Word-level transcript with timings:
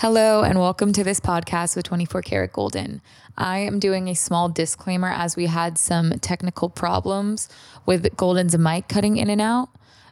Hello, 0.00 0.44
and 0.44 0.60
welcome 0.60 0.92
to 0.92 1.02
this 1.02 1.18
podcast 1.18 1.74
with 1.74 1.84
24 1.86 2.22
Karat 2.22 2.52
Golden. 2.52 3.02
I 3.36 3.58
am 3.58 3.80
doing 3.80 4.06
a 4.06 4.14
small 4.14 4.48
disclaimer 4.48 5.08
as 5.08 5.34
we 5.34 5.46
had 5.46 5.76
some 5.76 6.12
technical 6.20 6.68
problems 6.68 7.48
with 7.84 8.16
Golden's 8.16 8.56
mic 8.56 8.86
cutting 8.86 9.16
in 9.16 9.28
and 9.28 9.40
out. 9.40 9.70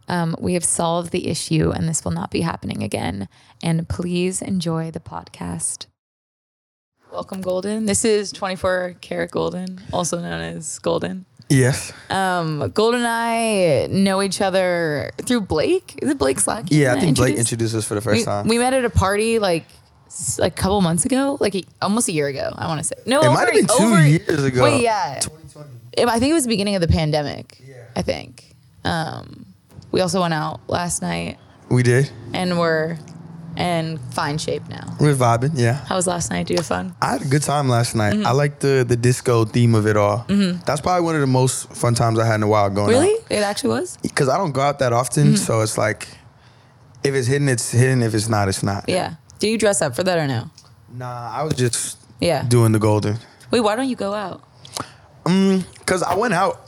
Um, 0.09 0.35
we 0.41 0.54
have 0.54 0.64
solved 0.64 1.12
the 1.12 1.29
issue, 1.29 1.71
and 1.71 1.88
this 1.88 2.04
will 2.04 2.11
not 2.11 2.33
be 2.33 2.41
happening 2.41 2.83
again. 2.83 3.29
And 3.62 3.88
please 3.88 4.43
enjoy 4.43 4.91
the 4.91 4.99
podcast. 4.99 5.87
Welcome, 7.12 7.41
Golden. 7.41 7.87
This 7.87 8.05
is 8.05 8.32
24 8.32 8.96
Karat 9.00 9.30
Golden, 9.30 9.82
also 9.93 10.18
known 10.18 10.41
as 10.41 10.80
Golden. 10.80 11.27
Yes. 11.48 11.92
Um, 12.10 12.70
Golden 12.74 13.00
and 13.00 13.08
I 13.08 13.86
know 13.90 14.20
each 14.20 14.40
other 14.40 15.10
through 15.22 15.42
Blake. 15.42 15.98
Is 16.02 16.10
it 16.10 16.18
Blake 16.18 16.40
Slack? 16.40 16.64
Yeah, 16.68 16.95
I 16.95 17.00
think 17.00 17.16
Blake 17.16 17.36
Introduced? 17.36 17.52
introduced 17.52 17.74
us 17.76 17.84
for 17.86 17.95
the 17.95 18.00
first 18.00 18.18
we, 18.20 18.24
time. 18.24 18.48
we 18.48 18.58
met 18.58 18.74
at 18.74 18.84
a 18.84 18.90
party 18.90 19.38
like 19.38 19.64
s- 20.06 20.40
a 20.42 20.50
couple 20.50 20.80
months 20.80 21.04
ago, 21.04 21.36
like 21.40 21.54
a, 21.54 21.62
almost 21.80 22.09
a 22.09 22.12
year 22.12 22.27
ago. 22.27 22.51
I 22.56 22.66
want 22.66 22.80
to 22.80 22.84
say 22.84 22.96
no. 23.06 23.20
it 23.20 23.27
over- 23.27 23.34
might 23.34 23.45
have 23.46 23.54
been 23.54 23.66
two 23.66 23.84
over- 23.84 24.06
years 24.06 24.42
ago. 24.42 24.62
Wait, 24.64 24.82
yeah. 24.82 25.20
2020. 25.20 25.68
It- 25.96 26.09
I 26.09 26.18
think 26.18 26.30
it 26.30 26.34
was 26.34 26.42
the 26.45 26.48
beginning 26.48 26.74
of 26.74 26.80
the 26.82 26.88
pandemic. 26.88 27.59
Yeah. 27.65 27.74
I 27.95 28.02
think. 28.02 28.54
Um, 28.84 29.46
we 29.92 30.01
also 30.01 30.20
went 30.20 30.34
out 30.34 30.60
last 30.68 31.01
night 31.01 31.38
We 31.68 31.82
did. 31.84 32.10
and 32.34 32.59
we're 32.59 32.98
in 33.56 33.98
fine 34.12 34.38
shape 34.38 34.69
now. 34.69 34.96
We 35.01 35.06
were 35.09 35.15
vibing. 35.15 35.52
Yeah. 35.55 35.74
How 35.87 35.96
was 35.96 36.06
last 36.06 36.30
night? 36.30 36.46
Did 36.46 36.55
you 36.55 36.59
have 36.59 36.66
fun? 36.66 36.95
I 37.01 37.12
had 37.12 37.23
a 37.23 37.27
good 37.27 37.42
time 37.42 37.69
last 37.69 37.95
night. 37.95 38.15
Mm-hmm. 38.15 38.27
I 38.27 38.32
like 38.32 38.60
the 38.60 38.84
the 38.87 38.96
disco 38.96 39.45
theme 39.45 39.74
of 39.74 39.87
it 39.87 39.96
all. 39.96 40.24
That's 40.66 40.80
probably 40.80 41.05
one 41.05 41.15
of 41.15 41.20
the 41.20 41.27
most 41.27 41.73
fun 41.74 41.95
times 41.95 42.19
I 42.19 42.27
had 42.27 42.37
in 42.37 42.42
a 42.42 42.48
while 42.48 42.69
going 42.70 42.88
Really? 42.88 43.15
It 43.30 43.42
actually 43.42 43.70
was. 43.70 43.96
Because 44.02 44.29
I 44.29 44.37
don't 44.38 44.52
go 44.52 44.60
out 44.60 44.79
that 44.80 44.92
often, 44.92 45.27
Mm-hmm. 45.29 45.37
so 45.37 45.60
it's 45.62 45.77
like 45.79 46.09
if 47.05 47.15
it's 47.15 47.29
hidden, 47.29 47.48
it's 47.48 47.70
hidden. 47.70 48.02
If 48.02 48.15
it's 48.15 48.29
not, 48.29 48.48
it's 48.48 48.62
not. 48.62 48.84
Yeah. 48.88 49.15
Do 49.38 49.48
you 49.48 49.59
dress 49.59 49.80
up 49.82 49.95
for 49.95 50.02
that 50.04 50.18
or 50.18 50.27
no? 50.27 50.51
Nah, 50.93 51.30
I 51.32 51.43
was 51.43 51.54
just 51.54 51.98
Yeah. 52.20 52.43
doing 52.48 52.73
the 52.73 52.79
golden. 52.79 53.18
Wait, 53.51 53.60
why 53.60 53.77
don't 53.77 53.88
you 53.88 53.96
go 53.96 54.12
out? 54.15 54.43
Cause 55.87 56.02
I 56.02 56.15
went 56.15 56.34
out 56.34 56.60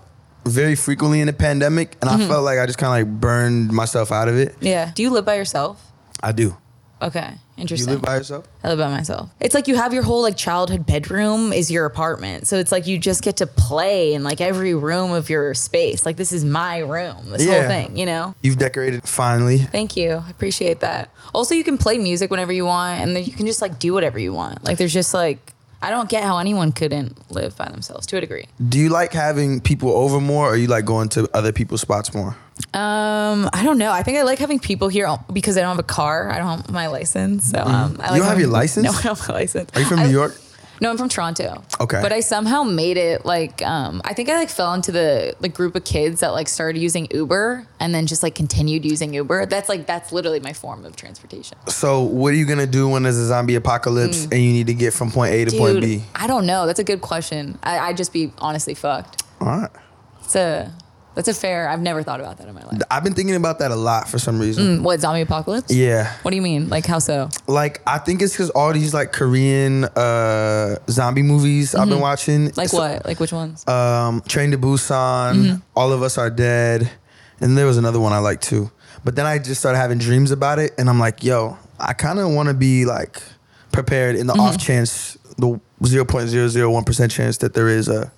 very 0.44 0.74
frequently 0.76 1.20
in 1.20 1.26
the 1.26 1.32
pandemic, 1.32 1.96
and 2.00 2.10
Mm-hmm. 2.10 2.22
I 2.22 2.26
felt 2.28 2.44
like 2.44 2.58
I 2.58 2.66
just 2.66 2.78
kind 2.78 2.88
of 3.02 3.08
like 3.08 3.20
burned 3.20 3.72
myself 3.72 4.10
out 4.12 4.28
of 4.28 4.36
it. 4.36 4.56
Yeah. 4.60 4.92
Do 4.94 5.02
you 5.02 5.10
live 5.10 5.24
by 5.24 5.34
yourself? 5.36 5.80
I 6.22 6.32
do. 6.32 6.56
Okay. 7.00 7.34
Interesting. 7.56 7.88
You 7.88 7.94
live 7.94 8.02
by 8.02 8.16
yourself? 8.16 8.46
I 8.62 8.68
live 8.68 8.78
by 8.78 8.88
myself. 8.88 9.30
It's 9.40 9.54
like 9.54 9.68
you 9.68 9.76
have 9.76 9.92
your 9.92 10.02
whole 10.02 10.22
like 10.22 10.36
childhood 10.36 10.86
bedroom 10.86 11.52
is 11.52 11.70
your 11.70 11.86
apartment. 11.86 12.46
So 12.46 12.56
it's 12.56 12.72
like 12.72 12.86
you 12.86 12.98
just 12.98 13.22
get 13.22 13.36
to 13.38 13.46
play 13.46 14.14
in 14.14 14.22
like 14.22 14.40
every 14.40 14.74
room 14.74 15.12
of 15.12 15.28
your 15.28 15.54
space. 15.54 16.06
Like 16.06 16.16
this 16.16 16.32
is 16.32 16.44
my 16.44 16.78
room. 16.78 17.30
This 17.30 17.46
whole 17.46 17.62
thing, 17.62 17.96
you 17.96 18.06
know? 18.06 18.34
You've 18.42 18.58
decorated 18.58 19.08
finally. 19.08 19.58
Thank 19.58 19.96
you. 19.96 20.22
I 20.26 20.30
appreciate 20.30 20.80
that. 20.80 21.10
Also 21.34 21.54
you 21.54 21.64
can 21.64 21.78
play 21.78 21.98
music 21.98 22.30
whenever 22.30 22.52
you 22.52 22.64
want 22.64 23.00
and 23.00 23.14
then 23.14 23.24
you 23.24 23.32
can 23.32 23.46
just 23.46 23.62
like 23.62 23.78
do 23.78 23.92
whatever 23.92 24.18
you 24.18 24.32
want. 24.32 24.64
Like 24.64 24.78
there's 24.78 24.94
just 24.94 25.14
like 25.14 25.52
I 25.80 25.90
don't 25.90 26.08
get 26.08 26.24
how 26.24 26.38
anyone 26.38 26.72
couldn't 26.72 27.30
live 27.30 27.56
by 27.56 27.68
themselves 27.68 28.06
to 28.08 28.16
a 28.16 28.20
degree. 28.20 28.46
Do 28.68 28.78
you 28.78 28.88
like 28.88 29.12
having 29.12 29.60
people 29.60 29.90
over 29.90 30.20
more, 30.20 30.52
or 30.52 30.56
you 30.56 30.66
like 30.66 30.84
going 30.84 31.08
to 31.10 31.28
other 31.32 31.52
people's 31.52 31.82
spots 31.82 32.12
more? 32.12 32.36
Um, 32.74 33.48
I 33.52 33.62
don't 33.64 33.78
know. 33.78 33.90
I 33.92 34.02
think 34.02 34.18
I 34.18 34.22
like 34.22 34.38
having 34.38 34.58
people 34.58 34.88
here 34.88 35.08
because 35.32 35.56
I 35.56 35.60
don't 35.60 35.70
have 35.70 35.78
a 35.78 35.82
car. 35.82 36.30
I 36.30 36.38
don't 36.38 36.48
have 36.48 36.70
my 36.70 36.86
license. 36.88 37.50
So 37.50 37.58
um, 37.60 37.66
I 37.66 37.72
like 37.72 37.88
Mm-hmm. 37.98 38.14
You 38.14 38.20
don't 38.20 38.28
have 38.28 38.40
your 38.40 38.48
license? 38.50 38.84
No, 38.88 38.90
I 38.90 39.02
don't 39.02 39.18
have 39.18 39.28
my 39.28 39.34
license. 39.34 39.70
Are 39.74 39.80
you 39.80 39.86
from 39.86 40.00
I- 40.00 40.06
New 40.06 40.12
York? 40.12 40.38
No, 40.80 40.90
I'm 40.90 40.96
from 40.96 41.08
Toronto. 41.08 41.64
Okay. 41.80 41.98
But 42.00 42.12
I 42.12 42.20
somehow 42.20 42.62
made 42.62 42.96
it 42.98 43.24
like 43.26 43.62
um 43.62 44.00
I 44.04 44.14
think 44.14 44.28
I 44.28 44.36
like 44.36 44.48
fell 44.48 44.72
into 44.74 44.92
the 44.92 45.34
the 45.40 45.48
group 45.48 45.74
of 45.74 45.82
kids 45.82 46.20
that 46.20 46.28
like 46.28 46.46
started 46.48 46.78
using 46.80 47.08
Uber 47.10 47.66
and 47.80 47.92
then 47.92 48.06
just 48.06 48.22
like 48.22 48.36
continued 48.36 48.84
using 48.84 49.12
Uber. 49.12 49.46
That's 49.46 49.68
like 49.68 49.86
that's 49.88 50.12
literally 50.12 50.38
my 50.38 50.52
form 50.52 50.84
of 50.84 50.94
transportation. 50.94 51.58
So, 51.66 52.02
what 52.02 52.32
are 52.32 52.36
you 52.36 52.46
gonna 52.46 52.64
do 52.68 52.88
when 52.88 53.02
there's 53.02 53.16
a 53.18 53.26
zombie 53.26 53.56
apocalypse 53.56 54.22
and 54.30 54.34
you 54.34 54.52
need 54.52 54.68
to 54.68 54.74
get 54.74 54.92
from 54.94 55.10
point 55.10 55.34
A 55.34 55.44
to 55.46 55.58
point 55.58 55.78
Mm. 55.78 55.80
B? 55.80 56.04
I 56.14 56.28
don't 56.28 56.46
know. 56.46 56.64
That's 56.68 56.78
a 56.78 56.84
good 56.84 57.00
question. 57.00 57.58
I 57.64 57.80
I'd 57.80 57.96
just 57.96 58.12
be 58.12 58.30
honestly 58.38 58.74
fucked. 58.74 59.24
All 59.40 59.48
right. 59.48 59.70
It's 60.22 60.36
a 60.36 60.72
that's 61.18 61.26
a 61.26 61.34
fair. 61.34 61.68
I've 61.68 61.80
never 61.80 62.04
thought 62.04 62.20
about 62.20 62.38
that 62.38 62.46
in 62.46 62.54
my 62.54 62.62
life. 62.62 62.80
I've 62.92 63.02
been 63.02 63.14
thinking 63.14 63.34
about 63.34 63.58
that 63.58 63.72
a 63.72 63.76
lot 63.76 64.08
for 64.08 64.20
some 64.20 64.38
reason. 64.38 64.84
What 64.84 65.00
zombie 65.00 65.22
apocalypse? 65.22 65.74
Yeah. 65.74 66.12
What 66.22 66.30
do 66.30 66.36
you 66.36 66.42
mean? 66.42 66.68
Like 66.68 66.86
how 66.86 67.00
so? 67.00 67.28
Like, 67.48 67.82
I 67.88 67.98
think 67.98 68.22
it's 68.22 68.32
because 68.32 68.50
all 68.50 68.72
these 68.72 68.94
like 68.94 69.10
Korean 69.12 69.82
uh, 69.84 70.76
zombie 70.88 71.24
movies 71.24 71.74
I've 71.74 71.88
been 71.88 71.98
watching. 71.98 72.46
Mm-hmm. 72.50 72.60
Like 72.60 72.68
So- 72.68 72.78
what? 72.78 73.04
Like 73.04 73.18
which 73.18 73.32
ones? 73.32 73.66
Um, 73.66 74.20
Train 74.28 74.52
to 74.52 74.58
Busan, 74.58 75.34
Mm-hmm. 75.34 75.56
All 75.74 75.92
of 75.92 76.02
Us 76.02 76.18
Are 76.18 76.30
Dead, 76.30 76.88
and 77.40 77.58
there 77.58 77.66
was 77.66 77.78
another 77.78 77.98
one 77.98 78.12
I 78.12 78.18
liked 78.18 78.44
too. 78.44 78.70
But 79.04 79.16
then 79.16 79.26
I 79.26 79.38
just 79.38 79.60
started 79.60 79.78
having 79.78 79.98
dreams 79.98 80.30
about 80.30 80.60
it, 80.60 80.70
and 80.78 80.88
I'm 80.88 81.00
like, 81.00 81.24
yo, 81.24 81.56
I 81.80 81.94
kind 81.94 82.20
of 82.20 82.30
want 82.30 82.48
to 82.48 82.54
be 82.54 82.84
like 82.84 83.20
prepared 83.72 84.14
in 84.14 84.28
the 84.28 84.34
Mm-hmm. 84.34 84.40
off 84.42 84.58
chance, 84.58 85.18
the 85.36 85.60
0.001 85.82 86.86
percent 86.86 87.10
chance 87.10 87.38
that 87.38 87.54
there 87.54 87.68
is 87.68 87.88
a 87.88 88.12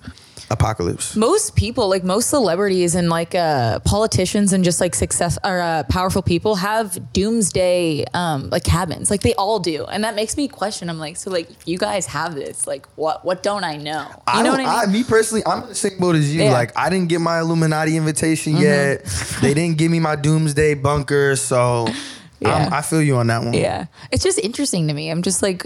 apocalypse. 0.51 1.15
most 1.15 1.55
people 1.55 1.87
like 1.89 2.03
most 2.03 2.29
celebrities 2.29 2.93
and 2.93 3.09
like 3.09 3.33
uh 3.33 3.79
politicians 3.79 4.53
and 4.53 4.63
just 4.63 4.79
like 4.81 4.93
success 4.93 5.37
or 5.43 5.59
uh, 5.59 5.83
powerful 5.89 6.21
people 6.21 6.55
have 6.55 7.11
doomsday 7.13 8.05
um 8.13 8.49
like 8.49 8.63
cabins 8.63 9.09
like 9.09 9.21
they 9.21 9.33
all 9.35 9.59
do 9.59 9.85
and 9.85 10.03
that 10.03 10.13
makes 10.13 10.35
me 10.37 10.47
question 10.47 10.89
i'm 10.89 10.99
like 10.99 11.15
so 11.17 11.31
like 11.31 11.49
if 11.49 11.67
you 11.67 11.77
guys 11.77 12.05
have 12.05 12.35
this 12.35 12.67
like 12.67 12.85
what 12.97 13.23
what 13.25 13.41
don't 13.41 13.63
i 13.63 13.77
know 13.77 14.05
you 14.09 14.15
I 14.27 14.43
know 14.43 14.55
don't, 14.55 14.63
what 14.65 14.69
i 14.75 14.85
mean 14.85 14.89
I, 14.89 14.91
me 14.91 15.03
personally, 15.03 15.43
I'm 15.45 15.63
in 15.63 15.69
the 15.69 15.75
same 15.75 15.97
boat 15.99 16.15
as 16.15 16.33
you. 16.33 16.41
Yeah. 16.41 16.47
Mm-hmm. 16.47 16.53
Like, 16.53 16.77
I 16.77 16.89
didn't 16.89 17.07
get 17.09 17.21
my 17.21 17.39
Illuminati 17.39 17.95
invitation 17.97 18.57
yet. 18.57 19.05
they 19.41 19.53
didn't 19.53 19.77
give 19.77 19.89
me 19.91 19.99
my 19.99 20.15
doomsday 20.15 20.73
bunker, 20.75 21.35
so 21.35 21.87
Yeah. 22.41 22.69
I'm, 22.73 22.83
feel 22.83 23.03
you 23.03 23.17
on 23.17 23.27
that 23.27 23.43
one. 23.43 23.53
yeah 23.53 23.85
it's 24.11 24.23
just 24.23 24.39
interesting 24.39 24.87
to 24.87 24.95
me 24.95 25.11
i'm 25.11 25.21
just 25.21 25.43
like 25.43 25.63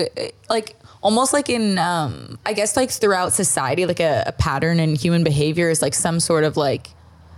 like 0.49 0.75
almost 1.05 1.31
like 1.37 1.49
in 1.57 1.77
um 1.77 2.37
i 2.49 2.51
guess 2.59 2.75
like 2.75 2.89
throughout 3.01 3.31
society 3.43 3.85
like 3.85 3.99
a, 3.99 4.23
a 4.25 4.31
pattern 4.45 4.79
in 4.79 4.95
human 4.95 5.23
behavior 5.23 5.69
is 5.69 5.79
like 5.81 5.93
some 5.93 6.19
sort 6.19 6.43
of 6.43 6.57
like 6.57 6.89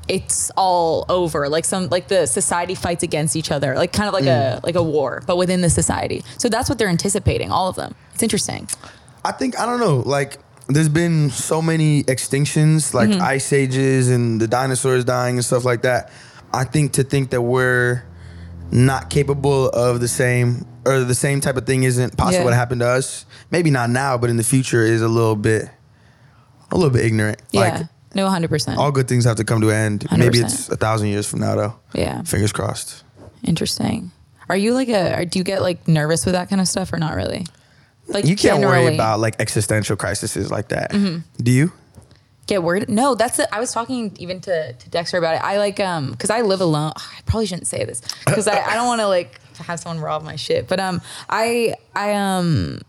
it's 0.07 0.49
all 0.55 1.05
over 1.09 1.49
like 1.49 1.65
some 1.65 1.83
like 1.89 2.07
the 2.07 2.25
society 2.25 2.75
fights 2.75 3.03
against 3.03 3.35
each 3.35 3.51
other 3.51 3.75
like 3.75 3.91
kind 3.91 4.07
of 4.07 4.13
like 4.13 4.25
a 4.25 4.59
like 4.63 4.75
a 4.75 4.83
war 4.95 5.21
but 5.27 5.35
within 5.37 5.59
the 5.61 5.69
society 5.69 6.23
so 6.37 6.47
that's 6.47 6.69
what 6.69 6.77
they're 6.79 6.87
anticipating 6.99 7.51
all 7.51 7.67
of 7.67 7.75
them 7.75 7.93
it's 8.13 8.23
interesting 8.23 8.67
I 9.25 9.33
think 9.33 9.59
I 9.59 9.65
don't 9.65 9.81
know. 9.81 9.97
Like, 10.05 10.37
there's 10.69 10.87
been 10.87 11.29
so 11.31 11.61
many 11.61 12.03
extinctions, 12.03 12.93
like 12.93 13.09
Mm-hmm. 13.09 13.21
ice 13.35 13.51
ages 13.51 14.09
and 14.09 14.39
the 14.39 14.47
dinosaurs 14.47 15.03
dying 15.03 15.35
and 15.35 15.43
stuff 15.43 15.65
like 15.65 15.81
that. 15.81 16.11
I 16.53 16.63
think 16.63 16.93
to 16.93 17.03
think 17.03 17.31
that 17.31 17.41
we're 17.41 18.03
not 18.71 19.09
capable 19.09 19.69
of 19.69 19.99
the 19.99 20.07
same 20.07 20.65
or 20.85 20.99
the 21.01 21.15
same 21.15 21.41
type 21.41 21.57
of 21.57 21.65
thing 21.65 21.83
isn't 21.83 22.15
possible 22.17 22.45
Yeah. 22.45 22.51
to 22.51 22.55
happen 22.55 22.79
to 22.79 22.87
us. 22.87 23.25
Maybe 23.51 23.69
not 23.71 23.89
now, 23.89 24.17
but 24.17 24.29
in 24.29 24.37
the 24.37 24.43
future 24.43 24.83
is 24.83 25.01
a 25.01 25.07
little 25.07 25.35
bit, 25.35 25.69
a 26.71 26.75
little 26.75 26.89
bit 26.91 27.05
ignorant. 27.05 27.41
yeah 27.51 27.61
Like, 27.61 27.87
no 28.15 28.27
100% 28.27 28.77
all 28.77 28.91
good 28.91 29.07
things 29.07 29.25
have 29.25 29.35
to 29.37 29.43
come 29.43 29.61
to 29.61 29.69
an 29.69 29.75
end. 29.75 30.07
Maybe 30.11 30.39
100%. 30.39 30.43
it's 30.45 30.69
a 30.69 30.75
thousand 30.77 31.07
years 31.09 31.27
from 31.27 31.39
now, 31.41 31.55
though. 31.55 31.75
yeah 31.93 32.21
Fingers 32.23 32.51
crossed. 32.51 33.03
interesting 33.43 34.11
are 34.49 34.57
you 34.57 34.73
like 34.73 34.87
a 34.89 35.25
do 35.25 35.39
you 35.39 35.43
get 35.43 35.61
like 35.61 35.87
nervous 35.87 36.25
with 36.25 36.33
that 36.33 36.49
kind 36.49 36.61
of 36.61 36.67
stuff 36.67 36.91
or 36.93 36.97
not 36.97 37.15
really 37.15 37.45
like 38.07 38.25
You 38.25 38.35
can't 38.37 38.61
worry 38.63 38.93
about 38.95 39.19
like 39.19 39.35
existential 39.39 39.97
crises 39.97 40.49
like 40.49 40.69
that. 40.69 40.91
Mm-hmm. 40.91 41.43
Do 41.43 41.51
you? 41.51 41.71
Get 42.47 42.63
worried 42.63 42.87
no 42.89 43.13
that's 43.13 43.37
it 43.39 43.47
i 43.51 43.59
was 43.59 43.71
talking 43.71 44.11
even 44.17 44.39
to, 44.41 44.73
to 44.73 44.89
dexter 44.89 45.17
about 45.17 45.35
it. 45.35 45.43
I 45.43 45.57
like 45.57 45.79
um 45.79 46.11
because 46.11 46.29
i 46.29 46.41
live 46.41 46.61
alone. 46.61 46.93
I 46.97 47.19
probably 47.25 47.45
shouldn't 47.45 47.67
say 47.67 47.83
this 47.85 48.01
because 48.25 48.47
I, 48.47 48.59
I 48.59 48.73
don't 48.75 48.87
want 48.87 49.01
to 49.01 49.07
like 49.07 49.39
have 49.57 49.79
someone 49.79 50.01
rob 50.03 50.23
my 50.23 50.35
shit. 50.35 50.67
But 50.67 50.79
um 50.79 51.01
i 51.29 51.73
i 51.95 52.13
um 52.13 52.79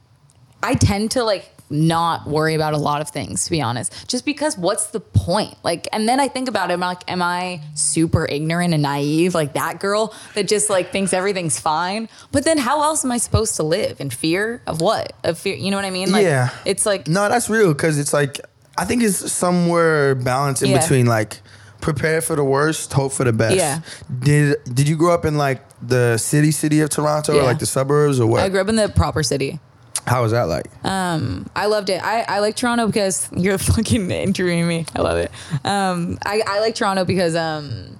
i 0.62 0.74
tend 0.74 1.10
to 1.12 1.24
like 1.24 1.50
not 1.70 2.26
worry 2.26 2.54
about 2.54 2.72
a 2.72 2.78
lot 2.78 3.02
of 3.02 3.10
things 3.10 3.44
to 3.44 3.50
be 3.50 3.60
honest. 3.60 4.08
Just 4.08 4.24
because 4.24 4.56
what's 4.56 4.86
the 4.86 5.00
point? 5.00 5.54
Like 5.62 5.86
and 5.92 6.08
then 6.08 6.18
i 6.20 6.26
think 6.28 6.48
about 6.48 6.70
it 6.70 6.74
i'm 6.74 6.80
like 6.80 7.10
am 7.10 7.20
i 7.20 7.60
super 7.74 8.24
ignorant 8.24 8.72
and 8.72 8.82
naive 8.82 9.34
like 9.34 9.52
that 9.52 9.78
girl 9.78 10.14
that 10.34 10.48
just 10.48 10.70
like 10.70 10.92
thinks 10.92 11.12
everything's 11.12 11.58
fine? 11.60 12.08
But 12.32 12.44
then 12.44 12.56
how 12.58 12.82
else 12.82 13.04
am 13.04 13.12
i 13.12 13.18
supposed 13.18 13.56
to 13.56 13.64
live 13.64 14.00
in 14.00 14.08
fear 14.10 14.62
of 14.66 14.80
what? 14.80 15.12
Of 15.24 15.38
fear 15.38 15.56
you 15.56 15.70
know 15.70 15.76
what 15.76 15.84
i 15.84 15.90
mean? 15.90 16.10
Like 16.12 16.24
Yeah. 16.24 16.50
it's 16.64 16.86
like 16.86 17.06
No, 17.06 17.28
that's 17.28 17.50
real 17.50 17.72
because 17.74 17.98
it's 17.98 18.12
like 18.14 18.40
I 18.78 18.84
think 18.84 19.02
it's 19.02 19.32
somewhere 19.32 20.14
balanced 20.14 20.62
in 20.62 20.70
Yeah. 20.70 20.80
between 20.80 21.06
like 21.06 21.40
prepare 21.80 22.20
for 22.20 22.36
the 22.36 22.44
worst, 22.44 22.92
hope 22.92 23.12
for 23.12 23.24
the 23.24 23.32
best. 23.32 23.56
Yeah. 23.56 23.80
Did 24.20 24.56
Did 24.72 24.88
you 24.88 24.96
grow 24.96 25.12
up 25.12 25.24
in 25.24 25.36
like 25.36 25.60
the 25.82 26.16
city 26.18 26.50
city 26.50 26.80
of 26.80 26.88
Toronto 26.90 27.32
or 27.32 27.36
Yeah. 27.36 27.42
like 27.42 27.58
the 27.58 27.66
suburbs 27.66 28.18
or 28.20 28.26
what? 28.26 28.40
i 28.42 28.48
grew 28.48 28.60
up 28.60 28.68
in 28.68 28.76
the 28.76 28.88
proper 28.88 29.22
city 29.22 29.60
How 30.06 30.22
was 30.22 30.32
that 30.32 30.48
like? 30.48 30.66
Um 30.84 31.48
I 31.54 31.66
loved 31.66 31.90
it. 31.90 32.00
I, 32.02 32.22
I 32.36 32.38
like 32.40 32.56
Toronto 32.56 32.86
because 32.86 33.28
you're 33.36 33.58
fucking 33.58 34.10
interviewing 34.10 34.66
me. 34.66 34.86
I 34.96 35.02
love 35.02 35.18
it. 35.18 35.30
Um, 35.64 36.18
I, 36.24 36.42
I 36.46 36.60
like 36.60 36.74
Toronto 36.74 37.04
because 37.04 37.34
um, 37.36 37.98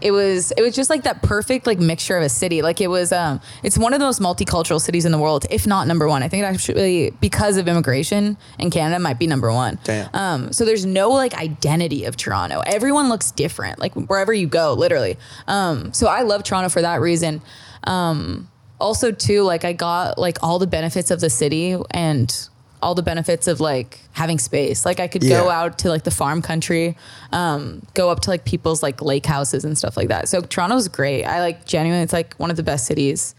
it 0.00 0.10
was 0.10 0.52
it 0.52 0.62
was 0.62 0.74
just 0.74 0.90
like 0.90 1.04
that 1.04 1.22
perfect 1.22 1.66
like 1.66 1.78
mixture 1.78 2.16
of 2.16 2.22
a 2.22 2.28
city. 2.28 2.62
Like 2.62 2.80
it 2.80 2.88
was 2.88 3.12
um, 3.12 3.40
it's 3.62 3.78
one 3.78 3.94
of 3.94 4.00
the 4.00 4.06
most 4.06 4.20
multicultural 4.20 4.80
cities 4.80 5.04
in 5.04 5.12
the 5.12 5.18
world, 5.18 5.46
if 5.50 5.66
not 5.66 5.86
number 5.86 6.08
one. 6.08 6.22
I 6.22 6.28
think 6.28 6.42
it 6.42 6.46
actually 6.46 7.10
because 7.20 7.56
of 7.56 7.68
immigration 7.68 8.36
in 8.58 8.70
Canada 8.70 8.98
might 8.98 9.18
be 9.18 9.26
number 9.26 9.52
one. 9.52 9.78
Damn. 9.84 10.10
Um, 10.14 10.52
so 10.52 10.64
there's 10.64 10.84
no 10.84 11.10
like 11.10 11.34
identity 11.34 12.04
of 12.04 12.16
Toronto. 12.16 12.62
Everyone 12.66 13.08
looks 13.08 13.30
different, 13.30 13.78
like 13.78 13.94
wherever 13.94 14.32
you 14.32 14.46
go, 14.46 14.74
literally. 14.74 15.16
Um, 15.46 15.92
so 15.92 16.06
I 16.06 16.22
love 16.22 16.42
Toronto 16.42 16.68
for 16.68 16.82
that 16.82 17.00
reason. 17.00 17.40
Um, 17.84 18.48
also 18.80 19.12
too 19.12 19.42
like 19.42 19.64
I 19.64 19.72
got 19.72 20.18
like 20.18 20.38
all 20.42 20.58
the 20.58 20.66
benefits 20.66 21.10
of 21.10 21.20
the 21.20 21.30
city 21.30 21.76
and 21.92 22.48
all 22.84 22.94
the 22.94 23.02
benefits 23.02 23.48
of 23.48 23.58
like 23.60 23.98
having 24.12 24.38
space. 24.38 24.84
Like 24.84 25.00
I 25.00 25.08
could 25.08 25.22
go 25.22 25.48
out 25.50 25.78
to 25.78 25.88
like 25.88 26.04
the 26.04 26.10
farm 26.10 26.42
country, 26.42 26.96
um, 27.32 27.82
go 27.94 28.10
up 28.10 28.20
to 28.20 28.30
like 28.30 28.44
people's 28.44 28.82
like 28.82 29.00
lake 29.02 29.26
houses 29.26 29.64
and 29.64 29.76
stuff 29.76 29.96
like 29.96 30.08
that. 30.08 30.28
So 30.28 30.40
Toronto's 30.42 30.86
great. 30.88 31.24
I 31.24 31.40
like 31.40 31.64
genuinely, 31.64 32.04
it's 32.04 32.12
like 32.12 32.34
one 32.36 32.50
of 32.50 32.56
the 32.56 32.62
best 32.62 32.86
cities 32.86 33.34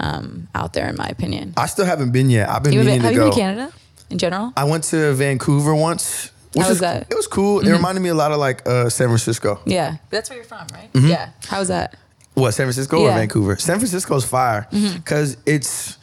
um, 0.00 0.48
out 0.54 0.72
there 0.72 0.88
in 0.88 0.96
my 0.96 1.08
opinion. 1.08 1.54
I 1.56 1.66
still 1.66 1.84
haven't 1.84 2.12
been 2.12 2.30
yet. 2.30 2.48
I've 2.48 2.62
been 2.62 2.72
You 2.72 2.80
meaning 2.80 3.02
been, 3.02 3.02
have 3.02 3.10
to 3.10 3.14
you 3.14 3.20
go. 3.20 3.24
been 3.26 3.34
to 3.34 3.40
Canada 3.40 3.72
in 4.10 4.18
general? 4.18 4.52
I 4.56 4.64
went 4.64 4.84
to 4.84 5.12
Vancouver 5.14 5.74
once. 5.74 6.30
Which 6.54 6.62
How 6.62 6.68
was 6.68 6.76
is- 6.76 6.80
that? 6.82 7.02
Mm-hmm. 7.02 7.12
It 7.12 7.16
was 7.16 7.26
cool. 7.26 7.60
It 7.66 7.70
reminded 7.72 8.00
me 8.00 8.10
a 8.10 8.14
lot 8.14 8.30
of 8.32 8.38
like 8.38 8.66
uh, 8.66 8.88
San 8.88 9.08
Francisco. 9.08 9.60
yeah, 9.66 9.96
that's 10.10 10.30
where 10.30 10.36
you're 10.38 10.46
from, 10.46 10.66
right? 10.72 10.92
Mm-hmm. 10.92 11.08
Yeah. 11.08 11.30
How 11.48 11.58
was 11.58 11.68
that? 11.68 11.96
What 12.34 12.52
San 12.52 12.66
Francisco 12.66 12.96
or 12.96 13.00
Yeah. 13.00 13.08
Mm-hmm. 13.10 13.18
Vancouver? 13.18 13.56
San 13.56 13.78
Francisco's 13.78 14.24
fire 14.24 14.66
because 14.70 15.36
it's 15.46 15.98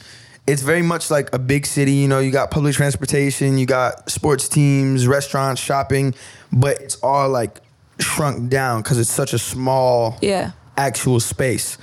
it's 0.47 0.61
very 0.63 0.81
much 0.81 1.11
like 1.11 1.33
a 1.33 1.39
big 1.39 1.65
city. 1.65 1.93
You 1.93 2.07
know, 2.07 2.19
you 2.19 2.31
got 2.31 2.51
public 2.51 2.73
transportation, 2.75 3.57
you 3.57 3.65
got 3.65 4.09
sports 4.09 4.49
teams, 4.49 5.07
restaurants, 5.07 5.61
shopping, 5.61 6.13
but 6.51 6.81
it's 6.81 6.95
all 6.97 7.29
like 7.29 7.59
shrunk 7.99 8.49
down 8.49 8.81
because 8.81 8.97
it's 8.99 9.11
such 9.11 9.33
a 9.33 9.39
small 9.39 10.17
Yeah. 10.21 10.51
actual 10.77 11.19
space. 11.19 11.77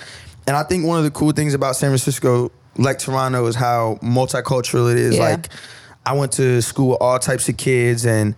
And 0.47 0.57
I 0.57 0.63
think 0.65 0.85
one 0.85 0.99
of 0.99 1.05
the 1.05 1.11
cool 1.11 1.33
things 1.33 1.55
about 1.55 1.77
San 1.77 1.91
Francisco, 1.91 2.51
like 2.77 2.99
Toronto, 2.99 3.47
is 3.47 3.55
how 3.55 3.99
multicultural 4.03 4.91
it 4.91 4.99
is. 4.99 5.17
Yeah. 5.17 5.23
Like 5.23 5.49
I 6.05 6.15
went 6.15 6.33
to 6.33 6.61
school 6.63 6.89
with 6.91 6.99
all 7.01 7.19
types 7.19 7.49
of 7.49 7.57
kids 7.57 8.05
and 8.07 8.35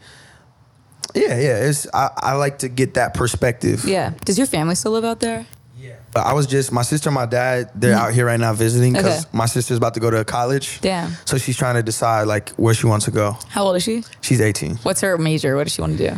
yeah, 1.15 1.39
yeah. 1.41 1.57
It's 1.69 1.87
I, 1.95 2.11
I 2.17 2.33
like 2.35 2.59
to 2.59 2.69
get 2.69 2.95
that 2.95 3.15
perspective. 3.15 3.85
Yeah. 3.85 4.13
Does 4.25 4.39
your 4.39 4.47
family 4.47 4.75
still 4.75 4.93
live 4.93 5.05
out 5.05 5.21
there? 5.21 5.47
But 6.13 6.27
I 6.27 6.33
was 6.33 6.47
just 6.47 6.73
my 6.73 6.83
sister 6.83 7.09
and 7.09 7.15
my 7.15 7.27
dad. 7.27 7.71
They're 7.75 7.95
mm. 7.95 7.99
out 7.99 8.13
here 8.13 8.27
right 8.27 8.41
now 8.41 8.53
visiting 8.53 8.93
because 8.95 9.27
Okay. 9.27 9.37
my 9.37 9.47
sister's 9.47 9.77
about 9.79 9.95
to 9.95 10.01
go 10.01 10.11
to 10.11 10.25
college. 10.25 10.81
Damn. 10.81 11.13
So 11.25 11.39
she's 11.39 11.57
trying 11.57 11.77
to 11.77 11.83
decide 11.83 12.25
like 12.25 12.51
where 12.51 12.75
she 12.75 12.87
wants 12.87 13.05
to 13.05 13.11
go. 13.13 13.37
How 13.49 13.65
old 13.65 13.77
is 13.77 13.83
she? 13.85 14.03
She's 14.21 14.41
18. 14.41 14.77
What's 14.79 15.01
her 15.03 15.17
major? 15.19 15.55
What 15.57 15.65
does 15.65 15.73
she 15.75 15.81
want 15.81 15.97
to 15.99 16.11
do? 16.11 16.17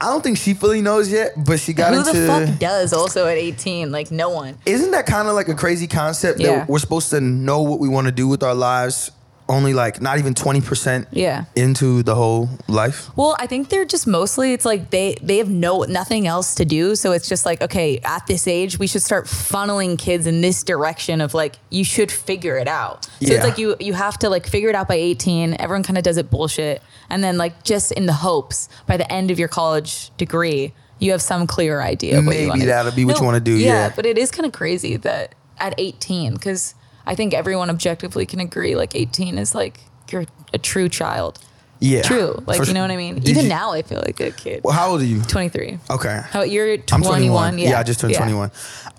I 0.00 0.06
don't 0.08 0.22
think 0.22 0.36
she 0.36 0.52
fully 0.52 0.82
knows 0.82 1.10
yet, 1.10 1.32
but 1.36 1.60
she 1.60 1.72
got 1.72 1.94
Who 1.94 2.00
into. 2.00 2.12
the 2.12 2.26
fuck 2.26 2.58
does 2.58 2.92
also 2.92 3.26
at 3.26 3.38
18? 3.38 3.90
Like 3.92 4.10
no 4.10 4.28
one. 4.30 4.58
Isn't 4.66 4.90
that 4.90 5.06
kind 5.06 5.28
of 5.28 5.34
like 5.34 5.48
a 5.48 5.54
crazy 5.54 5.86
concept 5.86 6.40
Yeah. 6.40 6.56
that 6.56 6.68
we're 6.68 6.80
supposed 6.80 7.10
to 7.10 7.20
know 7.20 7.62
what 7.62 7.78
we 7.78 7.88
want 7.88 8.06
to 8.06 8.12
do 8.12 8.26
with 8.28 8.42
our 8.42 8.54
lives? 8.54 9.10
Only 9.46 9.74
like 9.74 10.00
not 10.00 10.18
even 10.18 10.32
20% 10.32 11.06
Yeah. 11.12 11.44
into 11.54 12.02
the 12.02 12.14
whole 12.14 12.48
life. 12.66 13.10
Well, 13.14 13.36
I 13.38 13.46
think 13.46 13.68
they're 13.68 13.84
just 13.84 14.06
mostly 14.06 14.54
it's 14.54 14.64
like 14.64 14.88
they 14.90 15.16
they 15.22 15.36
have 15.36 15.50
no 15.50 15.82
nothing 15.82 16.26
else 16.26 16.54
to 16.54 16.64
do, 16.64 16.96
so 16.96 17.12
it's 17.12 17.28
just 17.28 17.44
like 17.44 17.60
okay, 17.60 18.00
at 18.04 18.26
this 18.26 18.46
age 18.48 18.78
we 18.78 18.86
should 18.86 19.02
start 19.02 19.26
funneling 19.26 19.98
kids 19.98 20.26
in 20.26 20.40
this 20.40 20.62
direction 20.62 21.20
of 21.20 21.34
like 21.34 21.56
you 21.68 21.84
should 21.84 22.10
figure 22.10 22.56
it 22.56 22.68
out. 22.68 23.04
So 23.04 23.10
Yeah. 23.20 23.34
it's 23.34 23.44
like 23.44 23.58
you 23.58 23.76
you 23.80 23.92
have 23.92 24.18
to 24.20 24.30
like 24.30 24.46
figure 24.46 24.70
it 24.70 24.74
out 24.74 24.88
by 24.88 24.94
18. 24.94 25.56
Everyone 25.58 25.82
kind 25.82 25.98
of 25.98 26.04
does 26.04 26.16
it 26.16 26.30
bullshit, 26.30 26.82
and 27.10 27.22
then 27.22 27.36
like 27.36 27.64
just 27.64 27.92
in 27.92 28.06
the 28.06 28.14
hopes 28.14 28.70
by 28.86 28.96
the 28.96 29.10
end 29.12 29.30
of 29.30 29.38
your 29.38 29.48
college 29.48 30.10
degree 30.16 30.72
you 31.00 31.10
have 31.10 31.20
some 31.20 31.46
clear 31.46 31.82
idea 31.82 32.18
of 32.18 32.24
what 32.24 32.36
you 32.36 32.48
Maybe 32.48 32.64
that'll 32.66 32.92
be 32.92 33.04
what 33.04 33.18
you 33.18 33.24
wanna 33.26 33.40
do, 33.40 33.52
yeah. 33.58 33.92
but 33.94 34.06
it 34.06 34.16
is 34.16 34.30
kind 34.30 34.46
of 34.46 34.52
crazy 34.52 34.96
that 34.98 35.34
at 35.58 35.74
18 35.76 36.32
because 36.34 36.74
I 37.06 37.14
think 37.14 37.34
everyone 37.34 37.70
objectively 37.70 38.26
can 38.26 38.40
agree 38.40 38.74
like 38.76 38.94
18 38.94 39.38
is 39.38 39.54
like 39.54 39.80
you're 40.10 40.24
a 40.52 40.58
true 40.58 40.88
child. 40.88 41.38
Yeah. 41.80 42.02
True. 42.02 42.42
Like, 42.46 42.58
For 42.58 42.64
you 42.66 42.72
know 42.72 42.80
what 42.82 42.90
I 42.90 42.96
mean? 42.96 43.18
Even 43.26 43.44
you- 43.44 43.48
now, 43.48 43.72
I 43.72 43.82
feel 43.82 43.98
like 44.00 44.18
a 44.20 44.30
kid. 44.30 44.62
Well, 44.64 44.72
how 44.72 44.90
old 44.90 45.00
are 45.02 45.04
you? 45.04 45.20
23. 45.22 45.78
Okay. 45.90 46.20
How 46.30 46.42
you're 46.42 46.72
I'm 46.74 47.02
21? 47.02 47.28
21. 47.28 47.58
Yeah, 47.58 47.78
I 47.78 47.82
just 47.82 48.00
turned 48.00 48.14
21. 48.14 48.50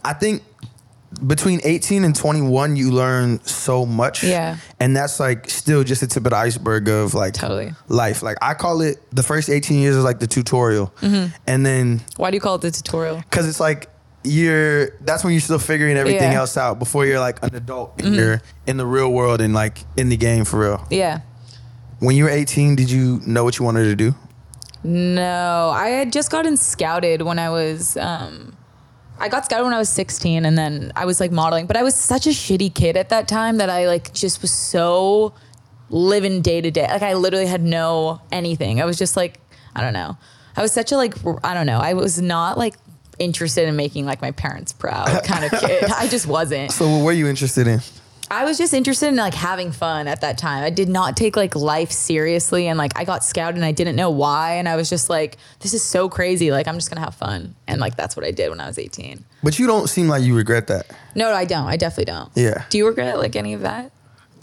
I 0.03 0.13
think 0.13 0.43
between 1.25 1.61
18 1.63 2.03
and 2.03 2.15
21, 2.15 2.75
you 2.75 2.91
learn 2.91 3.43
so 3.45 3.85
much. 3.85 4.23
Yeah. 4.23 4.57
And 4.79 4.95
that's 4.95 5.19
like 5.19 5.49
still 5.49 5.83
just 5.83 6.01
the 6.01 6.07
tip 6.07 6.25
of 6.25 6.31
the 6.31 6.35
iceberg 6.35 6.89
of 6.89 7.13
like 7.13 7.33
Totally. 7.33 7.71
life. 7.87 8.21
Like 8.21 8.37
I 8.41 8.53
call 8.53 8.81
it 8.81 8.97
the 9.15 9.23
first 9.23 9.49
18 9.49 9.79
years 9.79 9.95
is 9.95 10.03
like 10.03 10.19
the 10.19 10.27
tutorial. 10.27 10.87
Mm-hmm. 11.01 11.33
And 11.47 11.65
then, 11.65 12.01
Why 12.17 12.31
do 12.31 12.35
you 12.35 12.41
call 12.41 12.55
it 12.55 12.61
the 12.61 12.71
tutorial? 12.71 13.23
cause 13.31 13.47
it's 13.47 13.59
like, 13.61 13.89
you're 14.25 14.89
that's 15.01 15.23
when 15.23 15.33
you're 15.33 15.41
still 15.41 15.59
figuring 15.59 15.97
everything 15.97 16.21
Yeah. 16.23 16.29
Mm-hmm. 16.31 16.37
else 16.39 16.57
out 16.57 16.79
before 16.79 17.05
you're 17.05 17.19
like 17.19 17.41
an 17.43 17.55
adult 17.55 18.01
and 18.01 18.15
you're 18.15 18.41
in 18.67 18.77
the 18.77 18.85
real 18.85 19.11
world 19.11 19.39
and 19.41 19.53
like 19.53 19.79
in 19.97 20.09
the 20.09 20.17
game 20.17 20.45
for 20.45 20.59
real. 20.59 20.85
Yeah. 20.89 21.21
When 21.99 22.15
you 22.15 22.25
were 22.25 22.29
18, 22.29 22.75
did 22.75 22.89
you 22.91 23.21
know 23.25 23.43
what 23.43 23.57
you 23.57 23.63
wanted 23.65 23.85
to 23.85 23.95
do? 23.95 24.13
No, 24.83 25.71
I 25.73 25.87
had 25.89 26.11
just 26.11 26.29
gotten 26.29 26.57
scouted 26.57 27.21
when 27.23 27.39
I 27.39 27.49
was. 27.49 27.97
Um, 27.97 28.55
I 29.19 29.29
got 29.29 29.45
scouted 29.45 29.63
when 29.65 29.73
I 29.73 29.79
was 29.79 29.89
16, 29.89 30.45
and 30.45 30.57
then 30.57 30.91
I 30.95 31.05
was 31.05 31.19
like 31.19 31.31
modeling. 31.31 31.65
But 31.65 31.77
I 31.77 31.83
was 31.83 31.95
such 31.95 32.27
a 32.27 32.31
shitty 32.31 32.73
kid 32.75 32.95
at 32.97 33.09
that 33.09 33.27
time 33.27 33.57
that 33.57 33.69
I 33.69 33.87
like 33.87 34.13
just 34.13 34.41
was 34.41 34.51
so 34.51 35.33
living 35.89 36.41
day 36.41 36.61
to 36.61 36.69
day. 36.69 36.87
Like 36.87 37.01
I 37.01 37.13
literally 37.13 37.47
had 37.47 37.63
no 37.63 38.21
anything. 38.31 38.81
I 38.81 38.85
was 38.85 38.97
just 38.97 39.15
like 39.17 39.39
I 39.75 39.81
don't 39.81 39.93
know. 39.93 40.17
I 40.57 40.61
was 40.61 40.71
such 40.71 40.91
a 40.91 40.97
like 40.97 41.15
I 41.43 41.53
don't 41.53 41.65
know. 41.65 41.79
I 41.79 41.93
was 41.93 42.21
not 42.21 42.57
like 42.57 42.75
interested 43.19 43.67
in 43.67 43.75
making 43.75 44.05
like 44.05 44.21
my 44.21 44.31
parents 44.31 44.73
proud 44.73 45.23
kind 45.23 45.45
of 45.45 45.59
kid. 45.59 45.83
I 45.85 46.07
just 46.07 46.27
wasn't. 46.27 46.71
So 46.71 46.87
what 46.89 47.03
were 47.05 47.11
you 47.11 47.27
interested 47.27 47.67
in? 47.67 47.79
I 48.31 48.43
was 48.43 48.57
just 48.57 48.73
interested 48.73 49.07
in 49.09 49.15
like 49.17 49.35
having 49.35 49.71
fun 49.71 50.07
at 50.07 50.21
that 50.21 50.39
time. 50.39 50.63
I 50.63 50.71
did 50.71 50.89
not 50.89 51.15
take 51.15 51.35
like 51.37 51.55
life 51.55 51.91
seriously 51.91 52.67
and 52.67 52.75
like 52.77 52.93
I 52.95 53.03
got 53.05 53.23
scouted 53.23 53.55
and 53.55 53.63
I 53.63 53.71
didn't 53.71 53.95
know 53.95 54.09
why 54.09 54.53
and 54.55 54.67
I 54.67 54.75
was 54.75 54.89
just 54.89 55.11
like 55.11 55.37
this 55.59 55.75
is 55.75 55.83
so 55.83 56.09
crazy 56.09 56.49
like 56.49 56.67
I'm 56.67 56.73
just 56.75 56.89
going 56.89 56.97
to 56.97 57.03
have 57.05 57.13
fun. 57.13 57.53
And 57.67 57.79
like 57.79 57.95
that's 57.95 58.15
what 58.17 58.25
I 58.25 58.31
did 58.31 58.49
when 58.49 58.59
I 58.59 58.65
was 58.65 58.79
18. 58.79 59.23
But 59.43 59.59
you 59.59 59.67
don't 59.67 59.87
seem 59.87 60.07
like 60.07 60.23
you 60.23 60.35
regret 60.35 60.65
that. 60.67 60.87
No, 61.13 61.31
I 61.31 61.45
don't. 61.45 61.67
I 61.67 61.77
definitely 61.77 62.05
don't. 62.05 62.31
Yeah. 62.35 62.65
Do 62.69 62.79
you 62.79 62.87
regret 62.87 63.19
like 63.19 63.35
any 63.35 63.53
of 63.53 63.61
that? 63.61 63.91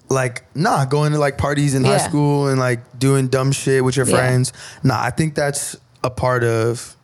like 0.08 0.44
nah 0.54 0.84
going 0.84 1.12
to 1.12 1.18
like 1.18 1.38
parties 1.38 1.74
in 1.74 1.84
high 1.84 1.96
school 1.96 2.48
and 2.48 2.58
like 2.60 2.98
doing 2.98 3.28
dumb 3.28 3.50
shit 3.50 3.82
with 3.82 3.96
your 3.96 4.06
Yeah. 4.06 4.14
friends 4.16 4.52
nah 4.82 5.00
i 5.02 5.08
think 5.08 5.34
that's 5.34 5.74
a 6.04 6.10
part 6.10 6.44
of 6.44 6.94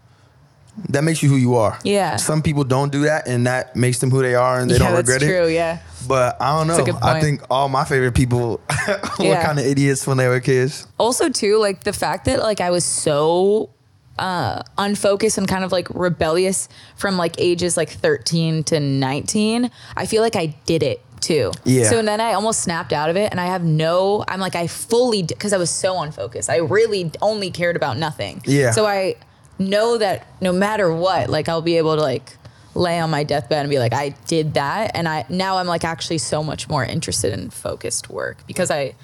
that 0.88 1.02
makes 1.04 1.22
you 1.22 1.28
who 1.28 1.36
you 1.36 1.54
are 1.56 1.78
Yeah. 1.84 2.16
some 2.16 2.42
people 2.42 2.64
don't 2.64 2.92
do 2.92 3.02
that 3.02 3.26
and 3.26 3.46
that 3.46 3.74
makes 3.76 3.98
them 3.98 4.10
who 4.10 4.22
they 4.22 4.34
are 4.34 4.60
and 4.60 4.70
they 4.70 4.74
yeah, 4.74 4.78
don't 4.78 4.94
that's 4.94 5.08
regret 5.08 5.20
true. 5.28 5.46
it 5.48 5.54
Yeah. 5.54 5.78
but 6.06 6.36
i 6.40 6.56
don't 6.56 6.66
know 6.68 6.98
i 7.02 7.20
think 7.20 7.42
all 7.50 7.68
my 7.68 7.84
favorite 7.84 8.14
people 8.14 8.60
were 9.18 9.24
Yeah. 9.24 9.44
kind 9.44 9.58
of 9.58 9.64
idiots 9.66 10.06
when 10.06 10.16
they 10.16 10.28
were 10.28 10.40
kids 10.40 10.86
also 10.98 11.28
too 11.28 11.58
like 11.58 11.84
the 11.84 11.92
fact 11.92 12.24
that 12.26 12.38
like 12.40 12.60
i 12.60 12.70
was 12.70 12.84
so 12.84 13.70
uh 14.18 14.62
unfocused 14.78 15.38
and 15.38 15.46
kind 15.48 15.64
of 15.64 15.70
like 15.72 15.88
rebellious 15.94 16.68
from 16.96 17.16
like 17.16 17.34
ages 17.38 17.76
like 17.76 17.90
13 17.90 18.64
to 18.64 18.80
19 18.80 19.70
i 19.96 20.06
feel 20.06 20.22
like 20.22 20.36
i 20.36 20.46
did 20.66 20.82
it 20.82 21.00
too 21.20 21.50
Yeah. 21.64 21.88
so 21.90 22.00
then 22.02 22.20
i 22.20 22.32
almost 22.34 22.60
snapped 22.60 22.92
out 22.92 23.10
of 23.10 23.16
it 23.16 23.30
and 23.32 23.40
i 23.40 23.46
have 23.46 23.62
no 23.64 24.24
i'm 24.28 24.40
like 24.40 24.54
i 24.54 24.66
fully 24.68 25.22
because 25.22 25.52
i 25.52 25.56
was 25.58 25.70
so 25.70 26.00
unfocused 26.00 26.48
i 26.50 26.56
really 26.56 27.10
only 27.20 27.50
cared 27.50 27.74
about 27.76 27.96
nothing 27.96 28.40
Yeah. 28.44 28.70
so 28.72 28.86
i 28.86 29.16
know 29.58 29.98
that 29.98 30.26
no 30.40 30.52
matter 30.52 30.92
what 30.92 31.28
like 31.28 31.48
i'll 31.48 31.62
be 31.62 31.76
able 31.78 31.96
to 31.96 32.02
like 32.02 32.36
lay 32.74 33.00
on 33.00 33.10
my 33.10 33.24
deathbed 33.24 33.60
and 33.60 33.70
be 33.70 33.78
like 33.78 33.92
i 33.92 34.10
did 34.26 34.54
that 34.54 34.92
and 34.94 35.08
i 35.08 35.24
now 35.28 35.58
i'm 35.58 35.66
like 35.66 35.84
actually 35.84 36.18
so 36.18 36.42
much 36.42 36.68
more 36.68 36.84
interested 36.84 37.32
in 37.32 37.50
focused 37.50 38.08
work 38.08 38.38
because 38.46 38.70
i 38.70 38.94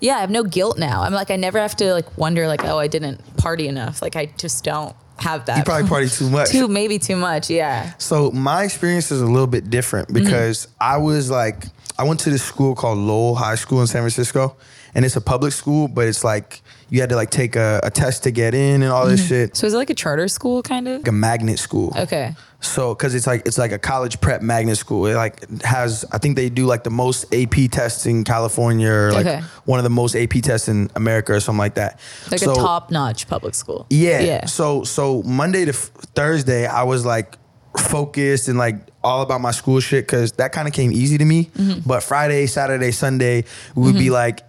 yeah, 0.00 0.16
I 0.16 0.20
have 0.20 0.30
no 0.30 0.42
guilt 0.42 0.78
now. 0.78 1.02
I'm 1.02 1.12
like, 1.12 1.30
I 1.30 1.36
never 1.36 1.58
have 1.58 1.76
to 1.76 1.92
like 1.92 2.16
wonder 2.18 2.46
like, 2.46 2.64
oh, 2.64 2.78
I 2.78 2.88
didn't 2.88 3.36
party 3.36 3.68
enough. 3.68 4.02
Like, 4.02 4.16
I 4.16 4.26
just 4.26 4.64
don't 4.64 4.94
have 5.18 5.46
that. 5.46 5.58
you 5.58 5.64
probably 5.64 5.88
party 5.88 6.08
too 6.08 6.28
much 6.28 6.50
too, 6.50 6.68
maybe 6.68 6.98
too 6.98 7.16
much. 7.16 7.50
Yeah. 7.50 7.92
So 7.98 8.30
my 8.32 8.64
experience 8.64 9.10
is 9.10 9.20
a 9.20 9.26
little 9.26 9.46
bit 9.46 9.70
different 9.70 10.08
mm-hmm. 10.08 10.24
because 10.24 10.68
I 10.80 10.98
was 10.98 11.30
like, 11.30 11.66
I 11.98 12.04
went 12.04 12.20
to 12.20 12.30
this 12.30 12.42
school 12.42 12.74
called 12.74 12.98
Lowell 12.98 13.36
High 13.36 13.54
School 13.54 13.80
in 13.80 13.86
San 13.86 14.02
Francisco, 14.02 14.56
and 14.94 15.04
it's 15.04 15.16
a 15.16 15.20
public 15.20 15.52
school, 15.52 15.88
but 15.88 16.08
it's 16.08 16.24
like 16.24 16.60
you 16.94 17.00
had 17.00 17.10
to 17.10 17.16
like 17.16 17.30
take 17.30 17.56
a, 17.56 17.80
a 17.82 17.90
test 17.90 18.22
to 18.22 18.30
get 18.30 18.54
in 18.54 18.82
and 18.84 18.92
all 18.92 19.06
this 19.06 19.26
shit. 19.28 19.56
So 19.56 19.66
is 19.66 19.74
it 19.74 19.76
like 19.76 19.90
a 19.90 19.94
charter 19.94 20.28
school 20.28 20.62
kind 20.62 20.86
of? 20.86 20.98
Like 21.00 21.08
a 21.08 21.12
magnet 21.12 21.58
school. 21.58 21.92
Okay. 21.96 22.34
So, 22.60 22.94
cause 22.94 23.14
it's 23.14 23.26
like 23.26 23.42
it's 23.46 23.58
like 23.58 23.72
a 23.72 23.78
college 23.78 24.20
prep 24.20 24.40
magnet 24.40 24.78
school. 24.78 25.06
It 25.06 25.16
like 25.16 25.36
has 25.62 26.04
I 26.12 26.18
think 26.18 26.36
they 26.36 26.48
do 26.48 26.64
like 26.66 26.82
the 26.84 26.90
most 26.90 27.34
AP 27.34 27.70
tests 27.70 28.06
in 28.06 28.24
California, 28.24 28.90
or 28.90 29.12
like 29.12 29.26
Okay. 29.26 29.40
one 29.66 29.78
of 29.80 29.84
the 29.84 29.90
most 29.90 30.14
AP 30.16 30.34
tests 30.40 30.68
in 30.68 30.88
America, 30.94 31.32
or 31.34 31.40
something 31.40 31.58
like 31.58 31.74
that. 31.74 31.98
Like 32.30 32.40
So- 32.40 32.52
a 32.52 32.54
top 32.54 32.90
notch 32.90 33.26
public 33.28 33.54
school. 33.54 33.86
yeah. 33.90 34.20
Yeah. 34.20 34.46
So 34.46 34.84
so 34.84 35.22
Monday 35.24 35.64
to 35.66 35.72
f- 35.72 35.90
Thursday, 36.14 36.64
I 36.66 36.84
was 36.84 37.04
like 37.04 37.36
focused 37.76 38.48
and 38.48 38.56
like 38.56 38.76
all 39.02 39.20
about 39.22 39.40
my 39.40 39.50
school 39.50 39.80
shit 39.80 40.06
because 40.06 40.32
that 40.32 40.52
kind 40.52 40.66
of 40.68 40.72
came 40.74 40.92
easy 40.92 41.18
to 41.18 41.24
me. 41.24 41.50
Mm-hmm. 41.58 41.80
But 41.86 42.02
Friday, 42.02 42.46
Saturday, 42.46 42.92
Sunday 42.92 43.44
we 43.74 43.82
would 43.82 43.96
be 43.98 44.10
like 44.10 44.40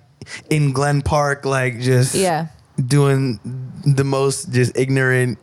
in 0.49 0.71
Glen 0.73 1.01
Park, 1.01 1.45
like 1.45 1.79
just 1.79 2.15
Yeah. 2.15 2.47
doing 2.85 3.39
the 3.85 4.03
most 4.03 4.51
just 4.51 4.77
ignorant 4.77 5.37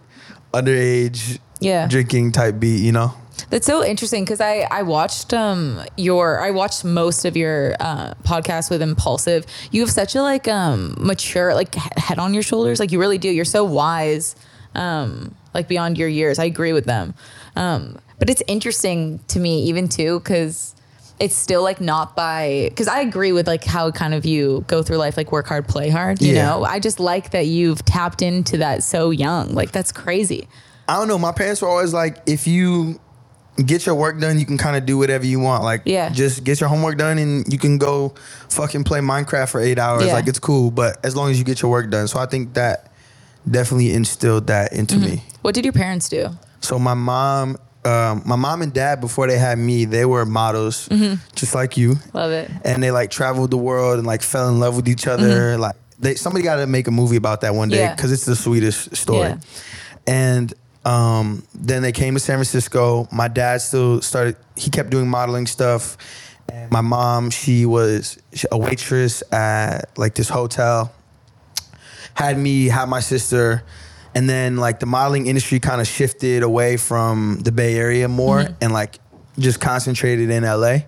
underage 0.53 1.39
Yeah. 1.61 1.87
drinking 1.87 2.33
type 2.33 2.59
beat, 2.59 2.81
you 2.83 2.93
know. 2.93 3.15
That's 3.51 3.67
so 3.67 3.85
interesting 3.85 4.25
because 4.25 4.41
I 4.41 4.67
I 4.71 4.83
watched 4.83 5.33
um 5.35 5.81
your 5.97 6.41
I 6.41 6.51
watched 6.51 6.85
most 6.85 7.25
of 7.25 7.37
your 7.37 7.75
uh, 7.81 8.15
podcast 8.25 8.71
with 8.71 8.81
Impaulsive. 8.83 9.45
You 9.71 9.81
have 9.83 9.91
such 9.91 10.15
a 10.15 10.23
like 10.23 10.49
um 10.49 10.95
mature 10.99 11.55
like 11.55 11.75
head 11.75 12.19
on 12.19 12.35
your 12.35 12.43
shoulders. 12.43 12.81
Like 12.81 12.93
you 12.93 12.99
really 13.01 13.19
do. 13.19 13.29
You're 13.29 13.45
so 13.45 13.65
wise, 13.65 14.37
um 14.75 15.35
like 15.55 15.69
beyond 15.69 15.99
your 15.99 16.09
years. 16.09 16.39
I 16.39 16.45
agree 16.45 16.73
with 16.73 16.87
them. 16.87 17.15
Um, 17.57 17.99
but 18.19 18.31
it's 18.31 18.43
interesting 18.47 19.21
to 19.29 19.39
me 19.41 19.63
even 19.65 19.89
too 19.89 20.21
because 20.21 20.75
it's 21.23 21.37
still 21.37 21.63
like 21.63 21.81
not 21.81 22.17
by 22.17 22.67
because 22.71 22.89
I 22.89 23.01
agree 23.01 23.33
with 23.33 23.47
like 23.47 23.65
how 23.65 23.91
kind 23.93 24.13
of 24.13 24.27
you 24.27 24.65
go 24.67 24.83
through 24.83 24.97
life 24.99 25.17
like 25.17 25.31
work 25.33 25.47
hard, 25.47 25.69
play 25.69 25.89
hard. 25.89 26.21
You 26.21 26.35
Yeah. 26.35 26.47
know, 26.47 26.65
I 26.65 26.81
just 26.81 26.99
like 27.01 27.31
that 27.31 27.47
you've 27.47 27.85
tapped 27.85 28.23
into 28.23 28.59
that 28.59 28.83
so 28.83 29.11
young. 29.11 29.55
Like 29.55 29.71
that's 29.73 29.93
crazy. 29.93 30.49
I 30.89 30.97
don't 30.97 31.09
know. 31.09 31.19
My 31.19 31.33
parents 31.33 31.63
were 31.63 31.69
always 31.69 31.95
like, 31.95 32.19
if 32.27 32.47
you 32.47 33.01
get 33.65 33.87
your 33.87 33.95
work 33.95 34.19
done, 34.19 34.39
you 34.39 34.47
can 34.47 34.59
kind 34.59 34.77
of 34.77 34.85
do 34.85 34.99
whatever 34.99 35.25
you 35.25 35.39
want. 35.39 35.63
Like, 35.63 35.83
Yeah. 35.85 36.09
just 36.09 36.43
get 36.43 36.59
your 36.61 36.69
homework 36.69 36.99
done 36.99 37.19
and 37.19 37.51
you 37.53 37.59
can 37.59 37.79
go 37.79 38.15
fucking 38.49 38.83
play 38.85 38.99
Minecraft 39.01 39.49
for 39.49 39.61
eight 39.61 39.79
hours. 39.79 40.07
Yeah. 40.07 40.15
Like, 40.15 40.27
it's 40.27 40.39
cool, 40.41 40.71
but 40.71 40.99
as 41.05 41.15
long 41.15 41.31
as 41.31 41.39
you 41.39 41.45
get 41.45 41.63
your 41.63 41.71
work 41.71 41.89
done. 41.91 42.09
So 42.09 42.19
I 42.19 42.27
think 42.27 42.55
that 42.55 42.91
definitely 43.49 43.93
instilled 43.93 44.47
that 44.49 44.73
into 44.73 44.97
Mm-hmm. 44.97 45.05
me. 45.11 45.23
What 45.43 45.55
did 45.55 45.65
your 45.65 45.73
parents 45.73 46.09
do? 46.09 46.31
So 46.61 46.79
my 46.79 46.95
mom, 46.95 47.59
um, 47.85 48.23
my 48.25 48.37
mom 48.37 48.63
and 48.63 48.73
dad 48.73 49.01
before 49.01 49.27
they 49.27 49.39
had 49.39 49.59
me, 49.59 49.85
they 49.85 50.05
were 50.05 50.25
models, 50.25 50.89
Mm-hmm. 50.89 51.15
just 51.35 51.55
like 51.55 51.77
you. 51.77 51.97
Love 52.13 52.31
it. 52.33 52.51
and 52.65 52.83
they 52.83 52.91
like 52.91 53.11
traveled 53.11 53.51
the 53.51 53.57
world 53.57 53.99
and 53.99 54.07
like 54.07 54.23
fell 54.23 54.49
in 54.49 54.61
love 54.61 54.77
with 54.77 54.89
each 54.89 55.07
other. 55.07 55.59
Like 55.59 55.77
they 55.99 56.15
somebody 56.15 56.45
got 56.45 56.57
to 56.57 56.67
make 56.67 56.87
a 56.89 56.91
movie 56.93 57.17
about 57.17 57.41
that 57.43 57.55
one 57.55 57.69
day 57.69 57.77
Mm-hmm. 57.79 57.85
Yeah. 57.87 57.95
because 57.95 58.13
it's 58.13 58.25
the 58.25 58.37
sweetest 58.37 58.95
story. 58.97 59.29
Yeah. 59.31 59.39
And 60.07 60.53
um, 60.85 61.45
then 61.55 61.83
they 61.83 61.93
came 61.93 62.15
to 62.15 62.21
San 62.21 62.37
Francisco. 62.37 63.07
My 63.13 63.29
dad 63.29 63.61
still 63.63 64.01
started. 64.01 64.37
He 64.57 64.69
kept 64.71 64.91
doing 64.91 65.09
modeling 65.09 65.47
stuff. 65.47 65.97
And 66.53 66.71
my 66.73 66.81
mom, 66.81 67.31
she 67.31 67.67
was 67.67 68.19
a 68.51 68.59
waitress 68.59 69.23
at 69.33 69.97
like 69.97 70.15
this 70.15 70.29
hotel. 70.29 70.93
Had 72.15 72.37
me, 72.39 72.67
had 72.67 72.89
my 72.89 73.01
sister. 73.01 73.63
And 74.15 74.29
then 74.29 74.57
like 74.57 74.81
the 74.81 74.87
modeling 74.87 75.27
industry 75.27 75.59
kind 75.61 75.81
of 75.81 75.87
shifted 75.87 76.43
away 76.43 76.77
from 76.77 77.41
the 77.43 77.53
Bay 77.53 77.77
Area 77.77 78.09
more 78.09 78.47
and 78.61 78.73
like 78.73 78.99
just 79.39 79.61
concentrated 79.61 80.31
in 80.31 80.43
LA. 80.43 80.79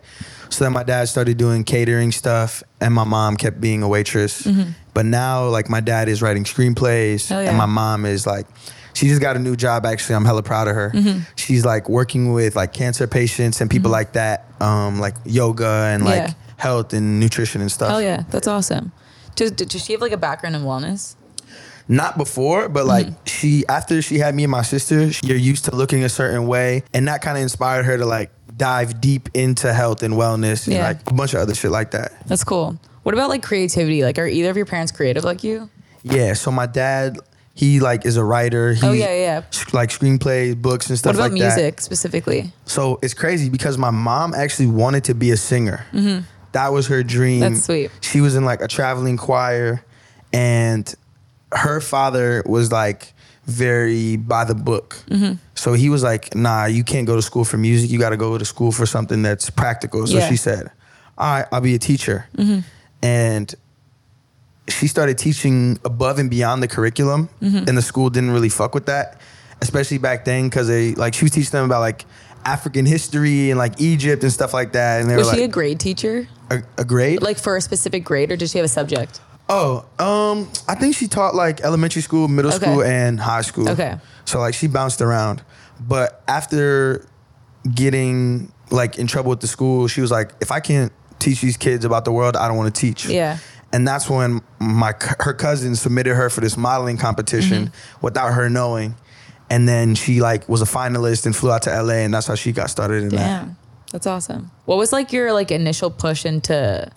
So 0.50 0.64
then 0.64 0.72
my 0.72 0.82
dad 0.82 1.08
started 1.08 1.36
doing 1.38 1.64
catering 1.64 2.12
stuff 2.12 2.62
and 2.80 2.92
my 2.94 3.04
mom 3.04 3.36
kept 3.36 3.60
being 3.60 3.82
a 3.82 3.88
waitress. 3.88 4.46
But 4.92 5.06
now 5.06 5.48
like 5.48 5.68
my 5.68 5.80
dad 5.80 6.08
is 6.08 6.22
writing 6.22 6.44
screenplays 6.44 7.30
yeah. 7.30 7.48
and 7.48 7.56
my 7.56 7.66
mom 7.66 8.04
is 8.06 8.26
like 8.26 8.46
she 8.92 9.08
just 9.08 9.20
got 9.20 9.34
a 9.36 9.40
new 9.40 9.56
job 9.56 9.84
actually. 9.86 10.14
I'm 10.14 10.24
hella 10.24 10.42
proud 10.42 10.68
of 10.68 10.74
her. 10.76 10.90
Mm-hmm. 10.94 11.20
She's 11.34 11.64
like 11.64 11.88
working 11.88 12.32
with 12.32 12.54
like 12.54 12.72
cancer 12.72 13.06
patients 13.08 13.60
and 13.60 13.68
people 13.68 13.90
like 13.90 14.12
that, 14.12 14.46
um, 14.60 15.00
like 15.00 15.16
yoga 15.24 15.90
and 15.92 16.04
like 16.04 16.28
Yeah. 16.28 16.34
health 16.58 16.92
and 16.92 17.18
nutrition 17.18 17.60
and 17.60 17.72
stuff. 17.72 17.90
Oh 17.92 17.98
yeah, 17.98 18.22
that's 18.30 18.46
awesome. 18.46 18.92
Does, 19.34 19.50
does 19.50 19.84
she 19.84 19.92
have 19.92 20.00
like 20.00 20.12
a 20.12 20.16
background 20.16 20.54
in 20.54 20.62
wellness? 20.62 21.16
Not 21.88 22.16
before, 22.16 22.68
but 22.68 22.86
like 22.86 23.06
Mm-hmm. 23.06 23.24
she 23.26 23.64
after 23.68 24.00
she 24.00 24.18
had 24.18 24.34
me 24.34 24.44
and 24.44 24.50
my 24.50 24.62
sister, 24.62 25.12
she- 25.12 25.26
you're 25.26 25.36
used 25.36 25.66
to 25.66 25.74
looking 25.74 26.02
a 26.04 26.08
certain 26.08 26.46
way, 26.46 26.82
and 26.94 27.06
that 27.08 27.20
kind 27.22 27.36
of 27.36 27.42
inspired 27.42 27.84
her 27.84 27.98
to 27.98 28.06
like 28.06 28.30
dive 28.56 29.00
deep 29.00 29.28
into 29.34 29.72
health 29.72 30.02
and 30.02 30.14
wellness 30.14 30.66
and 30.68 30.78
like 30.78 31.10
a 31.10 31.14
bunch 31.14 31.34
of 31.34 31.40
other 31.40 31.54
shit 31.54 31.70
like 31.70 31.90
that. 31.90 32.12
That's 32.26 32.44
cool. 32.44 32.78
What 33.02 33.14
about 33.14 33.28
like 33.28 33.42
creativity? 33.42 34.02
Like, 34.02 34.18
are 34.18 34.26
either 34.26 34.48
of 34.50 34.56
your 34.56 34.64
parents 34.66 34.92
creative 34.92 35.24
like 35.24 35.44
you? 35.44 35.68
Yeah. 36.04 36.32
So 36.34 36.50
my 36.50 36.64
dad, 36.66 37.18
he 37.54 37.80
like 37.80 38.06
is 38.06 38.16
a 38.16 38.24
writer. 38.24 38.72
He 38.72 38.86
Oh, 38.86 38.92
yeah, 38.92 39.14
yeah. 39.14 39.42
Like 39.74 39.90
screenplays, 39.90 40.60
books, 40.60 40.88
and 40.88 40.98
stuff 40.98 41.16
What 41.16 41.26
about 41.26 41.32
like 41.32 41.40
that. 41.40 41.56
music 41.56 41.80
specifically? 41.82 42.52
So 42.64 42.98
it's 43.02 43.12
crazy 43.14 43.50
because 43.50 43.76
my 43.76 43.90
mom 43.90 44.32
actually 44.34 44.68
wanted 44.68 45.04
to 45.04 45.14
be 45.14 45.32
a 45.32 45.36
singer. 45.36 45.84
That 46.52 46.68
was 46.72 46.86
her 46.86 47.02
dream. 47.02 47.42
Mm-hmm. 47.42 47.52
That's 47.54 47.64
sweet. 47.66 47.90
She 48.00 48.20
was 48.22 48.36
in 48.36 48.44
like 48.46 48.60
a 48.62 48.68
traveling 48.68 49.16
choir, 49.16 49.84
and 50.32 50.92
her 51.54 51.80
father 51.80 52.42
was 52.46 52.70
like 52.72 53.12
very 53.46 54.16
by 54.16 54.44
the 54.44 54.54
book. 54.54 54.96
Mm-hmm. 55.10 55.34
So 55.54 55.72
he 55.74 55.88
was 55.88 56.02
like, 56.02 56.34
"Nah, 56.34 56.64
you 56.66 56.82
can't 56.84 57.06
go 57.06 57.14
to 57.16 57.22
school 57.22 57.44
for 57.44 57.56
music. 57.58 57.90
You 57.90 57.98
got 57.98 58.10
to 58.10 58.16
go 58.16 58.36
to 58.38 58.44
school 58.44 58.72
for 58.72 58.86
something 58.86 59.22
that's 59.22 59.50
practical." 59.50 60.06
So 60.06 60.18
Yeah. 60.18 60.28
she 60.28 60.36
said, 60.36 60.70
"All 61.18 61.30
right, 61.38 61.46
I'll 61.52 61.60
be 61.60 61.74
a 61.74 61.78
teacher." 61.78 62.26
And 63.02 63.54
she 64.68 64.86
started 64.88 65.18
teaching 65.18 65.78
above 65.84 66.18
and 66.18 66.30
beyond 66.30 66.62
the 66.62 66.68
curriculum, 66.68 67.28
Mm-hmm. 67.42 67.68
and 67.68 67.76
the 67.76 67.82
school 67.82 68.08
didn't 68.10 68.30
really 68.30 68.48
fuck 68.48 68.74
with 68.74 68.86
that, 68.86 69.20
especially 69.60 69.98
back 69.98 70.24
then 70.24 70.48
because 70.48 70.68
they 70.68 70.94
like 70.94 71.12
she 71.14 71.24
was 71.26 71.32
teaching 71.32 71.50
them 71.52 71.66
about 71.66 71.80
like 71.80 72.06
African 72.46 72.86
history 72.86 73.50
and 73.50 73.58
like 73.58 73.78
Egypt 73.80 74.22
and 74.22 74.32
stuff 74.32 74.54
like 74.54 74.72
that. 74.72 75.00
And 75.02 75.10
they 75.10 75.16
Was 75.16 75.28
were 75.28 75.34
she 75.34 75.42
a 75.44 75.48
grade 75.48 75.80
teacher? 75.80 76.26
a, 76.50 76.62
a 76.78 76.84
grade? 76.84 77.20
Like 77.22 77.38
for 77.38 77.56
a 77.56 77.60
specific 77.60 78.04
grade, 78.04 78.32
or 78.32 78.36
did 78.36 78.48
she 78.50 78.58
have 78.58 78.64
a 78.64 78.68
subject? 78.68 79.20
Oh, 79.48 79.84
um, 79.98 80.48
I 80.68 80.74
think 80.74 80.94
she 80.96 81.06
taught 81.08 81.34
like 81.34 81.60
elementary 81.62 82.02
school, 82.02 82.28
middle 82.28 82.52
Okay. 82.52 82.64
school, 82.64 82.82
and 82.82 83.20
high 83.20 83.42
school. 83.42 83.68
Okay. 83.68 83.96
So 84.24 84.38
like 84.40 84.54
she 84.54 84.66
bounced 84.66 85.00
around, 85.02 85.42
but 85.80 86.22
after 86.28 87.06
getting 87.74 88.52
like 88.70 88.98
in 88.98 89.06
trouble 89.06 89.30
with 89.30 89.40
the 89.40 89.46
school, 89.46 89.88
she 89.88 90.00
was 90.00 90.10
like, 90.10 90.32
if 90.40 90.50
I 90.50 90.60
can't 90.60 90.92
teach 91.18 91.40
these 91.40 91.56
kids 91.56 91.84
about 91.84 92.04
the 92.04 92.12
world, 92.12 92.36
I 92.36 92.48
don't 92.48 92.56
want 92.56 92.74
to 92.74 92.80
teach. 92.80 93.06
Yeah. 93.06 93.38
And 93.72 93.86
that's 93.88 94.08
when 94.08 94.40
my 94.60 94.94
her 95.20 95.34
cousin 95.34 95.74
submitted 95.76 96.14
her 96.14 96.30
for 96.30 96.40
this 96.40 96.56
modeling 96.56 96.96
competition 96.96 97.66
Mm-hmm. 97.66 97.98
without 98.06 98.32
her 98.34 98.48
knowing. 98.48 98.94
And 99.50 99.68
then 99.68 99.94
she 99.94 100.20
like 100.20 100.48
was 100.48 100.62
a 100.62 100.64
finalist 100.64 101.26
and 101.26 101.34
flew 101.36 101.50
out 101.50 101.62
to 101.62 101.82
LA 101.82 101.94
and 101.94 102.14
that's 102.14 102.26
how 102.26 102.34
she 102.34 102.52
got 102.52 102.70
started 102.70 103.02
in 103.02 103.08
that. 103.10 103.16
Damn, 103.46 103.56
that's 103.92 104.06
awesome. 104.06 104.50
What 104.64 104.76
was 104.78 104.92
like 104.92 105.12
your 105.12 105.32
like 105.32 105.50
initial 105.50 105.90
push 105.90 106.24
into 106.24 106.90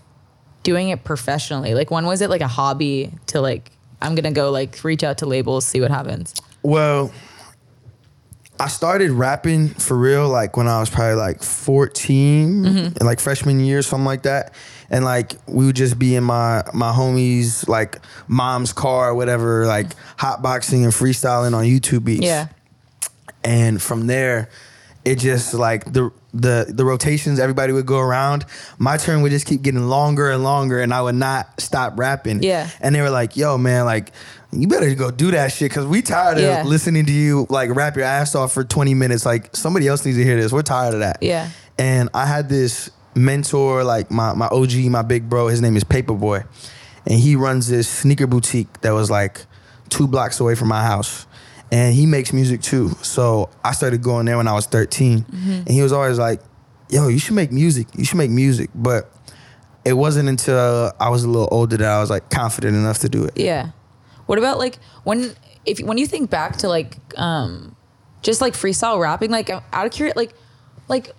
doing 0.67 0.89
it 0.89 1.05
professionally? 1.05 1.73
Like 1.73 1.89
when 1.91 2.05
was 2.05 2.21
it 2.21 2.29
like 2.29 2.41
a 2.41 2.47
hobby 2.47 3.13
to 3.27 3.39
like 3.39 3.71
I'm 4.01 4.15
gonna 4.15 4.33
go 4.33 4.51
like 4.51 4.83
reach 4.83 5.01
out 5.01 5.19
to 5.19 5.25
labels, 5.25 5.65
see 5.65 5.79
what 5.79 5.91
happens? 5.91 6.33
Well, 6.61 7.09
I 8.59 8.67
started 8.67 9.11
rapping 9.11 9.69
for 9.69 9.95
real 9.97 10.27
like 10.27 10.57
when 10.57 10.67
I 10.67 10.79
was 10.81 10.89
probably 10.89 11.15
like 11.15 11.41
14 11.41 12.65
and 12.65 13.01
like 13.01 13.21
freshman 13.21 13.61
year, 13.61 13.81
something 13.81 14.05
like 14.05 14.23
that. 14.23 14.53
And 14.89 15.05
like 15.05 15.33
we 15.47 15.65
would 15.67 15.75
just 15.77 15.97
be 15.97 16.15
in 16.15 16.25
my 16.25 16.63
my 16.73 16.91
homies 16.91 17.65
like 17.69 17.99
mom's 18.27 18.73
car 18.73 19.11
or 19.11 19.15
whatever, 19.15 19.65
like 19.65 19.87
hotboxing 20.17 20.83
and 20.83 20.91
freestyling 20.91 21.53
on 21.55 21.63
YouTube 21.63 22.03
beats. 22.03 22.25
Yeah. 22.25 22.47
and 23.43 23.81
from 23.81 24.07
there 24.07 24.49
it 25.05 25.19
just 25.19 25.53
like 25.53 25.85
the 25.93 26.11
the 26.41 26.65
the 26.69 26.85
rotations 26.85 27.39
everybody 27.39 27.73
would 27.73 27.85
go 27.85 27.99
around 27.99 28.45
my 28.77 28.97
turn 28.97 29.21
would 29.21 29.31
just 29.31 29.45
keep 29.47 29.61
getting 29.61 29.87
longer 29.87 30.29
and 30.31 30.43
longer 30.43 30.79
and 30.81 30.93
i 30.93 31.01
would 31.01 31.15
not 31.15 31.59
stop 31.59 31.97
rapping 31.97 32.41
Yeah. 32.43 32.69
and 32.79 32.93
they 32.93 33.01
were 33.01 33.09
like 33.09 33.35
yo 33.37 33.57
man 33.57 33.85
like 33.85 34.11
you 34.51 34.67
better 34.67 34.93
go 34.95 35.11
do 35.11 35.31
that 35.31 35.51
shit 35.51 35.69
because 35.71 35.85
we 35.85 36.01
tired 36.01 36.37
Yeah. 36.39 36.61
of 36.61 36.67
listening 36.67 37.05
to 37.07 37.11
you 37.11 37.47
like 37.49 37.73
rap 37.75 37.95
your 37.95 38.05
ass 38.05 38.35
off 38.35 38.51
for 38.53 38.63
20 38.63 38.93
minutes 38.93 39.25
like 39.25 39.55
somebody 39.55 39.87
else 39.87 40.05
needs 40.05 40.17
to 40.17 40.23
hear 40.23 40.39
this 40.39 40.51
we're 40.51 40.61
tired 40.61 40.93
of 40.93 40.99
that 41.01 41.17
Yeah. 41.21 41.49
and 41.77 42.09
i 42.13 42.25
had 42.25 42.49
this 42.49 42.89
mentor 43.15 43.83
like 43.83 44.09
my, 44.11 44.33
my 44.33 44.47
og 44.47 44.73
my 44.89 45.01
big 45.01 45.29
bro 45.29 45.47
his 45.47 45.61
name 45.61 45.75
is 45.75 45.83
paperboy 45.83 46.45
and 47.05 47.19
he 47.19 47.35
runs 47.35 47.67
this 47.67 47.87
sneaker 47.89 48.27
boutique 48.27 48.81
that 48.81 48.91
was 48.91 49.09
like 49.11 49.45
two 49.89 50.07
blocks 50.07 50.39
away 50.39 50.55
from 50.55 50.67
my 50.67 50.83
house 50.83 51.25
and 51.71 51.93
he 51.93 52.05
makes 52.05 52.31
music 52.33 52.61
too 52.61 52.89
so 53.01 53.49
i 53.63 53.71
started 53.71 54.01
going 54.01 54.25
there 54.25 54.37
when 54.37 54.47
i 54.47 54.53
was 54.53 54.65
13 54.67 55.25
and 55.31 55.67
he 55.69 55.81
was 55.81 55.91
always 55.91 56.17
like 56.17 56.41
yo 56.89 57.07
you 57.07 57.19
should 57.19 57.35
make 57.35 57.51
music 57.51 57.87
you 57.97 58.05
should 58.05 58.17
make 58.17 58.31
music 58.31 58.69
but 58.73 59.11
it 59.85 59.93
wasn't 59.93 60.27
until 60.29 60.91
i 60.99 61.09
was 61.09 61.23
a 61.23 61.27
little 61.27 61.49
older 61.51 61.77
that 61.77 61.89
i 61.89 61.99
was 61.99 62.09
like 62.09 62.29
confident 62.29 62.75
enough 62.75 62.99
to 62.99 63.09
do 63.09 63.25
it 63.25 63.37
Yeah. 63.37 63.71
What 64.27 64.37
about 64.39 64.57
like 64.57 64.77
when 65.03 65.33
if 65.65 65.79
when 65.79 65.97
you 65.97 66.05
think 66.05 66.29
back 66.29 66.57
to 66.57 66.67
like 66.67 66.97
um 67.17 67.75
just 68.23 68.41
like 68.41 68.53
freestyle 68.53 68.99
rapping, 68.99 69.31
like 69.31 69.49
out 69.49 69.85
of 69.85 69.91
curiosity, 69.93 70.19
like 70.19 70.33
like 70.89 71.11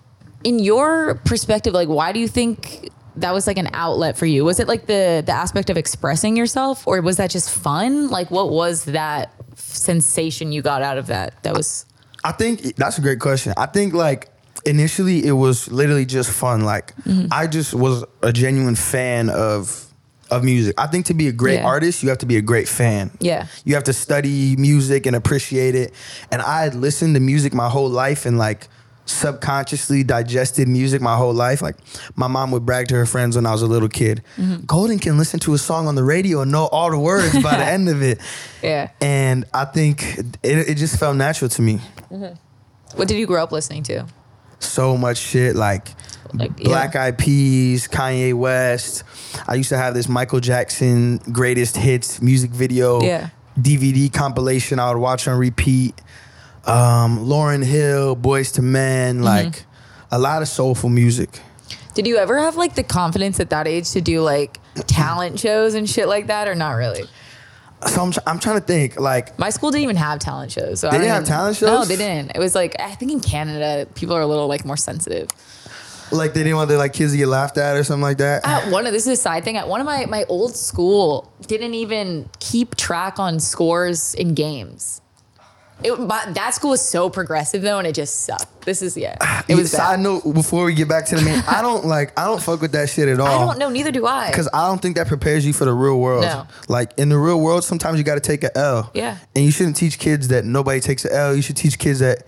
in 0.45 0.59
your 0.59 1.15
perspective, 1.25 1.73
like 1.73 1.89
why 1.89 2.13
do 2.13 2.21
you 2.21 2.29
think 2.29 2.91
that 3.17 3.33
was 3.33 3.47
like 3.47 3.57
an 3.57 3.69
outlet 3.73 4.19
for 4.19 4.27
you? 4.27 4.45
Was 4.45 4.61
it 4.61 4.69
like 4.69 4.85
the 4.87 5.23
the 5.25 5.33
aspect 5.33 5.71
of 5.71 5.79
expressing 5.79 6.37
yourself, 6.37 6.87
or 6.87 7.01
was 7.01 7.17
that 7.17 7.31
just 7.31 7.49
fun? 7.51 8.09
Like 8.11 8.31
what 8.31 8.51
was 8.51 8.85
that 8.85 9.33
sensation 9.79 10.53
you 10.53 10.63
got 10.63 10.83
out 10.83 10.99
of 10.99 11.07
that? 11.07 11.43
That 11.43 11.55
was 11.57 11.87
I 12.25 12.33
think 12.33 12.77
that's 12.77 12.99
a 12.99 13.01
great 13.01 13.21
question. 13.21 13.53
I 13.57 13.67
think 13.67 13.95
like 13.95 14.29
initially 14.67 15.25
it 15.25 15.33
was 15.33 15.71
literally 15.71 16.05
just 16.07 16.31
fun. 16.31 16.63
Like 16.63 16.95
Mm-hmm. 17.05 17.29
I 17.33 17.47
just 17.47 17.75
was 17.75 18.05
a 18.23 18.33
genuine 18.33 18.75
fan 18.75 19.31
of 19.31 19.85
of 20.31 20.45
music. 20.45 20.75
I 20.77 20.87
think 20.89 21.07
to 21.07 21.15
be 21.15 21.29
a 21.29 21.33
great 21.33 21.61
Yeah. 21.61 21.67
artist, 21.67 22.03
you 22.03 22.11
have 22.11 22.19
to 22.19 22.27
be 22.27 22.37
a 22.37 22.43
great 22.43 22.69
fan. 22.69 23.11
Yeah. 23.19 23.47
You 23.65 23.75
have 23.77 23.85
to 23.85 23.95
study 23.95 24.57
music 24.57 25.07
and 25.07 25.17
appreciate 25.17 25.75
it. 25.75 25.95
And 26.31 26.43
I 26.43 26.65
had 26.65 26.75
listened 26.75 27.15
to 27.15 27.21
music 27.21 27.55
my 27.55 27.71
whole 27.71 27.89
life 27.89 28.27
and 28.27 28.37
like 28.37 28.69
subconsciously 29.09 30.03
digested 30.05 30.69
music 30.69 31.01
my 31.01 31.17
whole 31.17 31.33
life. 31.35 31.63
Like 31.63 31.77
my 32.17 32.27
mom 32.27 32.51
would 32.51 32.67
brag 32.67 32.89
to 32.89 32.95
her 32.95 33.07
friends 33.07 33.37
when 33.37 33.47
I 33.47 33.53
was 33.53 33.63
a 33.63 33.67
little 33.67 33.89
kid. 33.89 34.23
Mm-hmm. 34.37 34.65
Golden 34.67 34.99
can 34.99 35.17
listen 35.19 35.41
to 35.41 35.55
a 35.55 35.59
song 35.59 35.87
on 35.89 35.95
the 35.95 36.05
radio 36.05 36.41
and 36.43 36.53
know 36.53 36.67
all 36.67 36.91
the 36.91 36.99
words 36.99 37.33
by 37.43 37.57
the 37.57 37.65
end 37.77 37.89
of 37.89 38.03
it. 38.03 38.21
yeah. 38.63 38.91
And 39.01 39.45
I 39.55 39.65
think 39.65 40.03
it, 40.43 40.69
it 40.69 40.75
just 40.77 40.99
felt 40.99 41.17
natural 41.17 41.49
to 41.51 41.63
me. 41.63 41.81
What 42.95 43.09
did 43.09 43.19
you 43.19 43.27
grow 43.27 43.43
up 43.43 43.53
listening 43.53 43.83
to? 43.85 44.07
so 44.61 44.97
much 44.97 45.19
shit 45.19 45.55
like, 45.55 45.87
Like, 46.35 46.57
Black 46.57 46.95
yeah. 46.95 47.05
Eyed 47.05 47.19
Peas, 47.19 47.87
Kanye 47.87 48.35
West. 48.35 49.05
I 49.47 49.55
used 49.55 49.69
to 49.69 49.77
have 49.79 49.95
this 49.95 50.09
Michael 50.09 50.41
Jackson 50.41 51.19
greatest 51.31 51.77
hits 51.77 52.21
music 52.21 52.51
video 52.51 53.01
Yeah. 53.01 53.29
DVD 53.57 54.13
compilation 54.13 54.81
I 54.81 54.91
would 54.93 54.99
watch 55.01 55.29
on 55.29 55.39
repeat. 55.39 55.95
Um, 56.69 57.21
Lauryn 57.27 57.65
Hill, 57.65 58.17
Boyz 58.17 58.57
II 58.59 58.65
Men, 58.65 59.17
Mm-hmm. 59.17 59.25
like 59.25 59.65
a 60.11 60.19
lot 60.19 60.43
of 60.43 60.49
soulful 60.49 60.89
music. 60.91 61.41
Did 61.95 62.07
you 62.07 62.17
ever 62.19 62.39
have 62.39 62.57
like 62.57 62.75
the 62.75 62.83
confidence 62.85 63.41
at 63.41 63.51
that 63.51 63.67
age 63.67 63.91
to 63.91 64.01
do 64.01 64.21
like 64.21 64.61
talent 64.87 65.39
shows 65.45 65.75
and 65.75 65.89
shit 65.89 66.07
like 66.09 66.27
that, 66.29 66.47
or 66.49 66.55
not 66.55 66.73
really? 66.73 67.05
So 67.87 68.03
I'm, 68.03 68.11
tr- 68.11 68.19
I'm 68.27 68.39
trying 68.41 68.61
to 68.61 68.67
think 68.67 68.99
like 68.99 69.39
My 69.39 69.51
school 69.51 69.71
didn't 69.71 69.85
even 69.85 69.97
have 69.97 70.19
talent 70.19 70.51
shows. 70.53 70.81
So 70.81 70.89
I 70.89 70.91
They 70.93 70.97
don't 70.99 71.03
didn't 71.05 71.15
have 71.15 71.23
even- 71.23 71.33
talent 71.33 71.63
No, 71.63 71.69
shows? 71.79 71.89
they 71.89 71.97
didn't. 71.97 72.33
It 72.35 72.39
was 72.41 72.55
like 72.55 72.75
I 72.81 72.95
think 72.95 73.13
in 73.13 73.21
Canada, 73.21 73.87
people 73.95 74.15
are 74.17 74.21
a 74.21 74.27
little 74.27 74.47
like 74.49 74.65
more 74.65 74.77
sensitive. 74.77 75.29
like 76.11 76.35
they 76.35 76.43
didn't 76.43 76.57
want 76.57 76.69
their 76.69 76.79
like 76.79 76.93
kids 76.93 77.13
to 77.13 77.19
get 77.19 77.29
laughed 77.29 77.57
at 77.59 77.77
or 77.77 77.85
something 77.85 78.03
like 78.03 78.19
that. 78.19 78.45
At 78.47 78.71
one 78.73 78.87
of 78.87 78.93
this 78.93 79.07
is 79.07 79.19
a 79.19 79.23
side 79.23 79.45
thing. 79.45 79.57
At 79.57 79.69
one 79.69 79.81
of 79.81 79.87
my 79.87 80.07
my 80.07 80.25
old 80.29 80.55
school 80.57 81.31
didn't 81.47 81.75
even 81.75 82.29
keep 82.41 82.77
track 82.77 83.19
on 83.19 83.39
scores 83.41 84.15
in 84.15 84.35
games. 84.35 85.01
It, 85.83 85.95
but 85.97 86.35
that 86.35 86.55
school 86.55 86.71
was 86.71 86.81
so 86.81 87.09
progressive 87.09 87.63
though, 87.63 87.79
and 87.79 87.87
it 87.87 87.95
just 87.95 88.25
sucked. 88.25 88.63
This 88.63 88.83
is 88.83 88.97
yeah, 88.97 89.43
it 89.49 89.55
was 89.55 89.71
Side 89.71 90.01
note 90.01 90.23
before 90.35 90.65
we 90.65 90.75
get 90.75 90.89
back 90.89 91.07
to 91.07 91.17
the 91.17 91.23
main, 91.23 91.43
I 91.47 91.63
don't 91.63 91.87
like 91.87 92.19
I 92.19 92.25
don't 92.25 92.43
fuck 92.43 92.61
with 92.61 92.73
that 92.73 92.89
shit 92.91 93.09
at 93.09 93.21
all. 93.21 93.27
I 93.27 93.47
don't 93.47 93.59
know. 93.59 93.69
Neither 93.69 93.93
do 93.93 94.05
I. 94.05 94.29
Because 94.31 94.49
I 94.53 94.67
don't 94.67 94.83
think 94.83 94.97
that 94.97 95.07
prepares 95.07 95.47
you 95.47 95.53
for 95.53 95.65
the 95.65 95.73
real 95.73 95.99
world. 96.01 96.23
No. 96.25 96.47
Like 96.69 96.93
in 96.99 97.09
the 97.09 97.19
real 97.19 97.41
world, 97.41 97.65
sometimes 97.65 97.99
you 97.99 98.05
got 98.05 98.17
to 98.17 98.21
take 98.21 98.43
a 98.43 98.57
L. 98.59 98.91
Yeah. 98.93 99.19
And 99.37 99.45
you 99.45 99.53
shouldn't 99.53 99.77
teach 99.77 99.99
kids 99.99 100.29
that 100.29 100.45
nobody 100.45 100.81
takes 100.81 101.05
a 101.05 101.15
L. 101.15 101.37
You 101.37 101.43
should 101.43 101.57
teach 101.57 101.79
kids 101.79 102.01
that 102.01 102.25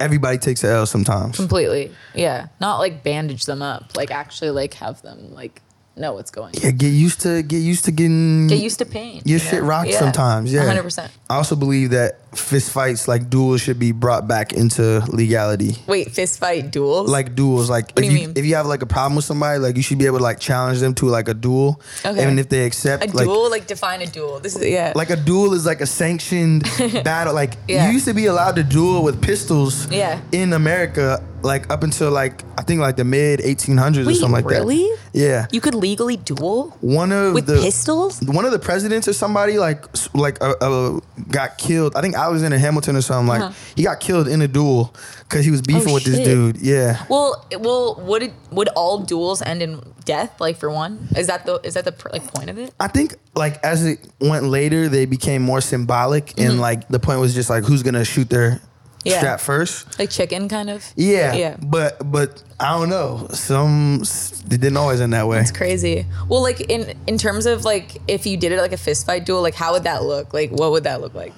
everybody 0.00 0.38
takes 0.38 0.64
a 0.64 0.68
L 0.68 0.86
sometimes. 0.86 1.36
completely. 1.36 1.92
Yeah, 2.14 2.48
not 2.60 2.78
like 2.78 3.02
bandage 3.02 3.44
them 3.44 3.62
up. 3.62 3.96
Like 3.96 4.10
actually, 4.10 4.50
like 4.50 4.74
have 4.74 5.02
them 5.02 5.32
like 5.34 5.60
know 5.96 6.12
what's 6.12 6.30
going. 6.30 6.54
on. 6.56 6.62
Yeah, 6.62 6.70
get 6.72 6.88
used 6.92 7.20
to 7.22 7.42
get 7.42 7.58
used 7.58 7.84
to 7.86 7.92
getting 7.92 8.46
Get 8.48 8.58
used 8.58 8.78
to 8.80 8.84
pain. 8.86 9.22
your 9.24 9.34
you 9.34 9.38
shit 9.38 9.62
know? 9.62 9.68
rocked 9.68 9.90
Yeah. 9.90 9.98
sometimes. 9.98 10.52
Yeah, 10.52 10.64
hundred 10.66 10.82
percent. 10.82 11.10
I 11.30 11.36
also 11.36 11.56
believe 11.56 11.90
that 11.90 12.20
fist 12.36 12.70
fights 12.70 13.08
like 13.08 13.30
duels 13.30 13.62
should 13.62 13.78
be 13.78 13.92
brought 13.92 14.28
back 14.28 14.52
into 14.52 15.00
legality. 15.08 15.76
Wait, 15.86 16.10
fist 16.12 16.38
fight 16.38 16.70
duels? 16.70 17.10
Like 17.10 17.34
duels, 17.34 17.70
like 17.70 17.92
What 17.92 18.04
if 18.04 18.10
do 18.10 18.14
you 18.14 18.20
you 18.20 18.26
mean? 18.28 18.36
if 18.36 18.44
you 18.44 18.54
have 18.56 18.66
like 18.66 18.82
a 18.82 18.86
problem 18.86 19.16
with 19.16 19.24
somebody, 19.24 19.58
like 19.58 19.76
you 19.76 19.82
should 19.82 19.98
be 19.98 20.06
able 20.06 20.18
to 20.18 20.22
like 20.24 20.38
challenge 20.38 20.80
them 20.80 20.94
to 20.96 21.06
like 21.06 21.28
a 21.28 21.34
duel. 21.34 21.80
Okay. 22.04 22.22
And 22.22 22.38
if 22.38 22.48
they 22.50 22.66
accept, 22.66 23.02
a 23.04 23.06
like, 23.16 23.24
duel? 23.26 23.50
Like 23.50 23.66
define 23.66 24.02
a 24.02 24.06
duel. 24.06 24.38
This 24.40 24.54
is 24.56 24.68
yeah. 24.68 24.92
Like 24.94 25.10
a 25.10 25.16
duel 25.16 25.54
is 25.54 25.64
like 25.64 25.80
a 25.80 25.86
sanctioned 25.86 26.62
battle. 27.04 27.32
Like 27.34 27.54
Yeah. 27.68 27.86
you 27.86 27.92
used 27.94 28.06
to 28.06 28.14
be 28.14 28.26
allowed 28.26 28.56
to 28.56 28.62
duel 28.62 29.02
with 29.02 29.20
pistols 29.22 29.90
Yeah. 29.90 30.20
in 30.32 30.52
America, 30.52 31.22
like 31.46 31.70
up 31.70 31.82
until 31.82 32.10
like 32.10 32.42
I 32.58 32.62
think 32.62 32.80
like 32.80 32.96
the 32.96 33.04
mid 33.04 33.40
1800s 33.40 34.06
or 34.06 34.12
something 34.14 34.32
like 34.32 34.44
really? 34.44 34.82
that. 34.82 34.98
Yeah. 35.14 35.46
you 35.50 35.60
could 35.62 35.74
legally 35.74 36.16
duel 36.18 36.76
one 36.80 37.10
of 37.12 37.32
with 37.32 37.46
the 37.46 37.56
pistols. 37.60 38.20
one 38.20 38.44
of 38.44 38.52
the 38.52 38.58
presidents 38.58 39.08
or 39.08 39.14
somebody 39.14 39.58
like 39.58 39.84
like 40.14 40.42
uh, 40.42 40.54
uh, 40.60 41.00
got 41.30 41.56
killed. 41.56 41.96
I 41.96 42.02
think 42.02 42.14
Alexander 42.16 42.58
Hamilton 42.58 42.96
or 42.96 43.00
something 43.02 43.28
like 43.28 43.40
Uh-huh. 43.42 43.52
he 43.76 43.82
got 43.84 44.00
killed 44.00 44.28
in 44.28 44.42
a 44.42 44.48
duel 44.48 44.94
because 45.20 45.44
he 45.44 45.50
was 45.50 45.62
beefing 45.62 45.90
Oh, 45.90 45.94
with 45.94 46.04
this 46.04 46.18
dude. 46.18 46.58
Yeah. 46.60 47.04
Well, 47.08 47.46
well, 47.60 47.94
would 48.06 48.22
it 48.24 48.32
would 48.50 48.68
all 48.76 48.98
duels 48.98 49.40
end 49.40 49.62
in 49.62 49.80
death? 50.04 50.40
Like 50.40 50.56
for 50.58 50.70
one, 50.70 51.08
is 51.16 51.28
that 51.28 51.46
the 51.46 51.60
is 51.64 51.74
that 51.74 51.84
the 51.84 51.94
like 52.12 52.26
point 52.34 52.50
of 52.50 52.58
it? 52.58 52.74
I 52.80 52.88
think 52.88 53.14
like 53.34 53.62
as 53.64 53.86
it 53.86 53.98
went 54.20 54.44
later, 54.44 54.88
they 54.88 55.06
became 55.06 55.42
more 55.42 55.60
symbolic, 55.60 56.38
and 56.38 56.60
like 56.60 56.88
the 56.88 56.98
point 56.98 57.20
was 57.20 57.34
just 57.34 57.48
like 57.48 57.64
who's 57.64 57.82
gonna 57.82 58.04
shoot 58.04 58.28
their 58.28 58.50
Mm-hmm. 58.50 58.66
Yeah. 59.06 59.18
strap 59.18 59.40
first. 59.40 59.98
Like 59.98 60.10
chicken, 60.10 60.48
kind 60.48 60.68
of. 60.70 60.84
Yeah, 60.96 61.34
Yeah. 61.34 61.56
But 61.62 62.10
but 62.10 62.42
I 62.58 62.72
don't 62.78 62.88
know. 62.88 63.28
Some 63.32 64.02
it 64.02 64.48
didn't 64.60 64.76
always 64.76 65.00
end 65.00 65.12
that 65.12 65.26
way. 65.28 65.40
It's 65.40 65.50
crazy. 65.52 66.06
Well, 66.28 66.42
like 66.42 66.60
in 66.60 66.96
in 67.06 67.18
terms 67.18 67.46
of 67.46 67.64
like 67.64 67.98
if 68.08 68.26
you 68.26 68.36
did 68.36 68.52
it 68.52 68.58
like 68.60 68.72
a 68.72 68.76
fist 68.76 69.06
fight 69.06 69.24
duel, 69.26 69.42
like 69.42 69.54
how 69.54 69.72
would 69.72 69.84
that 69.84 70.02
look? 70.04 70.32
Like 70.34 70.50
what 70.50 70.70
would 70.72 70.84
that 70.84 71.00
look 71.00 71.14
like? 71.14 71.32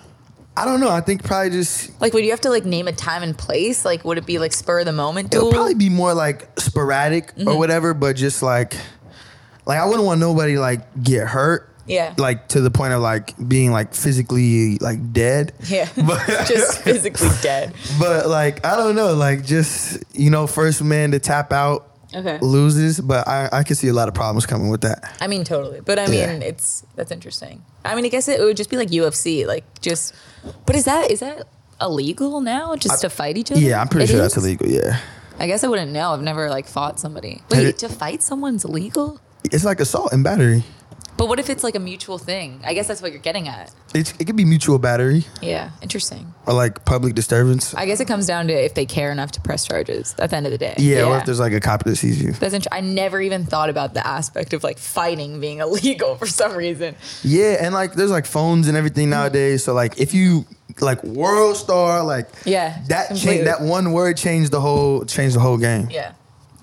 I 0.56 0.64
don't 0.64 0.80
know. 0.80 0.90
I 0.90 1.00
think 1.00 1.22
probably 1.22 1.50
just 1.50 2.00
Like 2.00 2.12
would 2.14 2.24
you 2.24 2.30
have 2.30 2.40
to 2.40 2.50
like 2.50 2.64
name 2.64 2.88
a 2.88 2.92
time 2.92 3.22
and 3.22 3.36
place? 3.38 3.84
Like 3.84 4.04
would 4.04 4.18
it 4.18 4.26
be 4.26 4.38
like 4.40 4.52
spur 4.52 4.80
of 4.80 4.86
the 4.86 4.92
moment 4.92 5.30
duel? 5.30 5.42
it'll 5.46 5.52
probably 5.52 5.74
be 5.74 5.88
more 5.88 6.14
like 6.14 6.48
sporadic 6.58 7.34
Mm-hmm. 7.36 7.48
or 7.48 7.58
whatever. 7.58 7.94
But 7.94 8.16
just 8.16 8.42
like 8.42 8.74
like 9.66 9.78
I 9.78 9.84
wouldn't 9.86 10.04
want 10.04 10.18
nobody 10.20 10.58
like 10.58 10.80
get 11.02 11.28
hurt. 11.28 11.70
Yeah. 11.88 12.14
Like 12.18 12.48
to 12.48 12.60
the 12.60 12.70
point 12.70 12.92
of 12.92 13.00
like 13.00 13.34
being 13.48 13.72
like 13.72 13.94
physically 13.94 14.78
like 14.78 15.12
dead. 15.12 15.52
yeah. 15.64 15.88
But 15.96 16.24
Just 16.46 16.80
physically 16.82 17.30
dead. 17.42 17.74
but 17.98 18.26
like 18.28 18.64
I 18.66 18.76
don't 18.76 18.94
know. 18.94 19.14
Like 19.14 19.44
just 19.44 20.02
you 20.14 20.30
know, 20.30 20.46
first 20.46 20.82
man 20.82 21.10
to 21.12 21.18
tap 21.18 21.52
out 21.52 21.84
Okay. 22.14 22.38
loses. 22.40 23.00
But 23.00 23.26
I 23.28 23.48
I 23.52 23.62
could 23.64 23.76
see 23.76 23.88
a 23.88 23.92
lot 23.92 24.08
of 24.08 24.14
problems 24.14 24.46
coming 24.46 24.70
with 24.70 24.82
that. 24.82 25.16
I 25.20 25.26
mean, 25.26 25.44
totally. 25.44 25.80
But 25.80 25.98
I 25.98 26.06
mean, 26.06 26.20
Yeah. 26.40 26.48
it's 26.50 26.84
that's 26.94 27.10
interesting. 27.10 27.62
I 27.84 27.94
mean, 27.94 28.04
I 28.04 28.08
guess 28.08 28.28
it 28.28 28.40
would 28.40 28.56
just 28.56 28.70
be 28.70 28.76
like 28.76 28.88
UFC, 28.90 29.46
like 29.46 29.64
just. 29.80 30.14
But 30.66 30.76
is 30.76 30.84
that 30.84 31.10
is 31.10 31.20
that 31.20 31.46
illegal 31.80 32.40
now? 32.40 32.76
Just 32.76 33.00
to 33.02 33.10
fight 33.10 33.36
each 33.36 33.50
other? 33.52 33.60
Yeah, 33.60 33.80
I'm 33.80 33.88
pretty 33.88 34.04
It 34.04 34.08
sure 34.08 34.18
that's 34.20 34.36
illegal. 34.36 34.66
Yeah. 34.68 34.98
I 35.38 35.46
guess 35.46 35.62
I 35.62 35.68
wouldn't 35.68 35.92
know. 35.92 36.12
I've 36.12 36.22
never 36.22 36.50
like 36.50 36.66
fought 36.66 36.98
somebody. 36.98 37.42
Wait, 37.50 37.66
it- 37.66 37.78
to 37.78 37.88
fight 37.88 38.22
someone's 38.22 38.64
illegal? 38.64 39.20
It's 39.44 39.64
like 39.64 39.78
assault 39.80 40.12
and 40.12 40.24
battery. 40.24 40.64
But 41.18 41.26
what 41.28 41.38
if 41.40 41.50
it's 41.50 41.64
like 41.64 41.74
a 41.74 41.80
mutual 41.80 42.16
thing? 42.16 42.60
I 42.64 42.72
guess 42.74 42.86
that's 42.86 43.02
what 43.02 43.10
you're 43.12 43.20
getting 43.20 43.48
at. 43.48 43.74
It's, 43.94 44.12
it 44.20 44.24
could 44.26 44.36
be 44.36 44.44
mutual 44.44 44.78
battery 44.78 45.24
Yeah, 45.42 45.70
interesting. 45.82 46.32
or 46.46 46.54
like 46.54 46.84
public 46.84 47.14
disturbance. 47.14 47.74
I 47.74 47.86
guess 47.86 47.98
it 48.00 48.06
comes 48.06 48.26
down 48.26 48.46
to 48.46 48.52
if 48.54 48.74
they 48.74 48.86
care 48.86 49.10
enough 49.10 49.32
to 49.32 49.40
press 49.40 49.66
charges 49.66 50.14
at 50.20 50.30
the 50.30 50.36
end 50.36 50.46
of 50.46 50.52
the 50.52 50.58
day. 50.58 50.74
Yeah, 50.78 51.04
or 51.08 51.18
if 51.18 51.24
there's 51.26 51.40
like 51.40 51.52
a 51.52 51.58
cop 51.60 51.82
that 51.84 51.96
sees 51.96 52.22
you. 52.22 52.32
That's 52.32 52.54
int- 52.54 52.68
I 52.70 52.80
never 52.82 53.20
even 53.20 53.44
thought 53.46 53.68
about 53.68 53.94
the 53.94 54.06
aspect 54.06 54.52
of 54.54 54.62
like 54.62 54.78
fighting 54.78 55.40
being 55.40 55.58
illegal 55.66 56.14
for 56.14 56.26
some 56.28 56.54
reason. 56.54 56.94
Yeah, 57.24 57.56
and 57.60 57.74
like 57.74 57.94
there's 57.94 58.12
like 58.12 58.24
phones 58.24 58.68
and 58.68 58.76
everything 58.76 59.10
nowadays. 59.10 59.64
So 59.64 59.74
like 59.74 59.98
if 59.98 60.14
you 60.14 60.46
like 60.80 61.02
world 61.02 61.56
star, 61.56 62.04
like 62.04 62.28
Yeah, 62.44 62.80
that 62.88 63.08
completely. 63.08 63.44
that 63.46 63.60
one 63.60 63.90
word 63.92 64.16
changed 64.16 64.52
the 64.52 64.60
whole 64.60 65.04
changed 65.04 65.34
the 65.34 65.40
whole 65.40 65.58
game. 65.58 65.88
Yeah, 65.90 66.12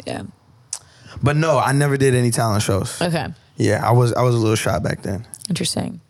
yeah. 0.07 0.23
But 1.21 1.35
no, 1.35 1.59
I 1.59 1.73
never 1.73 1.97
did 1.97 2.15
any 2.15 2.31
talent 2.31 2.63
shows. 2.63 3.01
Okay. 3.01 3.27
Yeah, 3.57 3.87
I 3.87 3.91
was 3.91 4.13
I 4.13 4.21
was 4.21 4.35
a 4.35 4.37
little 4.37 4.55
shy 4.55 4.77
back 4.79 5.01
then. 5.01 5.25
Interesting. 5.49 6.01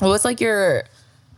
Well, 0.00 0.10
what's 0.10 0.24
like 0.24 0.40
your, 0.40 0.84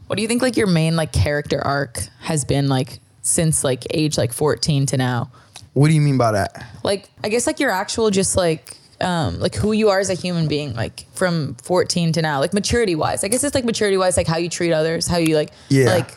what 0.06 0.16
do 0.16 0.22
you 0.22 0.28
think 0.28 0.40
like 0.40 0.56
your 0.56 0.68
main 0.68 0.94
like 0.96 1.12
character 1.12 1.60
arc 1.60 1.98
has 2.20 2.44
been 2.44 2.68
like 2.68 3.00
since 3.22 3.64
like 3.64 3.84
age 3.90 4.16
like 4.16 4.32
14 4.32 4.86
to 4.86 4.96
now? 4.96 5.30
What 5.74 5.88
do 5.88 5.94
you 5.94 6.00
mean 6.00 6.16
by 6.18 6.32
that? 6.32 6.64
Like, 6.84 7.08
I 7.24 7.28
guess 7.28 7.46
like 7.46 7.58
your 7.58 7.70
actual 7.70 8.10
just 8.10 8.36
like, 8.36 8.76
um, 9.00 9.40
like 9.40 9.54
who 9.56 9.72
you 9.72 9.88
are 9.88 9.98
as 9.98 10.10
a 10.10 10.14
human 10.14 10.46
being, 10.46 10.74
like 10.74 11.06
from 11.14 11.56
14 11.64 12.12
to 12.12 12.22
now, 12.22 12.38
like 12.40 12.52
maturity 12.54 12.94
wise. 12.94 13.24
I 13.24 13.28
guess 13.28 13.42
it's 13.42 13.54
like 13.54 13.64
maturity 13.64 13.96
wise, 13.96 14.16
like 14.16 14.26
how 14.28 14.36
you 14.36 14.48
treat 14.48 14.72
others, 14.72 15.08
how 15.08 15.16
you 15.16 15.34
like, 15.34 15.50
Yeah. 15.68 15.86
like 15.86 16.10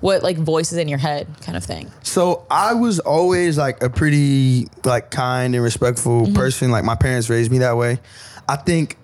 what 0.00 0.22
like 0.22 0.36
voices 0.36 0.78
in 0.78 0.88
your 0.88 0.98
head 0.98 1.26
kind 1.42 1.56
of 1.56 1.64
thing. 1.64 1.90
So 2.02 2.46
I 2.50 2.74
was 2.74 3.00
always 3.00 3.56
like 3.58 3.82
a 3.82 3.90
pretty 3.90 4.68
like 4.84 5.10
kind 5.10 5.54
and 5.56 5.64
respectful 5.64 6.22
Mm-hmm. 6.26 6.34
person. 6.34 6.70
Like 6.70 6.84
my 6.84 6.94
parents 6.94 7.28
raised 7.30 7.50
me 7.50 7.58
that 7.58 7.76
way. 7.76 7.98
I 8.52 8.56
think 8.56 8.96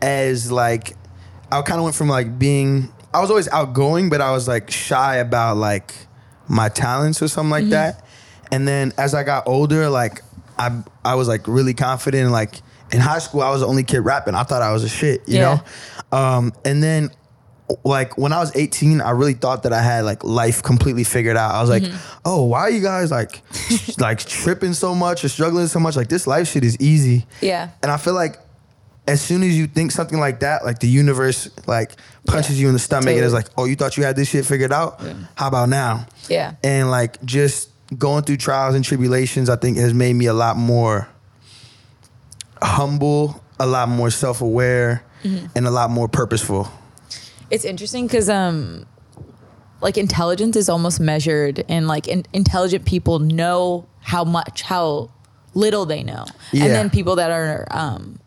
as 0.00 0.50
like 0.52 0.96
I 1.50 1.60
kind 1.62 1.78
of 1.78 1.84
went 1.84 1.96
from 1.96 2.08
like 2.08 2.38
being 2.38 2.92
I 3.14 3.20
was 3.20 3.30
always 3.30 3.48
outgoing, 3.48 4.08
but 4.08 4.20
I 4.20 4.30
was 4.32 4.48
like 4.48 4.70
shy 4.70 5.16
about 5.16 5.56
like 5.56 5.92
my 6.48 6.68
talents 6.68 7.20
or 7.22 7.28
something 7.28 7.50
like 7.50 7.64
Mm-hmm. 7.64 7.70
that. 7.70 8.04
And 8.50 8.66
then 8.68 8.92
as 8.98 9.14
I 9.14 9.22
got 9.24 9.46
older, 9.48 9.88
like 9.88 10.22
I 10.58 10.82
I 11.04 11.14
was 11.16 11.28
like 11.28 11.46
really 11.48 11.74
confident. 11.74 12.30
Like 12.30 12.54
in 12.92 13.00
high 13.00 13.18
school, 13.18 13.42
I 13.42 13.50
was 13.50 13.60
the 13.60 13.66
only 13.66 13.84
kid 13.84 14.00
rapping. 14.00 14.34
I 14.34 14.42
thought 14.44 14.62
I 14.62 14.72
was 14.72 14.84
a 14.84 14.88
shit, 14.88 15.26
you 15.28 15.38
Yeah. 15.38 15.60
know. 16.12 16.18
Um, 16.18 16.52
and 16.64 16.82
then 16.82 17.10
like 17.84 18.18
when 18.18 18.32
I 18.32 18.38
was 18.40 18.54
18, 18.54 19.00
I 19.00 19.10
really 19.10 19.32
thought 19.34 19.62
that 19.62 19.72
I 19.72 19.80
had 19.80 20.04
like 20.04 20.24
life 20.24 20.62
completely 20.62 21.04
figured 21.04 21.36
out. 21.38 21.54
I 21.54 21.60
was 21.62 21.70
like, 21.70 21.82
Mm-hmm. 21.84 22.20
oh, 22.26 22.44
why 22.44 22.60
are 22.60 22.70
you 22.70 22.82
guys 22.82 23.10
like 23.10 23.42
like 23.98 24.18
tripping 24.18 24.74
so 24.74 24.94
much 24.94 25.24
or 25.24 25.28
struggling 25.28 25.66
so 25.68 25.80
much? 25.80 25.96
Like 25.96 26.08
this 26.08 26.26
life 26.26 26.48
shit 26.48 26.64
is 26.64 26.76
easy. 26.80 27.26
Yeah. 27.40 27.70
And 27.82 27.90
I 27.90 27.96
feel 27.96 28.14
like 28.14 28.36
as 29.06 29.20
soon 29.20 29.42
as 29.42 29.56
you 29.58 29.66
think 29.66 29.90
something 29.90 30.18
like 30.20 30.40
that, 30.40 30.64
like 30.64 30.78
the 30.78 30.86
universe 30.88 31.50
like 31.66 31.92
punches 32.26 32.56
Yeah. 32.56 32.62
you 32.62 32.68
in 32.68 32.72
the 32.74 32.78
stomach 32.78 33.08
and 33.14 33.24
it's 33.24 33.34
like, 33.34 33.48
oh, 33.58 33.64
you 33.64 33.74
thought 33.76 33.96
you 33.96 34.04
had 34.04 34.14
this 34.16 34.28
shit 34.28 34.46
figured 34.46 34.72
out? 34.72 35.00
How 35.34 35.48
about 35.48 35.68
now? 35.68 36.06
Yeah. 36.28 36.54
And 36.62 36.90
like 36.90 37.22
just 37.24 37.70
going 37.98 38.22
through 38.24 38.36
trials 38.38 38.74
and 38.74 38.84
tribulations, 38.84 39.50
I 39.50 39.56
think 39.56 39.76
has 39.78 39.92
made 39.92 40.14
me 40.14 40.26
a 40.26 40.32
lot 40.34 40.56
more 40.56 41.08
humble, 42.60 43.42
a 43.58 43.66
lot 43.66 43.88
more 43.88 44.10
self-aware, 44.10 45.04
Mm-hmm. 45.22 45.46
and 45.54 45.68
a 45.68 45.70
lot 45.70 45.88
more 45.88 46.08
purposeful. 46.08 46.66
It's 47.48 47.64
interesting 47.64 48.08
because 48.08 48.28
um, 48.28 48.86
like 49.80 49.96
intelligence 49.96 50.56
is 50.56 50.68
almost 50.68 50.98
measured, 50.98 51.64
and 51.68 51.86
like 51.86 52.08
in- 52.08 52.26
intelligent 52.32 52.84
people 52.86 53.20
know 53.20 53.86
how 54.00 54.24
much, 54.24 54.62
how 54.62 55.12
little 55.54 55.86
they 55.86 56.02
know, 56.02 56.24
Yeah. 56.50 56.64
and 56.64 56.74
then 56.74 56.90
people 56.90 57.14
that 57.16 57.30
are 57.30 57.68
um, 57.70 58.18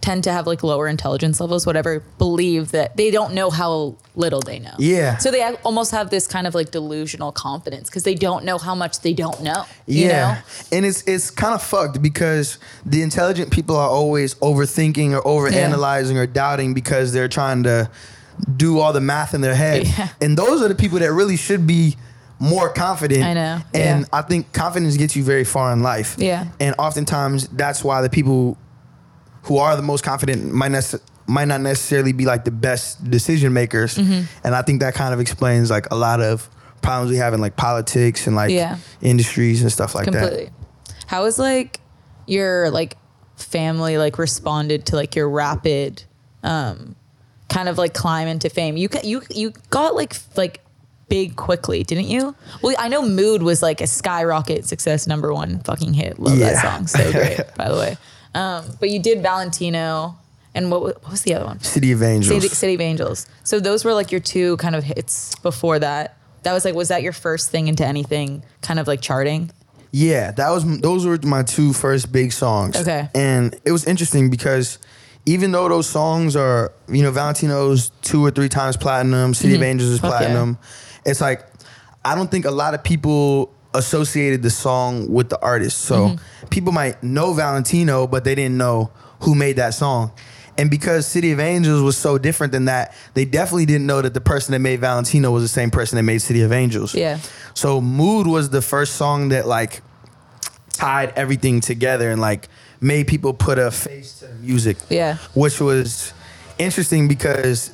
tend 0.00 0.24
to 0.24 0.32
have 0.32 0.46
like 0.46 0.62
lower 0.62 0.88
intelligence 0.88 1.40
levels, 1.40 1.66
whatever, 1.66 2.00
believe 2.16 2.70
that 2.72 2.96
they 2.96 3.10
don't 3.10 3.34
know 3.34 3.50
how 3.50 3.96
little 4.16 4.40
they 4.40 4.58
know. 4.58 4.72
Yeah. 4.78 5.18
So 5.18 5.30
they 5.30 5.42
almost 5.64 5.90
have 5.92 6.08
this 6.10 6.26
kind 6.26 6.46
of 6.46 6.54
like 6.54 6.70
delusional 6.70 7.32
confidence 7.32 7.90
because 7.90 8.04
they 8.04 8.14
don't 8.14 8.44
know 8.44 8.56
how 8.56 8.74
much 8.74 9.00
they 9.00 9.12
don't 9.12 9.42
know. 9.42 9.64
You 9.86 10.06
Yeah, 10.06 10.34
know? 10.34 10.76
and 10.76 10.86
it's 10.86 11.02
it's 11.06 11.30
kind 11.30 11.54
of 11.54 11.62
fucked 11.62 12.00
because 12.00 12.58
the 12.86 13.02
intelligent 13.02 13.50
people 13.50 13.76
are 13.76 13.88
always 13.90 14.34
overthinking 14.36 15.12
or 15.14 15.22
overanalyzing 15.22 16.16
or 16.16 16.26
doubting 16.26 16.72
because 16.72 17.12
they're 17.12 17.28
trying 17.28 17.62
to 17.64 17.90
do 18.56 18.78
all 18.78 18.94
the 18.94 19.02
math 19.02 19.34
in 19.34 19.42
their 19.42 19.54
head, 19.54 19.86
Yeah. 19.86 20.08
and 20.22 20.36
those 20.38 20.62
are 20.62 20.68
the 20.68 20.74
people 20.74 20.98
that 21.00 21.12
really 21.12 21.36
should 21.36 21.66
be 21.66 21.96
more 22.38 22.70
confident. 22.70 23.22
I 23.22 23.34
know, 23.34 23.60
And 23.74 24.00
yeah. 24.00 24.06
I 24.18 24.22
think 24.22 24.50
confidence 24.54 24.96
gets 24.96 25.14
you 25.14 25.22
very 25.22 25.44
far 25.44 25.74
in 25.74 25.82
life. 25.82 26.14
Yeah. 26.16 26.46
And 26.58 26.74
oftentimes 26.78 27.48
that's 27.48 27.84
why 27.84 28.00
the 28.00 28.08
people 28.08 28.56
who 29.42 29.58
are 29.58 29.76
the 29.76 29.82
most 29.82 30.04
confident 30.04 30.52
might 30.52 30.70
nece- 30.72 31.00
might 31.26 31.46
not 31.46 31.60
necessarily 31.60 32.12
be 32.12 32.24
like 32.24 32.44
the 32.44 32.50
best 32.50 33.08
decision 33.10 33.52
makers. 33.52 33.96
Mm-hmm. 33.96 34.22
And 34.44 34.54
I 34.54 34.62
think 34.62 34.80
that 34.80 34.94
kind 34.94 35.14
of 35.14 35.20
explains 35.20 35.70
like 35.70 35.86
a 35.90 35.96
lot 35.96 36.20
of 36.20 36.48
problems 36.82 37.10
we 37.12 37.18
have 37.18 37.34
in 37.34 37.40
like 37.40 37.56
politics 37.56 38.26
and 38.26 38.34
like 38.34 38.50
Yeah. 38.50 38.78
industries 39.00 39.62
and 39.62 39.70
stuff 39.70 39.94
like 39.94 40.04
completely. 40.04 40.50
How 41.06 41.24
is 41.26 41.38
like 41.38 41.78
your 42.26 42.70
like 42.70 42.96
family 43.36 43.96
like 43.98 44.18
responded 44.18 44.86
to 44.86 44.96
like 44.96 45.14
your 45.16 45.28
rapid 45.28 46.02
um 46.42 46.96
kind 47.48 47.68
of 47.68 47.78
like 47.78 47.94
climb 47.94 48.26
into 48.28 48.48
fame? 48.50 48.76
You 48.76 48.88
you 49.04 49.22
you 49.30 49.52
got 49.70 49.94
like 49.94 50.16
like 50.36 50.62
big 51.08 51.36
quickly, 51.36 51.82
didn't 51.82 52.06
you? 52.06 52.34
Well, 52.62 52.74
I 52.78 52.88
know 52.88 53.02
Mood 53.02 53.42
was 53.42 53.62
like 53.62 53.80
a 53.80 53.86
skyrocket 53.86 54.64
success 54.64 55.06
number 55.06 55.32
one 55.34 55.60
fucking 55.60 55.92
hit. 55.92 56.18
Love 56.18 56.38
that 56.38 56.62
song, 56.62 56.86
so 56.86 57.10
great. 57.12 57.40
by 57.56 57.68
the 57.68 57.76
way, 57.76 57.96
um, 58.34 58.64
but 58.78 58.90
you 58.90 59.00
did 59.00 59.22
Valentino, 59.22 60.16
and 60.54 60.70
what 60.70 60.82
what 60.82 61.10
was 61.10 61.22
the 61.22 61.34
other 61.34 61.46
one? 61.46 61.60
City 61.60 61.92
of 61.92 62.02
Angels. 62.02 62.42
City, 62.42 62.54
City 62.54 62.74
of 62.74 62.80
Angels. 62.80 63.26
So 63.44 63.60
those 63.60 63.84
were 63.84 63.94
like 63.94 64.10
your 64.12 64.20
two 64.20 64.56
kind 64.58 64.74
of 64.76 64.84
hits 64.84 65.34
before 65.36 65.78
that. 65.78 66.16
That 66.42 66.52
was 66.52 66.64
like, 66.64 66.74
was 66.74 66.88
that 66.88 67.02
your 67.02 67.12
first 67.12 67.50
thing 67.50 67.68
into 67.68 67.84
anything 67.84 68.42
kind 68.62 68.80
of 68.80 68.86
like 68.86 69.00
charting? 69.00 69.50
Yeah, 69.92 70.30
that 70.32 70.50
was 70.50 70.80
those 70.80 71.04
were 71.04 71.18
my 71.22 71.42
two 71.42 71.72
first 71.72 72.12
big 72.12 72.32
songs. 72.32 72.76
Okay. 72.76 73.08
And 73.14 73.54
it 73.64 73.72
was 73.72 73.84
interesting 73.84 74.30
because 74.30 74.78
even 75.26 75.52
though 75.52 75.68
those 75.68 75.88
songs 75.88 76.36
are, 76.36 76.72
you 76.88 77.02
know, 77.02 77.10
Valentino's 77.10 77.90
two 78.00 78.24
or 78.24 78.30
three 78.30 78.48
times 78.48 78.76
platinum, 78.76 79.34
City 79.34 79.56
of 79.56 79.62
Angels 79.62 79.90
is 79.90 79.98
Mm-hmm. 79.98 80.08
Platinum. 80.08 80.58
It's 81.04 81.20
like 81.20 81.44
I 82.04 82.14
don't 82.14 82.30
think 82.30 82.44
a 82.46 82.50
lot 82.50 82.74
of 82.74 82.82
people 82.82 83.52
associated 83.74 84.42
the 84.42 84.50
song 84.50 85.10
with 85.10 85.28
the 85.28 85.40
artist. 85.40 85.78
So 85.78 86.08
Mm-hmm. 86.08 86.48
people 86.48 86.72
might 86.72 87.02
know 87.02 87.32
Valentino, 87.34 88.06
but 88.06 88.24
they 88.24 88.34
didn't 88.34 88.56
know 88.58 88.90
who 89.20 89.34
made 89.34 89.56
that 89.56 89.74
song. 89.74 90.12
And 90.58 90.70
because 90.70 91.06
City 91.06 91.30
of 91.32 91.40
Angels 91.40 91.80
was 91.82 91.96
so 91.96 92.18
different 92.18 92.52
than 92.52 92.66
that, 92.66 92.94
they 93.14 93.24
definitely 93.24 93.66
didn't 93.66 93.86
know 93.86 94.02
that 94.02 94.12
the 94.12 94.20
person 94.20 94.52
that 94.52 94.58
made 94.58 94.80
Valentino 94.80 95.30
was 95.30 95.42
the 95.42 95.48
same 95.48 95.70
person 95.70 95.96
that 95.96 96.02
made 96.02 96.18
City 96.20 96.42
of 96.42 96.52
Angels. 96.52 96.94
Yeah. 96.94 97.18
So 97.54 97.80
Mood 97.80 98.26
was 98.26 98.50
the 98.50 98.60
first 98.60 98.96
song 98.96 99.28
that 99.30 99.46
like 99.46 99.80
tied 100.72 101.12
everything 101.16 101.60
together 101.60 102.10
and 102.10 102.20
like 102.20 102.48
made 102.80 103.06
people 103.06 103.32
put 103.32 103.58
a 103.58 103.70
face 103.70 104.18
to 104.20 104.26
the 104.26 104.34
music. 104.34 104.76
Yeah. 104.90 105.16
Which 105.34 105.60
was 105.60 106.12
interesting 106.58 107.08
because 107.08 107.72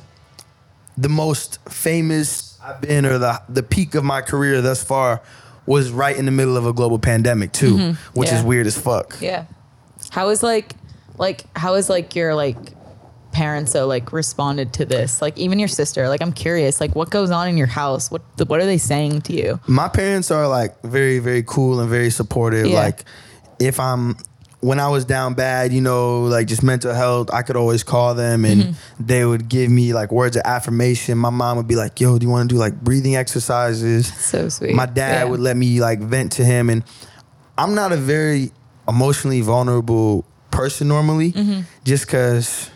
the 0.97 1.09
most 1.09 1.59
famous 1.69 2.57
I've 2.63 2.81
been 2.81 3.05
or 3.05 3.17
the 3.17 3.41
the 3.49 3.63
peak 3.63 3.95
of 3.95 4.03
my 4.03 4.21
career 4.21 4.61
thus 4.61 4.83
far 4.83 5.21
was 5.67 5.91
right 5.91 6.17
in 6.17 6.25
the 6.25 6.31
middle 6.31 6.57
of 6.57 6.65
a 6.65 6.73
global 6.73 6.97
pandemic 6.97 7.51
too, 7.51 7.77
which 7.77 7.79
Mm-hmm. 7.79 8.23
Yeah. 8.23 8.39
is 8.39 8.43
weird 8.43 8.65
as 8.67 8.77
fuck. 8.79 9.17
Yeah. 9.21 9.45
How 10.09 10.29
is 10.29 10.41
like 10.41 10.73
like 11.19 11.45
how 11.55 11.75
is 11.75 11.89
like 11.89 12.15
your 12.15 12.33
like 12.33 12.57
parents 13.33 13.71
so 13.73 13.85
like 13.85 14.11
responded 14.13 14.73
to 14.73 14.85
this? 14.85 15.21
Like 15.21 15.37
even 15.37 15.59
your 15.59 15.67
sister. 15.67 16.07
Like 16.09 16.21
I'm 16.21 16.33
curious. 16.33 16.79
Like 16.81 16.95
what 16.95 17.09
goes 17.11 17.29
on 17.29 17.47
in 17.47 17.57
your 17.57 17.67
house? 17.67 18.09
What 18.09 18.21
what 18.47 18.59
are 18.59 18.65
they 18.65 18.77
saying 18.79 19.21
to 19.23 19.33
you? 19.33 19.59
My 19.67 19.87
parents 19.89 20.31
are 20.31 20.47
like 20.47 20.81
very, 20.81 21.19
very 21.19 21.43
cool 21.45 21.79
and 21.79 21.89
very 21.89 22.09
supportive. 22.09 22.67
Yeah. 22.67 22.79
Like 22.79 23.03
if 23.59 23.79
I'm 23.79 24.15
when 24.67 24.79
I 24.79 24.89
was 24.89 25.05
down 25.05 25.33
bad, 25.33 25.71
you 25.71 25.81
know, 25.81 26.23
like 26.35 26.45
just 26.47 26.61
mental 26.63 26.93
health, 26.93 27.27
I 27.33 27.41
could 27.41 27.55
always 27.55 27.83
call 27.83 28.13
them 28.15 28.43
and 28.45 28.61
Mm-hmm. 28.63 29.05
they 29.11 29.23
would 29.25 29.47
give 29.49 29.69
me 29.71 29.93
like 29.93 30.11
words 30.11 30.35
of 30.35 30.43
affirmation. 30.45 31.17
My 31.17 31.29
mom 31.29 31.57
would 31.57 31.67
be 31.67 31.75
like, 31.83 31.99
"Yo, 32.01 32.17
do 32.19 32.25
you 32.25 32.29
want 32.31 32.49
to 32.49 32.55
do 32.55 32.59
like 32.59 32.75
breathing 32.87 33.15
exercises?" 33.15 34.07
So 34.31 34.49
sweet. 34.49 34.73
My 34.75 34.85
dad 34.85 35.19
Yeah. 35.23 35.23
would 35.29 35.39
let 35.39 35.55
me 35.57 35.79
like 35.79 35.99
vent 35.99 36.33
to 36.33 36.43
him 36.45 36.69
and 36.69 36.83
I'm 37.57 37.73
not 37.75 37.91
a 37.91 37.97
very 37.97 38.51
emotionally 38.87 39.41
vulnerable 39.41 40.25
person 40.51 40.87
normally 40.87 41.31
Mm-hmm. 41.31 41.61
just 41.83 42.07
cuz 42.07 42.69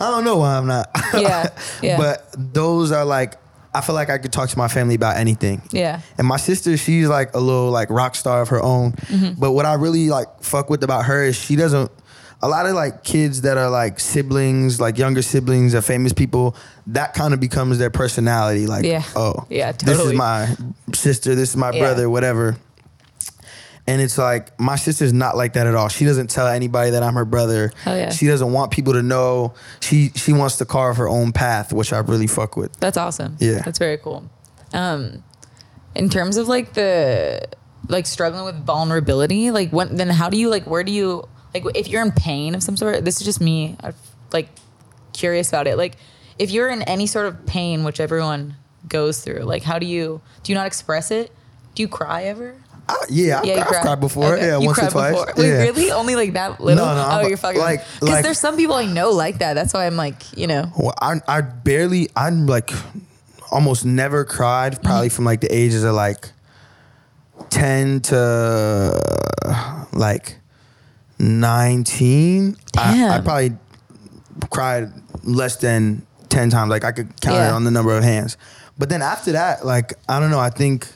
I 0.00 0.10
don't 0.10 0.24
know 0.24 0.36
why 0.38 0.56
I'm 0.58 0.66
not. 0.66 0.88
Yeah, 1.14 1.48
yeah. 1.82 1.96
But 1.96 2.28
those 2.36 2.92
are 2.92 3.04
like 3.04 3.34
I 3.76 3.80
feel 3.82 3.94
like 3.94 4.08
I 4.10 4.18
could 4.18 4.32
talk 4.32 4.48
to 4.48 4.58
my 4.58 4.68
family 4.68 4.94
about 4.94 5.16
anything. 5.18 5.60
Yeah. 5.70 6.00
And 6.18 6.26
my 6.26 6.38
sister, 6.38 6.76
she's 6.76 7.08
like 7.08 7.34
a 7.34 7.38
little 7.40 7.70
like 7.70 7.90
rock 7.90 8.14
star 8.14 8.40
of 8.42 8.48
her 8.48 8.62
own. 8.62 8.92
Mm-hmm. 8.92 9.38
But 9.40 9.52
what 9.52 9.66
I 9.66 9.74
really 9.74 10.08
like 10.08 10.28
fuck 10.42 10.70
with 10.70 10.82
about 10.82 11.04
her 11.04 11.22
is 11.24 11.36
she 11.36 11.56
doesn't. 11.56 11.90
A 12.42 12.48
lot 12.48 12.66
of 12.66 12.74
like 12.74 13.02
kids 13.02 13.40
that 13.42 13.56
are 13.56 13.70
like 13.70 13.98
siblings, 13.98 14.78
like 14.78 14.98
younger 14.98 15.22
siblings 15.22 15.72
of 15.74 15.84
famous 15.86 16.12
people, 16.12 16.54
that 16.88 17.14
kind 17.14 17.32
of 17.32 17.40
becomes 17.40 17.78
their 17.78 17.88
personality. 17.90 18.66
Like, 18.66 18.84
Yeah. 18.84 19.02
oh, 19.14 19.46
Yeah, 19.48 19.72
This 19.72 19.98
is 19.98 20.12
my 20.12 20.54
sister. 20.94 21.34
This 21.34 21.50
is 21.50 21.56
my 21.56 21.70
Yeah. 21.72 21.80
brother. 21.80 22.10
Whatever. 22.10 22.56
And 23.88 24.00
it's 24.00 24.18
like 24.18 24.58
my 24.58 24.76
sister's 24.76 25.12
not 25.12 25.36
like 25.36 25.52
that 25.52 25.66
at 25.66 25.74
all. 25.74 25.88
She 25.88 26.04
doesn't 26.04 26.28
tell 26.28 26.48
anybody 26.48 26.90
that 26.90 27.02
I'm 27.02 27.14
her 27.14 27.24
brother. 27.24 27.72
Hell 27.84 27.96
yeah. 27.96 28.10
She 28.10 28.26
doesn't 28.26 28.52
want 28.52 28.72
people 28.72 28.94
to 28.94 29.02
know. 29.02 29.54
She 29.80 30.10
she 30.16 30.32
wants 30.32 30.56
to 30.56 30.64
carve 30.64 30.96
her 30.96 31.08
own 31.08 31.32
path, 31.32 31.72
which 31.72 31.92
I 31.92 31.98
really 31.98 32.26
fuck 32.26 32.56
with. 32.56 32.74
That's 32.80 32.96
awesome. 32.96 33.36
Yeah. 33.38 33.62
That's 33.64 33.78
very 33.78 33.98
cool. 33.98 34.28
Um, 34.72 35.22
in 35.94 36.08
terms 36.08 36.36
of 36.36 36.48
like 36.48 36.74
the 36.74 37.48
like 37.88 38.06
struggling 38.06 38.44
with 38.44 38.56
vulnerability, 38.64 39.50
like 39.50 39.70
when 39.70 39.96
then 39.96 40.08
how 40.08 40.30
do 40.30 40.36
you 40.36 40.48
like 40.48 40.66
where 40.66 40.82
do 40.82 40.92
you 40.92 41.28
like 41.54 41.64
if 41.76 41.88
you're 41.88 42.02
in 42.02 42.12
pain 42.12 42.54
of 42.54 42.62
some 42.62 42.76
sort? 42.76 43.04
This 43.04 43.20
is 43.20 43.24
just 43.24 43.40
me. 43.40 43.76
I'm 43.80 43.94
like 44.32 44.48
curious 45.12 45.48
about 45.48 45.66
it. 45.66 45.76
Like 45.76 45.96
if 46.38 46.50
you're 46.50 46.68
in 46.68 46.82
any 46.82 47.06
sort 47.06 47.26
of 47.26 47.46
pain, 47.46 47.84
which 47.84 48.00
everyone 48.00 48.56
goes 48.88 49.20
through, 49.20 49.40
like 49.40 49.62
how 49.62 49.78
do 49.78 49.86
you 49.86 50.20
do 50.42 50.52
you 50.52 50.58
not 50.58 50.66
express 50.66 51.10
it? 51.10 51.32
Do 51.74 51.82
you 51.82 51.88
cry 51.88 52.24
ever? 52.24 52.56
I, 52.88 52.96
yeah, 53.08 53.40
Yeah, 53.42 53.52
I've, 53.52 53.58
you 53.58 53.64
cried 53.64 54.00
before. 54.00 54.34
Okay. 54.36 54.46
Yeah, 54.46 54.58
You 54.58 54.66
once 54.66 54.78
or 54.78 54.90
twice. 54.90 55.10
before. 55.12 55.32
Wait, 55.36 55.48
yeah. 55.48 55.58
really? 55.62 55.90
Only 55.90 56.14
like 56.14 56.34
that 56.34 56.60
little? 56.60 56.84
No, 56.86 56.94
no, 56.94 57.00
oh, 57.00 57.10
I'm- 57.18 57.28
you're 57.28 57.36
fucking 57.36 57.60
like- 57.60 57.84
because 57.94 58.08
like- 58.14 58.24
there's 58.24 58.38
some 58.38 58.56
people 58.56 58.76
I 58.76 58.86
know 58.86 59.10
like 59.10 59.38
that. 59.38 59.54
That's 59.54 59.74
why 59.74 59.86
I'm 59.86 59.96
like, 59.96 60.36
you 60.38 60.46
know, 60.46 60.70
Well, 60.78 60.94
I 61.00 61.20
I 61.26 61.40
barely 61.40 62.08
I'm 62.14 62.46
like 62.46 62.70
almost 63.50 63.84
never 63.84 64.24
cried 64.24 64.74
Mm-hmm. 64.74 64.84
probably 64.86 65.08
from 65.08 65.24
like 65.24 65.40
the 65.40 65.52
ages 65.54 65.82
of 65.84 65.94
like 65.94 66.30
10 67.50 68.00
to 68.02 69.86
like 69.92 70.36
19 71.18 72.56
I, 72.76 73.08
I 73.08 73.20
probably 73.20 73.52
cried 74.50 74.92
less 75.24 75.56
than 75.56 76.06
10 76.28 76.50
times 76.50 76.70
like 76.70 76.84
I 76.84 76.92
could 76.92 77.20
count 77.20 77.36
it 77.36 77.52
on 77.52 77.64
the 77.64 77.70
number 77.70 77.96
of 77.96 78.04
hands 78.04 78.36
but 78.78 78.88
then 78.88 79.00
after 79.02 79.32
that 79.32 79.64
like 79.64 79.94
I 80.08 80.20
don't 80.20 80.30
know 80.30 80.38
I 80.40 80.50
think 80.50 80.88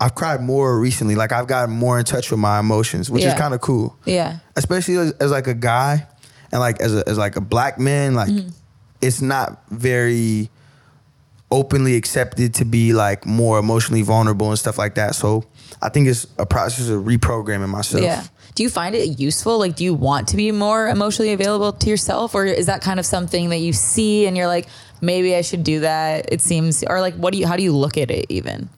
I've 0.00 0.14
cried 0.14 0.40
more 0.42 0.78
recently 0.78 1.14
like 1.14 1.32
I've 1.32 1.46
gotten 1.46 1.74
more 1.74 1.98
in 1.98 2.04
touch 2.04 2.30
with 2.30 2.40
my 2.40 2.58
emotions 2.58 3.10
which 3.10 3.24
is 3.24 3.34
kind 3.34 3.54
of 3.54 3.60
cool 3.60 3.96
yeah, 4.04 4.38
especially 4.56 4.96
as, 4.96 5.12
as 5.12 5.30
like 5.30 5.46
a 5.46 5.54
guy 5.54 6.06
and 6.52 6.60
like 6.60 6.80
as 6.80 6.94
a, 6.94 7.08
as 7.08 7.16
like 7.18 7.36
a 7.36 7.40
black 7.40 7.78
man 7.78 8.14
like 8.14 8.28
Mm-hmm. 8.28 8.48
it's 9.00 9.20
not 9.22 9.62
very 9.70 10.50
openly 11.50 11.94
accepted 11.96 12.54
to 12.54 12.64
be 12.64 12.92
like 12.92 13.24
more 13.26 13.58
emotionally 13.58 14.02
vulnerable 14.02 14.48
and 14.48 14.58
stuff 14.58 14.76
like 14.78 14.94
that 14.96 15.14
so 15.14 15.44
i 15.82 15.88
think 15.88 16.08
it's 16.08 16.26
a 16.38 16.46
process 16.46 16.88
of 16.88 17.04
reprogramming 17.04 17.68
myself 17.68 18.02
Yeah. 18.02 18.22
Do 18.56 18.62
you 18.62 18.70
find 18.70 18.94
it 18.94 19.18
useful? 19.18 19.58
Like, 19.58 19.74
do 19.74 19.82
you 19.82 19.94
want 19.94 20.28
to 20.28 20.36
be 20.36 20.52
more 20.52 20.86
emotionally 20.86 21.32
available 21.32 21.72
to 21.72 21.90
yourself, 21.90 22.36
or 22.36 22.44
is 22.44 22.66
that 22.66 22.82
kind 22.82 23.00
of 23.00 23.04
something 23.06 23.48
that 23.48 23.56
you 23.58 23.72
see 23.72 24.28
and 24.28 24.36
you're 24.36 24.46
like, 24.46 24.68
maybe 25.00 25.34
I 25.34 25.40
should 25.40 25.64
do 25.64 25.80
that? 25.80 26.32
It 26.32 26.40
seems, 26.40 26.84
or 26.84 27.00
like, 27.00 27.14
what 27.16 27.32
do 27.32 27.40
you? 27.40 27.48
How 27.48 27.56
do 27.56 27.64
you 27.64 27.72
look 27.76 27.98
at 27.98 28.12
it? 28.12 28.26
Even 28.28 28.68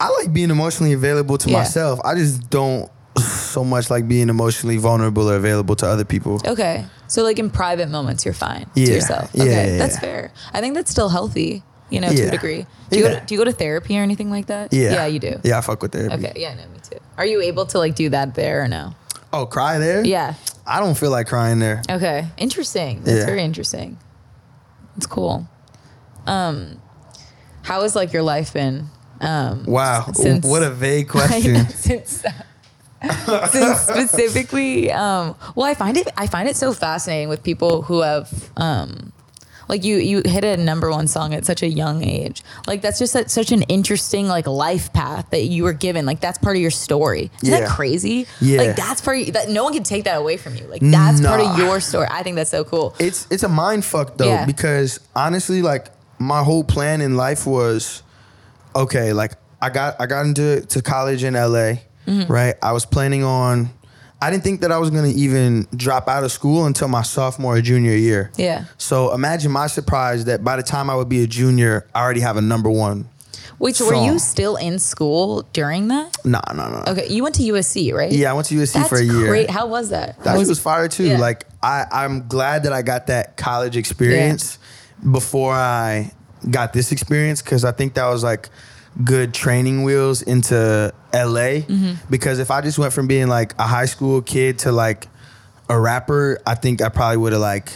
i 0.00 0.08
like 0.20 0.32
being 0.32 0.50
emotionally 0.50 0.92
available 0.92 1.38
to 1.38 1.48
Yeah. 1.50 1.58
myself 1.58 2.00
i 2.04 2.14
just 2.14 2.48
don't 2.50 2.90
so 3.22 3.62
much 3.64 3.90
like 3.90 4.08
being 4.08 4.28
emotionally 4.28 4.76
vulnerable 4.76 5.30
or 5.30 5.36
available 5.36 5.76
to 5.76 5.86
other 5.86 6.04
people 6.04 6.40
okay, 6.46 6.84
so 7.06 7.22
like 7.22 7.38
in 7.38 7.48
private 7.50 7.88
moments, 7.88 8.24
you're 8.24 8.34
fine 8.34 8.66
Yeah. 8.74 8.86
to 8.86 8.92
yourself. 8.92 9.30
Yeah, 9.32 9.42
Okay, 9.44 9.70
yeah, 9.72 9.78
that's 9.78 9.98
fair. 10.00 10.32
I 10.52 10.60
think 10.60 10.74
that's 10.74 10.90
still 10.90 11.08
healthy, 11.08 11.62
you 11.90 12.00
know, 12.00 12.08
to 12.08 12.22
a 12.26 12.30
degree. 12.32 12.66
Do 12.90 12.98
you, 12.98 13.04
go 13.04 13.10
to, 13.14 13.24
do 13.24 13.34
you 13.34 13.38
go 13.38 13.44
to 13.44 13.52
therapy 13.52 13.96
or 13.96 14.02
anything 14.02 14.30
like 14.30 14.46
that? 14.46 14.72
yeah 14.72 14.92
yeah, 14.94 15.06
you 15.06 15.20
do. 15.20 15.38
yeah 15.44 15.58
i 15.58 15.60
fuck 15.60 15.80
with 15.80 15.92
therapy 15.92 16.14
Okay, 16.26 16.32
yeah, 16.34 16.54
no, 16.54 16.62
me 16.62 16.78
too. 16.82 16.98
Are 17.16 17.24
you 17.26 17.40
able 17.42 17.66
to 17.66 17.78
like 17.78 17.94
do 17.94 18.08
that 18.08 18.34
there 18.34 18.62
or 18.64 18.68
no? 18.68 18.94
oh 19.32 19.46
cry 19.46 19.78
there 19.78 20.04
Yeah. 20.04 20.34
i 20.66 20.80
don't 20.80 20.96
feel 20.98 21.10
like 21.12 21.28
crying 21.28 21.60
there 21.60 21.82
Okay. 21.88 22.26
Interesting. 22.36 23.02
That's 23.04 23.18
Yeah. 23.20 23.26
very 23.26 23.42
interesting. 23.44 23.98
It's 24.96 25.06
cool. 25.06 25.46
Um, 26.26 26.80
how 27.62 27.82
has 27.82 27.94
like 27.94 28.12
your 28.12 28.22
life 28.24 28.52
been? 28.52 28.88
Um, 29.24 29.64
wow 29.64 30.06
Since- 30.12 30.44
what 30.46 30.62
a 30.62 30.70
vague 30.70 31.08
question 31.16 31.54
know, 31.54 31.64
since 31.68 32.22
since 33.50 33.80
specifically, 33.80 34.90
um, 34.90 35.34
well, 35.54 35.66
I 35.66 35.74
find 35.74 35.96
it 35.96 36.08
I 36.16 36.26
find 36.26 36.48
it 36.48 36.56
so 36.56 36.72
fascinating 36.72 37.28
with 37.28 37.42
people 37.42 37.82
who 37.82 38.00
have 38.00 38.50
um, 38.56 39.12
like 39.68 39.84
you 39.84 39.96
you 39.96 40.22
hit 40.24 40.42
a 40.42 40.56
number 40.56 40.90
one 40.90 41.06
song 41.06 41.34
at 41.34 41.44
such 41.44 41.62
a 41.62 41.68
young 41.68 42.02
age. 42.02 42.42
Like 42.66 42.80
that's 42.80 42.98
just 42.98 43.14
a, 43.14 43.28
such 43.28 43.52
an 43.52 43.62
interesting 43.64 44.26
like 44.26 44.46
life 44.46 44.90
path 44.94 45.28
that 45.30 45.44
you 45.44 45.64
were 45.64 45.74
given. 45.74 46.06
Like 46.06 46.20
that's 46.20 46.38
part 46.38 46.56
of 46.56 46.62
your 46.62 46.70
story. 46.70 47.30
Isn't 47.42 47.52
Yeah. 47.52 47.60
that 47.60 47.68
crazy? 47.68 48.26
Yeah. 48.40 48.58
Like 48.62 48.76
that's 48.76 49.02
part 49.02 49.18
of, 49.20 49.32
that 49.34 49.50
no 49.50 49.64
one 49.64 49.74
can 49.74 49.82
take 49.82 50.04
that 50.04 50.16
away 50.16 50.38
from 50.38 50.54
you. 50.56 50.64
Like 50.66 50.80
that's 50.80 51.20
part 51.20 51.40
of 51.42 51.58
your 51.58 51.80
story. 51.80 52.06
I 52.10 52.22
think 52.22 52.36
that's 52.36 52.50
so 52.50 52.64
cool. 52.64 52.94
it's 52.98 53.26
it's 53.30 53.42
a 53.42 53.48
mind 53.50 53.84
fuck 53.84 54.16
though 54.16 54.26
Yeah. 54.28 54.46
because 54.46 54.98
honestly 55.14 55.60
like 55.60 55.88
my 56.18 56.42
whole 56.42 56.64
plan 56.64 57.02
in 57.02 57.16
life 57.18 57.44
was 57.46 58.02
okay, 58.74 59.12
like 59.12 59.32
I 59.60 59.70
got 59.70 60.00
I 60.00 60.06
got 60.06 60.26
into 60.26 60.60
to 60.66 60.82
college 60.82 61.24
in 61.24 61.34
LA, 61.34 61.76
Mm-hmm. 62.06 62.30
right? 62.30 62.54
I 62.62 62.72
was 62.72 62.84
planning 62.84 63.24
on 63.24 63.70
I 64.20 64.30
didn't 64.30 64.42
think 64.44 64.60
that 64.62 64.70
I 64.72 64.78
was 64.78 64.90
gonna 64.90 65.08
even 65.08 65.66
drop 65.74 66.06
out 66.08 66.22
of 66.24 66.30
school 66.32 66.66
until 66.66 66.88
my 66.88 67.02
sophomore 67.02 67.56
or 67.56 67.60
junior 67.62 67.94
year. 67.96 68.30
Yeah. 68.36 68.64
So 68.78 69.12
imagine 69.14 69.50
my 69.52 69.66
surprise 69.68 70.24
that 70.26 70.44
by 70.44 70.56
the 70.56 70.62
time 70.62 70.90
I 70.90 70.96
would 70.96 71.08
be 71.08 71.22
a 71.22 71.26
junior, 71.26 71.86
I 71.94 72.02
already 72.02 72.20
have 72.20 72.36
a 72.36 72.42
number 72.42 72.70
one. 72.70 73.08
Which 73.58 73.80
were 73.80 73.94
you 73.94 74.18
still 74.18 74.56
in 74.56 74.78
school 74.78 75.46
during 75.52 75.88
that? 75.88 76.16
Nah, 76.24 76.40
nah, 76.52 76.68
nah. 76.68 76.90
Okay, 76.90 77.06
you 77.08 77.22
went 77.22 77.36
to 77.36 77.42
USC, 77.42 77.92
right? 77.94 78.10
Yeah, 78.12 78.30
I 78.30 78.34
went 78.34 78.48
to 78.48 78.54
USC 78.56 78.72
That's 78.74 78.88
for 78.88 78.96
a 78.98 79.02
year. 79.02 79.26
great. 79.28 79.48
How 79.48 79.66
was 79.66 79.90
that? 79.90 80.22
That 80.24 80.38
shit 80.38 80.48
was 80.48 80.58
fire 80.60 80.88
too. 80.88 81.04
Yeah. 81.04 81.18
Like 81.18 81.46
I, 81.62 81.86
I'm 81.90 82.26
glad 82.28 82.64
that 82.64 82.72
I 82.72 82.82
got 82.82 83.06
that 83.06 83.36
college 83.36 83.76
experience 83.76 84.58
before 85.10 85.54
I 85.54 86.12
got 86.50 86.72
this 86.72 86.92
experience 86.92 87.42
because 87.42 87.64
I 87.64 87.72
think 87.72 87.94
that 87.94 88.06
was 88.06 88.22
like 88.22 88.48
good 89.02 89.34
training 89.34 89.82
wheels 89.82 90.22
into 90.22 90.92
LA. 91.12 91.62
Mm-hmm. 91.66 91.94
Because 92.10 92.38
if 92.38 92.50
I 92.50 92.60
just 92.60 92.78
went 92.78 92.92
from 92.92 93.06
being 93.06 93.28
like 93.28 93.54
a 93.58 93.66
high 93.66 93.86
school 93.86 94.22
kid 94.22 94.60
to 94.60 94.72
like 94.72 95.08
a 95.68 95.78
rapper, 95.78 96.40
I 96.46 96.54
think 96.54 96.82
I 96.82 96.88
probably 96.88 97.16
would 97.16 97.32
have 97.32 97.40
like 97.40 97.70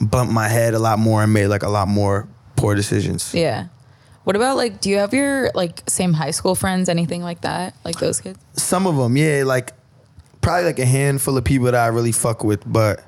bumped 0.00 0.32
my 0.32 0.48
head 0.48 0.74
a 0.74 0.78
lot 0.78 0.98
more 0.98 1.22
and 1.22 1.32
made 1.32 1.48
like 1.48 1.62
a 1.62 1.68
lot 1.68 1.88
more 1.88 2.28
poor 2.56 2.74
decisions. 2.74 3.34
Yeah. 3.34 3.68
What 4.24 4.36
about 4.36 4.56
like? 4.56 4.80
Do 4.80 4.88
you 4.88 4.96
have 4.98 5.12
your 5.12 5.50
like 5.54 5.82
same 5.86 6.14
high 6.14 6.30
school 6.30 6.54
friends? 6.54 6.88
Anything 6.88 7.22
like 7.22 7.42
that? 7.42 7.74
Like 7.84 7.98
those 7.98 8.20
kids? 8.20 8.38
Some 8.54 8.86
of 8.86 8.96
them, 8.96 9.18
yeah, 9.18 9.42
like 9.44 9.72
probably 10.40 10.64
like 10.64 10.78
a 10.78 10.86
handful 10.86 11.36
of 11.36 11.44
people 11.44 11.66
that 11.66 11.74
I 11.74 11.88
really 11.88 12.12
fuck 12.12 12.42
with, 12.42 12.62
but 12.70 13.04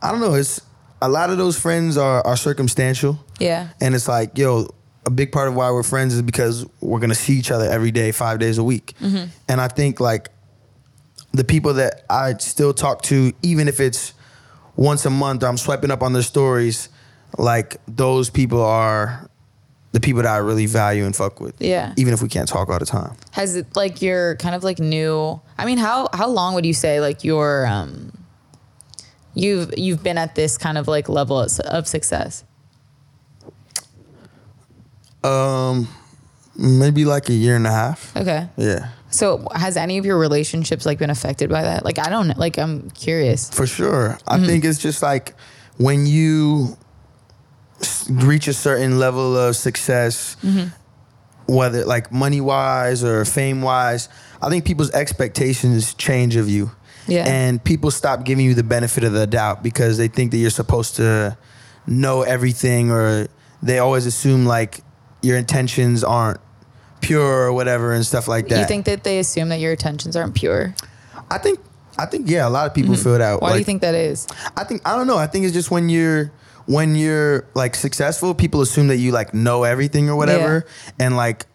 I 0.00 0.12
don't 0.12 0.20
know. 0.20 0.34
It's 0.34 0.60
a 1.02 1.08
lot 1.08 1.30
of 1.30 1.38
those 1.38 1.58
friends 1.58 1.96
are 1.96 2.24
are 2.26 2.36
circumstantial. 2.36 3.18
Yeah. 3.38 3.68
And 3.80 3.94
it's 3.94 4.08
like, 4.08 4.36
yo, 4.36 4.68
a 5.06 5.10
big 5.10 5.32
part 5.32 5.48
of 5.48 5.54
why 5.54 5.70
we're 5.70 5.82
friends 5.82 6.14
is 6.14 6.22
because 6.22 6.66
we're 6.80 7.00
gonna 7.00 7.14
see 7.14 7.34
each 7.34 7.50
other 7.50 7.64
every 7.64 7.90
day, 7.90 8.12
five 8.12 8.38
days 8.38 8.58
a 8.58 8.64
week. 8.64 8.94
And 9.48 9.60
I 9.60 9.68
think 9.68 10.00
like 10.00 10.28
the 11.32 11.44
people 11.44 11.74
that 11.74 12.04
I 12.10 12.34
still 12.34 12.74
talk 12.74 13.02
to, 13.02 13.32
even 13.42 13.68
if 13.68 13.80
it's 13.80 14.14
once 14.76 15.04
a 15.06 15.10
month, 15.10 15.42
I'm 15.42 15.56
swiping 15.56 15.90
up 15.90 16.02
on 16.02 16.12
their 16.12 16.22
stories, 16.22 16.88
like 17.38 17.76
those 17.86 18.30
people 18.30 18.62
are 18.62 19.28
the 19.92 20.00
people 20.00 20.22
that 20.22 20.32
I 20.32 20.38
really 20.38 20.66
value 20.66 21.04
and 21.04 21.14
fuck 21.14 21.40
with. 21.40 21.60
Yeah. 21.60 21.94
Even 21.96 22.14
if 22.14 22.22
we 22.22 22.28
can't 22.28 22.48
talk 22.48 22.68
all 22.68 22.78
the 22.78 22.86
time. 22.86 23.16
Has 23.32 23.56
it 23.56 23.74
like 23.74 24.02
your 24.02 24.36
kind 24.36 24.54
of 24.54 24.62
like 24.62 24.78
new? 24.78 25.40
I 25.58 25.64
mean, 25.66 25.78
how 25.78 26.08
how 26.12 26.28
long 26.28 26.54
would 26.54 26.66
you 26.66 26.74
say 26.74 27.00
like 27.00 27.24
your 27.24 27.66
um 27.66 28.12
you've 29.34 29.76
you've 29.78 30.02
been 30.02 30.18
at 30.18 30.34
this 30.34 30.58
kind 30.58 30.76
of 30.78 30.88
like 30.88 31.08
level 31.08 31.38
of, 31.40 31.86
success? 31.88 32.44
Um 35.22 35.88
maybe 36.56 37.04
like 37.04 37.28
a 37.28 37.32
year 37.34 37.56
and 37.56 37.66
a 37.66 37.70
half. 37.70 38.14
Okay. 38.16 38.48
Yeah. 38.56 38.88
So 39.10 39.46
has 39.54 39.76
any 39.76 39.98
of 39.98 40.06
your 40.06 40.18
relationships 40.18 40.86
like 40.86 40.98
been 40.98 41.10
affected 41.10 41.50
by 41.50 41.62
that? 41.62 41.84
Like 41.84 41.98
I 41.98 42.08
don't. 42.10 42.36
Like 42.38 42.58
I'm 42.58 42.90
curious. 42.90 43.50
For 43.50 43.66
sure. 43.66 44.18
I 44.26 44.36
Mm-hmm. 44.36 44.46
think 44.46 44.64
it's 44.64 44.78
just 44.78 45.02
like 45.02 45.34
when 45.78 46.06
you 46.06 46.76
reach 48.10 48.46
a 48.48 48.52
certain 48.52 48.98
level 48.98 49.36
of 49.36 49.56
success, 49.56 50.36
Mm-hmm. 50.44 50.68
whether 51.54 51.84
like 51.84 52.12
money 52.12 52.40
wise 52.40 53.02
or 53.04 53.24
fame 53.24 53.62
wise, 53.62 54.08
I 54.40 54.48
think 54.48 54.64
people's 54.64 54.90
expectations 54.92 55.94
change 55.94 56.36
of 56.36 56.48
you. 56.48 56.70
Yeah. 57.10 57.26
And 57.26 57.62
people 57.62 57.90
stop 57.90 58.24
giving 58.24 58.44
you 58.46 58.54
the 58.54 58.62
benefit 58.62 59.04
of 59.04 59.12
the 59.12 59.26
doubt 59.26 59.62
because 59.62 59.98
they 59.98 60.08
think 60.08 60.30
that 60.30 60.38
you're 60.38 60.50
supposed 60.50 60.96
to 60.96 61.36
know 61.86 62.22
everything 62.22 62.90
or 62.90 63.26
they 63.62 63.78
always 63.78 64.06
assume 64.06 64.46
like 64.46 64.80
your 65.22 65.36
intentions 65.36 66.02
aren't 66.04 66.40
pure 67.00 67.46
or 67.46 67.52
whatever 67.52 67.92
and 67.92 68.06
stuff 68.06 68.28
like 68.28 68.48
that. 68.48 68.60
You 68.60 68.66
think 68.66 68.86
that 68.86 69.04
they 69.04 69.18
assume 69.18 69.48
that 69.50 69.58
your 69.60 69.72
intentions 69.72 70.16
aren't 70.16 70.34
pure? 70.34 70.74
I 71.30 71.38
think 71.38 71.58
I 71.98 72.06
think 72.06 72.30
yeah, 72.30 72.46
a 72.46 72.50
lot 72.50 72.66
of 72.66 72.74
people 72.74 72.94
feel 72.96 73.18
that. 73.18 73.20
Mm-hmm. 73.20 73.44
Why 73.44 73.52
do 73.52 73.58
you 73.58 73.64
think 73.64 73.82
that 73.82 73.94
is? 73.94 74.26
I 74.56 74.64
think 74.64 74.86
I 74.86 74.96
don't 74.96 75.06
know. 75.06 75.18
I 75.18 75.26
think 75.26 75.44
it's 75.44 75.52
just 75.54 75.70
when 75.70 75.88
you're 75.88 76.30
when 76.66 76.94
you're 76.94 77.46
like 77.54 77.74
successful, 77.74 78.34
people 78.34 78.60
assume 78.60 78.88
that 78.88 78.96
you 78.98 79.12
like 79.12 79.34
know 79.34 79.64
everything 79.64 80.08
or 80.08 80.16
whatever, 80.16 80.66
and 80.98 81.16
like 81.16 81.46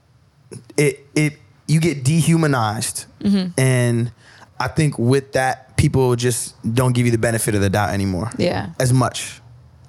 it 0.78 1.00
it 1.16 1.34
you 1.68 1.80
get 1.80 2.04
dehumanized, 2.04 3.06
Mm-hmm. 3.22 3.60
and 3.60 4.12
I 4.60 4.68
think 4.70 4.98
with 4.98 5.34
that, 5.34 5.76
people 5.78 6.16
just 6.16 6.56
don't 6.74 6.94
give 6.94 7.06
you 7.06 7.12
the 7.12 7.18
benefit 7.18 7.56
of 7.56 7.62
the 7.62 7.70
doubt 7.70 7.90
anymore. 7.92 8.32
Yeah. 8.38 8.70
as 8.80 8.94
much. 8.94 9.42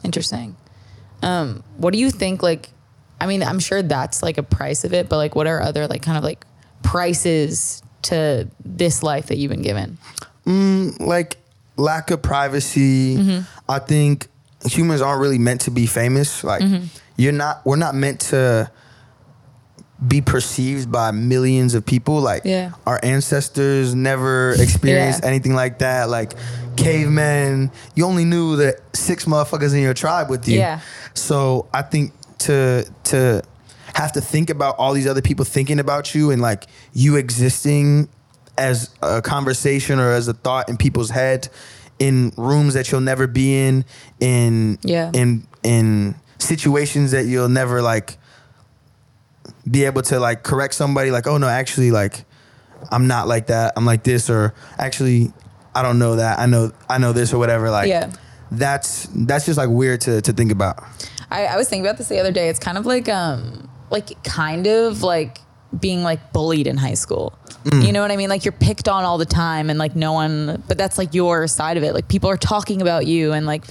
Interesting. 0.05 0.57
Um, 1.23 1.63
what 1.77 1.93
do 1.93 1.99
you 1.99 2.11
think? 2.11 2.43
Like, 2.43 2.71
I 3.21 3.27
mean, 3.27 3.43
I'm 3.43 3.59
sure 3.59 3.83
that's 3.83 4.23
like 4.23 4.39
a 4.39 4.43
price 4.43 4.85
of 4.85 4.93
it, 4.93 5.09
but 5.09 5.17
like, 5.17 5.35
what 5.35 5.47
are 5.47 5.61
other 5.61 5.87
like 5.87 6.03
kind 6.03 6.19
of 6.19 6.25
like 6.25 6.45
prices 6.83 7.83
to 8.03 8.49
this 8.65 9.03
life 9.03 9.27
that 9.27 9.37
you've 9.39 9.51
been 9.51 9.63
given? 9.63 9.99
like 11.01 11.39
lack 11.77 12.11
of 12.13 12.23
privacy. 12.23 13.17
Mm-hmm. 13.17 13.71
I 13.71 13.79
think 13.81 14.29
humans 14.65 15.01
aren't 15.01 15.21
really 15.21 15.39
meant 15.39 15.63
to 15.63 15.71
be 15.73 15.87
famous. 15.87 16.45
Like 16.45 16.63
Mm-hmm. 16.63 16.85
you're 17.17 17.33
not. 17.33 17.65
We're 17.67 17.77
not 17.77 17.95
meant 17.95 18.21
to 18.33 18.71
be 20.07 20.21
perceived 20.21 20.93
by 20.93 21.11
millions 21.11 21.75
of 21.75 21.85
people. 21.87 22.21
Like 22.21 22.43
Yeah. 22.45 22.71
our 22.87 23.01
ancestors 23.03 23.95
never 23.95 24.53
experienced 24.61 25.21
Yeah. 25.23 25.29
anything 25.29 25.55
like 25.55 25.79
that. 25.79 26.11
Like 26.11 26.35
cavemen, 26.77 27.71
you 27.95 28.05
only 28.05 28.25
knew 28.25 28.57
that 28.57 28.77
six 28.95 29.25
motherfuckers 29.25 29.73
in 29.75 29.81
your 29.81 29.95
tribe 29.95 30.29
with 30.31 30.47
you. 30.49 30.59
Yeah. 30.59 30.81
So 31.15 31.67
I 31.73 31.83
think 31.83 32.13
to 32.41 32.85
to 33.05 33.43
have 33.95 34.13
to 34.13 34.21
think 34.21 34.51
about 34.51 34.77
all 34.79 34.93
these 34.93 35.07
other 35.07 35.23
people 35.23 35.45
thinking 35.47 35.81
about 35.81 36.15
you 36.15 36.31
and 36.31 36.43
like 36.43 36.67
you 36.93 37.17
existing 37.17 38.09
as 38.59 38.91
a 39.03 39.23
conversation 39.23 39.99
or 39.99 40.13
as 40.13 40.29
a 40.29 40.35
thought 40.35 40.69
in 40.69 40.77
people's 40.77 41.11
head 41.11 41.49
in 41.99 42.31
rooms 42.37 42.75
that 42.75 42.91
you'll 42.93 43.01
never 43.01 43.27
be 43.27 43.59
in 43.67 43.85
in 44.21 44.79
Yeah. 44.83 45.11
in 45.15 45.47
in 45.63 46.15
situations 46.39 47.13
that 47.13 47.25
you'll 47.25 47.49
never 47.49 47.81
like 47.81 48.19
be 49.71 49.85
able 49.85 50.03
to 50.03 50.21
like 50.21 50.43
correct 50.43 50.75
somebody 50.75 51.11
like 51.11 51.27
oh 51.27 51.39
no 51.39 51.49
actually 51.49 51.91
like 51.91 52.25
I'm 52.91 53.07
not 53.07 53.27
like 53.27 53.47
that 53.49 53.73
I'm 53.77 53.85
like 53.85 54.05
this 54.05 54.31
or 54.31 54.55
actually 54.79 55.33
I 55.75 55.83
don't 55.83 55.99
know 55.99 56.17
that 56.17 56.39
I 56.39 56.47
know 56.47 56.73
I 56.89 56.99
know 56.99 57.13
this 57.13 57.33
or 57.33 57.39
whatever 57.39 57.71
like 57.71 57.89
Yeah. 57.89 58.13
that's 58.51 59.09
that's 59.15 59.47
just 59.47 59.59
like 59.59 59.69
weird 59.69 60.01
to 60.03 60.21
to 60.23 60.33
think 60.33 60.53
about 60.53 60.83
I, 61.31 61.47
I 61.47 61.57
was 61.57 61.69
thinking 61.69 61.85
about 61.85 61.99
this 61.99 62.07
the 62.09 62.21
other 62.21 62.31
day. 62.31 62.49
It's 62.49 62.61
kind 62.61 62.79
of 62.79 62.87
like, 62.87 63.09
um, 63.09 63.69
like 63.91 64.23
kind 64.23 64.69
of 64.69 65.03
like 65.03 65.39
being 65.77 66.05
like 66.05 66.33
bullied 66.33 66.69
in 66.69 66.77
high 66.77 66.95
school. 66.95 67.37
You 67.73 67.91
know 67.91 68.01
what 68.01 68.13
I 68.13 68.17
mean? 68.17 68.29
Like 68.29 68.45
you're 68.45 68.53
picked 68.53 68.87
on 68.89 69.03
all 69.03 69.19
the 69.19 69.25
time 69.27 69.69
and 69.71 69.77
like 69.77 69.97
no 69.97 70.13
one, 70.13 70.63
but 70.69 70.79
that's 70.79 70.99
like 70.99 71.15
your 71.15 71.49
side 71.49 71.77
of 71.77 71.83
it. 71.83 71.95
Like 71.95 72.07
people 72.07 72.31
are 72.31 72.37
talking 72.37 72.81
about 72.81 73.09
you 73.09 73.33
and 73.33 73.45
like 73.45 73.65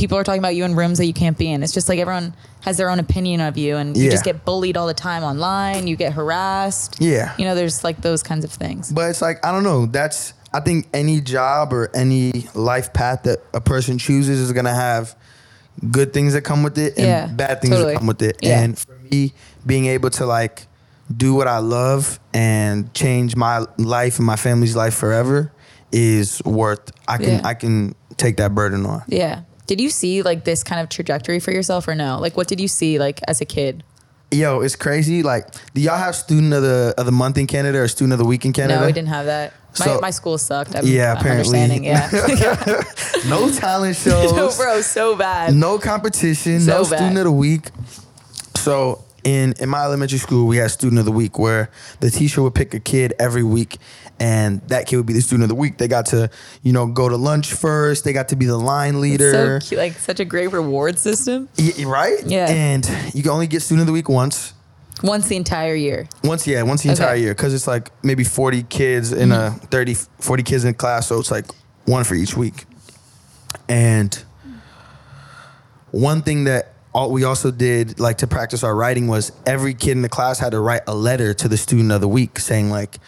people 0.00 0.16
are 0.16 0.24
talking 0.24 0.38
about 0.38 0.54
you 0.56 0.64
in 0.64 0.74
rooms 0.74 0.96
that 0.98 1.04
you 1.04 1.12
can't 1.12 1.36
be 1.36 1.50
in. 1.52 1.62
It's 1.62 1.74
just 1.74 1.88
like 1.88 1.98
everyone 1.98 2.34
has 2.62 2.78
their 2.78 2.88
own 2.88 2.98
opinion 2.98 3.40
of 3.42 3.58
you 3.58 3.76
and 3.76 3.94
you 3.96 4.04
Yeah. 4.04 4.10
just 4.10 4.24
get 4.24 4.44
bullied 4.46 4.76
all 4.78 4.86
the 4.86 4.94
time 4.94 5.22
online. 5.22 5.86
You 5.86 5.94
get 5.94 6.14
harassed. 6.14 6.96
Yeah. 7.00 7.34
You 7.36 7.44
know, 7.44 7.54
there's 7.54 7.84
like 7.84 8.00
those 8.00 8.22
kinds 8.22 8.44
of 8.44 8.50
things. 8.50 8.90
But 8.90 9.10
it's 9.10 9.20
like 9.20 9.44
I 9.44 9.52
don't 9.52 9.62
know. 9.62 9.84
That's 9.86 10.32
I 10.54 10.60
think 10.60 10.88
any 10.94 11.20
job 11.20 11.72
or 11.74 11.90
any 11.94 12.46
life 12.54 12.92
path 12.94 13.24
that 13.24 13.38
a 13.52 13.60
person 13.60 13.98
chooses 13.98 14.40
is 14.40 14.52
gonna 14.52 14.74
have 14.74 15.14
good 15.90 16.12
things 16.14 16.32
that 16.32 16.42
come 16.42 16.62
with 16.62 16.78
it 16.78 16.96
and 16.96 17.06
Yeah, 17.06 17.26
bad 17.26 17.60
things 17.60 17.74
totally. 17.74 17.92
that 17.92 17.98
come 17.98 18.06
with 18.08 18.22
it. 18.22 18.36
Yeah. 18.42 18.60
And 18.60 18.78
for 18.78 18.96
me, 19.10 19.32
being 19.66 19.84
able 19.86 20.10
to 20.10 20.24
like 20.26 20.66
do 21.14 21.34
what 21.34 21.46
I 21.46 21.58
love 21.58 22.18
and 22.32 22.92
change 22.94 23.36
my 23.36 23.64
life 23.76 24.16
and 24.18 24.26
my 24.26 24.36
family's 24.36 24.74
life 24.74 24.94
forever 24.94 25.52
is 25.92 26.40
worth. 26.44 26.90
I 27.06 27.18
can 27.18 27.28
Yeah. 27.28 27.40
I 27.44 27.54
can 27.54 27.94
take 28.16 28.38
that 28.38 28.54
burden 28.54 28.86
on. 28.86 29.02
Yeah. 29.06 29.40
Did 29.70 29.80
you 29.80 29.88
see 29.88 30.22
like 30.22 30.42
this 30.44 30.64
kind 30.64 30.80
of 30.80 30.88
trajectory 30.88 31.38
for 31.38 31.52
yourself 31.52 31.86
or 31.86 31.94
no? 31.94 32.18
Like 32.18 32.36
what 32.36 32.48
did 32.48 32.58
you 32.58 32.66
see 32.66 32.98
like 32.98 33.20
as 33.28 33.40
a 33.40 33.44
kid? 33.44 33.84
Yo, 34.32 34.62
it's 34.62 34.74
crazy. 34.74 35.22
Like, 35.22 35.46
do 35.74 35.80
y'all 35.80 35.96
have 35.96 36.16
student 36.16 36.52
of 36.52 36.62
the 36.62 36.92
of 36.98 37.06
the 37.06 37.12
month 37.12 37.38
in 37.38 37.46
Canada 37.46 37.78
or 37.78 37.86
student 37.86 38.12
of 38.14 38.18
the 38.18 38.24
week 38.24 38.44
in 38.44 38.52
Canada? 38.52 38.80
No, 38.80 38.86
we 38.86 38.92
didn't 38.92 39.08
have 39.10 39.26
that. 39.26 39.52
My, 39.78 39.86
So- 39.86 40.00
my 40.00 40.10
school 40.10 40.38
sucked. 40.38 40.74
I'm, 40.74 40.84
Yeah, 40.84 41.12
apparently. 41.16 41.60
understanding. 41.60 41.84
Yeah. 41.84 42.82
No 43.28 43.48
talent 43.52 43.94
shows. 44.04 44.32
no, 44.32 44.50
bro, 44.56 44.80
so 44.80 45.14
bad. 45.14 45.54
no 45.54 45.78
competition, 45.78 46.58
So 46.62 46.70
no 46.72 46.78
bad. 46.82 46.96
student 46.98 47.18
of 47.18 47.24
the 47.24 47.30
week. 47.32 47.68
So 48.56 49.04
in 49.24 49.54
in 49.60 49.68
my 49.68 49.82
elementary 49.84 50.18
school, 50.18 50.46
we 50.46 50.56
had 50.56 50.70
student 50.70 50.98
of 50.98 51.04
the 51.04 51.12
week 51.12 51.38
where 51.38 51.70
the 52.00 52.10
teacher 52.10 52.42
would 52.42 52.54
pick 52.54 52.74
a 52.74 52.80
kid 52.80 53.12
every 53.18 53.42
week, 53.42 53.78
and 54.18 54.60
that 54.68 54.86
kid 54.86 54.96
would 54.96 55.06
be 55.06 55.12
the 55.12 55.20
student 55.20 55.44
of 55.44 55.48
the 55.48 55.54
week. 55.54 55.78
They 55.78 55.88
got 55.88 56.06
to 56.06 56.30
you 56.62 56.72
know 56.72 56.86
go 56.86 57.08
to 57.08 57.16
lunch 57.16 57.52
first. 57.52 58.04
They 58.04 58.12
got 58.12 58.28
to 58.28 58.36
be 58.36 58.46
the 58.46 58.56
line 58.58 59.00
leader, 59.00 59.60
So 59.60 59.68
cute, 59.68 59.78
like 59.78 59.92
such 59.94 60.20
a 60.20 60.24
great 60.24 60.52
reward 60.52 60.98
system. 60.98 61.48
Y- 61.58 61.84
right? 61.84 62.18
Yeah. 62.24 62.46
And 62.48 62.84
you 63.14 63.22
can 63.22 63.30
only 63.32 63.46
get 63.46 63.62
student 63.62 63.82
of 63.82 63.86
the 63.86 63.92
week 63.92 64.08
once. 64.08 64.54
Once 65.02 65.28
the 65.28 65.36
entire 65.36 65.74
year. 65.74 66.06
Once, 66.22 66.46
yeah, 66.46 66.60
once 66.62 66.82
the 66.82 66.90
Okay. 66.90 66.94
Mm-hmm. 66.96 67.02
entire 67.02 67.16
year, 67.16 67.34
because 67.34 67.54
it's 67.54 67.66
like 67.66 67.90
maybe 68.04 68.22
40 68.22 68.64
kids 68.64 69.12
in 69.12 69.32
a 69.32 69.50
30, 69.52 69.94
40 69.94 70.42
kids 70.42 70.64
in 70.64 70.74
class, 70.74 71.06
so 71.06 71.18
it's 71.18 71.30
like 71.30 71.46
one 71.86 72.04
for 72.04 72.14
each 72.14 72.36
week. 72.36 72.66
And 73.66 74.22
one 75.90 76.22
thing 76.22 76.44
that 76.44 76.69
all 76.92 77.10
we 77.10 77.24
also 77.24 77.50
did 77.50 78.00
like 78.00 78.18
to 78.18 78.26
practice 78.26 78.64
our 78.64 78.74
writing 78.74 79.06
was 79.06 79.32
every 79.46 79.74
kid 79.74 79.92
in 79.92 80.02
the 80.02 80.08
class 80.08 80.38
had 80.38 80.50
to 80.52 80.60
write 80.60 80.82
a 80.86 80.94
letter 80.94 81.32
to 81.34 81.48
the 81.48 81.56
student 81.56 81.92
of 81.92 82.00
the 82.00 82.08
week 82.08 82.38
saying 82.38 82.70
like, 82.70 82.98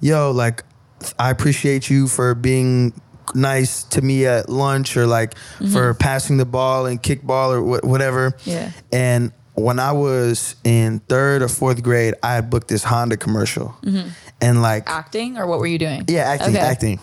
"Yo, 0.00 0.30
like 0.32 0.64
I 1.18 1.30
appreciate 1.30 1.88
you 1.88 2.08
for 2.08 2.34
being 2.34 2.92
nice 3.34 3.84
to 3.84 4.02
me 4.02 4.26
at 4.26 4.48
lunch 4.48 4.96
or 4.96 5.06
like 5.06 5.34
mm-hmm. 5.34 5.72
for 5.72 5.94
passing 5.94 6.38
the 6.38 6.46
ball 6.46 6.86
and 6.86 7.02
kickball 7.02 7.50
or 7.50 7.78
wh- 7.78 7.84
whatever." 7.84 8.34
Yeah. 8.44 8.72
And 8.92 9.32
when 9.54 9.78
I 9.78 9.92
was 9.92 10.56
in 10.64 11.00
third 11.00 11.42
or 11.42 11.48
fourth 11.48 11.82
grade, 11.82 12.14
I 12.22 12.34
had 12.34 12.50
booked 12.50 12.68
this 12.68 12.84
Honda 12.84 13.16
commercial, 13.16 13.76
mm-hmm. 13.82 14.08
and 14.40 14.62
like 14.62 14.88
Acting 14.88 15.36
or 15.38 15.46
what 15.46 15.58
were 15.60 15.66
you 15.66 15.78
doing? 15.78 16.04
yeah, 16.08 16.22
acting, 16.22 16.56
Okay. 16.56 16.58
acting. 16.58 17.00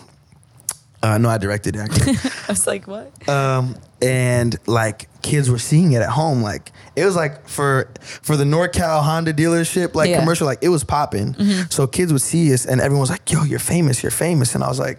Uh, 1.02 1.18
no, 1.18 1.28
I 1.28 1.38
directed 1.38 1.76
acting. 1.76 2.16
I 2.48 2.52
was 2.52 2.66
like, 2.66 2.86
what? 2.86 3.28
um, 3.28 3.76
and 4.02 4.56
like 4.66 5.08
kids 5.22 5.48
were 5.50 5.58
seeing 5.58 5.92
it 5.92 6.02
at 6.02 6.08
home. 6.10 6.42
Like 6.42 6.72
it 6.96 7.04
was 7.04 7.14
like 7.16 7.48
for 7.48 7.90
for 8.02 8.36
the 8.36 8.44
NorCal 8.44 9.02
Honda 9.02 9.32
dealership, 9.32 9.94
like 9.94 10.10
Yeah. 10.10 10.18
commercial, 10.20 10.46
like 10.46 10.58
it 10.62 10.68
was 10.68 10.84
popping. 10.84 11.34
So 11.70 11.86
kids 11.86 12.12
would 12.12 12.22
see 12.22 12.52
us, 12.52 12.66
and 12.66 12.80
everyone 12.80 13.00
was 13.02 13.10
like, 13.10 13.30
"Yo, 13.30 13.44
you're 13.44 13.58
famous, 13.58 14.02
you're 14.02 14.10
famous," 14.10 14.54
and 14.54 14.64
I 14.64 14.68
was 14.68 14.78
like, 14.80 14.98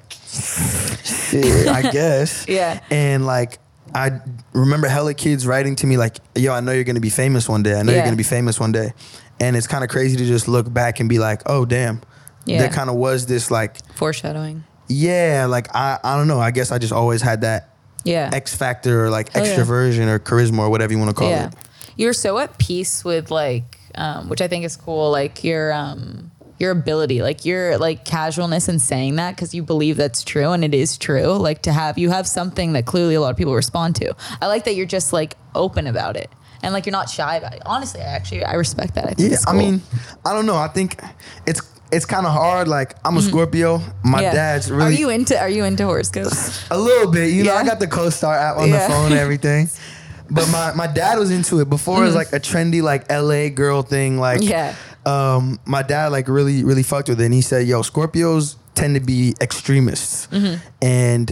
"Shit, 1.04 1.68
I 1.68 1.82
guess." 1.92 2.46
Yeah. 2.48 2.80
And 2.90 3.26
like. 3.26 3.60
I 3.96 4.20
remember 4.52 4.90
hella 4.90 5.14
kids 5.14 5.48
writing 5.48 5.78
to 5.78 5.88
me 5.88 5.96
like, 5.96 6.18
"Yo, 6.36 6.52
I 6.54 6.60
know 6.60 6.74
you're 6.74 6.84
gonna 6.84 7.00
be 7.00 7.10
famous 7.10 7.48
one 7.48 7.64
day. 7.64 7.74
I 7.80 7.84
know 7.84 7.94
you're 7.94 8.04
gonna 8.04 8.18
be 8.18 8.22
famous 8.22 8.60
one 8.60 8.74
day," 8.74 8.92
and 9.40 9.56
it's 9.56 9.66
kind 9.66 9.82
of 9.82 9.90
crazy 9.90 10.18
to 10.18 10.26
just 10.26 10.50
look 10.50 10.72
back 10.72 11.00
and 11.00 11.08
be 11.08 11.20
like, 11.20 11.42
"Oh, 11.46 11.64
damn, 11.64 12.02
Yeah. 12.46 12.60
there 12.60 12.70
kind 12.70 12.90
of 12.90 12.98
was 12.98 13.28
this 13.28 13.50
like, 13.50 13.78
Foreshadowing. 13.96 14.66
Yeah, 14.88 15.46
like 15.50 15.74
I, 15.76 16.00
I 16.04 16.16
don't 16.18 16.28
know. 16.28 16.40
I 16.40 16.52
guess 16.52 16.72
I 16.72 16.78
just 16.78 16.94
always 16.94 17.22
had 17.22 17.42
that 17.42 17.70
Yeah. 18.04 18.30
X 18.34 18.56
factor 18.56 19.06
or 19.06 19.10
like 19.10 19.30
Oh, 19.36 19.44
yeah. 19.44 19.56
extroversion 19.56 20.08
or 20.08 20.20
charisma 20.20 20.60
or 20.60 20.70
whatever 20.70 20.94
you 20.94 21.00
want 21.00 21.10
to 21.12 21.16
call 21.16 21.30
yeah. 21.30 21.48
it. 21.48 21.54
You're 21.96 22.14
so 22.14 22.38
at 22.38 22.58
peace 22.58 23.04
with 23.04 23.32
like, 23.32 23.80
um, 23.96 24.30
which 24.30 24.42
I 24.42 24.48
think 24.48 24.66
is 24.66 24.78
cool. 24.78 25.12
Like 25.12 25.44
your 25.44 25.74
um, 25.74 26.32
your 26.60 26.72
ability, 26.72 27.22
like 27.22 27.44
your 27.46 27.78
like 27.78 28.06
casualness 28.06 28.70
in 28.70 28.80
saying 28.80 29.16
that 29.18 29.36
because 29.36 29.54
you 29.54 29.64
believe 29.64 29.98
that's 29.98 30.24
true 30.24 30.52
and 30.52 30.64
it 30.64 30.74
is 30.74 30.98
true. 30.98 31.34
Like 31.34 31.64
to 31.64 31.72
have 31.74 31.98
you 31.98 32.10
have 32.12 32.28
something 32.28 32.74
that 32.74 32.86
clearly 32.86 33.16
a 33.16 33.22
lot 33.22 33.32
of 33.32 33.38
people 33.38 33.54
respond 33.56 33.96
to. 33.98 34.16
I 34.42 34.48
like 34.48 34.66
that 34.66 34.76
you're 34.76 34.86
just 34.86 35.12
like 35.14 35.36
open 35.56 35.88
about 35.88 36.16
it 36.18 36.30
and 36.64 36.74
like 36.74 36.86
you're 36.86 36.92
not 36.92 37.10
shy 37.10 37.36
about 37.38 37.54
it. 37.56 37.62
Honestly, 37.66 38.02
I 38.02 38.06
actually 38.06 38.44
I 38.44 38.54
respect 38.54 38.94
that. 38.96 39.06
I 39.06 39.14
think 39.14 39.30
Yeah, 39.30 39.34
it's 39.36 39.48
I 39.48 39.54
mean, 39.54 39.82
I 40.26 40.34
don't 40.34 40.46
know. 40.46 40.56
I 40.56 40.68
think 40.68 41.02
it's 41.48 41.62
it's 41.92 42.06
kind 42.06 42.26
of 42.26 42.32
hard. 42.34 42.68
Like 42.68 42.96
I'm 43.06 43.18
a 43.18 43.22
Scorpio. 43.22 43.78
My 43.78 43.84
Mm-hmm. 43.84 44.20
Yeah. 44.22 44.34
dad's 44.34 44.70
really 44.72 44.84
Are 44.86 44.92
you 44.92 45.10
into 45.10 45.40
Are 45.40 45.50
you 45.50 45.64
into 45.64 45.86
horoscopes? 45.86 46.66
a 46.72 46.78
little 46.78 47.12
bit. 47.12 47.32
You 47.34 47.44
know, 47.44 47.56
I 47.56 47.64
got 47.66 47.80
the 47.80 47.88
CoStar 47.88 48.36
app 48.38 48.58
on 48.58 48.70
Yeah. 48.70 48.88
the 48.88 48.94
phone 48.94 49.12
and 49.12 49.20
everything. 49.20 49.70
But 50.30 50.50
my, 50.52 50.74
my 50.74 50.88
dad 50.88 51.18
was 51.20 51.32
into 51.32 51.62
it 51.62 51.70
before. 51.70 52.02
It 52.04 52.06
was 52.08 52.14
like 52.16 52.34
a 52.34 52.40
trendy 52.42 52.82
like 52.82 53.10
LA 53.10 53.48
girl 53.48 53.82
thing. 53.82 54.18
Like 54.20 54.42
Mm-hmm. 54.42 54.50
Yeah. 54.50 54.76
um, 55.06 55.58
my 55.66 55.84
dad 55.84 56.12
like 56.12 56.28
really 56.28 56.66
really 56.66 56.84
fucked 56.84 57.08
with 57.08 57.22
it. 57.22 57.26
And 57.26 57.34
he 57.34 57.40
said, 57.42 57.66
"Yo, 57.66 57.82
Scorpios 57.82 58.58
tend 58.76 58.96
to 58.96 59.00
be 59.02 59.36
extremists." 59.40 60.28
Mm-hmm. 60.28 60.56
And 60.82 61.32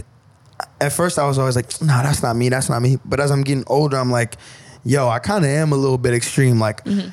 at 0.80 0.94
first, 0.94 1.18
I 1.18 1.26
was 1.26 1.38
always 1.38 1.56
like, 1.56 1.78
"No, 1.82 1.88
that's 2.02 2.22
not 2.22 2.36
me. 2.36 2.48
That's 2.48 2.70
not 2.70 2.80
me." 2.80 2.96
But 3.04 3.20
as 3.20 3.30
I'm 3.30 3.42
getting 3.42 3.64
older, 3.66 3.98
I'm 3.98 4.10
like, 4.10 4.36
"Yo, 4.82 5.08
I 5.08 5.18
kind 5.18 5.44
of 5.44 5.50
am 5.50 5.72
a 5.72 5.76
little 5.76 5.98
bit 5.98 6.14
extreme." 6.14 6.58
Like, 6.58 6.82
Mm-hmm. 6.84 7.10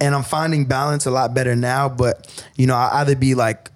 And 0.00 0.14
I'm 0.14 0.22
finding 0.22 0.64
balance 0.66 1.06
a 1.06 1.10
lot 1.10 1.34
better 1.34 1.54
now. 1.56 1.88
But 1.88 2.44
you 2.56 2.66
know, 2.66 2.74
I 2.76 3.00
either 3.00 3.16
be 3.16 3.34
like 3.34 3.70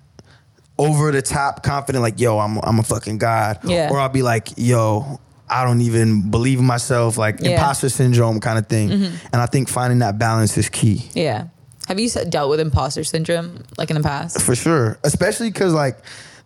over 0.79 1.13
the 1.13 1.23
top 1.23 1.63
confident, 1.63 2.03
like, 2.03 2.19
"Yo, 2.21 2.39
I'm 2.39 2.59
I'm 2.59 2.79
a 2.79 2.83
fucking 2.83 3.19
god," 3.19 3.59
Yeah. 3.65 3.91
or 3.91 4.01
I'll 4.01 4.09
be 4.09 4.23
like, 4.23 4.49
"Yo." 4.57 5.21
I 5.47 5.63
don't 5.63 5.83
even 5.83 6.31
believe 6.31 6.59
in 6.59 6.65
myself, 6.65 7.19
like 7.19 7.37
Yeah. 7.39 7.51
imposter 7.53 7.91
syndrome 7.91 8.41
kind 8.41 8.59
of 8.59 8.67
thing. 8.67 8.89
Mm-hmm. 8.89 9.27
And 9.31 9.43
I 9.43 9.47
think 9.47 9.69
finding 9.69 9.99
that 9.99 10.19
balance 10.19 10.57
is 10.57 10.71
key. 10.71 11.09
yeah. 11.13 11.45
Have 11.87 12.01
you 12.01 12.09
dealt 12.09 12.49
with 12.49 12.61
imposter 12.61 13.05
syndrome 13.05 13.63
like 13.77 13.91
in 13.91 13.97
the 13.97 14.03
past? 14.03 14.41
For 14.41 14.55
sure. 14.57 14.99
Especially 15.05 15.51
because, 15.51 15.75
like, 15.75 15.99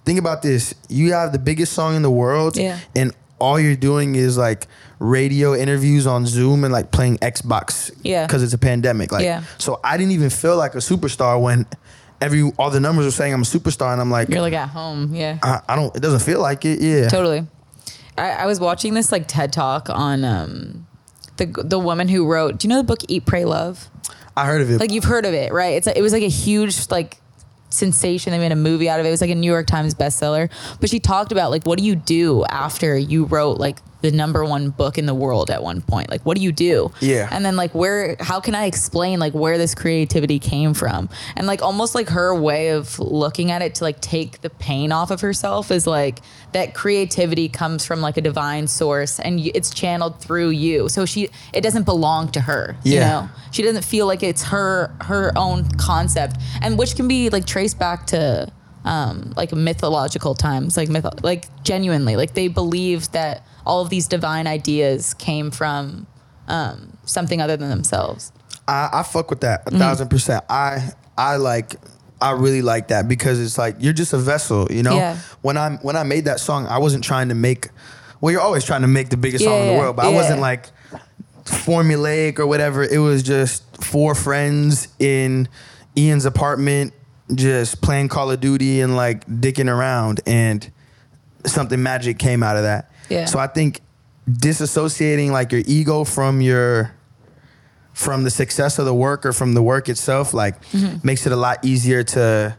think 0.04 0.18
about 0.18 0.42
this. 0.42 0.74
You 0.88 1.12
have 1.12 1.30
the 1.30 1.38
biggest 1.38 1.74
song 1.74 1.94
in 1.94 2.02
the 2.02 2.10
world, 2.10 2.56
Yeah. 2.56 2.76
and 2.96 3.12
all 3.38 3.58
you're 3.60 3.76
doing 3.76 4.16
is 4.16 4.36
like 4.36 4.66
radio 4.98 5.54
interviews 5.54 6.06
on 6.06 6.26
Zoom 6.26 6.64
and 6.64 6.72
like 6.72 6.90
playing 6.90 7.18
Xbox. 7.18 7.90
Yeah. 8.02 8.26
Because 8.26 8.42
it's 8.42 8.52
a 8.54 8.58
pandemic. 8.58 9.12
Like, 9.12 9.24
Yeah. 9.24 9.42
so 9.58 9.80
I 9.84 9.96
didn't 9.96 10.12
even 10.12 10.30
feel 10.30 10.56
like 10.56 10.74
a 10.74 10.78
superstar 10.78 11.40
when 11.40 11.66
every 12.20 12.50
all 12.58 12.70
the 12.70 12.80
numbers 12.80 13.04
were 13.04 13.10
saying 13.10 13.32
I'm 13.32 13.42
a 13.42 13.44
superstar, 13.44 13.92
and 13.92 14.00
I'm 14.00 14.10
like, 14.10 14.28
You're 14.28 14.40
like 14.40 14.54
at 14.54 14.68
home, 14.70 15.14
yeah. 15.14 15.38
I, 15.42 15.60
I 15.68 15.76
don't. 15.76 15.94
It 15.96 16.00
doesn't 16.00 16.20
feel 16.20 16.40
like 16.40 16.64
it. 16.64 16.80
Yeah. 16.80 17.08
Totally. 17.08 17.46
I, 18.16 18.30
I 18.30 18.46
was 18.46 18.58
watching 18.58 18.94
this 18.94 19.12
like 19.12 19.28
TED 19.28 19.52
talk 19.52 19.88
on 19.88 20.24
um, 20.24 20.86
the 21.36 21.46
the 21.46 21.78
woman 21.78 22.08
who 22.08 22.26
wrote. 22.26 22.58
Do 22.58 22.66
you 22.66 22.70
know 22.70 22.78
the 22.78 22.84
book 22.84 23.00
Eat, 23.08 23.24
Pray, 23.26 23.44
Love? 23.44 23.88
I 24.36 24.46
heard 24.46 24.60
of 24.60 24.70
it. 24.70 24.80
Like 24.80 24.92
you've 24.92 25.04
heard 25.04 25.24
of 25.24 25.34
it, 25.34 25.52
right? 25.52 25.76
It's 25.76 25.86
it 25.86 26.00
was 26.02 26.12
like 26.12 26.22
a 26.24 26.28
huge 26.28 26.90
like 26.90 27.18
sensation. 27.70 28.32
They 28.32 28.38
made 28.38 28.52
a 28.52 28.56
movie 28.56 28.88
out 28.88 28.98
of 28.98 29.06
it. 29.06 29.08
It 29.08 29.12
was 29.12 29.20
like 29.20 29.30
a 29.30 29.34
New 29.36 29.50
York 29.50 29.66
Times 29.66 29.94
bestseller. 29.94 30.50
But 30.80 30.90
she 30.90 30.98
talked 31.00 31.32
about 31.32 31.50
like 31.52 31.64
what 31.66 31.78
do 31.78 31.84
you 31.84 31.94
do 31.96 32.44
after 32.46 32.96
you 32.96 33.24
wrote 33.24 33.58
like 33.58 33.78
the 34.00 34.10
number 34.10 34.44
one 34.44 34.70
book 34.70 34.98
in 34.98 35.06
the 35.06 35.14
world 35.14 35.50
at 35.50 35.62
one 35.62 35.80
point? 35.82 36.10
Like 36.10 36.22
what 36.22 36.36
do 36.36 36.42
you 36.42 36.52
do? 36.52 36.90
Yeah. 37.00 37.28
And 37.30 37.44
then 37.44 37.56
like 37.56 37.74
where 37.74 38.16
how 38.20 38.40
can 38.40 38.54
I 38.54 38.66
explain 38.66 39.18
like 39.18 39.34
where 39.34 39.58
this 39.58 39.74
creativity 39.74 40.38
came 40.38 40.74
from? 40.74 41.08
And 41.36 41.46
like 41.46 41.62
almost 41.62 41.94
like 41.94 42.08
her 42.10 42.34
way 42.34 42.70
of 42.70 42.98
looking 42.98 43.50
at 43.50 43.62
it 43.62 43.74
to 43.76 43.84
like 43.84 44.00
take 44.00 44.40
the 44.40 44.50
pain 44.50 44.92
off 44.92 45.10
of 45.10 45.20
herself 45.20 45.70
is 45.70 45.86
like 45.86 46.20
that 46.52 46.74
creativity 46.74 47.48
comes 47.48 47.84
from 47.84 48.00
like 48.00 48.16
a 48.16 48.20
divine 48.22 48.66
source 48.66 49.18
and 49.20 49.40
it's 49.40 49.70
channeled 49.70 50.20
through 50.20 50.50
you. 50.50 50.88
So 50.88 51.04
she 51.04 51.28
it 51.52 51.62
doesn't 51.62 51.84
belong 51.84 52.28
to 52.32 52.40
her, 52.40 52.76
you 52.84 52.94
Yeah. 52.94 53.08
know 53.08 53.28
she 53.50 53.62
doesn't 53.62 53.84
feel 53.84 54.06
like 54.06 54.22
it's 54.22 54.42
her 54.44 54.94
her 55.00 55.32
own 55.36 55.64
concept 55.78 56.36
and 56.60 56.78
which 56.78 56.94
can 56.96 57.08
be 57.08 57.30
like 57.30 57.46
traced 57.46 57.78
back 57.78 58.06
to 58.08 58.46
um 58.88 59.32
like 59.36 59.52
mythological 59.52 60.34
times 60.34 60.76
like 60.76 60.88
myth 60.88 61.06
like 61.22 61.44
genuinely 61.62 62.16
like 62.16 62.32
they 62.34 62.48
believed 62.48 63.12
that 63.12 63.44
all 63.66 63.80
of 63.82 63.90
these 63.90 64.06
divine 64.08 64.46
ideas 64.46 65.12
came 65.14 65.50
from 65.50 66.06
um 66.48 66.96
something 67.04 67.40
other 67.40 67.56
than 67.56 67.68
themselves 67.68 68.32
I, 68.66 68.88
I 68.92 69.02
fuck 69.02 69.30
with 69.30 69.40
that 69.42 69.60
a 69.66 69.70
Mm-hmm. 69.70 69.78
thousand 69.78 70.08
percent. 70.08 70.44
I 70.50 70.90
I 71.16 71.36
like 71.36 71.76
I 72.20 72.32
really 72.32 72.60
like 72.62 72.88
that 72.88 73.08
because 73.08 73.40
it's 73.40 73.56
like 73.56 73.76
you're 73.78 73.94
just 73.94 74.12
a 74.12 74.18
vessel, 74.18 74.66
you 74.70 74.82
know. 74.82 74.94
Yeah. 74.96 75.16
When 75.40 75.56
I 75.56 75.76
when 75.82 75.96
I 75.96 76.02
made 76.02 76.24
that 76.26 76.38
song, 76.40 76.66
I 76.66 76.76
wasn't 76.78 77.02
trying 77.04 77.28
to 77.30 77.34
make. 77.34 77.68
Well, 78.20 78.30
you're 78.32 78.42
always 78.42 78.64
trying 78.64 78.82
to 78.82 78.88
make 78.88 79.08
the 79.08 79.16
biggest 79.16 79.44
song 79.44 79.58
in 79.60 79.66
the 79.68 79.78
world, 79.80 79.96
but 79.96 80.04
I 80.04 80.10
wasn't 80.10 80.40
like 80.40 80.66
formulaic 81.44 82.38
or 82.38 82.46
whatever. 82.46 82.84
It 82.84 82.98
was 82.98 83.22
just 83.22 83.62
four 83.82 84.14
friends 84.14 84.88
in 84.98 85.48
Ian's 85.96 86.24
apartment, 86.26 86.92
just 87.34 87.80
playing 87.82 88.08
Call 88.08 88.30
of 88.30 88.40
Duty 88.40 88.80
and 88.80 88.96
like 88.96 89.26
dicking 89.26 89.68
around, 89.72 90.20
and 90.26 90.70
something 91.46 91.82
magic 91.82 92.18
came 92.18 92.42
out 92.42 92.56
of 92.56 92.62
that. 92.62 92.90
Yeah. 93.08 93.24
So 93.26 93.38
I 93.38 93.46
think 93.46 93.80
disassociating 94.28 95.30
like 95.30 95.52
your 95.52 95.62
ego 95.66 96.04
from 96.04 96.40
your 96.40 96.94
from 97.94 98.22
the 98.24 98.30
success 98.30 98.78
of 98.78 98.84
the 98.84 98.94
work 98.94 99.24
or 99.26 99.32
from 99.32 99.54
the 99.54 99.62
work 99.62 99.88
itself 99.88 100.32
like 100.34 100.60
Mm-hmm. 100.72 101.06
makes 101.06 101.26
it 101.26 101.32
a 101.32 101.36
lot 101.36 101.64
easier 101.64 102.02
to 102.04 102.56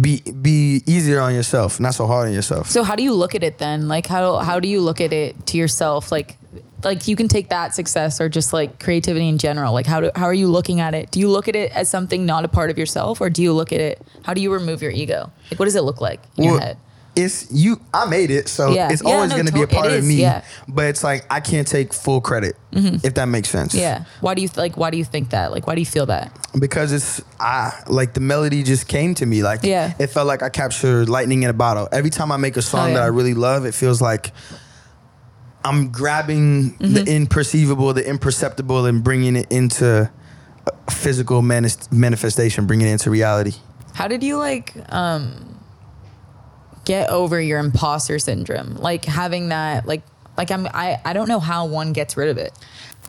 be 0.00 0.20
be 0.42 0.82
easier 0.86 1.20
on 1.20 1.32
yourself 1.32 1.78
not 1.78 1.94
so 1.94 2.06
hard 2.06 2.26
on 2.28 2.34
yourself 2.34 2.68
so 2.68 2.82
how 2.82 2.96
do 2.96 3.02
you 3.04 3.14
look 3.14 3.34
at 3.36 3.44
it 3.44 3.58
then 3.58 3.86
like 3.86 4.06
how 4.08 4.38
how 4.38 4.58
do 4.58 4.66
you 4.68 4.80
look 4.80 5.00
at 5.00 5.12
it 5.12 5.46
to 5.46 5.56
yourself 5.56 6.10
like 6.10 6.36
like 6.82 7.08
you 7.08 7.16
can 7.16 7.28
take 7.28 7.48
that 7.48 7.74
success 7.74 8.20
or 8.20 8.28
just 8.28 8.52
like 8.52 8.78
creativity 8.82 9.28
in 9.28 9.38
general. 9.38 9.72
Like 9.72 9.86
how 9.86 10.00
do 10.00 10.10
how 10.14 10.24
are 10.26 10.34
you 10.34 10.48
looking 10.48 10.80
at 10.80 10.94
it? 10.94 11.10
Do 11.10 11.20
you 11.20 11.28
look 11.28 11.48
at 11.48 11.56
it 11.56 11.70
as 11.72 11.88
something 11.88 12.26
not 12.26 12.44
a 12.44 12.48
part 12.48 12.70
of 12.70 12.78
yourself 12.78 13.20
or 13.20 13.30
do 13.30 13.42
you 13.42 13.52
look 13.52 13.72
at 13.72 13.80
it 13.80 14.00
how 14.24 14.34
do 14.34 14.40
you 14.40 14.52
remove 14.52 14.82
your 14.82 14.90
ego? 14.92 15.32
Like 15.50 15.58
what 15.58 15.66
does 15.66 15.76
it 15.76 15.82
look 15.82 16.00
like 16.00 16.20
in 16.36 16.44
your 16.44 16.52
Well, 16.54 16.62
head? 16.62 16.76
it's 17.16 17.46
you 17.52 17.80
i 17.94 18.04
made 18.06 18.28
it 18.28 18.48
so 18.48 18.72
Yeah. 18.72 18.90
it's 18.90 19.00
Yeah, 19.04 19.12
always 19.14 19.30
no, 19.30 19.36
going 19.36 19.46
to 19.46 19.52
be 19.52 19.62
a 19.62 19.68
part 19.68 19.86
of 19.86 19.92
is, 19.92 20.04
me 20.04 20.16
yeah. 20.16 20.42
but 20.66 20.86
it's 20.86 21.04
like 21.04 21.24
i 21.30 21.38
can't 21.38 21.68
take 21.68 21.94
full 21.94 22.20
credit 22.20 22.56
mm-hmm. 22.72 23.06
if 23.06 23.14
that 23.14 23.26
makes 23.26 23.48
sense. 23.48 23.72
Yeah. 23.72 24.04
Why 24.20 24.34
do 24.34 24.42
you 24.42 24.48
like 24.56 24.76
why 24.76 24.90
do 24.90 24.98
you 24.98 25.04
think 25.04 25.30
that? 25.30 25.52
Like 25.52 25.64
why 25.66 25.76
do 25.76 25.80
you 25.80 25.86
feel 25.86 26.06
that? 26.06 26.36
Because 26.58 26.92
it's 26.92 27.22
I 27.38 27.72
like 27.86 28.14
the 28.14 28.20
melody 28.20 28.64
just 28.64 28.88
came 28.88 29.14
to 29.14 29.26
me. 29.26 29.42
Like 29.44 29.60
Yeah. 29.62 29.94
it 29.98 30.08
felt 30.08 30.26
like 30.26 30.42
I 30.42 30.48
captured 30.48 31.08
lightning 31.08 31.44
in 31.44 31.50
a 31.50 31.52
bottle. 31.52 31.88
Every 31.92 32.10
time 32.10 32.32
I 32.32 32.36
make 32.36 32.56
a 32.56 32.62
song 32.62 32.88
yeah. 32.88 32.94
that 32.94 33.02
I 33.04 33.06
really 33.06 33.34
love, 33.34 33.64
it 33.64 33.74
feels 33.74 34.02
like 34.02 34.32
I'm 35.64 35.90
grabbing 35.90 36.76
the 36.78 36.84
Mm-hmm. 37.04 37.24
imperceivable, 37.26 37.94
the 37.94 38.06
imperceptible, 38.08 38.84
and 38.86 39.02
bringing 39.02 39.36
it 39.36 39.50
into 39.50 40.10
physical 40.90 41.42
manis- 41.42 41.90
manifestation, 41.90 42.66
bringing 42.66 42.86
it 42.88 42.92
into 42.92 43.10
reality. 43.10 43.52
How 43.94 44.08
did 44.08 44.22
you 44.22 44.36
like 44.38 44.74
um 44.92 45.58
get 46.84 47.10
over 47.10 47.40
your 47.40 47.58
imposter 47.60 48.18
syndrome? 48.18 48.74
Like 48.76 49.04
having 49.04 49.48
that 49.48 49.86
like 49.86 50.02
like 50.36 50.50
I'm 50.50 50.66
I 50.68 51.00
I 51.04 51.12
don't 51.12 51.28
know 51.28 51.40
how 51.40 51.66
one 51.66 51.92
gets 51.92 52.16
rid 52.16 52.28
of 52.28 52.38
it. 52.38 52.52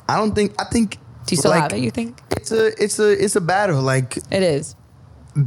I 0.07 0.15
don't 0.17 0.33
think 0.35 0.53
I 0.59 0.65
think 0.65 0.97
Do 1.25 1.33
you 1.33 1.37
still 1.37 1.51
like, 1.51 1.61
have 1.63 1.73
it, 1.73 1.79
you 1.79 1.91
think? 1.91 2.19
It's 2.31 2.51
a 2.51 2.67
it's 2.81 2.99
a 2.99 3.11
it's 3.23 3.35
a 3.35 3.41
battle. 3.41 3.81
Like 3.81 4.17
It 4.31 4.43
is. 4.43 4.75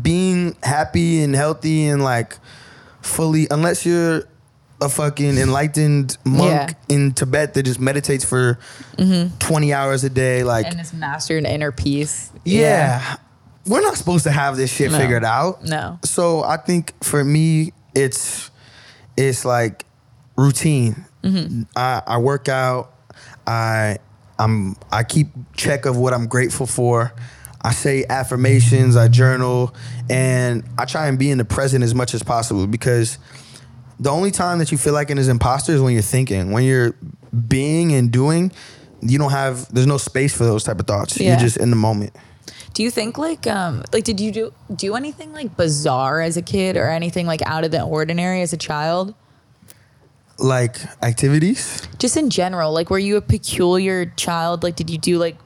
being 0.03 0.57
happy 0.63 1.23
and 1.23 1.35
healthy 1.35 1.87
and 1.87 2.03
like 2.03 2.37
fully 3.01 3.47
unless 3.51 3.87
you're 3.87 4.25
a 4.81 4.89
fucking 4.89 5.39
enlightened 5.39 6.17
monk 6.25 6.51
Yeah. 6.89 6.95
in 6.97 7.13
Tibet 7.13 7.55
that 7.55 7.65
just 7.65 7.81
meditates 7.81 8.25
for 8.25 8.59
20 8.97 9.73
hours 9.73 10.05
a 10.05 10.11
day. 10.11 10.45
Like, 10.45 10.67
and 10.67 10.79
it's 10.81 10.93
mastered 10.93 11.39
in 11.39 11.47
inner 11.47 11.73
peace. 11.73 12.31
yeah. 12.45 13.17
We're 13.67 13.83
not 13.83 13.97
supposed 13.99 14.25
to 14.25 14.31
have 14.31 14.57
this 14.57 14.73
shit 14.73 14.91
No. 14.93 14.99
figured 14.99 15.25
out. 15.25 15.63
No. 15.63 15.99
So 16.03 16.43
I 16.43 16.57
think 16.57 16.95
for 17.05 17.23
me, 17.23 17.75
it's 17.95 18.51
it's 19.15 19.45
like 19.45 19.85
routine. 20.37 21.05
Mm-hmm. 21.23 21.63
I, 21.77 22.01
I 22.07 22.17
work 22.19 22.49
out. 22.49 22.95
I 23.47 23.99
I'm 24.39 24.75
I 24.91 25.03
keep 25.05 25.29
check 25.55 25.85
of 25.85 25.99
what 25.99 26.15
I'm 26.15 26.29
grateful 26.29 26.65
for. 26.67 27.13
I 27.61 27.73
say 27.73 28.07
affirmations. 28.09 28.97
I 28.97 29.09
journal, 29.09 29.75
and 30.09 30.63
I 30.79 30.87
try 30.87 31.09
and 31.09 31.19
be 31.19 31.31
in 31.31 31.37
the 31.37 31.45
present 31.45 31.85
as 31.85 31.95
much 31.95 32.15
as 32.15 32.23
possible 32.23 32.67
because 32.67 33.19
the 34.01 34.11
only 34.11 34.31
time 34.31 34.59
that 34.59 34.71
you 34.71 34.79
feel 34.79 34.93
like 34.93 35.11
an 35.11 35.19
imposter 35.19 35.73
is 35.73 35.81
when 35.81 35.93
you're 35.93 36.03
thinking. 36.03 36.53
When 36.53 36.65
you're 36.65 36.95
being 37.49 37.93
and 37.93 38.11
doing, 38.11 38.53
you 39.01 39.19
don't 39.19 39.31
have. 39.31 39.73
There's 39.73 39.87
no 39.87 39.99
space 39.99 40.37
for 40.37 40.45
those 40.45 40.65
type 40.65 40.79
of 40.81 40.87
thoughts. 40.87 41.19
Yeah. 41.19 41.31
You're 41.31 41.41
just 41.41 41.57
in 41.57 41.71
the 41.71 41.77
moment. 41.77 42.15
Do 42.75 42.83
you 42.85 42.91
think 42.91 43.19
like 43.19 43.47
um 43.47 43.83
like 43.93 44.05
did 44.05 44.21
you 44.21 44.31
do 44.31 44.55
do 44.75 44.95
anything 44.95 45.33
like 45.33 45.57
bizarre 45.57 46.21
as 46.21 46.37
a 46.37 46.43
kid 46.43 46.77
or 46.77 46.89
anything 46.89 47.27
like 47.27 47.43
out 47.43 47.65
of 47.65 47.73
the 47.73 47.83
ordinary 47.83 48.41
as 48.43 48.53
a 48.53 48.57
child? 48.57 49.15
Like 50.39 50.79
activities. 51.03 51.89
Just 51.99 52.17
in 52.17 52.31
general, 52.31 52.73
like 52.73 52.91
were 52.91 52.99
you 53.01 53.17
a 53.17 53.21
peculiar 53.21 54.07
child? 54.07 54.63
Like 54.63 54.77
did 54.77 54.91
you 54.91 54.99
do 54.99 55.19
like 55.19 55.37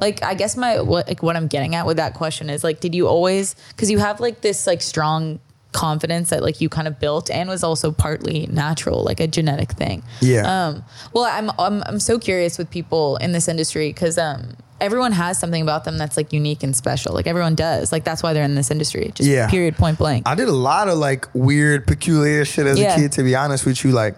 like 0.00 0.22
I 0.22 0.34
guess 0.34 0.56
my 0.56 0.80
what 0.80 1.08
like 1.08 1.22
what 1.24 1.34
I'm 1.34 1.48
getting 1.48 1.74
at 1.74 1.86
with 1.86 1.96
that 1.96 2.14
question 2.14 2.48
is 2.50 2.62
like 2.62 2.78
did 2.78 2.94
you 2.94 3.08
always 3.08 3.56
cuz 3.76 3.90
you 3.90 3.98
have 3.98 4.20
like 4.20 4.42
this 4.42 4.66
like 4.66 4.80
strong 4.80 5.40
confidence 5.72 6.30
that 6.30 6.42
like 6.42 6.60
you 6.60 6.68
kind 6.68 6.88
of 6.88 6.98
built 6.98 7.30
and 7.30 7.48
was 7.48 7.62
also 7.62 7.92
partly 7.92 8.46
natural 8.50 9.02
like 9.04 9.20
a 9.20 9.26
genetic 9.26 9.72
thing. 9.72 10.02
Yeah. 10.20 10.42
Um 10.68 10.84
well 11.12 11.24
I'm 11.24 11.50
I'm 11.58 11.82
I'm 11.86 12.00
so 12.00 12.18
curious 12.18 12.56
with 12.58 12.70
people 12.70 13.16
in 13.16 13.32
this 13.32 13.46
industry 13.48 13.92
cuz 13.92 14.16
um 14.16 14.56
everyone 14.80 15.12
has 15.12 15.38
something 15.38 15.62
about 15.62 15.84
them 15.84 15.96
that's 15.98 16.16
like 16.16 16.32
unique 16.32 16.62
and 16.62 16.74
special. 16.76 17.12
Like 17.14 17.26
everyone 17.26 17.54
does. 17.54 17.92
Like 17.92 18.04
that's 18.04 18.22
why 18.22 18.32
they're 18.32 18.44
in 18.44 18.54
this 18.54 18.70
industry. 18.70 19.10
Just 19.14 19.28
Yeah. 19.28 19.48
period 19.50 19.76
point 19.76 19.98
blank. 19.98 20.26
I 20.26 20.34
did 20.34 20.48
a 20.48 20.52
lot 20.52 20.88
of 20.88 20.98
like 20.98 21.26
weird, 21.34 21.86
peculiar 21.86 22.44
shit 22.44 22.66
as 22.66 22.78
Yeah. 22.78 22.94
a 22.94 22.96
kid. 22.98 23.12
To 23.12 23.22
be 23.22 23.34
honest 23.34 23.66
with 23.66 23.84
you, 23.84 23.92
like 23.92 24.16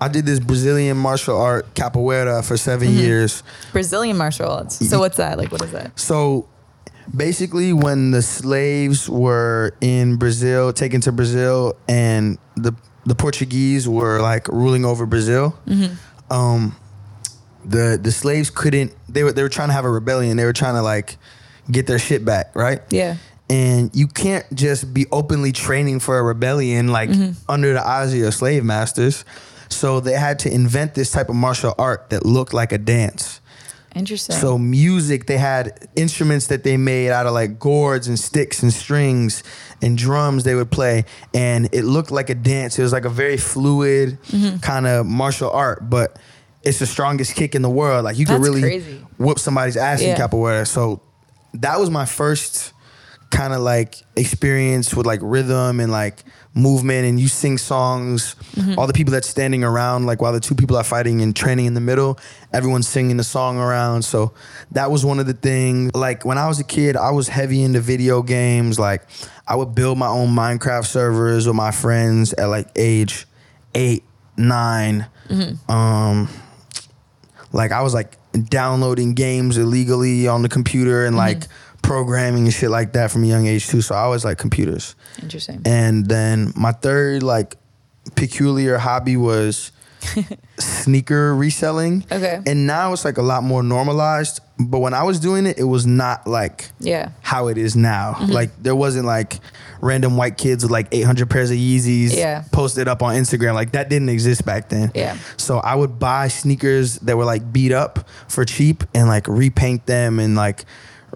I 0.00 0.06
did 0.08 0.26
this 0.26 0.38
Brazilian 0.40 0.96
martial 0.96 1.36
art 1.40 1.74
capoeira 1.74 2.44
for 2.44 2.56
7 2.56 2.86
Mm-hmm. 2.88 2.98
years. 2.98 3.42
Brazilian 3.72 4.16
martial 4.16 4.48
arts. 4.48 4.88
So 4.88 4.98
what's 5.00 5.16
that? 5.16 5.36
Like 5.38 5.50
what 5.52 5.62
is 5.62 5.72
that? 5.72 5.98
So 5.98 6.46
basically, 7.14 7.72
when 7.72 8.10
the 8.10 8.22
slaves 8.22 9.08
were 9.08 9.74
in 9.80 10.16
Brazil, 10.16 10.72
taken 10.72 11.00
to 11.02 11.12
Brazil, 11.12 11.76
and 11.88 12.38
the 12.56 12.72
the 13.06 13.14
Portuguese 13.14 13.88
were 13.88 14.20
like 14.20 14.48
ruling 14.48 14.84
over 14.84 15.06
Brazil, 15.06 15.56
Mm-hmm. 15.66 16.32
um, 16.32 16.76
the 17.64 17.98
the 18.02 18.12
slaves 18.12 18.50
couldn't. 18.50 18.92
They 19.08 19.24
were 19.24 19.32
they 19.32 19.42
were 19.42 19.48
trying 19.48 19.68
to 19.68 19.74
have 19.74 19.84
a 19.84 19.90
rebellion. 19.90 20.36
They 20.36 20.44
were 20.44 20.52
trying 20.52 20.74
to 20.74 20.82
like 20.82 21.16
get 21.70 21.86
their 21.86 21.98
shit 21.98 22.24
back, 22.24 22.54
right? 22.54 22.80
Yeah. 22.90 23.16
and 23.50 23.90
you 23.94 24.06
can't 24.06 24.44
just 24.54 24.92
be 24.92 25.06
openly 25.10 25.52
training 25.52 26.00
for 26.00 26.18
a 26.18 26.22
rebellion 26.22 26.88
like 26.88 27.08
under 27.48 27.72
the 27.72 27.86
eyes 27.86 28.12
of 28.12 28.18
your 28.18 28.30
slave 28.32 28.62
masters. 28.64 29.24
So 29.70 30.00
they 30.00 30.12
had 30.14 30.38
to 30.40 30.52
invent 30.52 30.94
this 30.94 31.10
type 31.10 31.28
of 31.28 31.34
martial 31.36 31.74
art 31.78 32.08
that 32.10 32.24
looked 32.26 32.52
like 32.54 32.72
a 32.72 32.78
dance. 32.78 33.40
Interesting. 33.94 34.36
So 34.36 34.58
music, 34.58 35.26
they 35.26 35.38
had 35.38 35.88
instruments 35.96 36.48
that 36.48 36.62
they 36.62 36.76
made 36.76 37.10
out 37.10 37.26
of 37.26 37.32
like 37.32 37.58
gourds 37.58 38.06
and 38.08 38.18
sticks 38.18 38.62
and 38.62 38.72
strings 38.72 39.42
and 39.82 39.96
drums 39.96 40.44
they 40.44 40.54
would 40.54 40.70
play, 40.70 41.04
and 41.34 41.68
it 41.72 41.84
looked 41.84 42.10
like 42.10 42.30
a 42.30 42.34
dance. 42.34 42.78
It 42.78 42.82
was 42.82 42.92
like 42.92 43.04
a 43.04 43.10
very 43.10 43.36
fluid 43.36 44.18
Mm-hmm. 44.28 44.58
kind 44.58 44.86
of 44.86 45.06
martial 45.06 45.50
art, 45.50 45.88
but 45.88 46.18
it's 46.62 46.78
the 46.80 46.86
strongest 46.86 47.34
kick 47.34 47.54
in 47.54 47.62
the 47.62 47.70
world. 47.70 48.04
Like 48.04 48.18
you 48.18 48.26
could 48.26 48.34
That's 48.36 48.44
really 48.44 48.60
crazy. 48.60 49.04
whoop 49.16 49.38
somebody's 49.38 49.76
ass 49.76 50.00
in 50.02 50.16
capoeira. 50.16 50.66
So 50.66 51.00
that 51.54 51.78
was 51.80 51.88
my 51.90 52.04
first 52.04 52.72
kind 53.30 53.52
of 53.52 53.60
like 53.60 53.94
experience 54.16 54.94
with 54.94 55.06
like 55.06 55.20
rhythm 55.22 55.80
and 55.80 55.90
like 55.92 56.24
movement 56.58 57.06
and 57.06 57.18
you 57.20 57.28
sing 57.28 57.56
songs 57.58 58.34
Mm-hmm. 58.58 58.76
all 58.78 58.86
the 58.88 58.92
people 58.92 59.12
that's 59.12 59.28
standing 59.28 59.62
around 59.62 60.06
like 60.06 60.20
while 60.20 60.32
the 60.32 60.40
two 60.40 60.54
people 60.56 60.76
are 60.76 60.82
fighting 60.84 61.20
and 61.22 61.36
training 61.36 61.66
in 61.66 61.74
the 61.74 61.80
middle 61.80 62.18
everyone's 62.52 62.88
singing 62.88 63.16
the 63.16 63.22
song 63.24 63.56
around. 63.58 64.02
So 64.04 64.32
that 64.72 64.90
was 64.90 65.04
one 65.04 65.20
of 65.20 65.26
the 65.26 65.34
things 65.34 65.92
like 65.94 66.24
when 66.24 66.38
i 66.38 66.48
was 66.48 66.58
a 66.58 66.64
kid 66.64 66.96
i 66.96 67.10
was 67.12 67.28
heavy 67.28 67.62
into 67.62 67.80
video 67.80 68.22
games. 68.22 68.78
Like 68.78 69.02
i 69.46 69.54
would 69.54 69.74
build 69.76 69.96
my 69.98 70.08
own 70.08 70.30
minecraft 70.34 70.86
servers 70.86 71.46
with 71.46 71.54
my 71.56 71.70
friends 71.70 72.32
at 72.32 72.46
like 72.46 72.68
age 72.76 73.26
eight 73.74 74.02
9 74.36 75.06
Mm-hmm. 75.28 75.70
um 75.70 76.28
like 77.52 77.72
I 77.72 77.82
was 77.82 77.94
like 77.94 78.16
downloading 78.50 79.14
games 79.14 79.56
illegally 79.56 80.28
on 80.28 80.42
the 80.42 80.48
computer 80.48 81.04
and 81.06 81.16
like 81.16 81.44
programming 81.88 82.44
and 82.44 82.52
shit 82.52 82.70
like 82.70 82.92
that 82.92 83.10
from 83.10 83.24
a 83.24 83.26
young 83.26 83.46
age 83.46 83.66
too. 83.68 83.80
So 83.80 83.94
I 83.94 84.06
was 84.08 84.24
like 84.24 84.36
computers. 84.38 84.94
Interesting. 85.22 85.62
And 85.64 86.06
then 86.06 86.52
my 86.54 86.72
third 86.72 87.22
like 87.22 87.56
peculiar 88.14 88.76
hobby 88.78 89.16
was 89.16 89.72
sneaker 90.58 91.34
reselling. 91.34 92.04
Okay. 92.10 92.40
And 92.46 92.66
now 92.66 92.92
it's 92.92 93.04
like 93.04 93.18
a 93.18 93.22
lot 93.22 93.42
more 93.42 93.62
normalized. 93.62 94.40
But 94.58 94.80
when 94.80 94.92
I 94.92 95.02
was 95.04 95.20
doing 95.20 95.46
it, 95.46 95.58
it 95.58 95.64
was 95.64 95.86
not 95.86 96.26
like 96.26 96.70
Yeah. 96.80 97.10
how 97.22 97.48
it 97.48 97.58
is 97.58 97.76
now. 97.76 98.14
Mm-hmm. 98.14 98.32
Like 98.32 98.62
there 98.62 98.74
wasn't 98.76 99.06
like 99.06 99.38
random 99.80 100.16
white 100.16 100.36
kids 100.36 100.64
with 100.64 100.72
like 100.72 100.88
800 100.92 101.30
pairs 101.30 101.50
of 101.50 101.56
Yeezys 101.56 102.14
Yeah. 102.14 102.42
posted 102.52 102.88
up 102.88 103.02
on 103.02 103.14
Instagram. 103.14 103.54
Like 103.54 103.72
that 103.72 103.88
didn't 103.88 104.08
exist 104.08 104.44
back 104.44 104.68
then. 104.68 104.90
Yeah. 104.94 105.16
So 105.36 105.58
I 105.58 105.74
would 105.74 105.98
buy 105.98 106.28
sneakers 106.28 106.96
that 107.00 107.16
were 107.16 107.24
like 107.24 107.52
beat 107.52 107.72
up 107.72 108.08
for 108.28 108.44
cheap 108.44 108.84
and 108.94 109.08
like 109.08 109.26
repaint 109.28 109.86
them 109.86 110.18
and 110.18 110.34
like 110.36 110.64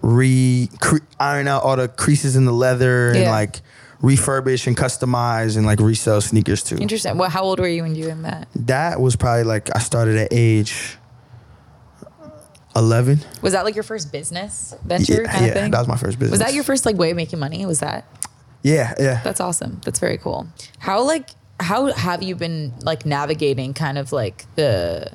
re 0.03 0.69
cre- 0.79 0.97
iron 1.19 1.47
out 1.47 1.63
all 1.63 1.75
the 1.77 1.87
creases 1.87 2.35
in 2.35 2.45
the 2.45 2.51
leather 2.51 3.11
and 3.11 3.25
like 3.25 3.61
refurbish 4.01 4.67
and 4.67 4.75
customize 4.77 5.55
and 5.57 5.65
like 5.65 5.79
resell 5.79 6.19
sneakers 6.21 6.61
too. 6.61 6.75
Interesting. 6.75 7.17
Well, 7.17 7.29
how 7.29 7.41
old 7.43 7.59
were 7.59 7.67
you 7.67 7.81
when 7.83 7.95
you 7.95 8.09
in 8.09 8.21
that? 8.23 8.47
That 8.53 8.99
was 8.99 9.15
probably 9.15 9.45
like 9.45 9.73
I 9.75 9.79
started 9.79 10.17
at 10.17 10.27
age 10.31 10.97
11. 12.75 13.19
Was 13.41 13.53
that 13.53 13.65
like 13.65 13.75
your 13.75 13.83
first 13.83 14.11
business 14.11 14.75
venture 14.83 15.21
Yeah, 15.23 15.31
kind 15.31 15.45
yeah, 15.45 15.51
of 15.51 15.53
thing? 15.57 15.71
that 15.71 15.79
was 15.79 15.87
my 15.87 15.95
first 15.97 16.19
business. 16.19 16.31
Was 16.31 16.39
that 16.39 16.53
your 16.53 16.63
first 16.63 16.85
like 16.85 16.97
way 16.97 17.11
of 17.11 17.17
making 17.17 17.39
money? 17.39 17.65
Was 17.65 17.79
that? 17.79 18.05
Yeah, 18.63 18.93
yeah. 18.99 19.21
That's 19.23 19.39
awesome. 19.39 19.79
That's 19.85 19.99
very 19.99 20.17
cool. 20.17 20.47
How 20.79 21.01
like 21.03 21.29
how 21.59 21.93
have 21.93 22.23
you 22.23 22.35
been 22.35 22.73
like 22.81 23.05
navigating 23.05 23.73
kind 23.73 23.97
of 23.97 24.11
like 24.11 24.45
the 24.55 25.11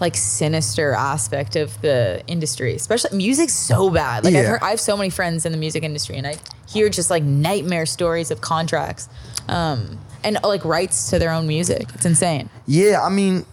like 0.00 0.16
sinister 0.16 0.92
aspect 0.92 1.56
of 1.56 1.80
the 1.82 2.22
industry, 2.26 2.74
especially 2.74 3.16
music's 3.16 3.54
so 3.54 3.90
bad. 3.90 4.24
Like 4.24 4.34
I've 4.34 4.46
heard, 4.46 4.62
I 4.62 4.70
have 4.70 4.80
so 4.80 4.96
many 4.96 5.10
friends 5.10 5.44
in 5.44 5.52
the 5.52 5.58
music 5.58 5.82
industry, 5.82 6.16
and 6.16 6.26
I 6.26 6.36
hear 6.68 6.88
just 6.88 7.10
like 7.10 7.22
nightmare 7.22 7.86
stories 7.86 8.30
of 8.30 8.40
contracts, 8.40 9.08
um, 9.48 9.98
and 10.24 10.38
like 10.44 10.64
rights 10.64 11.10
to 11.10 11.18
their 11.18 11.30
own 11.30 11.46
music. 11.46 11.88
It's 11.94 12.06
insane. 12.06 12.48
Yeah, 12.66 13.00
I 13.02 13.08
mean, 13.08 13.44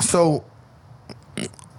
so 0.00 0.44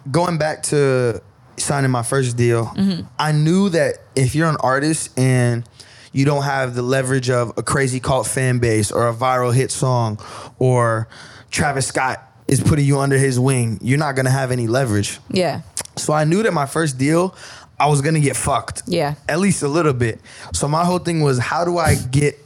going 0.10 0.38
back 0.38 0.64
to 0.64 1.22
signing 1.58 1.92
my 1.92 2.04
first 2.04 2.38
deal, 2.38 2.66
Mm-hmm. 2.66 3.08
I 3.20 3.32
knew 3.32 3.70
that 3.70 3.96
if 4.16 4.34
you're 4.36 4.50
an 4.50 4.58
artist 4.62 5.18
and 5.18 5.64
you 6.12 6.26
don't 6.26 6.44
have 6.44 6.76
the 6.76 6.82
leverage 6.82 7.30
of 7.30 7.54
a 7.58 7.64
crazy 7.64 8.00
cult 8.00 8.28
fan 8.28 8.60
base 8.60 8.92
or 8.92 9.08
a 9.08 9.14
viral 9.14 9.54
hit 9.54 9.72
song 9.72 10.20
or 10.60 11.08
Travis 11.52 11.88
Scott 11.88 12.28
is 12.52 12.62
putting 12.62 12.86
you 12.86 13.00
under 13.00 13.18
his 13.18 13.40
wing, 13.40 13.80
you're 13.82 13.98
not 13.98 14.16
gonna 14.16 14.30
have 14.30 14.52
any 14.52 14.68
leverage. 14.68 15.20
Yeah, 15.32 15.62
So 15.98 16.14
I 16.14 16.24
knew 16.26 16.44
that 16.44 16.52
my 16.54 16.66
first 16.68 16.98
deal, 17.00 17.34
I 17.80 17.88
was 17.88 18.02
gonna 18.02 18.20
get 18.20 18.36
fucked. 18.38 18.84
Yeah. 18.86 19.16
At 19.28 19.40
least 19.40 19.64
a 19.64 19.68
little 19.68 19.94
bit. 19.94 20.20
So 20.54 20.68
my 20.68 20.86
whole 20.86 21.00
thing 21.00 21.22
was 21.22 21.40
how 21.40 21.66
do 21.66 21.80
I 21.80 21.96
get 21.96 22.38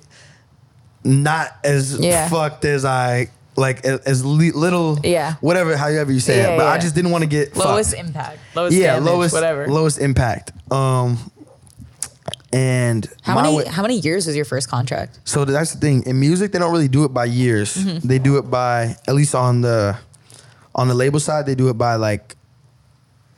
not 1.03 1.49
as 1.63 1.97
Yeah. 1.99 2.29
fucked 2.29 2.65
as 2.65 2.85
I 2.85 3.29
like 3.57 3.85
as, 3.85 3.99
as 4.01 4.25
little 4.25 4.99
Yeah. 5.03 5.35
whatever 5.41 5.77
however 5.77 6.11
you 6.11 6.19
say 6.19 6.37
Yeah, 6.37 6.49
it. 6.53 6.57
But 6.57 6.67
I 6.67 6.77
just 6.77 6.93
didn't 6.95 7.11
want 7.11 7.23
to 7.23 7.27
get 7.29 7.55
lowest 7.55 7.91
fucked. 7.95 8.05
impact, 8.07 8.37
lowest 8.55 8.77
yeah, 8.77 8.93
damage, 8.95 9.05
lowest 9.09 9.33
whatever. 9.33 9.67
lowest 9.67 9.97
impact. 9.99 10.51
Um 10.71 11.19
and 12.55 13.05
how 13.21 13.35
many 13.35 13.55
way- 13.57 13.65
how 13.67 13.81
many 13.81 13.99
years 13.99 14.25
was 14.27 14.35
your 14.35 14.45
first 14.45 14.69
contract? 14.69 15.19
so 15.25 15.43
that's 15.45 15.73
the 15.73 15.79
thing. 15.79 16.03
In 16.05 16.19
music, 16.19 16.51
they 16.53 16.59
don't 16.59 16.71
really 16.71 16.87
do 16.87 17.03
it 17.03 17.13
by 17.13 17.25
years. 17.25 17.75
Mm-hmm. 17.75 18.07
They 18.07 18.19
do 18.19 18.37
it 18.37 18.49
by 18.49 18.95
at 19.07 19.13
least 19.15 19.35
on 19.35 19.61
the 19.61 19.97
on 20.73 20.87
the 20.87 20.93
label 20.95 21.19
side, 21.19 21.45
they 21.45 21.55
do 21.55 21.67
it 21.69 21.77
by 21.77 21.95
like 21.95 22.35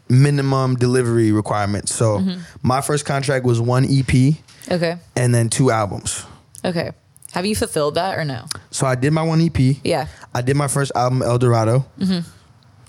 minimum 0.09 0.75
delivery 0.75 1.31
requirements. 1.31 1.93
So 1.93 2.19
Mm-hmm. 2.19 2.39
my 2.61 2.81
first 2.81 3.05
contract 3.05 3.45
was 3.45 3.59
one 3.59 3.85
EP 3.89 4.35
Okay, 4.71 4.97
and 5.15 5.33
then 5.33 5.49
two 5.49 5.71
albums. 5.71 6.23
okay. 6.63 6.91
Have 7.33 7.45
you 7.45 7.55
fulfilled 7.55 7.95
that 7.95 8.17
or 8.17 8.25
no? 8.25 8.45
So 8.71 8.87
I 8.87 8.95
did 8.95 9.11
my 9.13 9.21
one 9.21 9.41
EP. 9.41 9.59
Yeah. 9.83 10.07
I 10.33 10.41
did 10.41 10.55
my 10.55 10.67
first 10.67 10.91
album, 10.95 11.21
El 11.21 11.37
Dorado, 11.37 11.85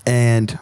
and 0.06 0.58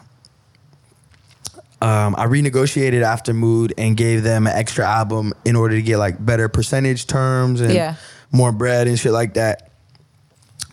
um, 1.87 2.15
I 2.19 2.27
renegotiated 2.27 3.03
after 3.03 3.33
Mood 3.33 3.73
and 3.79 3.97
gave 3.97 4.23
them 4.23 4.47
an 4.47 4.53
extra 4.57 4.85
album 4.87 5.33
in 5.45 5.55
order 5.57 5.75
to 5.77 5.83
get 5.83 5.99
like 5.99 6.17
better 6.25 6.49
percentage 6.49 7.07
terms 7.07 7.61
and 7.61 7.73
Yeah. 7.73 7.95
more 8.33 8.51
bread 8.53 8.89
and 8.89 8.99
shit 8.99 9.13
like 9.13 9.35
that. 9.35 9.71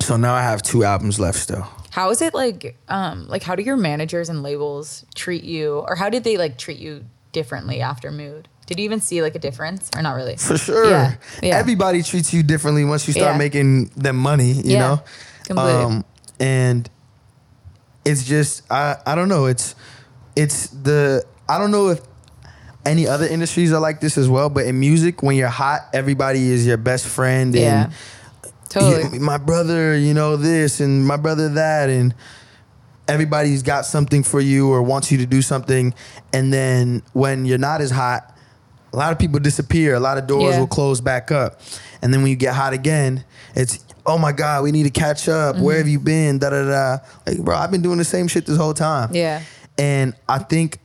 So 0.01 0.17
now 0.17 0.33
I 0.33 0.41
have 0.41 0.61
two 0.61 0.83
albums 0.83 1.19
left 1.19 1.37
still. 1.39 1.65
How 1.91 2.09
is 2.09 2.21
it 2.21 2.33
like 2.33 2.75
um 2.89 3.27
like 3.27 3.43
how 3.43 3.55
do 3.55 3.61
your 3.63 3.77
managers 3.77 4.29
and 4.29 4.41
labels 4.41 5.05
treat 5.13 5.43
you 5.43 5.79
or 5.87 5.95
how 5.95 6.09
did 6.09 6.23
they 6.23 6.37
like 6.37 6.57
treat 6.57 6.79
you 6.79 7.05
differently 7.31 7.81
after 7.81 8.09
mood? 8.11 8.47
Did 8.65 8.79
you 8.79 8.85
even 8.85 8.99
see 9.01 9.21
like 9.21 9.35
a 9.35 9.39
difference 9.39 9.89
or 9.95 10.01
not 10.01 10.13
really? 10.15 10.37
For 10.37 10.57
sure. 10.57 10.89
Yeah, 10.89 11.15
yeah. 11.43 11.57
Everybody 11.59 12.01
treats 12.01 12.33
you 12.33 12.41
differently 12.43 12.83
once 12.85 13.05
you 13.07 13.13
start 13.13 13.33
Yeah. 13.33 13.37
making 13.37 13.91
them 13.95 14.15
money, 14.17 14.53
you 14.53 14.73
Yeah, 14.73 14.79
know? 14.79 14.93
Um, 14.93 15.03
completely. 15.45 16.03
and 16.39 16.89
it's 18.05 18.23
just 18.23 18.63
I 18.71 18.95
I 19.05 19.13
don't 19.15 19.29
know, 19.29 19.45
it's 19.45 19.75
it's 20.35 20.67
the 20.67 21.23
I 21.47 21.57
don't 21.57 21.71
know 21.71 21.89
if 21.89 21.99
any 22.85 23.07
other 23.07 23.25
industries 23.25 23.71
are 23.71 23.79
like 23.79 24.01
this 24.01 24.17
as 24.17 24.27
well, 24.27 24.49
but 24.49 24.65
in 24.65 24.79
music 24.79 25.23
when 25.23 25.35
you're 25.37 25.47
hot, 25.47 25.81
everybody 25.93 26.51
is 26.51 26.65
your 26.67 26.77
best 26.77 27.07
friend 27.07 27.53
Yeah. 27.55 27.85
and 27.85 27.93
Totally. 28.69 29.19
my 29.19 29.37
brother, 29.37 29.95
you 29.97 30.13
know, 30.13 30.35
this 30.35 30.79
and 30.79 31.05
my 31.05 31.15
brother 31.17 31.47
that 31.49 31.89
and 31.89 32.13
everybody's 33.07 33.63
got 33.63 33.85
something 33.85 34.23
for 34.23 34.39
you 34.39 34.69
or 34.71 34.81
wants 34.81 35.11
you 35.11 35.17
to 35.19 35.25
do 35.25 35.41
something 35.41 35.93
and 36.33 36.53
then 36.53 37.03
when 37.13 37.45
you're 37.45 37.57
not 37.57 37.81
as 37.81 37.91
hot, 37.91 38.29
a 38.93 38.97
lot 38.97 39.11
of 39.11 39.19
people 39.19 39.39
disappear, 39.39 39.93
a 39.95 39.99
lot 39.99 40.17
of 40.17 40.27
doors 40.27 40.53
Yeah. 40.53 40.59
will 40.59 40.67
close 40.67 41.01
back 41.01 41.31
up. 41.31 41.59
And 42.01 42.13
then 42.13 42.21
when 42.21 42.29
you 42.29 42.35
get 42.35 42.53
hot 42.53 42.73
again, 42.73 43.23
it's 43.55 43.79
oh 44.05 44.17
my 44.17 44.31
god, 44.33 44.63
we 44.63 44.71
need 44.71 44.83
to 44.83 44.89
catch 44.89 45.29
up. 45.29 45.55
Mm-hmm. 45.55 45.63
Where 45.63 45.77
have 45.77 45.87
you 45.87 45.99
been? 45.99 46.37
Da 46.39 46.49
da 46.49 46.63
da. 46.65 46.97
Like, 47.25 47.39
bro, 47.39 47.55
I've 47.55 47.71
been 47.71 47.81
doing 47.81 47.97
the 47.97 48.03
same 48.03 48.27
shit 48.27 48.45
this 48.45 48.57
whole 48.57 48.73
time. 48.73 49.09
Yeah. 49.13 49.41
And 49.77 50.13
I 50.29 50.39
think 50.39 50.79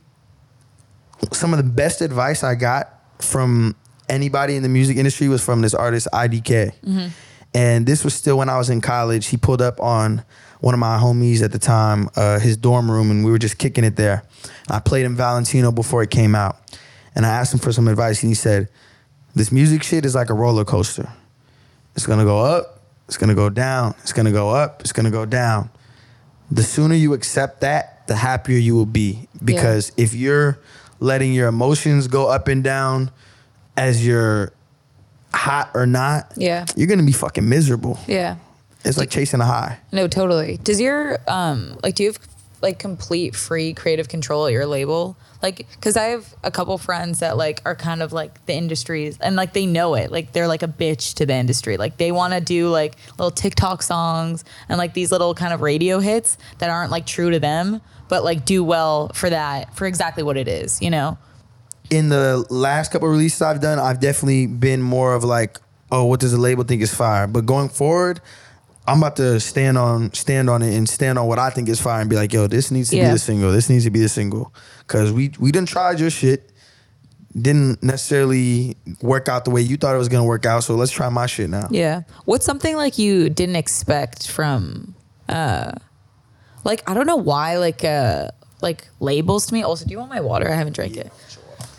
some 1.31 1.53
of 1.53 1.57
the 1.57 1.63
best 1.69 2.01
advice 2.01 2.43
I 2.43 2.55
got 2.55 2.89
from 3.19 3.75
anybody 4.07 4.55
in 4.55 4.63
the 4.63 4.69
music 4.69 4.97
industry 4.97 5.27
was 5.27 5.43
from 5.43 5.61
this 5.61 5.73
artist 5.73 6.07
IDK. 6.13 6.73
And 7.53 7.85
this 7.85 8.03
was 8.03 8.13
still 8.13 8.37
when 8.37 8.49
I 8.49 8.57
was 8.57 8.69
in 8.69 8.81
college. 8.81 9.27
He 9.27 9.37
pulled 9.37 9.61
up 9.61 9.79
on 9.79 10.23
one 10.61 10.73
of 10.73 10.79
my 10.79 10.97
homies 10.97 11.41
at 11.41 11.51
the 11.51 11.59
time, 11.59 12.09
uh, 12.15 12.39
his 12.39 12.57
dorm 12.57 12.89
room, 12.91 13.09
and 13.11 13.23
we 13.25 13.31
were 13.31 13.39
just 13.39 13.57
kicking 13.57 13.83
it 13.83 13.95
there. 13.95 14.23
I 14.69 14.79
played 14.79 15.05
him 15.05 15.15
Valentino 15.15 15.71
before 15.71 16.03
it 16.03 16.09
came 16.11 16.35
out. 16.35 16.57
And 17.15 17.25
I 17.25 17.29
asked 17.29 17.53
him 17.53 17.59
for 17.59 17.71
some 17.71 17.87
advice, 17.87 18.21
and 18.21 18.29
he 18.29 18.35
said, 18.35 18.69
This 19.35 19.51
music 19.51 19.83
shit 19.83 20.05
is 20.05 20.15
like 20.15 20.29
a 20.29 20.33
roller 20.33 20.63
coaster. 20.63 21.09
It's 21.95 22.05
gonna 22.05 22.23
go 22.23 22.39
up, 22.39 22.81
it's 23.07 23.17
gonna 23.17 23.35
go 23.35 23.49
down, 23.49 23.95
it's 24.03 24.13
gonna 24.13 24.31
go 24.31 24.49
up, 24.49 24.81
it's 24.81 24.91
gonna 24.91 25.11
go 25.11 25.25
down 25.25 25.69
the 26.51 26.63
sooner 26.63 26.95
you 26.95 27.13
accept 27.13 27.61
that, 27.61 27.98
the 28.09 28.15
happier 28.15 28.57
you 28.57 28.75
will 28.75 28.85
be. 28.87 29.27
Because 29.45 29.91
if 29.95 30.13
you're 30.15 30.59
letting 30.99 31.31
your 31.31 31.47
emotions 31.47 32.07
go 32.07 32.27
up 32.27 32.47
and 32.49 32.63
down 32.63 33.11
as 33.77 34.05
you're 34.05 34.51
hot 35.33 35.69
or 35.75 35.85
not, 35.85 36.33
Yeah. 36.35 36.65
you're 36.75 36.87
gonna 36.87 37.03
be 37.03 37.11
fucking 37.13 37.47
miserable. 37.47 37.99
Yeah. 38.07 38.35
It's 38.83 38.97
like 38.97 39.09
chasing 39.11 39.41
a 39.41 39.45
high. 39.45 39.77
No, 39.91 40.07
totally. 40.07 40.59
Does 40.63 40.81
your 40.81 41.19
um 41.27 41.77
like 41.83 41.95
do 41.95 42.03
you 42.03 42.09
have 42.09 42.19
like 42.61 42.79
complete 42.79 43.35
free 43.35 43.73
creative 43.73 44.09
control 44.09 44.47
at 44.47 44.51
your 44.53 44.65
label? 44.65 45.15
Like 45.41 45.67
cuz 45.81 45.95
I 45.95 46.05
have 46.05 46.35
a 46.43 46.51
couple 46.51 46.77
friends 46.77 47.19
that 47.19 47.37
like 47.37 47.61
are 47.65 47.75
kind 47.75 48.01
of 48.01 48.11
like 48.11 48.45
the 48.45 48.53
industries 48.53 49.17
and 49.19 49.35
like 49.35 49.53
they 49.53 49.65
know 49.65 49.95
it. 49.95 50.11
Like 50.11 50.33
they're 50.33 50.47
like 50.47 50.63
a 50.63 50.67
bitch 50.67 51.13
to 51.15 51.25
the 51.25 51.33
industry. 51.33 51.77
Like 51.77 51.97
they 51.97 52.11
want 52.11 52.33
to 52.33 52.41
do 52.41 52.69
like 52.69 52.95
little 53.17 53.31
TikTok 53.31 53.81
songs 53.81 54.43
and 54.67 54.77
like 54.77 54.93
these 54.93 55.11
little 55.11 55.33
kind 55.33 55.53
of 55.53 55.61
radio 55.61 55.99
hits 55.99 56.37
that 56.57 56.69
aren't 56.69 56.91
like 56.91 57.05
true 57.05 57.31
to 57.31 57.39
them, 57.39 57.81
but 58.09 58.23
like 58.23 58.45
do 58.45 58.63
well 58.63 59.11
for 59.13 59.29
that 59.29 59.75
for 59.75 59.85
exactly 59.85 60.23
what 60.23 60.37
it 60.37 60.47
is, 60.47 60.81
you 60.81 60.89
know? 60.89 61.17
In 61.89 62.09
the 62.09 62.45
last 62.49 62.91
couple 62.91 63.07
releases 63.07 63.41
I've 63.41 63.61
done, 63.61 63.79
I've 63.79 63.99
definitely 63.99 64.45
been 64.45 64.81
more 64.81 65.15
of 65.15 65.23
like, 65.23 65.59
oh, 65.91 66.05
what 66.05 66.19
does 66.19 66.31
the 66.33 66.37
label 66.37 66.63
think 66.63 66.81
is 66.81 66.93
fire? 66.93 67.25
But 67.27 67.45
going 67.45 67.69
forward, 67.69 68.21
I'm 68.89 68.97
about 68.99 69.15
to 69.17 69.39
stand 69.39 69.77
on 69.77 70.11
stand 70.13 70.49
on 70.49 70.61
it 70.61 70.75
and 70.75 70.87
stand 70.89 71.17
on 71.19 71.27
what 71.27 71.37
I 71.39 71.49
think 71.49 71.69
is 71.69 71.79
fire 71.79 72.01
and 72.01 72.09
be 72.09 72.15
like, 72.15 72.33
yo, 72.33 72.47
this 72.47 72.71
needs 72.71 72.89
to 72.89 72.97
Yeah. 72.97 73.07
be 73.09 73.13
the 73.13 73.19
single. 73.19 73.51
This 73.51 73.69
needs 73.69 73.83
to 73.85 73.91
be 73.91 73.99
the 73.99 74.09
single. 74.09 74.53
Cause 74.87 75.11
we 75.11 75.31
we 75.39 75.51
didn't 75.51 75.69
try 75.69 75.91
your 75.91 76.09
shit. 76.09 76.51
Didn't 77.39 77.83
necessarily 77.83 78.75
work 79.01 79.29
out 79.29 79.45
the 79.45 79.51
way 79.51 79.61
you 79.61 79.77
thought 79.77 79.93
it 79.93 79.99
was 79.99 80.09
gonna 80.09 80.25
work 80.25 80.45
out. 80.47 80.63
So 80.63 80.75
let's 80.75 80.91
try 80.91 81.07
my 81.09 81.27
shit 81.27 81.49
now. 81.49 81.67
Yeah. 81.69 82.01
What's 82.25 82.45
something 82.45 82.75
like 82.75 82.97
you 82.97 83.29
didn't 83.29 83.55
expect 83.55 84.27
from 84.29 84.95
uh 85.29 85.71
like 86.63 86.81
I 86.89 86.93
don't 86.95 87.05
know 87.05 87.17
why 87.17 87.57
like 87.57 87.83
uh 87.83 88.29
like 88.61 88.87
labels 88.99 89.45
to 89.47 89.53
me. 89.53 89.61
Also, 89.63 89.85
do 89.85 89.91
you 89.91 89.99
want 89.99 90.09
my 90.09 90.21
water? 90.21 90.49
I 90.49 90.55
haven't 90.55 90.73
drank 90.73 90.97
it. 90.97 91.11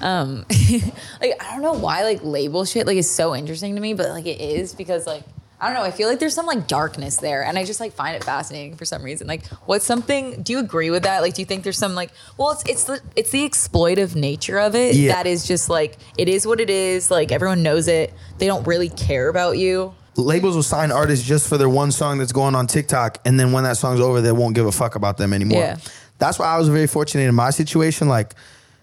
Um 0.00 0.46
like 1.20 1.34
I 1.42 1.50
don't 1.54 1.62
know 1.62 1.72
why 1.72 2.04
like 2.04 2.20
label 2.22 2.64
shit 2.64 2.86
like 2.86 2.96
is 2.96 3.11
so 3.11 3.34
interesting 3.34 3.74
to 3.74 3.80
me, 3.80 3.94
but 3.94 4.08
like 4.11 4.26
it 4.26 4.40
is 4.40 4.72
because 4.74 5.04
like 5.06 5.24
I 5.61 5.66
don't 5.66 5.74
know, 5.74 5.82
I 5.82 5.90
feel 5.90 6.08
like 6.08 6.18
there's 6.20 6.34
some 6.34 6.46
like 6.46 6.66
darkness 6.66 7.18
there 7.18 7.44
and 7.44 7.58
I 7.58 7.64
just 7.64 7.80
like 7.80 7.92
find 7.92 8.16
it 8.16 8.24
fascinating 8.24 8.76
for 8.76 8.84
some 8.84 9.02
reason. 9.02 9.26
Like 9.26 9.46
what's 9.66 9.84
something 9.84 10.42
do 10.42 10.52
you 10.54 10.58
agree 10.58 10.90
with 10.90 11.02
that? 11.02 11.20
Like 11.20 11.34
do 11.34 11.42
you 11.42 11.46
think 11.46 11.64
there's 11.64 11.76
some 11.78 11.94
like 11.94 12.11
well 12.38 12.52
it's 12.52 12.62
it's 12.66 12.84
the 12.84 13.00
it's 13.16 13.30
the 13.30 13.48
exploitive 13.48 14.14
nature 14.14 14.58
of 14.58 14.74
it 14.74 14.94
Yeah. 14.94 15.12
that 15.14 15.26
is 15.26 15.46
just 15.46 15.68
like 15.68 15.96
it 16.16 16.28
is 16.28 16.46
what 16.46 16.61
it 16.61 16.70
is, 16.70 17.11
like 17.11 17.30
everyone 17.30 17.62
knows 17.62 17.88
it. 17.88 18.14
They 18.38 18.46
don't 18.46 18.66
really 18.66 18.88
care 18.88 19.28
about 19.28 19.58
you. 19.58 19.94
Labels 20.16 20.54
will 20.56 20.62
sign 20.62 20.90
artists 20.92 21.26
just 21.26 21.48
for 21.48 21.56
their 21.56 21.68
one 21.68 21.92
song 21.92 22.18
that's 22.18 22.32
going 22.32 22.54
on 22.54 22.66
TikTok, 22.66 23.18
and 23.24 23.38
then 23.38 23.52
when 23.52 23.64
that 23.64 23.76
song's 23.76 24.00
over, 24.00 24.20
they 24.20 24.32
won't 24.32 24.54
give 24.54 24.66
a 24.66 24.72
fuck 24.72 24.94
about 24.96 25.16
them 25.18 25.32
anymore. 25.32 25.61
Yeah. 25.61 25.76
That's 26.18 26.38
why 26.38 26.46
I 26.46 26.58
was 26.58 26.68
very 26.68 26.88
fortunate 26.88 27.22
in 27.28 27.34
my 27.34 27.50
situation. 27.50 28.08
Like, 28.08 28.34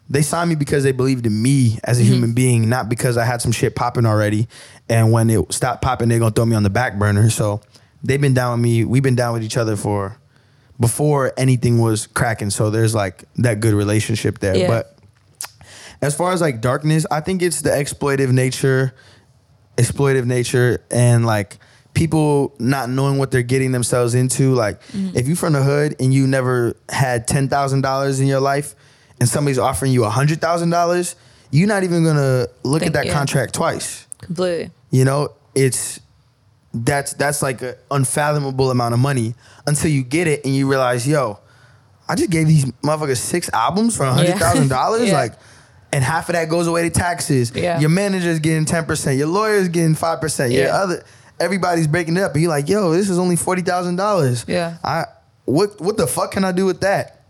they 0.10 0.22
signed 0.22 0.50
me 0.50 0.56
because 0.56 0.84
they 0.84 0.94
believed 0.94 1.26
in 1.28 1.40
me 1.40 1.80
as 1.84 2.00
a 2.00 2.02
Mm-hmm. 2.04 2.14
human 2.14 2.34
being, 2.34 2.70
not 2.70 2.88
because 2.90 3.18
I 3.18 3.26
had 3.26 3.42
some 3.42 3.52
shit 3.52 3.76
popping 3.76 4.06
already. 4.06 4.48
And 4.90 5.12
when 5.12 5.30
it 5.30 5.52
stopped 5.52 5.82
popping, 5.82 6.10
they're 6.10 6.20
gonna 6.20 6.32
throw 6.32 6.46
me 6.46 6.56
on 6.56 6.64
the 6.64 6.70
back 6.70 6.98
burner. 6.98 7.30
So 7.30 7.62
they've 8.04 8.22
been 8.22 8.34
down 8.34 8.60
with 8.60 8.64
me. 8.64 8.86
We've 8.86 9.04
been 9.04 9.16
down 9.16 9.34
with 9.34 9.44
each 9.44 9.58
other 9.58 9.76
for 9.76 10.18
before 10.80 11.34
anything 11.38 11.80
was 11.80 12.08
cracking. 12.08 12.50
So 12.50 12.70
there's 12.70 12.96
like 12.96 13.24
that 13.38 13.60
good 13.60 13.74
relationship 13.74 14.40
there. 14.40 14.56
Yeah. 14.56 14.68
But 14.68 14.98
as 16.02 16.16
far 16.16 16.32
as 16.32 16.42
like 16.42 16.62
darkness, 16.62 17.06
I 17.10 17.22
think 17.22 17.42
it's 17.42 17.62
the 17.62 17.72
exploitive 17.72 18.32
nature, 18.32 18.94
exploitive 19.78 20.26
nature, 20.26 20.84
and 20.92 21.26
like 21.26 21.58
people 21.94 22.54
not 22.60 22.90
knowing 22.90 23.18
what 23.18 23.32
they're 23.32 23.42
getting 23.42 23.72
themselves 23.72 24.14
into. 24.14 24.54
Like 24.54 24.82
mm-hmm. 24.88 25.18
if 25.18 25.28
you're 25.28 25.36
from 25.36 25.54
the 25.54 25.64
hood 25.64 25.96
and 26.00 26.14
you 26.14 26.28
never 26.28 26.76
had 26.90 27.28
ten 27.28 27.50
thousand 27.50 27.82
dollars 27.82 28.20
in 28.20 28.28
your 28.28 28.40
life, 28.40 28.76
and 29.20 29.28
somebody's 29.28 29.60
offering 29.60 29.92
you 29.92 30.04
hundred 30.06 30.40
thousand 30.40 30.70
dollars, 30.70 31.16
you're 31.52 31.68
not 31.68 31.84
even 31.84 32.04
gonna 32.04 32.48
look 32.64 32.84
at 32.84 32.94
that 32.94 33.10
contract 33.10 33.54
twice. 33.56 34.07
Completely. 34.22 34.72
You 34.92 35.06
know, 35.06 35.30
it's 35.56 36.00
that's 36.74 37.14
that's 37.14 37.42
like 37.42 37.62
an 37.62 37.76
unfathomable 37.92 38.72
amount 38.72 38.94
of 38.94 39.00
money 39.00 39.36
until 39.66 39.90
you 39.92 40.04
get 40.04 40.28
it 40.28 40.46
and 40.46 40.56
you 40.56 40.70
realize, 40.70 41.08
yo, 41.08 41.40
I 42.08 42.16
just 42.16 42.30
gave 42.30 42.48
these 42.48 42.66
motherfuckers 42.84 43.18
six 43.18 43.50
albums 43.54 43.98
for 43.98 44.06
hundred 44.06 44.36
thousand 44.38 44.70
dollars, 44.70 45.08
Yeah. 45.10 45.14
like, 45.22 45.34
and 45.92 46.04
half 46.04 46.30
of 46.30 46.34
that 46.34 46.50
goes 46.50 46.68
away 46.68 46.84
to 46.84 46.90
taxes. 46.90 47.52
Yeah. 47.56 47.80
Your 47.80 47.90
manager's 47.90 48.40
getting 48.40 48.66
ten 48.66 48.86
percent, 48.86 49.18
your 49.18 49.28
lawyer's 49.28 49.70
getting 49.70 49.96
five 49.96 50.22
percent, 50.22 50.52
your 50.54 50.66
Yeah. 50.66 50.76
other 50.76 51.04
everybody's 51.40 51.88
breaking 51.88 52.18
it 52.18 52.24
up, 52.24 52.34
and 52.34 52.42
you're 52.42 52.50
like, 52.52 52.68
yo, 52.68 52.92
this 52.92 53.10
is 53.10 53.20
only 53.20 53.36
forty 53.36 53.62
thousand 53.62 53.96
dollars. 53.96 54.46
Yeah. 54.48 54.78
I 54.84 55.06
what 55.46 55.80
what 55.82 55.98
the 55.98 56.08
fuck 56.08 56.32
can 56.32 56.44
I 56.44 56.52
do 56.52 56.66
with 56.66 56.82
that? 56.82 57.24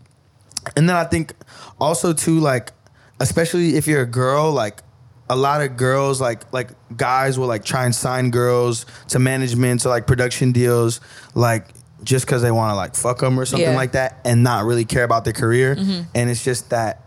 And 0.76 0.88
then 0.88 0.96
I 0.96 1.04
think 1.04 1.32
also 1.80 2.12
too, 2.12 2.40
like, 2.40 2.72
especially 3.20 3.76
if 3.76 3.86
you're 3.86 4.02
a 4.02 4.06
girl, 4.06 4.52
like 4.52 4.82
a 5.30 5.36
lot 5.36 5.60
of 5.62 5.76
girls, 5.76 6.20
like 6.20 6.50
like 6.52 6.70
guys 6.96 7.38
will 7.38 7.46
like 7.46 7.64
try 7.64 7.84
and 7.84 7.94
sign 7.94 8.30
girls 8.30 8.86
to 9.08 9.18
management 9.18 9.82
to 9.82 9.88
like 9.88 10.06
production 10.06 10.52
deals, 10.52 11.00
like 11.34 11.66
just 12.04 12.24
because 12.26 12.42
they 12.42 12.50
want 12.50 12.70
to 12.72 12.76
like 12.76 12.94
fuck 12.94 13.18
them 13.18 13.38
or 13.38 13.44
something 13.44 13.62
Yeah. 13.62 13.68
Mm-hmm. 13.70 13.76
like 13.76 13.92
that, 13.92 14.20
and 14.24 14.42
not 14.42 14.64
really 14.64 14.84
care 14.84 15.04
about 15.04 15.24
their 15.24 15.32
career. 15.34 15.76
And 16.14 16.30
it's 16.30 16.42
just 16.44 16.70
that. 16.70 17.04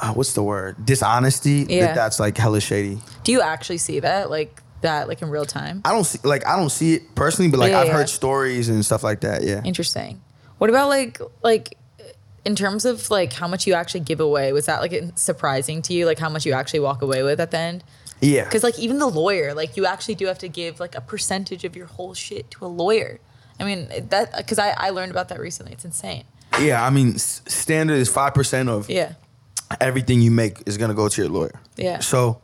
Uh, 0.00 0.12
what's 0.12 0.32
the 0.34 0.42
word? 0.42 0.84
Dishonesty. 0.84 1.66
Yeah. 1.68 1.86
That 1.86 1.94
that's 1.96 2.20
like 2.20 2.36
hella 2.38 2.60
shady. 2.60 2.98
Do 3.24 3.32
you 3.32 3.40
actually 3.40 3.78
see 3.78 4.00
that 4.00 4.30
like 4.30 4.62
that 4.82 5.08
like 5.08 5.22
in 5.22 5.28
real 5.30 5.44
time? 5.44 5.82
I 5.84 5.90
don't 5.92 6.04
see 6.04 6.20
like 6.22 6.46
I 6.46 6.56
don't 6.56 6.70
see 6.70 6.94
it 6.94 7.14
personally, 7.16 7.50
but 7.50 7.58
like 7.58 7.72
Yeah, 7.72 7.80
I've 7.80 7.88
heard 7.88 8.08
stories 8.08 8.68
and 8.68 8.84
stuff 8.84 9.02
like 9.02 9.20
that. 9.22 9.42
Yeah. 9.42 9.60
Interesting. 9.64 10.20
What 10.58 10.70
about 10.70 10.88
like 10.88 11.20
like 11.42 11.77
in 12.48 12.56
terms 12.56 12.84
of 12.86 13.10
like 13.10 13.32
how 13.34 13.46
much 13.46 13.66
you 13.66 13.74
actually 13.74 14.00
give 14.00 14.20
away? 14.20 14.52
Was 14.52 14.64
that 14.66 14.80
like 14.80 14.94
surprising 15.16 15.82
to 15.82 15.92
you? 15.92 16.06
Like 16.06 16.18
how 16.18 16.30
much 16.30 16.46
you 16.46 16.54
actually 16.54 16.80
walk 16.80 17.02
away 17.02 17.22
with 17.22 17.40
at 17.40 17.50
the 17.50 17.58
end? 17.58 17.84
Yeah. 18.20 18.44
Because 18.44 18.62
like 18.64 18.78
even 18.78 18.98
the 18.98 19.06
lawyer, 19.06 19.52
like 19.54 19.76
you 19.76 19.84
actually 19.86 20.14
do 20.14 20.26
have 20.26 20.38
to 20.38 20.48
give 20.48 20.80
like 20.80 20.94
a 20.94 21.00
percentage 21.02 21.64
of 21.64 21.76
your 21.76 21.86
whole 21.86 22.14
shit 22.14 22.50
to 22.52 22.64
a 22.64 22.70
lawyer. 22.82 23.20
I 23.60 23.64
mean 23.64 23.88
that 24.08 24.34
because 24.36 24.58
I 24.58 24.70
I 24.86 24.90
learned 24.90 25.10
about 25.10 25.28
that 25.28 25.40
recently. 25.40 25.72
It's 25.72 25.84
insane. 25.84 26.24
Yeah, 26.58 26.82
I 26.84 26.90
mean, 26.90 27.14
s- 27.14 27.42
standard 27.46 27.98
is 27.98 28.08
five 28.08 28.32
percent 28.34 28.68
of 28.70 28.88
Yeah. 28.88 29.12
everything 29.80 30.22
you 30.22 30.30
make 30.30 30.62
is 30.66 30.78
gonna 30.78 30.94
go 30.94 31.06
to 31.08 31.22
your 31.22 31.30
lawyer. 31.30 31.60
Yeah. 31.76 31.98
So, 32.00 32.40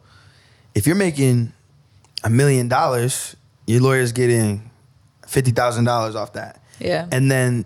if 0.75 0.87
you're 0.87 0.97
making 1.09 1.53
a 2.23 2.29
million 2.31 2.69
dollars, 2.69 3.35
your 3.67 3.81
lawyer's 3.81 4.13
getting 4.13 4.71
fifty 5.27 5.51
thousand 5.53 5.85
dollars 5.85 6.15
off 6.15 6.35
that. 6.35 6.61
Yeah. 6.79 7.07
And 7.11 7.31
then, 7.31 7.65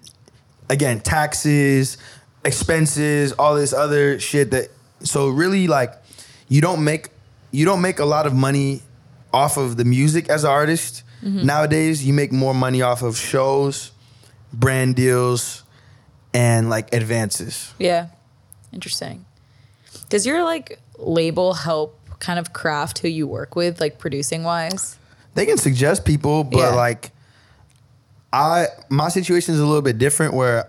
again, 0.70 1.00
taxes, 1.00 1.98
expenses, 2.44 3.32
all 3.32 3.54
this 3.54 3.72
other 3.72 4.18
shit. 4.18 4.50
That 4.50 4.68
so 5.02 5.28
really 5.28 5.66
like, 5.68 5.92
you 6.48 6.60
don't 6.60 6.84
make 6.84 7.08
you 7.50 7.64
don't 7.64 7.80
make 7.80 7.98
a 7.98 8.04
lot 8.04 8.26
of 8.26 8.34
money 8.34 8.82
off 9.32 9.56
of 9.56 9.76
the 9.76 9.84
music 9.84 10.28
as 10.28 10.44
an 10.44 10.50
artist. 10.50 11.02
Mm-hmm. 11.22 11.46
Nowadays, 11.46 12.04
you 12.06 12.12
make 12.12 12.32
more 12.32 12.54
money 12.54 12.82
off 12.82 13.02
of 13.02 13.16
shows, 13.16 13.90
brand 14.52 14.94
deals, 14.96 15.64
and 16.32 16.70
like 16.70 16.92
advances. 16.94 17.74
Yeah. 17.78 18.08
Interesting. 18.72 19.24
Does 20.08 20.26
your 20.26 20.44
like 20.44 20.78
label 20.98 21.54
help 21.54 21.98
kind 22.18 22.38
of 22.38 22.52
craft 22.52 22.98
who 22.98 23.08
you 23.08 23.26
work 23.26 23.56
with, 23.56 23.80
like 23.80 23.98
producing 23.98 24.42
wise? 24.44 24.96
They 25.34 25.46
can 25.46 25.58
suggest 25.58 26.04
people, 26.04 26.44
but 26.44 26.58
Yeah. 26.58 26.68
like 26.74 27.10
I 28.32 28.66
my 28.88 29.08
situation 29.08 29.54
is 29.54 29.60
a 29.60 29.66
little 29.66 29.82
bit 29.82 29.98
different 29.98 30.34
where 30.34 30.68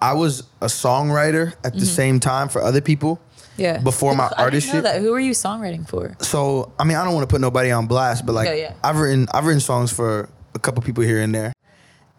I 0.00 0.12
was 0.12 0.40
a 0.60 0.66
songwriter 0.66 1.54
at 1.64 1.74
the 1.74 1.86
same 1.86 2.20
time 2.20 2.48
for 2.48 2.62
other 2.62 2.80
people. 2.80 3.16
Mm-hmm. 3.16 3.22
Yeah. 3.58 3.78
Before 3.78 4.14
my 4.14 4.30
I 4.36 4.50
didn't 4.50 4.72
know 4.72 4.80
that. 4.82 5.00
Who 5.00 5.14
are 5.14 5.20
you 5.20 5.32
songwriting 5.32 5.88
for? 5.88 6.14
So 6.20 6.72
I 6.78 6.84
mean 6.84 6.96
I 6.98 7.04
don't 7.04 7.14
want 7.14 7.26
to 7.26 7.32
put 7.32 7.40
nobody 7.40 7.70
on 7.70 7.86
blast, 7.86 8.26
but 8.26 8.34
like 8.34 8.48
Yeah, 8.48 8.54
yeah. 8.54 8.74
I've 8.84 8.98
written 8.98 9.28
I've 9.32 9.46
written 9.46 9.60
songs 9.60 9.90
for 9.90 10.28
a 10.54 10.58
couple 10.58 10.82
people 10.82 11.02
here 11.04 11.20
and 11.22 11.34
there. 11.34 11.52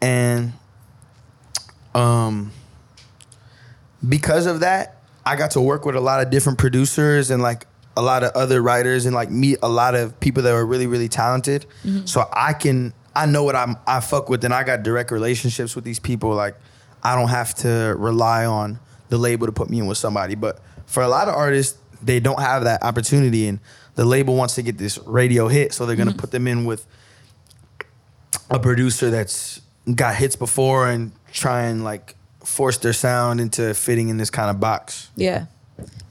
And 0.02 0.54
um 1.94 2.52
because 4.08 4.48
of 4.48 4.62
that, 4.62 4.98
I 5.26 5.36
got 5.36 5.52
to 5.52 5.62
work 5.62 5.86
with 5.86 5.96
a 5.96 6.02
lot 6.02 6.22
of 6.24 6.32
different 6.32 6.58
producers 6.58 7.30
and 7.30 7.44
like 7.44 7.68
a 7.96 8.02
lot 8.02 8.24
of 8.24 8.32
other 8.34 8.62
writers 8.62 9.06
and 9.06 9.14
like 9.14 9.30
meet 9.30 9.60
a 9.62 9.70
lot 9.70 9.94
of 9.94 10.20
people 10.20 10.42
that 10.42 10.54
were 10.54 10.66
really 10.66 10.88
really 10.88 11.10
talented. 11.10 11.68
Mm-hmm. 11.84 12.06
So 12.08 12.28
I 12.34 12.54
can 12.54 12.94
I 13.16 13.28
know 13.28 13.44
what 13.44 13.56
I'm 13.56 13.76
I 13.86 14.00
fuck 14.00 14.28
with 14.28 14.44
and 14.44 14.56
I 14.56 14.64
got 14.64 14.82
direct 14.82 15.12
relationships 15.12 15.76
with 15.76 15.84
these 15.84 16.00
people 16.00 16.34
like 16.34 16.56
I 17.08 17.16
don't 17.16 17.30
have 17.30 17.54
to 17.56 17.96
rely 17.98 18.46
on 18.46 18.80
the 19.10 19.18
label 19.18 19.46
to 19.48 19.54
put 19.54 19.70
me 19.70 19.80
in 19.80 19.88
with 19.88 19.98
somebody. 19.98 20.36
But 20.36 20.60
for 20.86 21.04
a 21.04 21.08
lot 21.08 21.28
of 21.30 21.36
artists, 21.36 21.78
they 22.04 22.20
don't 22.20 22.42
have 22.42 22.64
that 22.66 22.84
opportunity 22.84 23.48
and 23.48 23.60
the 23.96 24.06
label 24.06 24.36
wants 24.36 24.56
to 24.56 24.62
get 24.62 24.78
this 24.78 25.00
radio 25.06 25.48
hit, 25.48 25.74
so 25.74 25.86
they're 25.86 25.96
gonna 25.96 26.12
Mm-hmm. 26.12 26.20
put 26.20 26.32
them 26.32 26.48
in 26.48 26.66
with 26.66 26.86
a 28.50 28.60
producer 28.60 29.10
that's 29.10 29.62
got 29.96 30.16
hits 30.16 30.36
before 30.36 30.88
and 30.90 31.12
try 31.32 31.64
and 31.64 31.84
like 31.84 32.16
force 32.44 32.78
their 32.78 32.94
sound 32.94 33.40
into 33.42 33.74
fitting 33.74 34.10
in 34.10 34.18
this 34.18 34.30
kind 34.30 34.50
of 34.50 34.60
box. 34.60 35.10
Yeah. 35.16 35.46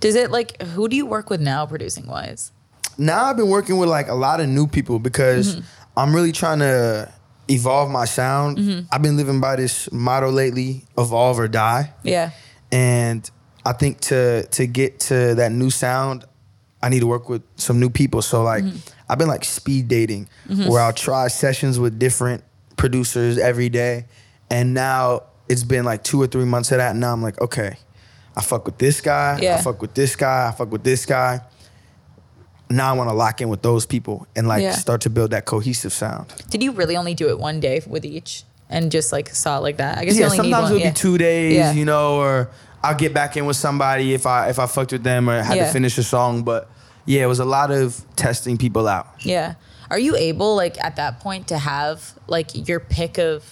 Does 0.01 0.15
it 0.15 0.31
like 0.31 0.61
who 0.63 0.89
do 0.89 0.97
you 0.97 1.07
work 1.07 1.31
with 1.31 1.41
now 1.41 1.67
producing 1.67 2.07
wise? 2.07 2.53
Now 2.99 3.27
I've 3.27 3.37
been 3.37 3.49
working 3.49 3.77
with 3.79 3.89
like 3.89 4.09
a 4.09 4.15
lot 4.15 4.41
of 4.41 4.49
new 4.49 4.67
people 4.67 4.99
because 4.99 5.61
I'm 5.97 6.15
really 6.15 6.33
trying 6.33 6.59
to 6.61 7.13
evolve 7.49 7.91
my 7.91 8.05
sound. 8.05 8.59
Mm-hmm. 8.59 8.87
I've 8.93 9.03
been 9.03 9.17
living 9.17 9.41
by 9.41 9.57
this 9.57 9.91
motto 9.93 10.31
lately, 10.31 10.85
evolve 10.99 11.39
or 11.39 11.49
die. 11.49 11.93
Yeah. 12.03 12.31
And 12.73 13.29
I 13.65 13.73
think 13.73 14.01
to 14.03 14.47
to 14.47 14.67
get 14.67 15.01
to 15.01 15.35
that 15.35 15.53
new 15.53 15.71
sound, 15.71 16.25
I 16.83 16.89
need 16.89 17.01
to 17.01 17.07
work 17.07 17.29
with 17.29 17.43
some 17.57 17.81
new 17.81 17.91
people. 17.91 18.23
So 18.23 18.43
like 18.43 18.65
mm-hmm. 18.65 18.79
I've 19.09 19.19
been 19.19 19.29
like 19.29 19.45
speed 19.45 19.89
dating 19.89 20.29
mm-hmm. 20.49 20.69
where 20.69 20.83
I'll 20.83 20.93
try 20.93 21.29
sessions 21.29 21.79
with 21.79 21.99
different 21.99 22.45
producers 22.77 23.39
every 23.39 23.69
day. 23.69 24.07
And 24.51 24.75
now 24.75 25.23
it's 25.49 25.65
been 25.65 25.85
like 25.85 26.05
two 26.05 26.21
or 26.21 26.27
three 26.27 26.45
months 26.45 26.73
of 26.73 26.79
that. 26.79 26.93
And 26.93 27.01
now 27.01 27.13
I'm 27.13 27.23
like, 27.23 27.41
okay, 27.41 27.77
I 28.37 28.43
fuck 28.43 28.67
with 28.67 28.79
this 28.79 29.01
guy, 29.01 29.39
Yeah. 29.41 29.57
I 29.57 29.63
fuck 29.63 29.81
with 29.81 29.95
this 29.95 30.15
guy, 30.15 30.49
I 30.49 30.53
fuck 30.53 30.71
with 30.71 30.85
this 30.85 31.07
guy. 31.07 31.41
Now 32.69 32.91
I 32.93 32.97
want 32.97 33.09
to 33.11 33.15
lock 33.15 33.41
in 33.41 33.49
with 33.49 33.63
those 33.63 33.87
people 33.87 34.27
and 34.35 34.49
like 34.49 34.63
Yeah. 34.63 34.73
start 34.73 35.03
to 35.03 35.11
build 35.11 35.31
that 35.31 35.45
cohesive 35.45 35.93
sound. 35.93 36.33
Did 36.51 36.63
you 36.63 36.73
really 36.73 36.97
only 36.97 37.15
do 37.15 37.29
it 37.29 37.39
one 37.39 37.61
day 37.61 37.81
with 37.87 38.05
each 38.05 38.43
and 38.69 38.91
just 38.91 39.13
like 39.13 39.29
saw 39.31 39.59
it 39.59 39.61
like 39.63 39.77
that? 39.77 39.99
I 39.99 40.05
guess 40.05 40.15
you 40.15 40.21
yeah, 40.21 40.27
only 40.27 40.39
need 40.39 40.51
sometimes 40.51 40.71
it'll 40.71 40.81
yeah. 40.83 40.91
be 40.91 40.95
two 40.97 41.17
days, 41.19 41.55
Yeah. 41.55 41.73
you 41.73 41.85
know, 41.85 42.17
or 42.17 42.51
I'll 42.83 42.97
get 42.97 43.15
back 43.15 43.37
in 43.37 43.47
with 43.47 43.57
somebody 43.57 44.15
if 44.15 44.27
I 44.27 44.49
if 44.49 44.59
I 44.59 44.67
fucked 44.67 44.93
with 44.93 45.05
them 45.05 45.31
or 45.31 45.41
had 45.43 45.57
Yeah. 45.57 45.67
to 45.67 45.73
finish 45.73 45.97
a 45.99 46.03
song. 46.03 46.43
But 46.43 46.69
yeah, 47.05 47.23
it 47.23 47.27
was 47.27 47.39
a 47.39 47.45
lot 47.45 47.71
of 47.71 48.05
testing 48.17 48.57
people 48.59 48.89
out. 48.89 49.07
Yeah. 49.21 49.55
Are 49.89 49.99
you 50.01 50.17
able 50.17 50.57
like 50.57 50.83
at 50.83 50.97
that 50.97 51.21
point 51.21 51.47
to 51.49 51.59
have 51.59 52.15
like 52.27 52.69
your 52.69 52.81
pick 52.81 53.19
of 53.19 53.45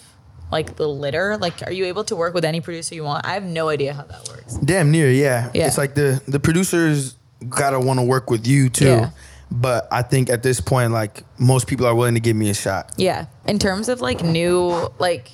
like 0.50 0.74
the 0.74 0.88
litter? 0.88 1.36
Like 1.36 1.62
are 1.66 1.72
you 1.72 1.84
able 1.84 2.02
to 2.04 2.16
work 2.16 2.34
with 2.34 2.44
any 2.44 2.60
producer 2.60 2.96
you 2.96 3.04
want? 3.04 3.24
I 3.24 3.34
have 3.34 3.44
no 3.44 3.68
idea 3.68 3.94
how 3.94 4.02
that 4.02 4.28
works. 4.28 4.54
Damn 4.54 4.90
near, 4.90 5.08
yeah. 5.08 5.50
Yeah. 5.54 5.68
It's 5.68 5.78
like 5.78 5.94
the 5.94 6.20
the 6.26 6.40
producers 6.40 7.14
gotta 7.48 7.80
want 7.80 7.98
to 7.98 8.04
work 8.04 8.30
with 8.30 8.46
you 8.46 8.68
too. 8.68 8.86
Yeah. 8.86 9.10
But 9.50 9.86
I 9.92 10.02
think 10.02 10.30
at 10.30 10.42
this 10.42 10.60
point, 10.60 10.92
like 10.92 11.22
most 11.38 11.66
people 11.66 11.86
are 11.86 11.94
willing 11.94 12.14
to 12.14 12.20
give 12.20 12.36
me 12.36 12.50
a 12.50 12.54
shot. 12.54 12.92
Yeah. 12.96 13.26
In 13.46 13.58
terms 13.58 13.88
of 13.88 14.00
like 14.00 14.22
new 14.22 14.88
like 14.98 15.30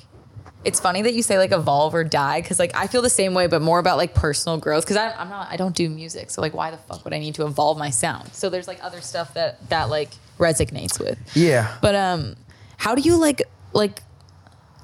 it's 0.63 0.79
funny 0.79 1.01
that 1.01 1.13
you 1.13 1.23
say 1.23 1.37
like 1.37 1.51
evolve 1.51 1.95
or 1.95 2.03
die 2.03 2.41
because 2.41 2.59
like 2.59 2.75
I 2.75 2.87
feel 2.87 3.01
the 3.01 3.09
same 3.09 3.33
way, 3.33 3.47
but 3.47 3.61
more 3.61 3.79
about 3.79 3.97
like 3.97 4.13
personal 4.13 4.57
growth 4.57 4.85
because 4.85 4.97
I'm 4.97 5.29
not 5.29 5.47
I 5.49 5.57
don't 5.57 5.75
do 5.75 5.89
music, 5.89 6.29
so 6.29 6.41
like 6.41 6.53
why 6.53 6.71
the 6.71 6.77
fuck 6.77 7.03
would 7.03 7.13
I 7.13 7.19
need 7.19 7.35
to 7.35 7.45
evolve 7.45 7.77
my 7.77 7.89
sound? 7.89 8.33
So 8.33 8.49
there's 8.49 8.67
like 8.67 8.83
other 8.83 9.01
stuff 9.01 9.33
that 9.33 9.69
that 9.69 9.89
like 9.89 10.09
resonates 10.37 10.99
with. 10.99 11.17
Yeah. 11.35 11.75
But 11.81 11.95
um, 11.95 12.35
how 12.77 12.95
do 12.95 13.01
you 13.01 13.15
like 13.15 13.41
like 13.73 14.03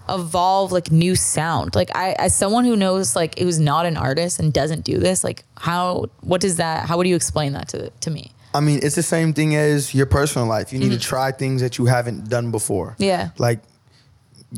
evolve 0.09 0.71
like 0.71 0.91
new 0.91 1.15
sound? 1.15 1.75
Like 1.75 1.95
I, 1.95 2.15
as 2.19 2.35
someone 2.35 2.65
who 2.65 2.75
knows 2.75 3.15
like 3.15 3.37
who's 3.39 3.59
not 3.59 3.85
an 3.85 3.97
artist 3.97 4.39
and 4.39 4.53
doesn't 4.53 4.83
do 4.83 4.97
this, 4.97 5.23
like 5.23 5.43
how 5.57 6.05
what 6.21 6.41
does 6.41 6.57
that? 6.57 6.87
How 6.87 6.97
would 6.97 7.07
you 7.07 7.15
explain 7.15 7.53
that 7.53 7.67
to 7.69 7.89
to 7.89 8.09
me? 8.09 8.31
I 8.53 8.59
mean, 8.59 8.79
it's 8.81 8.95
the 8.95 9.03
same 9.03 9.33
thing 9.33 9.55
as 9.55 9.93
your 9.93 10.05
personal 10.07 10.47
life. 10.47 10.73
You 10.73 10.79
need 10.79 10.91
to 10.91 10.99
try 10.99 11.31
things 11.31 11.61
that 11.61 11.77
you 11.77 11.85
haven't 11.85 12.29
done 12.29 12.49
before. 12.49 12.91
Mm-hmm. 12.91 13.03
Yeah. 13.03 13.29
Like, 13.37 13.59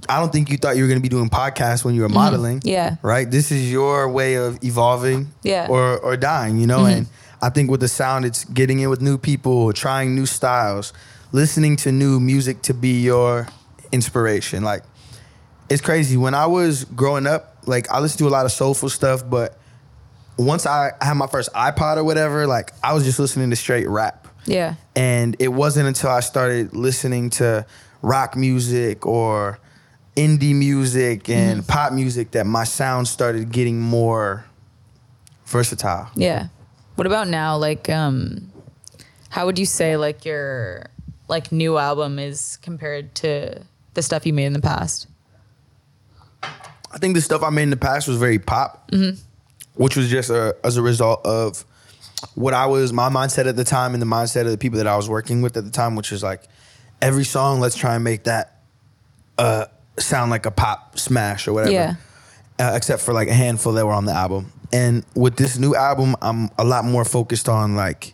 I 0.07 0.19
don't 0.19 0.31
think 0.31 0.49
you 0.49 0.57
thought 0.57 0.77
you 0.77 0.83
were 0.83 0.87
going 0.87 0.99
to 0.99 1.03
be 1.03 1.09
doing 1.09 1.29
podcasts 1.29 1.83
when 1.83 1.95
you 1.95 2.03
were 2.03 2.09
modeling. 2.09 2.59
Mm-hmm. 2.59 2.69
Yeah. 2.69 2.95
Right. 3.01 3.29
This 3.29 3.51
is 3.51 3.69
your 3.69 4.07
way 4.07 4.35
of 4.35 4.63
evolving. 4.63 5.33
Yeah. 5.43 5.63
Mm-hmm. 5.63 5.73
Or 5.73 5.97
or 5.97 6.15
dying. 6.15 6.59
You 6.59 6.67
know. 6.67 6.85
And 6.85 7.07
I 7.41 7.49
think 7.49 7.69
with 7.69 7.81
the 7.81 7.87
sound, 7.87 8.25
it's 8.25 8.45
getting 8.45 8.79
in 8.79 8.89
with 8.89 9.01
new 9.01 9.17
people, 9.17 9.73
trying 9.73 10.15
new 10.15 10.25
styles, 10.25 10.93
listening 11.31 11.75
to 11.77 11.91
new 11.91 12.19
music 12.19 12.61
to 12.63 12.73
be 12.73 13.01
your 13.01 13.47
inspiration. 13.91 14.63
Like, 14.63 14.83
it's 15.69 15.81
crazy. 15.81 16.17
When 16.17 16.33
I 16.33 16.47
was 16.47 16.85
growing 16.85 17.27
up, 17.27 17.57
like 17.65 17.89
I 17.91 17.99
listened 17.99 18.19
to 18.19 18.27
a 18.27 18.29
lot 18.29 18.45
of 18.45 18.51
soulful 18.51 18.89
stuff, 18.89 19.27
but 19.27 19.57
once 20.37 20.65
I 20.65 20.91
had 21.01 21.13
my 21.13 21.27
first 21.27 21.51
iPod 21.53 21.97
or 21.97 22.03
whatever, 22.03 22.47
like 22.47 22.71
I 22.83 22.93
was 22.93 23.03
just 23.03 23.19
listening 23.19 23.49
to 23.49 23.55
straight 23.55 23.87
rap. 23.87 24.27
Yeah. 24.45 24.75
And 24.95 25.35
it 25.39 25.49
wasn't 25.49 25.87
until 25.87 26.09
I 26.09 26.21
started 26.21 26.73
listening 26.73 27.29
to 27.31 27.65
rock 28.01 28.35
music 28.35 29.05
or 29.05 29.59
indie 30.15 30.55
music 30.55 31.29
and 31.29 31.65
pop 31.67 31.93
music 31.93 32.31
that 32.31 32.45
my 32.45 32.63
sound 32.63 33.07
started 33.07 33.51
getting 33.51 33.79
more 33.79 34.45
versatile. 35.45 36.09
Yeah. 36.15 36.47
What 36.95 37.05
about 37.05 37.27
now? 37.27 37.57
Like, 37.57 37.89
um, 37.89 38.51
how 39.29 39.45
would 39.45 39.59
you 39.59 39.65
say 39.65 39.97
like 39.97 40.25
your 40.25 40.89
like 41.27 41.51
new 41.51 41.77
album 41.77 42.17
is 42.17 42.57
compared 42.61 43.13
to 43.15 43.61
the 43.93 44.01
stuff 44.01 44.25
you 44.25 44.33
made 44.33 44.47
in 44.47 44.53
the 44.53 44.61
past? 44.61 45.08
I 46.91 46.97
think 46.97 47.15
the 47.15 47.21
stuff 47.21 47.43
I 47.43 47.49
made 47.49 47.63
in 47.63 47.69
the 47.69 47.77
past 47.77 48.07
was 48.07 48.17
very 48.17 48.39
pop, 48.39 48.91
which 49.75 49.95
was 49.95 50.09
just 50.09 50.29
a, 50.29 50.55
as 50.63 50.77
a 50.77 50.81
result 50.81 51.25
of 51.25 51.63
what 52.35 52.53
I 52.53 52.65
was, 52.65 52.91
my 52.91 53.09
mindset 53.09 53.47
at 53.47 53.55
the 53.55 53.63
time, 53.63 53.93
and 53.93 54.01
the 54.01 54.07
mindset 54.07 54.41
of 54.41 54.51
the 54.51 54.57
people 54.57 54.77
that 54.77 54.87
I 54.87 54.97
was 54.97 55.07
working 55.07 55.41
with 55.41 55.55
at 55.55 55.63
the 55.63 55.71
time, 55.71 55.95
which 55.95 56.11
was 56.11 56.23
like 56.23 56.43
every 57.01 57.23
song, 57.23 57.59
let's 57.59 57.75
try 57.75 57.95
and 57.95 58.03
make 58.03 58.23
that 58.23 58.61
uh, 59.37 59.65
sound 59.97 60.31
like 60.31 60.45
a 60.45 60.51
pop 60.51 60.97
smash 60.97 61.47
or 61.47 61.53
whatever. 61.53 61.71
Yeah. 61.71 61.95
Uh, 62.57 62.73
except 62.75 63.01
for 63.01 63.13
like 63.13 63.29
a 63.29 63.33
handful 63.33 63.73
that 63.73 63.85
were 63.85 63.93
on 63.93 64.05
the 64.05 64.11
album. 64.11 64.51
And 64.73 65.05
with 65.15 65.37
this 65.37 65.57
new 65.57 65.75
album, 65.75 66.15
I'm 66.21 66.49
a 66.57 66.65
lot 66.65 66.83
more 66.83 67.05
focused 67.05 67.47
on 67.47 67.75
like 67.75 68.13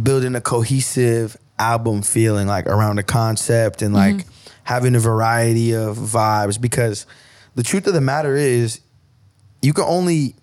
building 0.00 0.34
a 0.34 0.40
cohesive 0.40 1.36
album 1.58 2.02
feeling 2.02 2.46
like 2.46 2.66
around 2.66 2.96
the 2.96 3.02
concept 3.02 3.82
and 3.82 3.94
like 3.94 4.24
having 4.64 4.96
a 4.96 4.98
variety 4.98 5.72
of 5.72 5.96
vibes 5.96 6.60
because 6.60 7.06
the 7.54 7.62
truth 7.62 7.86
of 7.86 7.94
the 7.94 8.00
matter 8.00 8.36
is 8.36 8.80
you 9.62 9.72
can 9.72 9.84
only 9.84 10.34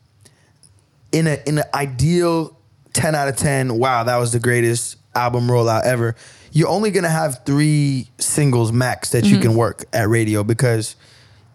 in 1.11 1.27
a 1.27 1.37
in 1.45 1.57
an 1.57 1.63
ideal 1.73 2.57
10 2.93 3.15
out 3.15 3.27
of 3.27 3.35
10 3.35 3.77
wow 3.77 4.03
that 4.03 4.17
was 4.17 4.31
the 4.31 4.39
greatest 4.39 4.97
album 5.15 5.47
rollout 5.47 5.83
ever 5.83 6.15
you're 6.51 6.69
only 6.69 6.91
going 6.91 7.03
to 7.03 7.09
have 7.09 7.45
3 7.45 8.09
singles 8.17 8.71
max 8.71 9.11
that 9.11 9.25
you 9.25 9.33
mm-hmm. 9.33 9.41
can 9.41 9.55
work 9.55 9.85
at 9.93 10.07
radio 10.09 10.43
because 10.43 10.95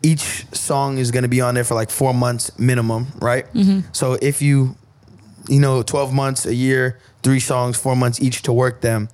each 0.02 0.46
song 0.54 0.98
is 0.98 1.10
going 1.10 1.22
to 1.22 1.28
be 1.28 1.40
on 1.40 1.54
there 1.54 1.64
for 1.64 1.74
like 1.74 1.90
4 1.90 2.14
months 2.14 2.56
minimum 2.58 3.08
right? 3.20 3.52
Mm-hmm. 3.52 3.88
So 3.92 4.14
if 4.14 4.42
you 4.42 4.76
you 5.48 5.60
know 5.60 5.82
12 5.82 6.12
months 6.12 6.46
a 6.46 6.54
year 6.54 6.98
3 7.22 7.40
songs 7.40 7.76
4 7.78 7.96
months 7.96 8.20
each 8.20 8.42
to 8.42 8.52
work 8.52 8.80
them 8.80 9.08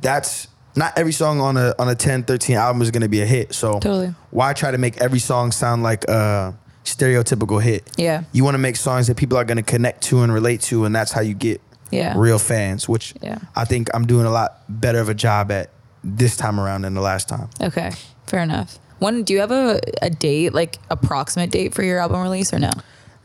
that's 0.00 0.48
not 0.78 0.96
every 0.96 1.12
song 1.12 1.40
on 1.40 1.56
a 1.56 1.74
on 1.78 1.88
a 1.88 1.94
10 1.94 2.22
13 2.24 2.56
album 2.56 2.80
is 2.82 2.90
going 2.90 3.02
to 3.02 3.08
be 3.08 3.20
a 3.20 3.26
hit 3.26 3.52
so 3.54 3.72
Totally. 3.74 4.14
why 4.30 4.52
try 4.52 4.70
to 4.70 4.78
make 4.78 4.96
every 4.98 5.18
song 5.18 5.52
sound 5.52 5.82
like 5.82 6.04
a 6.08 6.54
stereotypical 6.84 7.62
hit 7.62 7.88
Yeah. 7.96 8.22
you 8.32 8.44
want 8.44 8.54
to 8.54 8.58
make 8.58 8.76
songs 8.76 9.06
that 9.08 9.16
people 9.16 9.36
are 9.38 9.44
going 9.44 9.56
to 9.58 9.62
connect 9.62 10.02
to 10.04 10.22
and 10.22 10.32
relate 10.32 10.60
to 10.62 10.84
and 10.84 10.94
that's 10.94 11.12
how 11.12 11.20
you 11.20 11.34
get 11.34 11.60
Yeah. 11.90 12.14
real 12.16 12.38
fans 12.38 12.88
which 12.88 13.14
Yeah. 13.20 13.38
i 13.54 13.64
think 13.64 13.88
i'm 13.94 14.06
doing 14.06 14.26
a 14.26 14.30
lot 14.30 14.62
better 14.68 15.00
of 15.00 15.08
a 15.08 15.14
job 15.14 15.50
at 15.50 15.70
this 16.04 16.36
time 16.36 16.58
around 16.60 16.82
than 16.82 16.94
the 16.94 17.00
last 17.00 17.28
time 17.28 17.48
Okay. 17.60 17.90
Fair 18.26 18.40
enough. 18.42 18.78
When 19.00 19.22
do 19.22 19.32
you 19.32 19.40
have 19.40 19.50
a, 19.52 19.80
a 20.02 20.10
date, 20.10 20.52
like 20.52 20.78
approximate 20.90 21.50
date 21.50 21.72
for 21.74 21.82
your 21.82 21.98
album 21.98 22.20
release 22.20 22.52
or 22.52 22.58
no? 22.58 22.70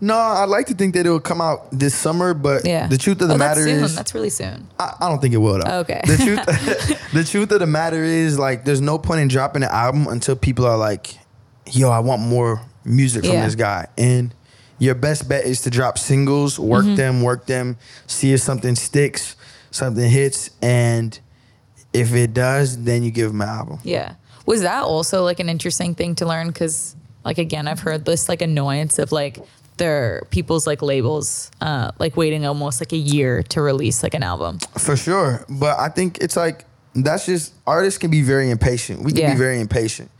No, 0.01 0.15
I'd 0.17 0.49
like 0.49 0.65
to 0.67 0.73
think 0.73 0.95
that 0.95 1.05
it 1.05 1.09
will 1.09 1.19
come 1.21 1.39
out 1.39 1.67
this 1.71 1.95
summer, 1.95 2.33
but 2.33 2.65
Yeah. 2.65 2.87
the 2.87 2.97
truth 2.97 3.21
of 3.21 3.29
the 3.29 3.35
Oh, 3.35 3.37
that's 3.37 3.57
matter 3.59 3.63
soon. 3.69 3.83
is, 3.85 3.95
that's 3.95 4.13
really 4.13 4.29
soon. 4.29 4.67
I, 4.77 4.93
I 4.99 5.09
don't 5.09 5.21
think 5.21 5.33
it 5.33 5.37
will 5.37 5.59
though. 5.63 5.79
Okay. 5.79 6.01
The 6.05 6.17
truth, 6.17 6.45
the 7.13 7.23
truth 7.23 7.51
of 7.51 7.59
the 7.59 7.67
matter 7.67 8.03
is, 8.03 8.37
like, 8.37 8.65
there's 8.65 8.81
no 8.81 8.97
point 8.97 9.21
in 9.21 9.27
dropping 9.29 9.63
an 9.63 9.69
album 9.71 10.07
until 10.07 10.35
people 10.35 10.65
are 10.65 10.77
like, 10.77 11.15
"Yo, 11.71 11.89
I 11.89 11.99
want 11.99 12.21
more 12.21 12.61
music 12.83 13.23
from 13.23 13.33
Yeah. 13.35 13.45
this 13.45 13.55
guy." 13.55 13.87
And 13.97 14.33
your 14.79 14.95
best 14.95 15.29
bet 15.29 15.45
is 15.45 15.61
to 15.61 15.69
drop 15.69 15.97
singles, 15.97 16.59
work 16.59 16.83
Mm-hmm. 16.83 16.95
them, 16.95 17.21
work 17.21 17.45
them, 17.45 17.77
see 18.07 18.33
if 18.33 18.41
something 18.41 18.75
sticks, 18.75 19.37
something 19.71 20.09
hits, 20.09 20.49
and 20.61 21.17
if 21.93 22.13
it 22.13 22.33
does, 22.33 22.83
then 22.83 23.03
you 23.03 23.11
give 23.11 23.29
them 23.31 23.41
an 23.41 23.47
album. 23.49 23.79
Yeah. 23.83 24.15
Was 24.45 24.61
that 24.63 24.83
also 24.83 25.23
like 25.23 25.39
an 25.39 25.47
interesting 25.47 25.95
thing 25.95 26.15
to 26.15 26.25
learn? 26.25 26.47
Because, 26.47 26.95
like, 27.23 27.37
again, 27.37 27.69
I've 27.69 27.79
heard 27.79 28.03
this 28.03 28.27
like 28.27 28.41
annoyance 28.41 28.99
of 28.99 29.13
like 29.13 29.37
their 29.78 30.24
people's 30.30 30.65
like 30.67 30.82
labels, 30.82 31.49
uh, 31.61 31.91
like 31.99 32.15
waiting 32.17 32.45
almost 32.45 32.82
like 32.82 32.91
a 32.93 32.97
year 32.97 33.43
to 33.43 33.61
release 33.61 34.03
like 34.03 34.13
an 34.13 34.24
album. 34.24 34.59
For 34.78 34.95
sure. 34.95 35.45
But 35.49 35.80
I 35.80 35.89
think 35.89 36.19
it's 36.19 36.36
like 36.36 36.65
that's 36.95 37.26
just 37.26 37.53
artists 37.65 37.97
can 37.97 38.11
be 38.11 38.21
very 38.21 38.49
impatient. 38.51 39.01
We 39.03 39.11
can 39.11 39.21
Yeah. 39.21 39.32
be 39.34 39.38
very 39.38 39.59
impatient. 39.59 40.11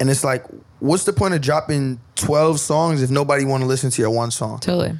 And 0.00 0.10
it's 0.10 0.24
like, 0.24 0.44
what's 0.80 1.04
the 1.04 1.12
point 1.12 1.34
of 1.34 1.40
dropping 1.40 2.00
12 2.16 2.58
songs 2.60 3.02
if 3.02 3.10
nobody 3.10 3.44
want 3.44 3.62
to 3.62 3.66
listen 3.68 3.90
to 3.90 4.02
your 4.02 4.10
one 4.10 4.30
song? 4.30 4.58
Totally. 4.60 4.98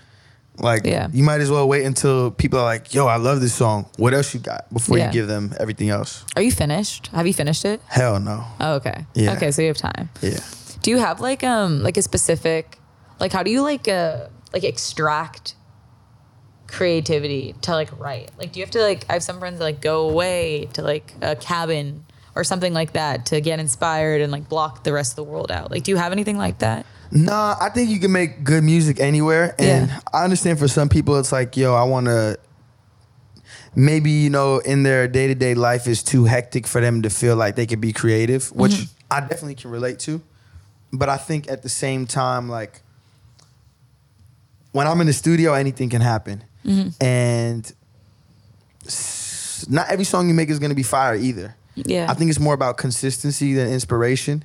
Like 0.61 0.85
Yeah. 0.85 1.09
you 1.13 1.23
might 1.23 1.41
as 1.41 1.51
well 1.51 1.69
wait 1.69 1.85
until 1.85 2.31
people 2.33 2.59
are 2.59 2.65
like, 2.65 2.93
yo, 2.95 3.07
I 3.07 3.17
love 3.17 3.41
this 3.41 3.55
song. 3.55 3.87
What 3.97 4.13
else 4.15 4.35
you 4.35 4.41
got? 4.41 4.73
Before 4.73 4.99
Yeah. 4.99 5.07
you 5.07 5.13
give 5.13 5.29
them 5.29 5.55
everything 5.61 5.89
else. 5.91 6.25
Are 6.37 6.43
you 6.43 6.51
finished? 6.53 7.09
Have 7.13 7.27
you 7.29 7.35
finished 7.35 7.65
it? 7.65 7.81
Hell 7.87 8.19
no. 8.21 8.45
Oh, 8.61 8.75
okay. 8.75 9.07
Yeah. 9.15 9.33
Okay, 9.35 9.51
so 9.53 9.63
you 9.63 9.69
have 9.69 9.77
time. 9.77 10.09
Yeah. 10.21 10.39
Do 10.83 10.91
you 10.91 10.99
have 10.99 11.21
like 11.21 11.43
um 11.45 11.83
like 11.83 11.97
a 11.97 12.03
specific 12.03 12.78
like 13.21 13.33
how 13.33 13.43
do 13.43 13.51
you 13.51 13.63
like 13.63 13.89
uh 13.89 14.27
like 14.53 14.65
extract 14.65 15.55
creativity 16.67 17.55
to 17.63 17.73
like 17.73 17.99
write? 17.99 18.31
Like 18.39 18.53
do 18.53 18.61
you 18.61 18.65
have 18.67 18.71
to 18.73 18.81
like 18.83 19.05
I 19.09 19.15
have 19.15 19.23
some 19.23 19.39
friends 19.39 19.59
that 19.59 19.65
like 19.65 19.81
go 19.81 20.09
away 20.09 20.69
to 20.75 20.83
like 20.83 21.15
a 21.23 21.37
cabin 21.37 22.05
or 22.35 22.45
something 22.45 22.73
like 22.73 22.93
that 22.93 23.27
to 23.27 23.41
get 23.41 23.59
inspired 23.59 24.21
and 24.21 24.31
like 24.31 24.49
block 24.49 24.85
the 24.85 24.93
rest 24.93 25.13
of 25.13 25.17
the 25.17 25.25
world 25.25 25.51
out. 25.51 25.71
Like 25.71 25.83
do 25.85 25.91
you 25.91 25.97
have 25.97 26.13
anything 26.13 26.37
like 26.39 26.59
that? 26.59 26.87
Nah, 27.11 27.57
I 27.59 27.71
think 27.71 27.89
you 27.89 27.99
can 27.99 28.13
make 28.13 28.45
good 28.45 28.63
music 28.63 29.01
anywhere. 29.01 29.55
And 29.59 29.89
Yeah. 29.89 30.01
I 30.13 30.25
understand 30.25 30.59
for 30.59 30.69
some 30.69 30.89
people 30.91 31.19
it's 31.19 31.33
like, 31.33 31.57
yo, 31.57 31.75
I 31.75 31.85
wanna 31.85 32.37
maybe, 33.75 34.11
you 34.11 34.31
know, 34.31 34.59
in 34.59 34.83
their 34.83 35.09
day 35.09 35.27
to 35.27 35.35
day 35.35 35.55
life 35.55 35.87
is 35.87 36.03
too 36.03 36.25
hectic 36.27 36.67
for 36.67 36.81
them 36.81 37.03
to 37.03 37.11
feel 37.11 37.35
like 37.37 37.57
they 37.57 37.67
could 37.67 37.81
be 37.81 37.93
creative, 37.93 38.53
which 38.53 38.73
Mm-hmm. 38.73 38.93
I 39.11 39.21
definitely 39.21 39.55
can 39.55 39.71
relate 39.71 39.99
to. 40.01 40.21
But 40.93 41.09
I 41.09 41.17
think 41.17 41.51
at 41.51 41.63
the 41.63 41.71
same 41.71 42.07
time, 42.07 42.49
like 42.51 42.83
when 44.73 44.87
I'm 44.87 45.01
in 45.01 45.07
the 45.07 45.13
studio, 45.13 45.55
anything 45.55 45.89
can 45.89 46.01
happen. 46.01 46.45
Mm-hmm. 46.65 46.89
And 47.05 47.73
s- 48.85 49.67
not 49.69 49.91
every 49.91 50.05
song 50.05 50.29
you 50.29 50.35
make 50.35 50.51
is 50.51 50.59
gonna 50.59 50.75
be 50.75 50.83
fire 50.83 51.15
either. 51.15 51.57
Yeah. 51.75 52.07
I 52.09 52.15
think 52.15 52.31
it's 52.31 52.41
more 52.41 52.55
about 52.55 52.77
consistency 52.77 53.55
than 53.55 53.69
inspiration 53.69 54.45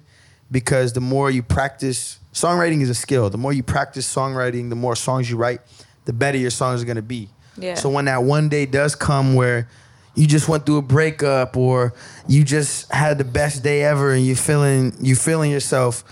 because 0.51 0.93
the 0.93 1.01
more 1.01 1.31
you 1.31 1.41
practice, 1.41 2.19
songwriting 2.33 2.81
is 2.81 2.89
a 2.89 2.95
skill. 2.95 3.29
The 3.29 3.37
more 3.39 3.53
you 3.53 3.63
practice 3.63 4.11
songwriting, 4.13 4.69
the 4.69 4.75
more 4.75 4.95
songs 4.95 5.29
you 5.29 5.37
write, 5.37 5.61
the 6.05 6.13
better 6.13 6.37
your 6.37 6.51
songs 6.51 6.81
are 6.83 6.85
going 6.85 6.97
to 6.97 7.01
be. 7.01 7.29
Yeah. 7.57 7.73
So 7.75 7.89
when 7.89 8.05
that 8.05 8.23
one 8.23 8.49
day 8.49 8.65
does 8.67 8.93
come 8.95 9.33
where 9.35 9.67
you 10.15 10.27
just 10.27 10.47
went 10.47 10.65
through 10.65 10.77
a 10.77 10.81
breakup 10.83 11.57
or 11.57 11.93
you 12.27 12.43
just 12.43 12.91
had 12.91 13.17
the 13.17 13.23
best 13.23 13.63
day 13.63 13.83
ever 13.83 14.11
and 14.13 14.23
you're 14.25 14.35
feeling 14.35 14.93
you 15.01 15.15
feeling 15.15 15.49
yourself, 15.49 16.03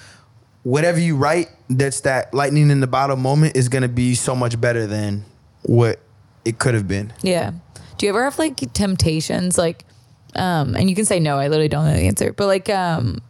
whatever 0.64 1.00
you 1.00 1.16
write 1.16 1.50
that's 1.78 2.02
that 2.02 2.34
lightning 2.34 2.70
in 2.70 2.80
the 2.80 2.88
bottle 2.88 3.18
moment 3.18 3.56
is 3.56 3.70
going 3.70 3.82
to 3.84 3.88
be 3.90 4.16
so 4.16 4.36
much 4.36 4.60
better 4.60 4.86
than 4.88 5.26
what 5.64 6.00
it 6.46 6.58
could 6.60 6.74
have 6.74 6.88
been. 6.88 7.14
Yeah. 7.22 7.52
Do 7.98 8.06
you 8.06 8.10
ever 8.12 8.24
have 8.24 8.40
like 8.40 8.58
temptations 8.74 9.58
like 9.58 9.86
um 10.36 10.76
and 10.76 10.90
you 10.90 10.96
can 10.96 11.06
say 11.06 11.20
no, 11.20 11.38
I 11.38 11.48
literally 11.50 11.68
don't 11.70 11.86
know 11.86 11.94
the 11.94 12.08
answer. 12.08 12.34
But 12.34 12.48
like 12.48 12.70
um 12.70 13.22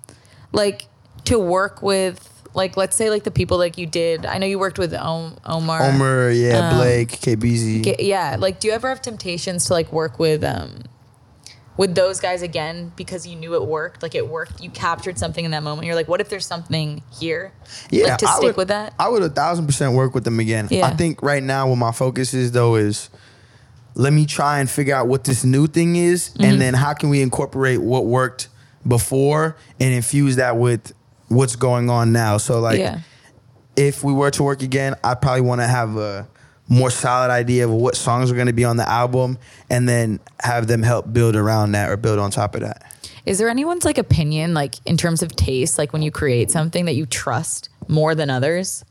like 0.52 0.84
to 1.26 1.39
work 1.39 1.82
with 1.82 2.28
like 2.54 2.76
let's 2.78 2.96
say 2.96 3.10
like 3.10 3.24
the 3.24 3.32
people 3.32 3.58
like 3.58 3.78
you 3.78 3.86
did. 3.86 4.26
I 4.26 4.38
know 4.38 4.46
you 4.46 4.60
worked 4.60 4.78
with 4.80 4.94
Om- 4.94 5.38
Omar. 5.46 5.84
Omer, 5.84 6.30
yeah, 6.32 6.70
Um, 6.70 6.78
Blake, 6.78 7.10
KBeaZy. 7.10 7.96
Yeah, 8.00 8.38
like 8.39 8.60
do 8.60 8.68
you 8.68 8.74
ever 8.74 8.89
have 8.89 9.02
temptations 9.02 9.66
to 9.66 9.74
like 9.74 9.92
work 9.92 10.20
with 10.20 10.44
um 10.44 10.84
with 11.82 11.95
those 11.95 12.19
guys 12.19 12.43
again 12.43 12.91
because 12.95 13.25
you 13.25 13.36
knew 13.36 13.55
it 13.55 13.65
worked? 13.65 14.03
Like 14.03 14.13
it 14.13 14.29
worked. 14.29 14.61
You 14.61 14.69
captured 14.69 15.17
something 15.17 15.43
in 15.43 15.49
that 15.49 15.63
moment. 15.63 15.88
You're 15.88 15.95
like, 15.95 16.07
what 16.07 16.21
if 16.21 16.29
there's 16.29 16.45
something 16.45 17.01
here? 17.11 17.53
like 17.91 18.19
to 18.19 18.27
I 18.27 18.34
stick 18.36 18.43
would, 18.43 18.57
with 18.57 18.67
that. 18.67 18.93
I 18.99 19.09
would 19.09 19.23
a 19.23 19.29
thousand 19.29 19.65
percent 19.65 19.95
work 19.95 20.13
with 20.13 20.23
them 20.23 20.39
again. 20.39 20.67
Yeah. 20.69 20.86
I 20.86 20.91
think 20.91 21.23
right 21.23 21.41
now 21.41 21.69
what 21.69 21.77
my 21.77 21.91
focus 21.91 22.36
is 22.36 22.51
though 22.51 22.75
is 22.75 23.09
let 23.95 24.13
me 24.13 24.27
try 24.27 24.59
and 24.59 24.69
figure 24.69 24.93
out 24.93 25.07
what 25.07 25.23
this 25.23 25.43
new 25.43 25.65
thing 25.65 25.95
is 25.95 26.29
Mm-hmm. 26.29 26.43
and 26.43 26.61
then 26.61 26.75
how 26.75 26.93
can 26.93 27.09
we 27.09 27.19
incorporate 27.19 27.82
what 27.82 28.05
worked 28.05 28.49
before 28.88 29.57
and 29.79 29.91
infuse 29.91 30.36
that 30.36 30.57
with 30.57 30.93
what's 31.29 31.55
going 31.55 31.89
on 31.89 32.11
now. 32.11 32.38
So 32.38 32.59
like 32.59 32.77
yeah. 32.77 32.99
if 33.75 34.03
we 34.03 34.13
were 34.13 34.29
to 34.29 34.43
work 34.43 34.61
again, 34.61 34.93
I 35.03 35.15
probably 35.15 35.41
want 35.41 35.61
to 35.61 35.67
have 35.67 35.97
a 35.97 36.27
more 36.72 36.89
solid 36.89 37.30
idea 37.30 37.65
of 37.65 37.72
what 37.72 37.97
songs 37.97 38.32
are 38.32 38.36
going 38.36 38.47
to 38.47 38.53
be 38.53 38.63
on 38.63 38.78
the 38.78 38.88
album 38.88 39.38
and 39.69 39.89
then 39.89 40.22
have 40.39 40.67
them 40.67 40.82
help 40.82 41.11
build 41.11 41.36
around 41.36 41.74
that 41.74 41.89
or 41.89 41.97
build 41.97 42.17
on 42.17 42.32
top 42.32 42.55
of 42.55 42.61
that. 42.61 42.89
Is 43.26 43.39
there 43.39 43.49
anyone's 43.49 43.84
like 43.84 43.97
opinion, 43.97 44.53
like 44.53 44.76
in 44.86 44.95
terms 44.95 45.22
of 45.22 45.36
taste, 45.36 45.78
like 45.78 45.91
when 45.91 46.01
you 46.01 46.11
create 46.11 46.49
something 46.49 46.86
that 46.86 46.93
you 46.93 47.05
trust 47.05 47.67
more 47.89 48.15
than 48.15 48.30
others? 48.30 48.86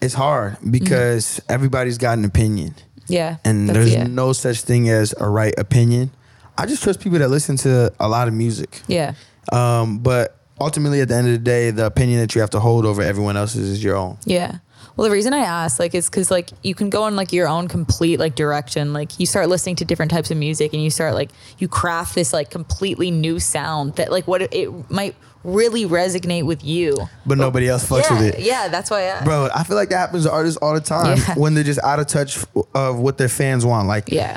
It's 0.00 0.14
hard 0.14 0.58
because 0.70 1.40
everybody's 1.48 1.98
got 1.98 2.16
an 2.16 2.24
opinion. 2.24 2.76
Yeah. 3.08 3.38
and 3.44 3.68
there's 3.68 3.92
yeah. 3.92 4.04
no 4.04 4.32
such 4.32 4.60
thing 4.60 4.88
as 4.88 5.12
a 5.18 5.28
right 5.28 5.52
opinion. 5.58 6.12
I 6.56 6.66
just 6.66 6.84
trust 6.84 7.00
people 7.00 7.18
that 7.18 7.28
listen 7.28 7.56
to 7.58 7.92
a 7.98 8.08
lot 8.08 8.28
of 8.28 8.34
music. 8.34 8.80
Yeah. 8.86 9.14
Um, 9.52 9.98
but 9.98 10.36
ultimately, 10.60 11.00
at 11.00 11.08
the 11.08 11.16
end 11.16 11.26
of 11.26 11.32
the 11.32 11.38
day, 11.38 11.72
the 11.72 11.86
opinion 11.86 12.20
that 12.20 12.36
you 12.36 12.40
have 12.42 12.50
to 12.50 12.60
hold 12.60 12.86
over 12.86 13.02
everyone 13.02 13.36
else's 13.36 13.68
is 13.68 13.82
your 13.82 13.96
own. 13.96 14.18
Yeah. 14.24 14.58
Well, 15.00 15.08
the 15.08 15.14
reason 15.14 15.32
I 15.32 15.38
ask, 15.38 15.78
like, 15.78 15.94
is 15.94 16.10
because 16.10 16.30
like 16.30 16.50
you 16.62 16.74
can 16.74 16.90
go 16.90 17.06
in 17.06 17.16
like 17.16 17.32
your 17.32 17.48
own 17.48 17.68
complete 17.68 18.20
like 18.20 18.34
direction. 18.34 18.92
Like 18.92 19.18
you 19.18 19.24
start 19.24 19.48
listening 19.48 19.76
to 19.76 19.86
different 19.86 20.10
types 20.10 20.30
of 20.30 20.36
music, 20.36 20.74
and 20.74 20.84
you 20.84 20.90
start 20.90 21.14
like 21.14 21.30
you 21.56 21.68
craft 21.68 22.14
this 22.14 22.34
like 22.34 22.50
completely 22.50 23.10
new 23.10 23.40
sound 23.40 23.94
that 23.94 24.12
like 24.12 24.26
what 24.28 24.42
it, 24.42 24.52
it 24.52 24.90
might 24.90 25.14
really 25.42 25.86
resonate 25.86 26.44
with 26.44 26.62
you. 26.62 26.98
But 27.24 27.38
nobody 27.38 27.66
else 27.66 27.88
fucks 27.88 28.10
yeah, 28.10 28.20
with 28.20 28.34
it. 28.34 28.40
yeah, 28.40 28.68
that's 28.68 28.90
why. 28.90 29.10
I, 29.10 29.24
Bro, 29.24 29.48
I 29.54 29.64
feel 29.64 29.76
like 29.76 29.88
that 29.88 29.96
happens 29.96 30.24
to 30.24 30.32
artists 30.32 30.58
all 30.58 30.74
the 30.74 30.82
time 30.82 31.16
Yeah. 31.16 31.34
when 31.34 31.54
they're 31.54 31.64
just 31.64 31.82
out 31.82 31.98
of 31.98 32.06
touch 32.06 32.44
of 32.74 32.98
what 32.98 33.16
their 33.16 33.30
fans 33.30 33.64
want. 33.64 33.88
Like, 33.88 34.10
yeah, 34.10 34.36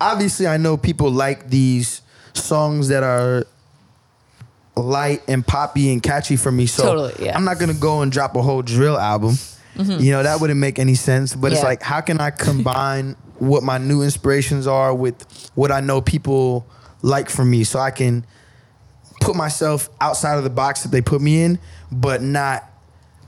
obviously, 0.00 0.46
I 0.46 0.56
know 0.56 0.76
people 0.76 1.10
like 1.10 1.50
these 1.50 2.02
songs 2.32 2.86
that 2.90 3.02
are 3.02 3.44
light 4.82 5.22
and 5.28 5.46
poppy 5.46 5.92
and 5.92 6.02
catchy 6.02 6.36
for 6.36 6.50
me. 6.52 6.66
So 6.66 6.82
Totally, 6.82 7.26
yeah. 7.26 7.36
I'm 7.36 7.44
not 7.44 7.58
gonna 7.58 7.74
go 7.74 8.02
and 8.02 8.10
drop 8.12 8.36
a 8.36 8.42
whole 8.42 8.62
drill 8.62 8.98
album. 8.98 9.36
You 9.76 10.10
know 10.10 10.24
that 10.24 10.40
wouldn't 10.40 10.58
make 10.58 10.80
any 10.80 10.96
sense. 10.96 11.34
But 11.36 11.52
it's 11.52 11.60
Mm-hmm. 11.60 11.68
Like, 11.68 11.82
how 11.82 12.00
can 12.00 12.20
I 12.20 12.30
combine 12.30 13.14
what 13.38 13.62
my 13.62 13.78
new 13.78 14.02
inspirations 14.02 14.66
are 14.66 14.92
with 14.92 15.50
what 15.54 15.70
I 15.70 15.78
know 15.80 16.00
people 16.00 16.66
like 17.02 17.30
from 17.30 17.48
me, 17.50 17.62
so 17.62 17.78
I 17.78 17.92
can 17.92 18.26
put 19.20 19.36
myself 19.36 19.88
outside 20.00 20.36
of 20.36 20.42
the 20.44 20.50
box 20.50 20.82
that 20.82 20.88
they 20.90 21.00
put 21.00 21.20
me 21.20 21.42
in, 21.42 21.60
but 21.92 22.22
not 22.22 22.64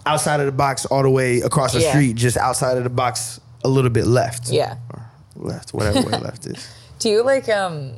outside 0.06 0.40
of 0.40 0.46
the 0.46 0.52
box 0.52 0.86
all 0.86 1.02
the 1.04 1.10
way 1.10 1.40
across 1.40 1.72
the 1.72 1.80
Yeah. 1.82 1.90
street, 1.90 2.16
just 2.16 2.36
outside 2.36 2.76
of 2.78 2.82
the 2.84 2.90
box 2.90 3.38
a 3.64 3.68
little 3.68 3.90
bit 3.90 4.06
left. 4.06 4.48
yeah. 4.50 4.74
Or 4.92 5.02
left, 5.36 5.72
whatever 5.72 6.00
way 6.02 6.18
left 6.18 6.46
is. 6.46 6.68
Do 6.98 7.08
you 7.10 7.22
like 7.22 7.48
um 7.48 7.92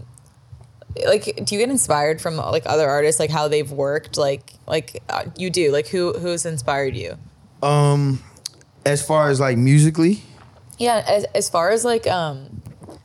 like 1.07 1.24
do 1.45 1.55
you 1.55 1.61
get 1.61 1.70
inspired 1.70 2.20
from 2.20 2.36
like 2.36 2.64
other 2.66 2.88
artists 2.88 3.18
like 3.18 3.30
how 3.30 3.49
they've 3.49 3.70
worked 3.70 4.16
like 4.16 4.53
like 4.66 5.03
uh, 5.09 5.24
you 5.36 5.51
do 5.51 5.72
like 5.72 5.88
who 5.88 6.12
who's 6.14 6.45
inspired 6.47 6.95
you? 6.97 7.16
Um, 7.62 8.22
as 8.84 9.05
far 9.07 9.30
as 9.30 9.38
like 9.40 9.57
musically, 9.57 10.22
Yeah, 10.78 11.03
as 11.07 11.24
as 11.34 11.49
far 11.49 11.70
as 11.70 11.84
like 11.84 12.07
um 12.07 12.62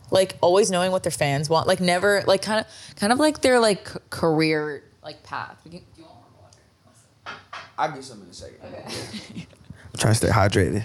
like 0.10 0.36
always 0.42 0.72
knowing 0.72 0.92
what 0.92 1.04
their 1.04 1.12
fans 1.12 1.50
want, 1.50 1.68
like 1.68 1.80
never 1.80 2.24
like 2.28 2.42
kind 2.42 2.60
of 2.60 2.96
kind 2.96 3.14
of 3.14 3.20
like 3.20 3.42
their 3.42 3.60
like 3.60 3.88
c- 3.88 4.00
career 4.10 4.84
like 5.04 5.24
path. 5.24 5.58
Do 5.64 5.70
you 5.78 5.82
want 6.04 6.16
more 6.34 6.42
water? 6.44 7.40
I'll 7.78 7.92
get 7.92 8.04
some 8.04 8.22
in 8.24 8.30
a 8.30 8.34
second. 8.34 8.58
Okay. 8.64 9.46
I'm 9.94 9.98
trying 10.00 10.14
to 10.14 10.18
stay 10.18 10.28
hydrated. 10.30 10.84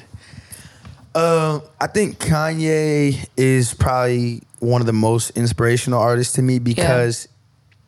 Uh, 1.15 1.61
I 1.81 1.87
think 1.89 2.19
Kanye 2.19 3.27
is 3.37 3.75
probably 3.75 4.43
one 4.61 4.81
of 4.81 4.87
the 4.87 4.93
most 4.93 5.31
inspirational 5.31 6.01
artists 6.01 6.35
to 6.35 6.43
me 6.43 6.59
because 6.59 7.29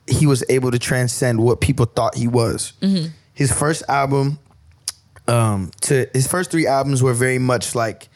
he 0.06 0.26
was 0.26 0.44
able 0.48 0.70
to 0.70 0.78
transcend 0.78 1.40
what 1.42 1.60
people 1.60 1.86
thought 1.86 2.14
he 2.16 2.28
was. 2.28 2.72
His 3.32 3.50
first 3.52 3.82
album, 3.88 4.38
um, 5.26 5.70
to 5.82 6.06
his 6.12 6.26
first 6.26 6.50
three 6.50 6.66
albums 6.66 7.02
were 7.02 7.14
very 7.14 7.38
much 7.38 7.74
like 7.74 8.08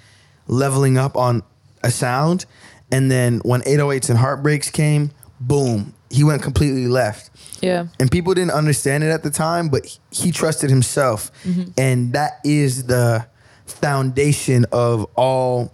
leveling 0.47 0.99
up 0.99 1.17
on 1.17 1.43
a 1.83 1.91
sound, 1.91 2.45
and 2.93 3.11
then 3.11 3.39
when 3.45 3.63
808s 3.63 4.11
and 4.11 4.19
Heartbreaks 4.19 4.71
came, 4.71 5.11
boom, 5.41 5.95
he 6.11 6.25
went 6.25 6.43
completely 6.43 6.87
left. 6.89 7.31
Yeah. 7.63 7.87
And 7.99 8.11
people 8.11 8.35
didn't 8.35 8.53
understand 8.53 9.05
it 9.05 9.09
at 9.11 9.23
the 9.23 9.31
time, 9.31 9.69
but 9.69 9.87
he- 9.87 9.99
he 10.11 10.33
trusted 10.33 10.71
himself. 10.71 11.31
Mm-hmm. 11.45 11.71
And 11.79 12.13
that 12.13 12.41
is 12.45 12.85
the 12.85 13.27
foundation 13.71 14.67
of 14.73 15.07
all 15.17 15.73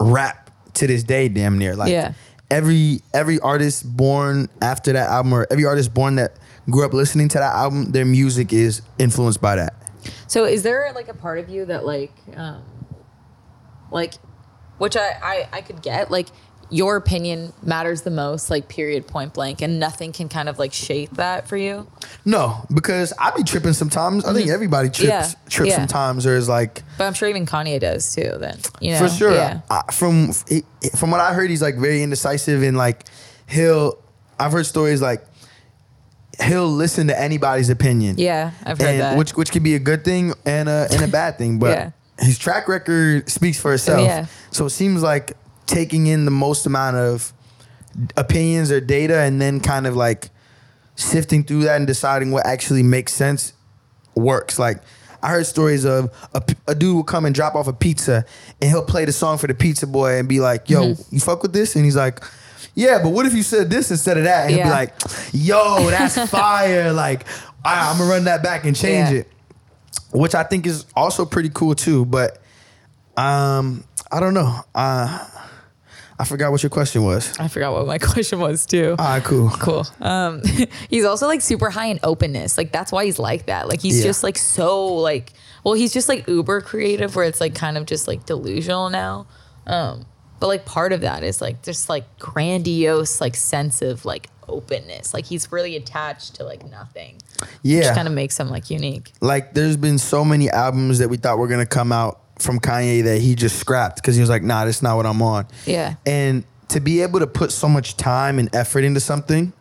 rap 0.00 0.50
to 0.74 0.86
this 0.86 1.02
day, 1.02 1.28
damn 1.28 1.58
near. 1.58 1.74
Like 1.76 1.90
Yeah. 1.92 2.12
every 2.50 3.00
every 3.14 3.38
artist 3.40 3.96
born 3.96 4.48
after 4.60 4.92
that 4.92 5.08
album 5.10 5.32
or 5.32 5.46
every 5.50 5.64
artist 5.64 5.94
born 5.94 6.16
that 6.16 6.36
grew 6.70 6.84
up 6.84 6.92
listening 6.92 7.28
to 7.28 7.38
that 7.38 7.54
album, 7.54 7.92
their 7.92 8.04
music 8.04 8.52
is 8.52 8.82
influenced 8.98 9.40
by 9.40 9.56
that. 9.56 9.74
So 10.26 10.44
is 10.44 10.62
there 10.62 10.90
like 10.94 11.08
a 11.08 11.14
part 11.14 11.38
of 11.38 11.48
you 11.48 11.64
that 11.66 11.84
like 11.86 12.12
um 12.36 12.62
like 13.90 14.14
which 14.78 14.96
I 14.96 15.08
I, 15.22 15.48
I 15.52 15.60
could 15.62 15.82
get 15.82 16.10
like 16.10 16.28
your 16.70 16.96
opinion 16.96 17.52
matters 17.62 18.02
the 18.02 18.10
most 18.10 18.50
like 18.50 18.68
period 18.68 19.06
point 19.06 19.32
blank 19.34 19.62
and 19.62 19.78
nothing 19.78 20.12
can 20.12 20.28
kind 20.28 20.48
of 20.48 20.58
like 20.58 20.72
shape 20.72 21.10
that 21.12 21.46
for 21.48 21.56
you 21.56 21.86
No, 22.24 22.64
because 22.74 23.12
I 23.18 23.30
be 23.30 23.42
tripping 23.44 23.72
sometimes. 23.72 24.24
I 24.24 24.32
think 24.32 24.48
everybody 24.50 24.88
trips 24.90 25.10
Mm-hmm. 25.10 25.12
Yeah, 25.44 25.48
trips 25.48 25.70
yeah. 25.70 25.76
sometimes, 25.76 26.26
or 26.26 26.36
is 26.36 26.48
like 26.48 26.82
but 26.98 27.04
i'm 27.04 27.14
sure 27.14 27.28
even 27.28 27.46
kanye 27.46 27.78
does 27.80 28.14
too 28.14 28.32
then 28.38 28.58
you 28.80 28.92
know 28.92 28.98
for 28.98 29.08
sure. 29.08 29.32
yeah 29.32 29.60
I, 29.70 29.82
from 29.92 30.32
from 30.96 31.10
what 31.10 31.20
I 31.20 31.32
heard, 31.34 31.50
he's 31.50 31.62
like 31.62 31.76
very 31.76 32.02
indecisive 32.02 32.62
and 32.62 32.76
like 32.76 33.04
he'll. 33.48 33.98
I've 34.38 34.52
heard 34.52 34.66
stories 34.66 35.00
like 35.00 35.24
he'll 36.42 36.68
listen 36.68 37.06
to 37.06 37.18
anybody's 37.18 37.70
opinion. 37.70 38.16
yeah 38.18 38.50
i've 38.64 38.78
heard 38.78 38.88
and 38.88 39.00
that 39.00 39.18
which 39.18 39.34
which 39.34 39.50
can 39.50 39.62
be 39.62 39.74
a 39.74 39.78
good 39.78 40.04
thing 40.04 40.32
and 40.44 40.68
a 40.68 40.86
and 40.90 41.02
a 41.02 41.08
bad 41.08 41.38
thing, 41.38 41.58
but 41.58 41.92
his 42.18 42.38
track 42.38 42.68
record 42.68 43.28
speaks 43.30 43.58
for 43.60 43.72
itself. 43.74 44.02
Yeah. 44.06 44.26
So 44.50 44.66
it 44.66 44.70
seems 44.70 45.02
like 45.02 45.32
taking 45.66 46.06
in 46.06 46.24
the 46.24 46.30
most 46.30 46.66
amount 46.66 46.96
of 46.96 47.32
opinions 48.16 48.70
or 48.70 48.80
data 48.80 49.20
and 49.20 49.40
then 49.40 49.60
kind 49.60 49.86
of 49.86 49.96
like 49.96 50.30
sifting 50.94 51.44
through 51.44 51.64
that 51.64 51.76
and 51.76 51.86
deciding 51.86 52.30
what 52.30 52.46
actually 52.46 52.82
makes 52.82 53.12
sense 53.12 53.52
works. 54.14 54.58
Like 54.58 54.80
I 55.22 55.28
heard 55.30 55.46
stories 55.46 55.84
of 55.84 56.10
a, 56.34 56.42
a 56.68 56.74
dude 56.74 56.94
will 56.94 57.04
come 57.04 57.24
and 57.24 57.34
drop 57.34 57.54
off 57.54 57.66
a 57.68 57.72
pizza 57.72 58.24
and 58.60 58.70
he'll 58.70 58.84
play 58.84 59.04
the 59.04 59.12
song 59.12 59.38
for 59.38 59.46
the 59.46 59.54
pizza 59.54 59.86
boy 59.86 60.18
and 60.18 60.28
be 60.28 60.40
like, 60.40 60.68
"Yo, 60.70 60.82
Mm-hmm. 60.94 61.14
you 61.14 61.20
fuck 61.20 61.42
with 61.42 61.52
this?" 61.52 61.76
And 61.76 61.84
he's 61.84 61.96
like. 61.96 62.20
Yeah, 62.78 63.02
but 63.02 63.08
what 63.08 63.24
if 63.24 63.32
you 63.32 63.42
said 63.42 63.70
this 63.70 63.90
instead 63.90 64.18
of 64.18 64.24
that? 64.24 64.42
And 64.46 64.50
he'll 64.54 64.64
be 64.64 64.68
like, 64.70 64.92
"Yo, 65.32 65.88
that's 65.88 66.18
fire!" 66.30 66.92
Like, 66.92 67.24
I, 67.64 67.90
I'm 67.90 67.96
gonna 67.96 68.10
run 68.10 68.24
that 68.24 68.42
back 68.42 68.66
and 68.66 68.76
change 68.76 69.10
Yeah. 69.12 69.20
it, 69.20 69.32
which 70.12 70.34
I 70.34 70.42
think 70.42 70.66
is 70.66 70.84
also 70.94 71.24
pretty 71.24 71.48
cool 71.54 71.74
too. 71.74 72.04
But 72.04 72.36
um, 73.16 73.82
I 74.12 74.20
don't 74.20 74.34
know. 74.34 74.60
Uh, 74.74 75.26
I 76.18 76.24
forgot 76.24 76.50
what 76.50 76.62
your 76.62 76.70
question 76.70 77.04
was. 77.04 77.38
i 77.38 77.46
forgot 77.48 77.72
what 77.74 77.86
my 77.86 77.98
question 78.12 78.38
was 78.40 78.64
too. 78.66 78.94
All 78.98 79.04
right, 79.04 79.22
cool. 79.24 79.50
cool. 79.50 79.86
Um 80.00 80.42
he's 80.90 81.04
also 81.04 81.26
like 81.26 81.42
super 81.42 81.70
high 81.70 81.86
in 81.86 81.98
openness. 82.02 82.56
Like 82.56 82.72
that's 82.72 82.90
why 82.92 83.04
he's 83.04 83.18
like 83.18 83.46
that. 83.46 83.68
Like 83.68 83.80
he's 83.82 83.98
Yeah. 83.98 84.04
just 84.04 84.22
like 84.22 84.38
so 84.38 84.86
like 84.86 85.32
well 85.64 85.74
he's 85.74 85.92
just 85.92 86.08
like 86.08 86.26
uber 86.28 86.60
creative 86.60 87.14
where 87.16 87.24
it's 87.26 87.40
like 87.40 87.54
kind 87.54 87.76
of 87.76 87.86
just 87.86 88.08
like 88.08 88.24
delusional 88.26 88.88
now. 88.90 89.26
Um 89.66 90.06
but 90.40 90.48
like 90.48 90.64
part 90.66 90.92
of 90.92 91.00
that 91.02 91.22
is 91.24 91.40
like 91.40 91.62
just 91.62 91.88
like 91.88 92.04
grandiose 92.18 93.20
like 93.20 93.34
sense 93.36 93.82
of 93.82 94.04
like 94.04 94.28
openness. 94.48 95.12
Like 95.12 95.26
he's 95.26 95.50
really 95.50 95.76
attached 95.76 96.34
to 96.36 96.44
like 96.44 96.64
nothing. 96.70 97.18
Yeah, 97.62 97.78
which 97.80 97.94
kind 97.94 98.06
of 98.08 98.14
makes 98.14 98.38
him 98.38 98.48
like 98.48 98.70
unique. 98.70 99.12
Like 99.20 99.54
there's 99.54 99.76
been 99.76 99.98
so 99.98 100.24
many 100.24 100.48
albums 100.50 100.98
that 100.98 101.08
we 101.08 101.16
thought 101.16 101.38
were 101.38 101.48
gonna 101.48 101.66
come 101.66 101.90
out 101.92 102.20
from 102.38 102.60
Kanye 102.60 103.02
that 103.04 103.20
he 103.20 103.34
just 103.34 103.58
scrapped 103.58 103.96
because 103.96 104.14
he 104.14 104.20
was 104.20 104.28
like, 104.30 104.42
nah, 104.42 104.64
that's 104.64 104.82
not 104.82 104.96
what 104.96 105.06
I'm 105.06 105.22
on. 105.22 105.46
Yeah. 105.64 105.94
And 106.04 106.44
to 106.68 106.80
be 106.80 107.00
able 107.02 107.20
to 107.20 107.26
put 107.26 107.52
so 107.52 107.68
much 107.68 107.96
time 107.96 108.38
and 108.38 108.54
effort 108.54 108.84
into 108.84 109.00
something 109.00 109.52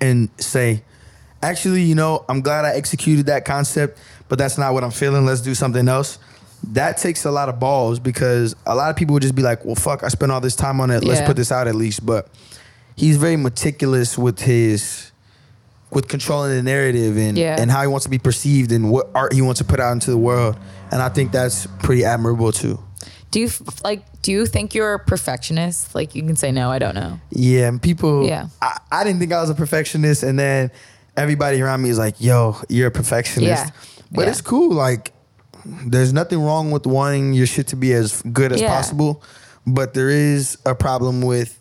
and 0.00 0.28
say, 0.38 0.82
actually, 1.42 1.82
you 1.82 1.94
know, 1.94 2.24
I'm 2.28 2.40
glad 2.40 2.64
I 2.64 2.70
executed 2.74 3.26
that 3.26 3.44
concept, 3.44 3.98
but 4.28 4.38
that's 4.38 4.58
not 4.58 4.74
what 4.74 4.84
I'm 4.84 4.90
feeling. 4.90 5.24
Let's 5.24 5.40
do 5.40 5.54
something 5.54 5.86
else. 5.88 6.18
That 6.72 6.96
takes 6.96 7.24
a 7.24 7.30
lot 7.30 7.48
of 7.48 7.60
balls 7.60 8.00
because 8.00 8.56
a 8.66 8.74
lot 8.74 8.90
of 8.90 8.96
people 8.96 9.12
would 9.14 9.22
just 9.22 9.34
be 9.36 9.42
like, 9.42 9.64
well, 9.64 9.76
fuck, 9.76 10.02
I 10.02 10.08
spent 10.08 10.32
all 10.32 10.40
this 10.40 10.56
time 10.56 10.80
on 10.80 10.90
it. 10.90 11.04
Let's 11.04 11.20
Yeah. 11.20 11.26
put 11.26 11.36
this 11.36 11.52
out 11.52 11.68
at 11.68 11.74
least. 11.76 12.04
But 12.04 12.28
he's 12.96 13.16
very 13.16 13.36
meticulous 13.36 14.18
with 14.18 14.40
his 14.40 15.12
with 15.90 16.08
controlling 16.08 16.54
the 16.56 16.62
narrative 16.62 17.16
and 17.16 17.36
Yeah. 17.38 17.56
and 17.58 17.70
how 17.70 17.80
he 17.82 17.86
wants 17.88 18.04
to 18.04 18.10
be 18.10 18.18
perceived 18.18 18.72
and 18.72 18.90
what 18.90 19.10
art 19.14 19.32
he 19.32 19.40
wants 19.42 19.58
to 19.58 19.64
put 19.64 19.80
out 19.80 19.92
into 19.92 20.10
the 20.10 20.18
world. 20.18 20.56
And 20.90 21.00
I 21.02 21.08
think 21.08 21.32
that's 21.32 21.66
pretty 21.82 22.04
admirable 22.04 22.52
too. 22.52 22.78
do 23.30 23.40
you 23.40 23.50
like 23.84 24.02
do 24.22 24.32
you 24.32 24.46
think 24.46 24.74
you're 24.74 24.94
a 24.94 24.98
perfectionist 24.98 25.94
like 25.94 26.14
you 26.14 26.22
can 26.22 26.34
say 26.34 26.50
no 26.50 26.70
i 26.70 26.78
don't 26.78 26.94
know 26.94 27.20
Yeah, 27.30 27.68
and 27.68 27.80
people. 27.82 28.26
Yeah. 28.26 28.48
I, 28.62 28.78
I 28.90 29.04
didn't 29.04 29.18
think 29.20 29.32
I 29.32 29.40
was 29.42 29.50
a 29.50 29.54
perfectionist, 29.54 30.22
and 30.22 30.38
then 30.38 30.70
everybody 31.16 31.60
around 31.60 31.82
me 31.82 31.90
is 31.90 31.98
like, 31.98 32.16
"Yo, 32.20 32.56
you're 32.70 32.88
a 32.88 32.90
perfectionist." 32.90 33.66
Yeah. 33.66 33.70
But 34.10 34.22
Yeah. 34.22 34.30
it's 34.30 34.40
cool. 34.40 34.72
Like, 34.74 35.12
there's 35.86 36.12
nothing 36.14 36.40
wrong 36.40 36.70
with 36.70 36.86
wanting 36.86 37.34
your 37.34 37.46
shit 37.46 37.66
to 37.68 37.76
be 37.76 37.92
as 37.92 38.22
good 38.32 38.52
as 38.52 38.60
Yeah. 38.62 38.68
possible, 38.74 39.22
but 39.66 39.92
there 39.92 40.08
is 40.08 40.56
a 40.64 40.74
problem 40.74 41.20
with 41.20 41.57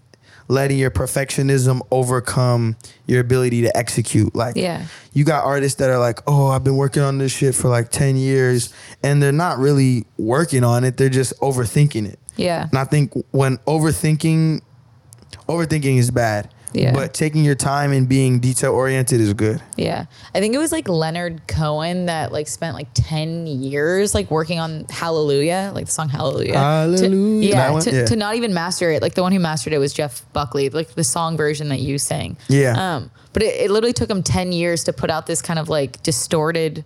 letting 0.49 0.77
your 0.77 0.91
perfectionism 0.91 1.81
overcome 1.91 2.75
your 3.05 3.19
ability 3.19 3.61
to 3.63 3.75
execute. 3.77 4.33
Like, 4.35 4.55
Yeah. 4.55 4.83
you 5.13 5.23
got 5.25 5.43
artists 5.43 5.77
that 5.79 5.89
are 5.89 5.99
like, 5.99 6.21
"Oh, 6.27 6.47
I've 6.47 6.63
been 6.63 6.77
working 6.77 7.03
on 7.03 7.17
this 7.17 7.31
shit 7.33 7.53
for 7.55 7.67
like 7.69 7.91
ten 7.91 8.15
years," 8.15 8.69
and 9.03 9.21
they're 9.21 9.31
not 9.31 9.57
really 9.59 10.05
working 10.17 10.63
on 10.63 10.83
it; 10.83 10.97
they're 10.97 11.09
just 11.09 11.33
overthinking 11.41 12.07
it. 12.07 12.19
yeah 12.37 12.67
And 12.69 12.77
I 12.79 12.83
think 12.85 13.11
when 13.31 13.57
overthinking, 13.67 14.61
overthinking 15.49 15.97
is 15.97 16.11
bad. 16.11 16.49
Yeah. 16.73 16.91
But 16.91 17.13
taking 17.13 17.43
your 17.45 17.55
time 17.55 17.91
and 17.93 18.09
being 18.09 18.39
detail 18.39 18.73
oriented 18.73 19.21
is 19.21 19.33
good. 19.33 19.61
Yeah. 19.77 20.05
I 20.35 20.39
think 20.41 20.53
it 20.53 20.57
was 20.57 20.71
like 20.71 20.89
Leonard 20.89 21.47
Cohen 21.47 22.07
that 22.07 22.31
like 22.33 22.47
spent 22.47 22.75
like 22.75 22.87
10 22.93 23.47
years 23.47 24.13
like 24.13 24.29
working 24.29 24.59
on 24.59 24.85
Hallelujah, 24.89 25.71
like 25.73 25.85
the 25.85 25.91
song 25.91 26.09
Hallelujah. 26.09 26.51
To- 26.53 26.57
Hallelujah. 26.59 27.49
yeah, 27.49 27.79
to, 27.79 27.91
Yeah. 27.91 28.05
to 28.05 28.15
not 28.15 28.35
even 28.35 28.53
master 28.53 28.91
it. 28.91 29.01
Like 29.01 29.13
the 29.15 29.23
one 29.23 29.31
who 29.31 29.39
mastered 29.39 29.71
it 29.73 29.77
was 29.77 29.93
Jeff 29.93 30.25
Buckley, 30.33 30.69
like 30.69 30.89
the 30.95 31.03
song 31.05 31.37
version 31.37 31.69
that 31.69 31.79
you 31.79 31.97
sang. 31.97 32.35
Yeah. 32.49 32.73
Um, 32.97 33.11
but 33.33 33.43
it, 33.43 33.55
it 33.61 33.71
literally 33.71 33.93
took 33.93 34.09
him 34.09 34.21
10 34.21 34.51
years 34.51 34.83
to 34.85 34.93
put 34.93 35.09
out 35.09 35.25
this 35.25 35.41
kind 35.41 35.59
of 35.59 35.69
like 35.69 36.03
distorted 36.03 36.83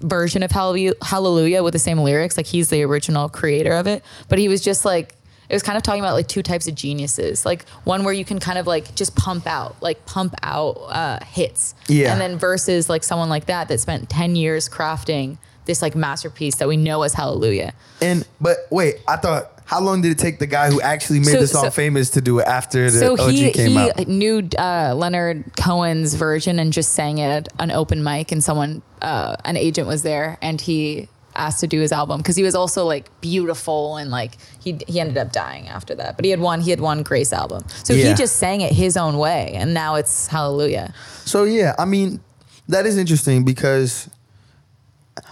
version 0.00 0.42
of 0.42 0.50
Hallelujah 0.52 1.62
with 1.62 1.72
the 1.72 1.78
same 1.78 1.98
lyrics. 1.98 2.36
Like 2.36 2.46
he's 2.46 2.70
the 2.70 2.82
original 2.84 3.28
creator 3.28 3.72
of 3.72 3.86
it. 3.86 4.02
But 4.28 4.38
he 4.38 4.48
was 4.48 4.60
just 4.62 4.84
like, 4.84 5.14
it 5.50 5.54
was 5.54 5.64
kind 5.64 5.76
of 5.76 5.82
talking 5.82 6.00
about 6.00 6.14
like 6.14 6.28
two 6.28 6.42
types 6.44 6.68
of 6.68 6.76
geniuses. 6.76 7.44
Like 7.44 7.68
one 7.82 8.04
where 8.04 8.14
you 8.14 8.24
can 8.24 8.38
kind 8.38 8.56
of 8.56 8.68
like 8.68 8.94
just 8.94 9.16
pump 9.16 9.48
out, 9.48 9.82
like 9.82 10.06
pump 10.06 10.34
out 10.44 10.76
uh, 10.88 11.18
hits. 11.24 11.74
Yeah. 11.88 12.12
And 12.12 12.20
then 12.20 12.38
versus 12.38 12.88
like 12.88 13.02
someone 13.02 13.28
like 13.28 13.46
that 13.46 13.66
that 13.68 13.80
spent 13.80 14.08
10 14.08 14.36
years 14.36 14.68
crafting 14.68 15.38
this 15.64 15.82
like 15.82 15.96
masterpiece 15.96 16.56
that 16.56 16.68
we 16.68 16.76
know 16.76 17.02
as 17.02 17.14
Hallelujah. 17.14 17.74
And 18.00 18.26
but 18.40 18.58
wait, 18.70 19.00
I 19.08 19.16
thought 19.16 19.60
how 19.64 19.80
long 19.80 20.02
did 20.02 20.12
it 20.12 20.18
take 20.18 20.38
the 20.38 20.46
guy 20.46 20.70
who 20.70 20.80
actually 20.80 21.18
made 21.18 21.26
So- 21.32 21.40
the 21.40 21.46
song 21.48 21.64
so- 21.64 21.70
famous 21.70 22.10
to 22.10 22.20
do 22.20 22.38
it 22.38 22.46
after 22.46 22.88
the 22.88 22.98
so 22.98 23.12
OG 23.14 23.30
he 23.30 23.50
came 23.50 23.70
he 23.72 23.78
out? 23.78 24.08
knew 24.08 24.48
uh, 24.56 24.94
Leonard 24.96 25.44
Cohen's 25.56 26.14
version 26.14 26.58
and 26.60 26.72
just 26.72 26.92
sang 26.92 27.18
it 27.18 27.28
at 27.28 27.48
an 27.58 27.70
open 27.70 28.02
mic, 28.02 28.32
and 28.32 28.42
someone, 28.42 28.82
uh, 29.02 29.36
an 29.44 29.56
agent, 29.56 29.86
was 29.86 30.02
there, 30.02 30.38
and 30.42 30.60
he 30.60 31.08
asked 31.40 31.60
to 31.60 31.66
do 31.66 31.80
his 31.80 31.90
album 31.92 32.18
because 32.18 32.36
he 32.36 32.42
was 32.42 32.54
also 32.54 32.84
like 32.84 33.08
beautiful 33.20 33.96
and 33.96 34.10
like 34.10 34.36
he 34.62 34.78
he 34.86 35.00
ended 35.00 35.16
up 35.18 35.32
dying 35.32 35.68
after 35.68 35.94
that, 35.96 36.16
but 36.16 36.24
he 36.24 36.30
had 36.30 36.40
one 36.40 36.60
he 36.60 36.70
had 36.70 36.80
one 36.80 37.02
Grace 37.02 37.32
album, 37.32 37.64
so 37.82 37.92
Yeah. 37.94 38.08
he 38.08 38.14
just 38.14 38.36
sang 38.36 38.60
it 38.60 38.72
his 38.72 38.96
own 38.96 39.16
way, 39.18 39.52
and 39.54 39.72
now 39.74 39.94
it's 39.96 40.26
Hallelujah. 40.28 40.92
So 41.24 41.44
yeah, 41.44 41.74
I 41.78 41.84
mean, 41.86 42.20
that 42.68 42.86
is 42.86 42.96
interesting 42.96 43.44
because 43.44 44.08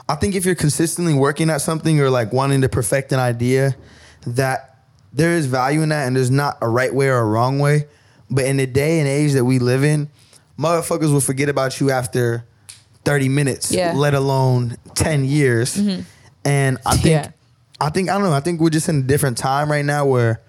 I 0.09 0.15
think 0.15 0.35
if 0.35 0.45
you're 0.47 0.55
consistently 0.55 1.15
working 1.15 1.51
at 1.51 1.61
something 1.61 2.01
or 2.01 2.11
like 2.11 2.33
wanting 2.33 2.63
to 2.63 2.69
perfect 2.69 3.13
an 3.13 3.21
idea, 3.21 3.77
that 4.27 4.77
there 5.13 5.33
is 5.33 5.47
value 5.47 5.83
in 5.83 5.91
that 5.91 6.07
and 6.07 6.17
there's 6.17 6.31
not 6.31 6.57
a 6.61 6.69
right 6.69 6.95
way 6.95 7.09
or 7.09 7.19
a 7.19 7.25
wrong 7.27 7.59
way. 7.59 7.87
But 8.31 8.45
in 8.45 8.57
the 8.59 8.67
day 8.67 8.99
and 9.01 9.09
age 9.09 9.33
that 9.33 9.45
we 9.45 9.59
live 9.59 9.83
in, 9.85 10.09
motherfuckers 10.59 11.13
will 11.13 11.21
forget 11.21 11.49
about 11.49 11.81
you 11.81 11.91
after 11.91 12.45
30 13.09 13.29
minutes, 13.29 13.73
Yeah. 13.73 13.93
let 13.95 14.13
alone 14.15 14.77
10 14.95 15.25
years. 15.25 15.77
Mm-hmm. 15.77 16.03
And 16.45 16.79
I 16.85 16.93
think 16.97 17.07
Yeah. 17.25 17.31
I 17.81 17.91
think 17.91 18.11
I 18.11 18.15
don't 18.15 18.25
know, 18.25 18.33
I 18.33 18.41
think 18.41 18.61
we're 18.61 18.71
just 18.71 18.89
in 18.89 18.97
a 18.99 19.03
different 19.03 19.39
time 19.39 19.71
right 19.71 19.85
now 19.85 20.05
where 20.05 20.41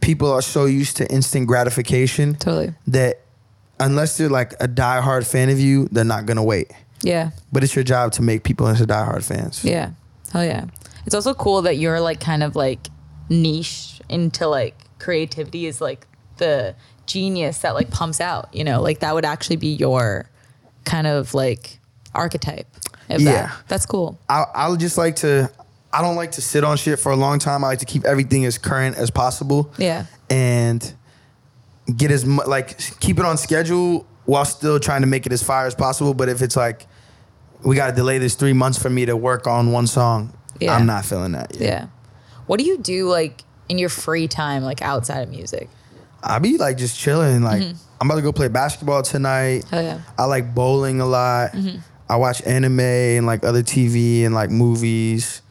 people 0.00 0.30
are 0.32 0.42
so 0.42 0.64
used 0.64 0.96
to 0.96 1.06
instant 1.12 1.46
gratification 1.46 2.34
Totally. 2.34 2.72
that 2.88 3.20
unless 3.78 4.16
they're 4.16 4.28
like 4.30 4.54
a 4.60 4.66
diehard 4.66 5.26
fan 5.30 5.50
of 5.50 5.60
you, 5.60 5.86
they're 5.92 6.04
not 6.04 6.24
gonna 6.26 6.42
wait. 6.44 6.70
Yeah, 7.02 7.30
But 7.52 7.62
it's 7.62 7.76
your 7.76 7.84
job 7.84 8.10
to 8.12 8.22
make 8.22 8.42
people 8.42 8.66
into 8.68 8.84
diehard 8.86 9.22
fans. 9.22 9.62
yeah, 9.64 9.90
hell 10.32 10.44
yeah. 10.44 10.64
It's 11.06 11.14
also 11.14 11.34
cool 11.34 11.62
that 11.62 11.76
you're 11.76 12.00
like 12.00 12.20
kind 12.20 12.42
of 12.42 12.56
like 12.56 12.88
niche 13.28 14.00
into 14.08 14.46
like 14.48 14.74
creativity 14.98 15.66
is 15.66 15.80
like 15.80 16.06
the 16.38 16.74
genius 17.06 17.58
that 17.58 17.74
like 17.74 17.90
pumps 17.90 18.20
out. 18.20 18.48
You 18.52 18.64
know, 18.64 18.80
like 18.82 18.98
that 19.00 19.14
would 19.14 19.24
actually 19.24 19.56
be 19.56 19.68
your 19.74 20.28
kind 20.84 21.06
of 21.06 21.34
like 21.34 21.77
archetype. 22.18 22.66
Of 23.08 23.20
Yeah. 23.22 23.32
that. 23.32 23.52
that's 23.68 23.86
cool. 23.86 24.18
I 24.28 24.44
I 24.54 24.68
would 24.68 24.80
just 24.80 24.98
like 24.98 25.16
to. 25.16 25.50
I 25.90 26.02
don't 26.02 26.16
like 26.16 26.32
to 26.32 26.42
sit 26.42 26.64
on 26.64 26.76
shit 26.76 26.98
for 26.98 27.12
a 27.12 27.16
long 27.16 27.38
time. 27.38 27.64
I 27.64 27.68
like 27.68 27.78
to 27.78 27.86
keep 27.86 28.04
everything 28.04 28.44
as 28.44 28.58
current 28.58 28.98
as 28.98 29.10
possible. 29.10 29.72
Yeah. 29.78 30.04
And 30.28 30.94
get 31.96 32.10
as 32.10 32.26
much 32.26 32.46
like 32.46 32.78
keep 33.00 33.18
it 33.18 33.24
on 33.24 33.38
schedule 33.38 34.06
while 34.26 34.44
still 34.44 34.78
trying 34.78 35.00
to 35.00 35.06
make 35.06 35.24
it 35.24 35.32
as 35.32 35.42
fire 35.42 35.66
as 35.66 35.74
possible. 35.74 36.12
But 36.12 36.28
if 36.28 36.42
it's 36.42 36.56
like 36.56 36.86
we 37.64 37.74
got 37.74 37.88
to 37.88 37.96
delay 37.96 38.18
this 38.18 38.34
three 38.34 38.52
months 38.52 38.78
for 38.78 38.90
me 38.90 39.06
to 39.06 39.16
work 39.16 39.46
on 39.46 39.72
one 39.72 39.86
song, 39.86 40.34
Yeah. 40.60 40.74
I'm 40.76 40.84
not 40.84 41.04
feeling 41.06 41.32
that. 41.32 41.54
Yet. 41.54 41.62
Yeah. 41.62 41.86
What 42.46 42.58
do 42.60 42.66
you 42.66 42.76
do 42.78 43.08
like 43.08 43.42
in 43.70 43.78
your 43.78 43.88
free 43.88 44.28
time, 44.28 44.62
like 44.62 44.82
outside 44.82 45.22
of 45.22 45.30
music? 45.30 45.68
I 46.22 46.38
be 46.38 46.58
like 46.58 46.76
just 46.76 46.98
chilling. 46.98 47.42
Like 47.42 47.62
mm-hmm. 47.62 47.76
I'm 48.00 48.06
about 48.10 48.16
to 48.16 48.22
go 48.22 48.32
play 48.32 48.48
basketball 48.48 49.02
tonight. 49.02 49.64
Hell 49.70 49.82
yeah. 49.82 50.00
I 50.18 50.24
like 50.24 50.54
bowling 50.54 51.00
a 51.00 51.06
lot. 51.06 51.52
Mm-hmm. 51.52 51.78
I 52.10 52.16
watch 52.16 52.42
anime 52.46 52.80
and 52.80 53.26
like 53.26 53.44
other 53.44 53.62
TV 53.62 54.24
and 54.24 54.34
like 54.34 54.50
movies. 54.50 55.42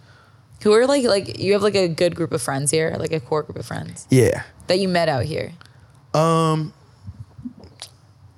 Who 0.63 0.73
are 0.73 0.87
like 0.87 1.03
like 1.05 1.39
you 1.39 1.53
have 1.53 1.61
like 1.61 1.75
a 1.75 1.87
good 1.87 2.15
group 2.15 2.31
of 2.31 2.41
friends 2.41 2.71
here, 2.71 2.95
like 2.99 3.11
a 3.13 3.19
core 3.19 3.43
group 3.43 3.57
of 3.59 3.65
friends 3.65 4.07
Yeah. 4.09 4.43
that 4.67 4.79
you 4.79 4.87
met 4.87 5.07
out 5.07 5.23
here. 5.25 5.51
Um, 6.13 6.73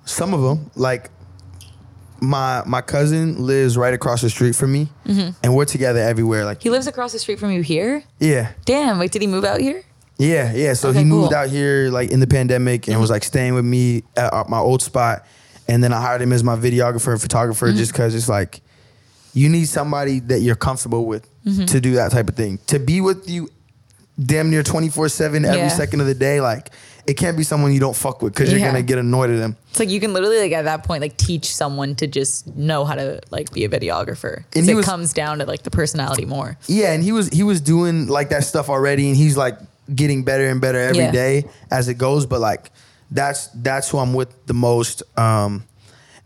some 0.05 0.33
of 0.33 0.41
them 0.41 0.69
like 0.75 1.09
my 2.21 2.61
my 2.65 2.81
cousin 2.81 3.45
lives 3.45 3.77
right 3.77 3.93
across 3.93 4.21
the 4.21 4.29
street 4.29 4.53
from 4.55 4.73
me, 4.73 4.89
and 5.05 5.55
we're 5.55 5.65
together 5.65 5.99
everywhere. 5.99 6.43
Like 6.43 6.61
He 6.61 6.69
lives 6.69 6.87
across 6.87 7.13
the 7.13 7.19
street 7.19 7.39
from 7.39 7.51
you 7.51 7.61
here. 7.61 8.03
yeah, 8.19 8.51
Damn, 8.65 8.99
wait, 8.99 9.11
did 9.11 9.21
he 9.21 9.27
move 9.27 9.45
out 9.45 9.61
here? 9.61 9.83
yeah, 10.17 10.51
yeah. 10.53 10.73
So 10.73 10.89
Okay, 10.89 10.99
he 10.99 11.05
moved 11.05 11.29
cool. 11.29 11.37
out 11.37 11.49
here 11.49 11.89
like 11.89 12.11
in 12.11 12.19
the 12.19 12.27
pandemic 12.27 12.89
and 12.89 12.99
was 12.99 13.09
like 13.09 13.23
staying 13.23 13.53
with 13.53 13.63
me 13.63 14.03
at 14.17 14.33
uh, 14.33 14.43
my 14.49 14.59
old 14.59 14.81
spot, 14.81 15.25
and 15.69 15.83
then 15.83 15.93
I 15.93 16.01
hired 16.01 16.21
him 16.21 16.33
as 16.33 16.43
my 16.43 16.55
videographer 16.55 17.11
and 17.11 17.21
photographer 17.21 17.67
Mm-hmm. 17.67 17.77
just 17.77 17.91
because 17.93 18.15
it's 18.15 18.27
like 18.29 18.61
you 19.33 19.47
need 19.49 19.65
somebody 19.67 20.19
that 20.21 20.39
you're 20.39 20.55
comfortable 20.55 21.05
with 21.05 21.27
Mm-hmm. 21.45 21.65
to 21.65 21.79
do 21.79 21.93
that 21.93 22.11
type 22.11 22.27
of 22.27 22.35
thing. 22.35 22.59
To 22.67 22.79
be 22.79 22.99
with 22.99 23.29
you 23.29 23.47
damn 24.23 24.49
near 24.51 24.61
24 24.63 25.07
7 25.09 25.45
every 25.45 25.57
Yeah. 25.57 25.67
second 25.69 26.01
of 26.01 26.07
the 26.07 26.13
day, 26.13 26.41
like 26.41 26.69
it 27.07 27.13
can't 27.15 27.37
be 27.37 27.43
someone 27.43 27.71
you 27.73 27.79
don't 27.79 27.95
fuck 27.95 28.21
with 28.21 28.33
because 28.33 28.51
you're 28.51 28.59
gonna 28.59 28.81
get 28.83 28.97
annoyed 28.99 29.29
at 29.31 29.37
them. 29.37 29.55
It's 29.69 29.79
like 29.79 29.89
you 29.89 29.99
can 30.01 30.11
literally 30.13 30.39
like 30.41 30.51
at 30.51 30.63
that 30.65 30.83
point 30.83 31.01
like 31.01 31.15
teach 31.17 31.45
someone 31.55 31.95
to 31.95 32.07
just 32.07 32.45
know 32.55 32.83
how 32.85 32.93
to 32.95 33.21
like 33.31 33.51
be 33.53 33.63
a 33.63 33.69
videographer. 33.69 34.43
And 34.55 34.67
it 34.69 34.75
was- 34.75 34.85
comes 34.85 35.13
down 35.13 35.39
to 35.39 35.45
like 35.45 35.63
the 35.63 35.71
personality 35.71 36.25
more. 36.25 36.57
Yeah, 36.67 36.91
and 36.91 37.01
he 37.03 37.13
was 37.13 37.29
he 37.29 37.41
was 37.43 37.61
doing 37.61 38.07
like 38.07 38.29
that 38.29 38.43
stuff 38.43 38.69
already, 38.69 39.07
and 39.07 39.15
he's 39.15 39.37
like 39.37 39.57
getting 39.95 40.23
better 40.23 40.47
and 40.49 40.59
better 40.61 40.79
every 40.79 41.09
day 41.11 41.43
Yeah. 41.45 41.51
as 41.77 41.87
it 41.87 41.97
goes. 41.97 42.25
But 42.25 42.41
like 42.41 42.69
that's 43.11 43.47
that's 43.47 43.89
who 43.89 43.97
I'm 43.97 44.13
with 44.13 44.45
the 44.45 44.53
most. 44.53 45.03
Um, 45.17 45.63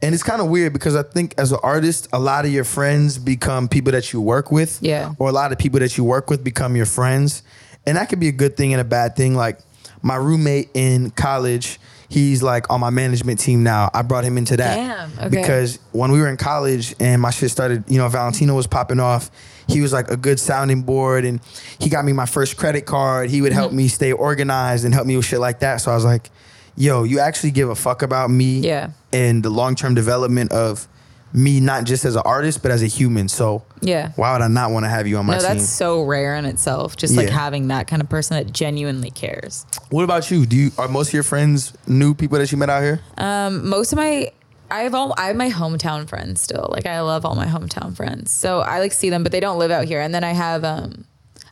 and 0.02 0.14
it's 0.14 0.24
kind 0.24 0.42
of 0.42 0.48
weird 0.50 0.74
because 0.74 0.96
I 0.96 1.04
think 1.04 1.34
as 1.38 1.52
an 1.54 1.60
artist, 1.64 2.10
a 2.12 2.20
lot 2.20 2.44
of 2.46 2.52
your 2.52 2.66
friends 2.66 3.18
become 3.18 3.70
people 3.70 3.94
that 3.94 4.12
you 4.12 4.20
work 4.20 4.52
with. 4.52 4.80
Yeah. 4.82 5.14
Or 5.18 5.30
a 5.30 5.32
lot 5.32 5.52
of 5.54 5.58
people 5.58 5.80
that 5.80 5.98
you 5.98 6.04
work 6.04 6.30
with 6.30 6.44
become 6.44 6.76
your 6.76 6.86
friends, 6.86 7.42
and 7.86 7.96
that 7.98 8.10
could 8.10 8.20
be 8.20 8.28
a 8.28 8.34
good 8.34 8.58
thing 8.58 8.74
and 8.74 8.82
a 8.82 8.86
bad 8.86 9.16
thing. 9.16 9.34
Like 9.36 9.60
my 10.02 10.16
roommate 10.16 10.70
in 10.74 11.12
college. 11.12 11.80
He's 12.10 12.44
like 12.44 12.70
on 12.70 12.80
my 12.80 12.92
management 12.92 13.40
team 13.40 13.64
now. 13.64 13.90
I 13.92 14.04
brought 14.04 14.24
him 14.24 14.38
into 14.38 14.56
that 14.58 14.76
Damn, 14.76 15.12
okay. 15.18 15.30
because 15.30 15.80
when 15.94 16.12
we 16.12 16.20
were 16.20 16.28
in 16.28 16.38
college 16.38 16.94
and 17.00 17.20
my 17.20 17.32
shit 17.32 17.50
started, 17.50 17.86
you 17.90 17.98
know, 17.98 18.08
Valentino 18.08 18.54
was 18.54 18.68
popping 18.68 19.00
off. 19.00 19.32
He 19.68 19.82
was 19.82 19.92
like 19.94 20.12
a 20.12 20.18
good 20.18 20.40
sounding 20.40 20.84
board 20.84 21.26
and 21.26 21.42
he 21.80 21.90
got 21.90 22.06
me 22.06 22.14
my 22.14 22.28
first 22.28 22.56
credit 22.56 22.86
card. 22.86 23.32
He 23.32 23.42
would 23.42 23.52
help 23.52 23.70
Mm-hmm. 23.70 23.78
me 23.78 23.88
stay 23.88 24.12
organized 24.12 24.86
and 24.86 24.94
help 24.94 25.08
me 25.08 25.18
with 25.18 25.26
shit 25.26 25.40
like 25.40 25.62
that. 25.62 25.78
So 25.78 25.90
I 25.92 25.96
was 25.96 26.06
like, 26.06 26.30
yo, 26.76 27.04
you 27.04 27.20
actually 27.20 27.52
give 27.52 27.70
a 27.70 27.76
fuck 27.76 28.02
about 28.02 28.30
me 28.30 28.60
Yeah. 28.60 28.90
and 29.12 29.44
the 29.44 29.50
long 29.50 29.76
term 29.76 29.94
development 29.96 30.52
of 30.52 30.88
me, 31.36 31.60
not 31.60 31.84
just 31.86 32.06
as 32.06 32.16
an 32.16 32.22
artist, 32.26 32.62
but 32.62 32.70
as 32.70 32.84
a 32.84 32.88
human. 32.88 33.28
So 33.28 33.64
Yeah. 33.82 34.10
why 34.16 34.34
would 34.34 34.42
I 34.44 34.48
not 34.48 34.70
want 34.72 34.86
to 34.86 34.90
have 34.90 35.08
you 35.08 35.18
on 35.18 35.26
my 35.26 35.34
No, 35.36 35.40
team? 35.40 35.58
that's 35.58 35.68
so 35.70 36.04
rare 36.04 36.36
in 36.36 36.46
itself. 36.46 36.96
Just 36.96 37.16
like 37.16 37.30
having 37.30 37.70
that 37.70 37.88
kind 37.88 38.02
of 38.04 38.10
person 38.10 38.38
that 38.38 38.54
genuinely 38.54 39.10
cares. 39.10 39.66
What 39.90 40.04
about 40.04 40.30
you? 40.30 40.46
Do 40.46 40.56
you 40.56 40.72
are 40.78 40.88
most 40.88 41.08
of 41.08 41.14
your 41.16 41.24
friends 41.24 41.74
new 41.88 42.14
people 42.14 42.38
that 42.38 42.52
you 42.52 42.58
met 42.60 42.70
out 42.70 42.84
here? 42.84 43.00
Um, 43.18 43.68
most 43.68 43.92
of 43.94 43.98
my 43.98 44.32
I 44.72 44.82
have 44.84 44.94
all 44.96 45.14
I 45.18 45.26
have 45.28 45.36
my 45.36 45.50
hometown 45.50 46.08
friends 46.08 46.42
still. 46.42 46.70
Like 46.72 46.86
I 46.86 47.02
love 47.02 47.26
all 47.26 47.36
my 47.36 47.46
hometown 47.48 47.96
friends. 47.96 48.32
So 48.32 48.60
I 48.62 48.80
like 48.80 48.92
see 48.94 49.10
them, 49.10 49.22
but 49.24 49.32
they 49.32 49.40
don't 49.40 49.58
live 49.60 49.72
out 49.72 49.86
here. 49.86 50.02
And 50.02 50.14
then 50.14 50.24
I 50.24 50.32
have 50.34 50.64
um 50.64 51.06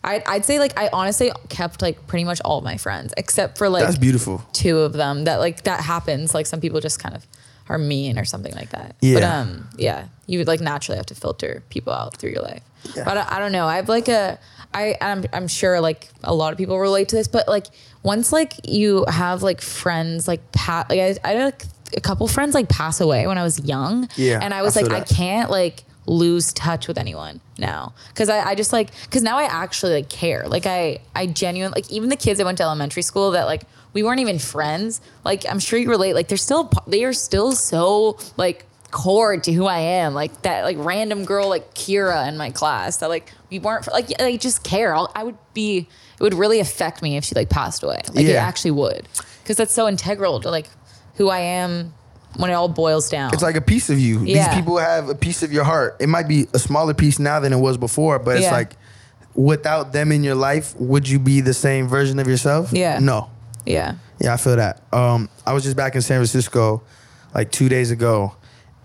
I 0.03 0.23
I'd 0.25 0.45
say 0.45 0.59
like 0.59 0.77
I 0.77 0.89
honestly 0.93 1.31
kept 1.49 1.81
like 1.81 2.07
pretty 2.07 2.23
much 2.25 2.41
all 2.43 2.61
my 2.61 2.77
friends 2.77 3.13
except 3.17 3.57
for 3.57 3.69
like 3.69 3.83
That's 3.85 3.97
beautiful. 3.97 4.43
two 4.53 4.79
of 4.79 4.93
them 4.93 5.25
that 5.25 5.37
like 5.39 5.63
that 5.63 5.81
happens. 5.81 6.33
Like 6.33 6.45
some 6.45 6.59
people 6.61 6.79
just 6.79 6.99
kind 6.99 7.15
of 7.15 7.25
are 7.69 7.77
mean 7.77 8.17
or 8.17 8.25
something 8.25 8.53
like 8.55 8.69
that. 8.71 8.95
But 8.99 9.07
Yeah. 9.07 9.39
um 9.41 9.67
yeah, 9.77 10.07
you 10.27 10.39
would 10.39 10.47
like 10.47 10.59
naturally 10.61 10.97
have 10.97 11.05
to 11.07 11.15
filter 11.15 11.63
people 11.69 11.93
out 11.93 12.17
through 12.17 12.31
your 12.31 12.41
life. 12.41 12.63
Yeah. 12.95 13.03
But 13.05 13.17
I, 13.17 13.35
I 13.35 13.39
don't 13.39 13.51
know. 13.51 13.67
I 13.67 13.75
have 13.75 13.89
like 13.89 14.07
a 14.07 14.39
I 14.73 14.95
I'm 15.01 15.23
I'm 15.33 15.47
sure 15.47 15.79
like 15.81 16.09
a 16.23 16.33
lot 16.33 16.51
of 16.51 16.57
people 16.57 16.79
relate 16.79 17.09
to 17.09 17.15
this, 17.15 17.27
but 17.27 17.47
like 17.47 17.67
once 18.03 18.33
like 18.33 18.53
you 18.67 19.05
have 19.07 19.43
like 19.43 19.61
friends 19.61 20.27
like 20.27 20.51
pat 20.51 20.89
like 20.89 20.99
I, 20.99 21.15
I 21.23 21.33
had 21.33 21.45
like 21.45 21.63
a 21.95 22.01
couple 22.01 22.27
friends 22.27 22.55
like 22.55 22.69
pass 22.69 23.01
away 23.01 23.27
when 23.27 23.37
I 23.37 23.43
was 23.43 23.59
young. 23.59 24.09
Yeah, 24.15 24.39
And 24.41 24.53
I 24.53 24.61
was 24.63 24.75
I 24.77 24.81
like, 24.81 24.91
feel 24.91 25.01
I 25.01 25.03
can't 25.03 25.51
like 25.51 25.83
lose 26.11 26.51
touch 26.51 26.89
with 26.89 26.97
anyone 26.97 27.39
now. 27.57 27.93
Because 28.09 28.27
I, 28.27 28.49
I 28.49 28.55
just 28.55 28.73
like 28.73 28.89
because 29.05 29.23
now 29.23 29.37
I 29.37 29.43
actually 29.43 29.93
like 29.93 30.09
care. 30.09 30.47
Like 30.47 30.65
I 30.65 30.99
I 31.15 31.25
genuinely 31.25 31.81
like 31.81 31.91
even 31.91 32.09
the 32.09 32.17
kids 32.17 32.39
I 32.39 32.43
went 32.43 32.57
to 32.57 32.63
elementary 32.63 33.01
school 33.01 33.31
that 33.31 33.45
like 33.45 33.63
we 33.93 34.03
weren't 34.03 34.19
even 34.19 34.37
friends 34.37 35.01
like 35.23 35.45
I'm 35.49 35.59
sure 35.59 35.79
you 35.79 35.89
relate 35.89 36.13
like 36.13 36.27
they're 36.27 36.37
still 36.37 36.69
they 36.85 37.05
are 37.05 37.13
still 37.13 37.53
so 37.53 38.17
like 38.35 38.65
core 38.91 39.37
to 39.37 39.53
who 39.53 39.65
I 39.65 39.79
am. 39.79 40.13
Like 40.13 40.41
that 40.41 40.65
like 40.65 40.75
random 40.79 41.23
girl 41.23 41.47
like 41.47 41.73
Kira 41.73 42.27
in 42.27 42.37
my 42.37 42.51
class 42.51 42.97
that 42.97 43.07
like 43.07 43.31
we 43.49 43.59
weren't 43.59 43.89
like 43.91 44.09
I 44.21 44.35
just 44.35 44.65
care. 44.65 44.93
I'll, 44.93 45.09
I 45.15 45.23
would 45.23 45.37
be 45.53 45.87
it 46.19 46.23
would 46.23 46.33
really 46.33 46.59
affect 46.59 47.01
me 47.01 47.15
if 47.15 47.23
she 47.23 47.35
like 47.35 47.49
passed 47.49 47.83
away. 47.83 48.01
Like 48.13 48.25
it 48.25 48.35
actually 48.35 48.71
would. 48.71 49.07
Because 49.41 49.55
that's 49.55 49.73
so 49.73 49.87
integral 49.87 50.41
to 50.41 50.51
like 50.51 50.67
who 51.15 51.29
I 51.29 51.39
am 51.39 51.93
when 52.37 52.49
it 52.49 52.53
all 52.53 52.69
boils 52.69 53.09
down 53.09 53.33
It's 53.33 53.43
like 53.43 53.55
a 53.55 53.61
piece 53.61 53.89
of 53.89 53.99
you. 53.99 54.19
Yeah. 54.23 54.47
These 54.47 54.55
people 54.55 54.77
have 54.77 55.09
a 55.09 55.15
piece 55.15 55.43
of 55.43 55.51
your 55.51 55.63
heart. 55.63 55.97
It 55.99 56.07
might 56.09 56.27
be 56.27 56.47
a 56.53 56.59
smaller 56.59 56.93
piece 56.93 57.19
now 57.19 57.39
than 57.39 57.51
it 57.53 57.57
was 57.59 57.77
before, 57.77 58.19
but 58.19 58.37
it's 58.37 58.45
Yeah. 58.45 58.51
like 58.51 58.77
without 59.35 59.93
them 59.93 60.11
in 60.11 60.23
your 60.23 60.35
life, 60.35 60.75
would 60.77 61.07
you 61.07 61.19
be 61.19 61.41
the 61.41 61.53
same 61.53 61.87
version 61.87 62.19
of 62.19 62.27
yourself? 62.27 62.71
Yeah. 62.73 62.99
No. 62.99 63.29
yeah 63.65 63.95
Yeah, 64.19 64.33
I 64.33 64.37
feel 64.37 64.55
that. 64.55 64.81
Um, 64.93 65.29
I 65.45 65.53
was 65.53 65.63
just 65.63 65.75
back 65.75 65.95
in 65.95 66.01
San 66.01 66.17
Francisco 66.17 66.81
like 67.33 67.51
two 67.51 67.69
days 67.69 67.91
ago, 67.91 68.35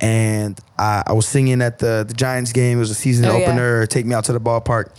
and 0.00 0.58
I, 0.78 1.02
I 1.06 1.12
was 1.14 1.26
singing 1.26 1.62
at 1.62 1.78
the 1.78 2.04
the 2.06 2.14
Giants 2.14 2.52
game. 2.52 2.76
It 2.78 2.80
was 2.80 2.90
a 2.90 2.94
season 2.94 3.24
Oh, 3.26 3.36
yeah. 3.36 3.46
opener. 3.46 3.86
Take 3.86 4.06
me 4.06 4.14
out 4.14 4.24
to 4.24 4.32
the 4.32 4.40
ballpark, 4.40 4.90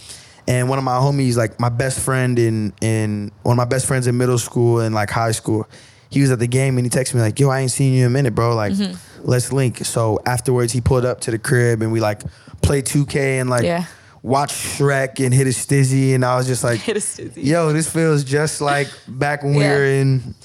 and 0.48 0.68
one 0.70 0.78
of 0.80 0.84
my 0.84 0.98
homies, 0.98 1.38
like 1.38 1.60
my 1.60 1.70
best 1.70 2.00
friend 2.00 2.38
in 2.40 2.74
in 2.82 3.32
one 3.44 3.54
of 3.54 3.58
my 3.58 3.66
best 3.66 3.86
friends 3.86 4.08
in 4.08 4.18
middle 4.18 4.38
school 4.40 4.80
and 4.80 4.94
like 4.96 5.10
high 5.12 5.32
school, 5.32 5.68
he 6.10 6.22
was 6.22 6.32
at 6.32 6.40
the 6.40 6.48
game 6.48 6.78
and 6.78 6.86
he 6.86 6.90
texted 6.90 7.16
me 7.16 7.22
like, 7.22 7.40
"Yo, 7.40 7.50
I 7.50 7.62
ain't 7.62 7.72
seen 7.72 7.94
you 7.94 8.02
in 8.02 8.08
a 8.08 8.10
minute, 8.10 8.34
bro. 8.36 8.56
Like, 8.56 8.74
Mm-hmm. 8.74 9.30
let's 9.30 9.52
link." 9.52 9.86
So 9.86 10.20
afterwards, 10.26 10.74
he 10.74 10.82
pulled 10.82 11.06
up 11.06 11.22
to 11.22 11.32
the 11.32 11.40
crib 11.40 11.82
and 11.82 11.92
we 11.92 12.00
like 12.00 12.22
played 12.62 12.86
2K 12.86 13.40
and 13.42 13.50
like. 13.50 13.64
Yeah. 13.64 13.86
Watch 14.24 14.52
Shrek 14.52 15.24
and 15.24 15.34
hit 15.34 15.46
a 15.48 15.52
stizzy, 15.52 16.14
and 16.14 16.26
I 16.26 16.36
was 16.36 16.48
just 16.48 16.62
like, 16.62 16.82
Hit 16.82 16.98
a 16.98 17.00
stizzy. 17.00 17.46
Yo, 17.46 17.72
this 17.72 17.90
feels 17.90 18.26
just 18.26 18.60
like 18.60 18.88
back 19.08 19.42
when 19.44 19.54
we 19.54 19.64
were 19.64 19.86
in 19.86 20.36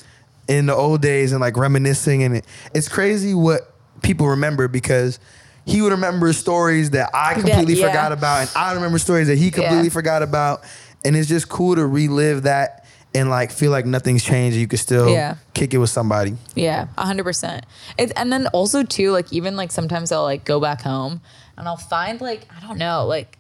in 0.46 0.66
the 0.66 0.74
old 0.74 1.00
days 1.00 1.32
and 1.32 1.40
like 1.40 1.56
reminiscing 1.56 2.22
and 2.22 2.36
it, 2.36 2.46
it's 2.74 2.88
crazy 2.88 3.34
what 3.34 3.62
people 4.02 4.28
remember 4.28 4.68
because 4.68 5.18
he 5.64 5.80
would 5.82 5.90
remember 5.92 6.32
stories 6.32 6.90
that 6.90 7.10
I 7.14 7.34
completely 7.34 7.74
yeah. 7.74 7.86
forgot 7.88 8.12
about 8.12 8.40
and 8.42 8.50
I 8.54 8.72
remember 8.74 8.98
stories 8.98 9.26
that 9.28 9.38
he 9.38 9.50
completely 9.50 9.84
Yeah. 9.84 9.90
forgot 9.92 10.22
about 10.22 10.62
and 11.04 11.16
it's 11.16 11.28
just 11.28 11.48
cool 11.48 11.74
to 11.74 11.84
relive 11.86 12.42
that 12.42 12.81
and 13.14 13.28
like 13.30 13.50
feel 13.50 13.70
like 13.70 13.84
nothing's 13.86 14.24
changed 14.24 14.56
you 14.56 14.66
can 14.66 14.78
still 14.78 15.08
Yeah. 15.10 15.36
kick 15.54 15.74
it 15.74 15.78
with 15.78 15.90
somebody. 15.90 16.36
Yeah, 16.54 16.88
a 16.96 17.04
hundred 17.06 17.24
percent. 17.24 17.66
And 17.98 18.32
then 18.32 18.46
also 18.48 18.82
too, 18.82 19.10
like 19.12 19.32
even 19.32 19.56
like 19.56 19.70
sometimes 19.72 20.10
I'll 20.12 20.22
like 20.22 20.44
go 20.44 20.60
back 20.60 20.80
home 20.82 21.20
and 21.58 21.68
I'll 21.68 21.76
find 21.76 22.20
like 22.20 22.46
I 22.56 22.66
don't 22.66 22.78
know, 22.78 23.04
like 23.06 23.38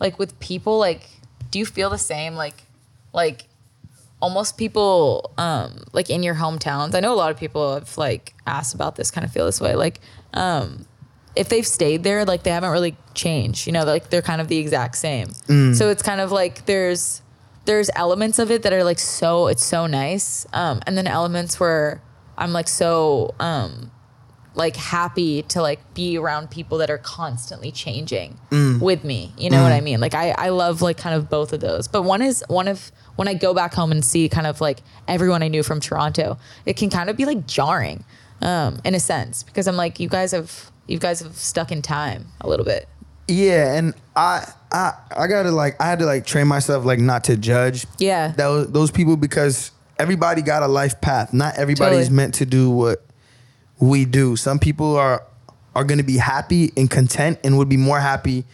like 0.00 0.18
with 0.18 0.38
people, 0.40 0.78
like 0.78 1.08
do 1.50 1.58
you 1.58 1.66
feel 1.66 1.90
the 1.90 1.98
same? 1.98 2.34
Like 2.34 2.62
like 3.12 3.44
almost 4.20 4.56
people 4.56 5.32
um 5.38 5.84
like 5.92 6.10
in 6.10 6.22
your 6.22 6.34
hometowns. 6.34 6.94
I 6.94 7.00
know 7.00 7.12
a 7.12 7.16
lot 7.16 7.30
of 7.30 7.36
people 7.38 7.74
have 7.74 7.96
like 7.98 8.34
asked 8.46 8.74
about 8.74 8.96
this, 8.96 9.10
kind 9.10 9.24
of 9.24 9.32
feel 9.32 9.46
this 9.46 9.60
way. 9.60 9.74
Like 9.74 10.00
um 10.32 10.86
if 11.36 11.48
they've 11.48 11.66
stayed 11.66 12.04
there, 12.04 12.24
like 12.24 12.42
they 12.44 12.50
haven't 12.50 12.70
really 12.70 12.96
changed. 13.14 13.66
You 13.66 13.72
know, 13.72 13.84
like 13.84 14.10
they're 14.10 14.22
kind 14.22 14.40
of 14.40 14.48
the 14.48 14.58
exact 14.58 14.96
same. 14.96 15.32
So 15.74 15.90
it's 15.90 16.02
kind 16.02 16.20
of 16.20 16.30
like 16.32 16.66
there's 16.66 17.22
there's 17.64 17.90
elements 17.96 18.38
of 18.38 18.50
it 18.50 18.62
that 18.62 18.72
are 18.72 18.84
like 18.84 18.98
so 18.98 19.46
it's 19.46 19.64
so 19.64 19.86
nice, 19.86 20.46
um, 20.52 20.80
and 20.86 20.96
then 20.96 21.06
elements 21.06 21.58
where 21.58 22.02
I'm 22.36 22.52
like 22.52 22.68
so 22.68 23.34
um, 23.40 23.90
like 24.54 24.76
happy 24.76 25.42
to 25.42 25.62
like 25.62 25.94
be 25.94 26.16
around 26.18 26.50
people 26.50 26.78
that 26.78 26.90
are 26.90 26.98
constantly 26.98 27.72
changing 27.72 28.38
with 28.80 29.04
me. 29.04 29.32
You 29.36 29.50
know 29.50 29.62
what 29.62 29.72
I 29.72 29.80
mean? 29.80 30.00
Like 30.00 30.14
I 30.14 30.30
I 30.36 30.48
love 30.50 30.82
like 30.82 30.96
kind 30.96 31.14
of 31.14 31.28
both 31.28 31.52
of 31.52 31.60
those. 31.60 31.88
But 31.88 32.02
one 32.02 32.22
is 32.22 32.44
one 32.48 32.68
of 32.68 32.92
when 33.16 33.28
I 33.28 33.34
go 33.34 33.54
back 33.54 33.74
home 33.74 33.92
and 33.92 34.04
see 34.04 34.28
kind 34.28 34.46
of 34.46 34.60
like 34.60 34.80
everyone 35.08 35.42
I 35.42 35.48
knew 35.48 35.62
from 35.62 35.80
Toronto, 35.80 36.38
it 36.66 36.76
can 36.76 36.90
kind 36.90 37.10
of 37.10 37.16
be 37.16 37.24
like 37.24 37.46
jarring 37.46 38.04
um, 38.42 38.80
in 38.84 38.94
a 38.94 39.00
sense 39.00 39.42
because 39.42 39.66
I'm 39.66 39.76
like 39.76 39.98
you 40.00 40.08
guys 40.08 40.32
have 40.32 40.70
you 40.86 40.98
guys 40.98 41.20
have 41.20 41.36
stuck 41.36 41.72
in 41.72 41.82
time 41.82 42.26
a 42.40 42.48
little 42.48 42.64
bit. 42.64 42.88
Yeah, 43.26 43.74
and 43.74 43.94
I 44.14 44.52
I 44.74 44.92
I 45.16 45.26
gotta 45.28 45.50
like 45.52 45.80
I 45.80 45.86
had 45.86 46.00
to 46.00 46.04
like 46.04 46.26
train 46.26 46.46
myself 46.48 46.84
like 46.84 46.98
not 46.98 47.24
to 47.24 47.36
judge 47.36 47.86
Yeah. 47.98 48.32
those 48.36 48.70
those 48.72 48.90
people 48.90 49.16
because 49.16 49.70
everybody 49.98 50.42
got 50.42 50.62
a 50.62 50.66
life 50.68 51.00
path. 51.00 51.32
Not 51.32 51.56
everybody's 51.56 51.98
Totally. 52.06 52.16
meant 52.16 52.34
to 52.34 52.46
do 52.46 52.70
what 52.70 53.04
we 53.78 54.04
do. 54.04 54.36
Some 54.36 54.58
people 54.58 54.96
are 54.96 55.22
are 55.76 55.84
going 55.84 55.98
to 55.98 56.04
be 56.04 56.16
happy 56.18 56.72
and 56.76 56.90
content 56.90 57.38
and 57.44 57.56
would 57.58 57.68
be 57.68 57.76
more 57.76 58.00
happy 58.00 58.44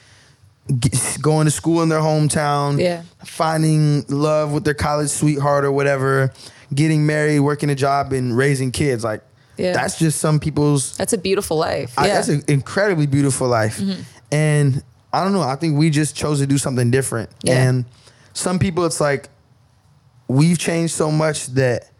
going 1.20 1.46
to 1.46 1.50
school 1.50 1.82
in 1.82 1.88
their 1.88 1.98
hometown, 2.00 2.78
Yeah. 2.78 3.02
finding 3.24 4.04
love 4.08 4.52
with 4.52 4.64
their 4.64 4.74
college 4.74 5.08
sweetheart 5.10 5.64
or 5.64 5.72
whatever, 5.72 6.32
getting 6.74 7.06
married, 7.06 7.40
working 7.40 7.70
a 7.70 7.74
job 7.74 8.12
and 8.12 8.36
raising 8.36 8.70
kids. 8.70 9.02
Like 9.02 9.22
Yeah. 9.56 9.72
that's 9.72 9.98
just 9.98 10.20
some 10.20 10.38
people's 10.38 10.96
That's 10.96 11.12
a 11.12 11.18
beautiful 11.18 11.56
life. 11.56 11.92
I, 11.98 12.06
yeah. 12.06 12.14
that's 12.14 12.28
an 12.28 12.42
incredibly 12.48 13.06
beautiful 13.06 13.48
life. 13.48 13.78
Mm-hmm. 13.80 14.00
And 14.32 14.82
I 15.12 15.22
don't 15.24 15.32
know. 15.32 15.42
I 15.42 15.56
think 15.56 15.76
we 15.78 15.90
just 15.90 16.16
chose 16.16 16.38
to 16.40 16.46
do 16.46 16.58
something 16.58 16.90
different. 16.90 17.30
Yeah. 17.42 17.68
And 17.68 17.84
some 18.32 18.58
people, 18.58 18.84
it's 18.84 19.00
like 19.00 19.28
we've 20.28 20.58
changed 20.58 20.94
so 20.94 21.10
much 21.10 21.46
that 21.48 21.90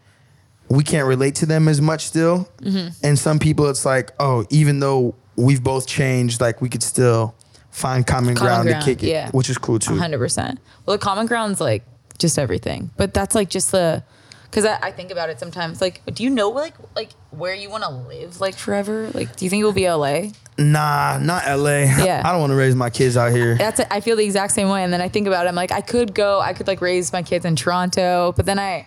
we 0.69 0.85
can't 0.85 1.07
relate 1.07 1.35
to 1.37 1.47
them 1.47 1.67
as 1.67 1.81
much 1.81 2.07
still. 2.07 2.49
Mm-hmm. 2.63 3.05
And 3.05 3.19
some 3.19 3.39
people, 3.39 3.69
it's 3.69 3.85
like, 3.85 4.13
oh, 4.21 4.47
even 4.51 4.79
though 4.79 5.17
we've 5.37 5.63
both 5.63 5.87
changed, 5.87 6.41
like 6.41 6.61
we 6.61 6.69
could 6.69 6.83
still 6.83 7.35
find 7.71 8.07
common, 8.07 8.35
Common 8.35 8.49
ground, 8.49 8.69
ground, 8.69 8.85
to 8.85 8.87
kick 8.87 9.03
it, 9.03 9.11
yeah. 9.11 9.31
which 9.31 9.51
is 9.51 9.59
cool 9.59 9.79
too. 9.79 9.97
hundred 9.97 10.19
percent. 10.19 10.61
Well, 10.87 10.97
the 10.97 11.03
common 11.03 11.27
ground's 11.27 11.61
like 11.61 11.85
just 12.19 12.39
everything, 12.39 12.91
but 12.97 13.15
that's 13.15 13.35
like 13.35 13.49
just 13.51 13.73
the 13.73 14.03
because 14.45 14.65
I, 14.65 14.79
I 14.83 14.91
think 14.91 15.11
about 15.11 15.31
it 15.31 15.39
sometimes. 15.39 15.81
Like, 15.81 16.03
do 16.13 16.23
you 16.23 16.31
know 16.31 16.51
like 16.51 16.75
like 16.97 17.11
where 17.31 17.55
you 17.55 17.71
want 17.71 17.85
to 17.85 17.91
live 17.91 18.41
like 18.41 18.57
forever? 18.57 19.11
Like, 19.15 19.37
do 19.37 19.45
you 19.45 19.51
think 19.51 19.63
it 19.63 19.65
will 19.65 19.73
be 19.73 19.89
LA? 19.89 20.33
Nah, 20.61 21.19
not 21.19 21.45
LA. 21.47 21.71
Yeah. 22.01 22.23
I 22.25 22.33
don't 22.33 22.41
want 22.41 22.51
to 22.51 22.57
raise 22.57 22.75
my 22.75 22.91
kids 22.91 23.17
out 23.17 23.33
here. 23.33 23.57
That's 23.57 23.81
it. 23.81 23.87
I 23.91 24.01
feel 24.01 24.17
the 24.17 24.25
exact 24.25 24.53
same 24.53 24.69
way. 24.69 24.85
And 24.85 24.93
then 24.93 25.01
I 25.01 25.09
think 25.09 25.27
about 25.27 25.47
it. 25.47 25.49
I'm 25.49 25.55
like, 25.55 25.73
I 25.73 25.81
could 25.81 26.15
go. 26.15 26.41
I 26.41 26.53
could 26.53 26.67
like 26.67 26.81
raise 26.81 27.13
my 27.13 27.23
kids 27.23 27.45
in 27.45 27.57
Toronto, 27.57 28.33
but 28.37 28.47
then 28.47 28.59
I, 28.59 28.87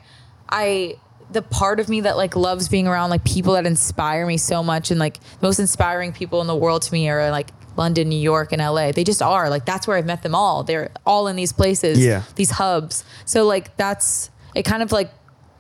I. 0.49 0.97
The 1.31 1.41
part 1.41 1.79
of 1.79 1.89
me 1.89 2.01
that 2.01 2.15
like 2.15 2.35
loves 2.35 2.69
being 2.69 2.87
around 2.87 3.09
like 3.09 3.23
people 3.23 3.53
that 3.53 3.65
inspire 3.65 4.27
me 4.27 4.37
so 4.37 4.61
much 4.61 4.91
and 4.91 4.99
like 4.99 5.19
the 5.19 5.47
most 5.47 5.57
inspiring 5.57 6.11
people 6.11 6.41
in 6.41 6.47
the 6.47 6.55
world 6.55 6.83
to 6.83 6.93
me 6.93 7.09
are 7.09 7.31
like 7.31 7.49
London, 7.75 8.09
New 8.09 8.19
York, 8.19 8.51
and 8.51 8.61
LA. 8.61 8.91
They 8.91 9.03
just 9.03 9.21
are. 9.21 9.49
Like 9.49 9.65
that's 9.65 9.87
where 9.87 9.97
I've 9.97 10.05
met 10.05 10.21
them 10.21 10.35
all. 10.35 10.63
They're 10.63 10.91
all 11.07 11.27
in 11.27 11.35
these 11.35 11.51
places. 11.51 12.03
Yeah. 12.03 12.21
These 12.35 12.51
hubs. 12.51 13.03
So 13.25 13.45
like 13.45 13.75
that's 13.77 14.29
it 14.53 14.63
kind 14.63 14.83
of 14.83 14.91
like 14.91 15.11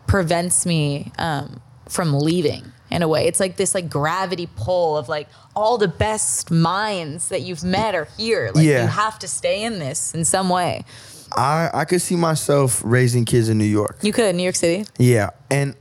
prevents 0.05 0.65
me 0.65 1.11
um, 1.17 1.59
from 1.89 2.13
leaving 2.13 2.71
in 2.93 3.01
a 3.01 3.07
way. 3.07 3.25
It's 3.27 3.39
like 3.39 3.57
this 3.57 3.73
like 3.75 3.89
gravity 3.89 4.47
pull 4.55 4.97
of 4.97 5.09
like 5.09 5.27
all 5.55 5.77
the 5.77 5.87
best 5.87 6.51
minds 6.51 7.29
that 7.29 7.41
you've 7.41 7.63
met 7.63 7.95
are 7.95 8.07
here. 8.17 8.51
Like 8.53 8.65
Yeah. 8.65 8.83
you 8.83 8.87
have 8.87 9.19
to 9.19 9.27
stay 9.27 9.63
in 9.63 9.79
this 9.79 10.13
in 10.13 10.23
some 10.25 10.49
way. 10.49 10.85
I, 11.35 11.69
I 11.73 11.85
could 11.85 12.01
see 12.01 12.15
myself 12.15 12.81
raising 12.85 13.25
kids 13.25 13.49
in 13.49 13.57
New 13.57 13.65
York. 13.65 13.97
You 14.03 14.13
could 14.13 14.35
New 14.35 14.43
York 14.43 14.55
City. 14.55 14.85
Yeah, 14.99 15.31
and 15.49 15.75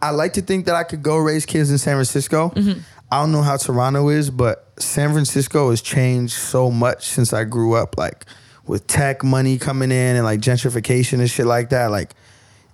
I 0.00 0.10
like 0.10 0.32
to 0.34 0.42
think 0.42 0.64
that 0.66 0.74
I 0.74 0.82
could 0.82 1.02
go 1.02 1.18
raise 1.18 1.44
kids 1.44 1.70
in 1.70 1.76
San 1.78 1.94
Francisco. 1.96 2.48
Mm-hmm. 2.56 2.80
I 3.10 3.20
don't 3.20 3.32
know 3.32 3.42
how 3.42 3.58
Toronto 3.58 4.08
is, 4.08 4.30
but 4.30 4.72
San 4.78 5.12
Francisco 5.12 5.68
has 5.68 5.82
changed 5.82 6.32
so 6.32 6.70
much 6.70 7.06
since 7.08 7.34
I 7.34 7.44
grew 7.44 7.74
up. 7.74 7.98
Like 7.98 8.24
with 8.66 8.86
tech 8.86 9.22
money 9.22 9.58
coming 9.58 9.90
in 9.90 10.16
and 10.16 10.24
like 10.24 10.40
gentrification 10.40 11.18
and 11.20 11.28
shit 11.28 11.44
like 11.46 11.68
that. 11.70 11.90
Like 11.90 12.12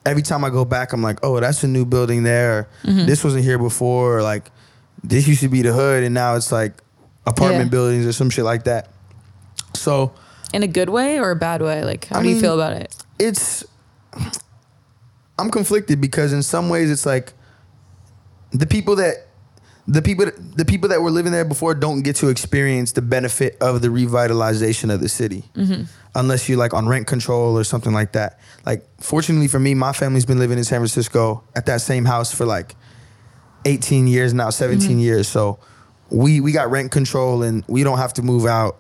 every 0.07 0.23
time 0.23 0.45
I 0.45 0.51
go 0.51 0.65
back, 0.65 0.93
I'm 0.93 1.03
like, 1.03 1.19
oh, 1.23 1.39
that's 1.41 1.63
a 1.65 1.69
new 1.69 1.85
building 1.85 2.23
there. 2.23 2.69
Mm-hmm. 2.85 3.07
This 3.07 3.23
wasn't 3.25 3.45
here 3.45 3.59
before. 3.59 4.19
Or, 4.19 4.23
like 4.23 4.51
this 5.05 5.27
used 5.29 5.41
to 5.43 5.49
be 5.49 5.63
the 5.63 5.73
hood, 5.73 6.03
and 6.05 6.15
now 6.15 6.35
it's 6.37 6.51
like 6.53 6.75
apartment 7.27 7.67
Yeah. 7.67 7.71
buildings 7.71 8.07
or 8.07 8.13
some 8.13 8.31
shit 8.31 8.45
like 8.45 8.65
that. 8.65 8.91
So 9.75 10.13
In 10.53 10.63
a 10.63 10.67
good 10.67 10.89
way 10.89 11.21
or 11.21 11.31
a 11.31 11.37
bad 11.37 11.61
way? 11.63 11.85
Like 11.85 12.07
how 12.07 12.21
I 12.21 12.23
do 12.23 12.29
you 12.31 12.41
feel 12.41 12.55
about 12.55 12.73
it? 12.73 12.95
it's 13.19 13.65
I'm 15.39 15.51
conflicted 15.51 16.01
because 16.01 16.33
in 16.33 16.43
some 16.43 16.69
ways 16.69 16.91
it's 16.91 17.07
like 17.07 17.33
the 18.51 18.67
people 18.67 18.97
that 18.97 19.27
the 19.87 20.03
people 20.03 20.27
the 20.57 20.65
people 20.65 20.89
that 20.89 21.01
were 21.01 21.11
living 21.11 21.33
there 21.33 21.45
before 21.45 21.75
don't 21.75 22.03
get 22.03 22.17
to 22.17 22.29
experience 22.29 22.93
the 22.93 23.03
benefit 23.03 23.57
of 23.61 23.81
the 23.83 23.89
revitalization 23.89 24.93
of 24.93 25.01
the 25.01 25.09
city 25.09 25.45
unless 26.19 26.49
you're 26.49 26.59
like 26.59 26.75
on 26.75 26.87
rent 26.89 27.07
control 27.07 27.57
or 27.57 27.65
something 27.65 27.93
like 27.93 28.13
that 28.13 28.39
like 28.67 28.85
fortunately 29.01 29.49
for 29.49 29.59
me 29.59 29.73
my 29.75 29.93
family's 29.93 30.27
been 30.27 30.39
living 30.39 30.59
in 30.59 30.65
san 30.65 30.79
francisco 30.81 31.43
at 31.55 31.65
that 31.67 31.81
same 31.81 32.05
house 32.05 32.35
for 32.35 32.45
like 32.45 32.75
18 33.65 34.07
years 34.07 34.35
now 34.35 34.51
17 34.51 34.89
mm-hmm. 34.89 34.99
years 34.99 35.29
so 35.29 35.59
we 36.11 36.41
we 36.41 36.53
got 36.53 36.71
rent 36.71 36.91
control 36.91 37.43
and 37.43 37.65
we 37.69 37.83
don't 37.83 37.99
have 37.99 38.13
to 38.15 38.23
move 38.23 38.47
out 38.47 38.77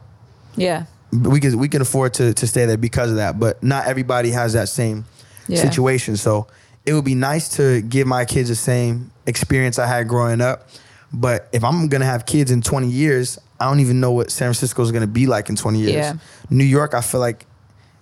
Yeah. 0.56 0.84
we 1.12 1.40
can 1.40 1.58
we 1.58 1.68
can 1.68 1.82
afford 1.82 2.14
to 2.14 2.32
to 2.34 2.46
stay 2.46 2.66
there 2.66 2.76
because 2.78 3.10
of 3.10 3.16
that. 3.16 3.38
But 3.38 3.62
not 3.62 3.86
everybody 3.86 4.30
has 4.30 4.52
that 4.54 4.68
same 4.68 5.04
Yeah. 5.46 5.60
situation. 5.60 6.16
So 6.16 6.46
it 6.84 6.92
would 6.94 7.04
be 7.04 7.14
nice 7.14 7.48
to 7.56 7.82
give 7.82 8.06
my 8.06 8.24
kids 8.24 8.48
the 8.48 8.54
same 8.54 9.10
experience 9.26 9.78
I 9.78 9.86
had 9.86 10.08
growing 10.08 10.40
up. 10.40 10.68
But 11.12 11.48
if 11.52 11.64
I'm 11.64 11.88
gonna 11.88 12.04
have 12.06 12.24
kids 12.26 12.50
in 12.50 12.60
20 12.62 12.88
years, 12.88 13.38
I 13.60 13.64
don't 13.66 13.80
even 13.80 14.00
know 14.00 14.12
what 14.12 14.30
San 14.30 14.46
Francisco 14.46 14.82
is 14.82 14.92
gonna 14.92 15.06
be 15.06 15.26
like 15.26 15.48
in 15.48 15.56
20 15.56 15.78
years. 15.78 15.92
Yeah. 15.92 16.14
New 16.50 16.64
York, 16.64 16.94
I 16.94 17.00
feel 17.00 17.20
like 17.20 17.46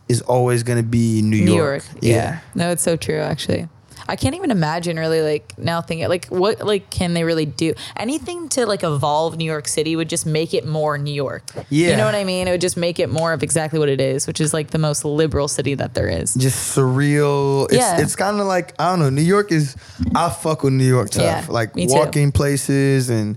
is 0.08 0.20
always 0.22 0.62
gonna 0.62 0.82
be 0.82 1.22
New, 1.22 1.44
New 1.44 1.54
York. 1.54 1.82
York. 1.84 1.98
Yeah. 2.02 2.40
No, 2.54 2.70
it's 2.70 2.82
so 2.82 2.96
true 2.96 3.18
actually. 3.18 3.68
I 4.08 4.16
can't 4.16 4.34
even 4.34 4.50
imagine 4.50 4.98
really 4.98 5.20
like 5.22 5.58
now 5.58 5.80
thinking 5.80 6.08
like 6.08 6.26
what 6.26 6.64
like 6.64 6.90
can 6.90 7.14
they 7.14 7.24
really 7.24 7.46
do? 7.46 7.74
Anything 7.96 8.48
to 8.50 8.66
like 8.66 8.82
evolve 8.82 9.36
New 9.36 9.44
York 9.44 9.66
City 9.68 9.96
would 9.96 10.08
just 10.08 10.26
make 10.26 10.54
it 10.54 10.66
more 10.66 10.96
New 10.98 11.12
York. 11.14 11.42
Yeah, 11.70 11.90
You 11.90 11.96
know 11.96 12.04
what 12.04 12.14
I 12.14 12.24
mean? 12.24 12.48
It 12.48 12.52
would 12.52 12.60
just 12.60 12.76
make 12.76 12.98
it 12.98 13.08
more 13.10 13.32
of 13.32 13.42
exactly 13.42 13.78
what 13.78 13.88
it 13.88 14.00
is, 14.00 14.26
which 14.26 14.40
is 14.40 14.52
like 14.54 14.70
the 14.70 14.78
most 14.78 15.04
liberal 15.04 15.48
city 15.48 15.74
that 15.74 15.94
there 15.94 16.08
is. 16.08 16.34
Just 16.34 16.76
surreal. 16.76 17.64
It's, 17.66 17.74
Yeah. 17.74 18.00
it's 18.00 18.16
kind 18.16 18.40
of 18.40 18.46
like 18.46 18.74
I 18.78 18.90
don't 18.90 19.00
know. 19.00 19.10
New 19.10 19.22
York 19.22 19.52
is 19.52 19.76
I 20.14 20.28
fuck 20.30 20.62
with 20.62 20.72
New 20.72 20.84
York 20.84 21.10
tough. 21.10 21.22
Yeah, 21.24 21.46
like 21.48 21.74
too. 21.74 21.80
Mm-hmm. 21.80 21.98
walking 21.98 22.32
places 22.32 23.10
and 23.10 23.36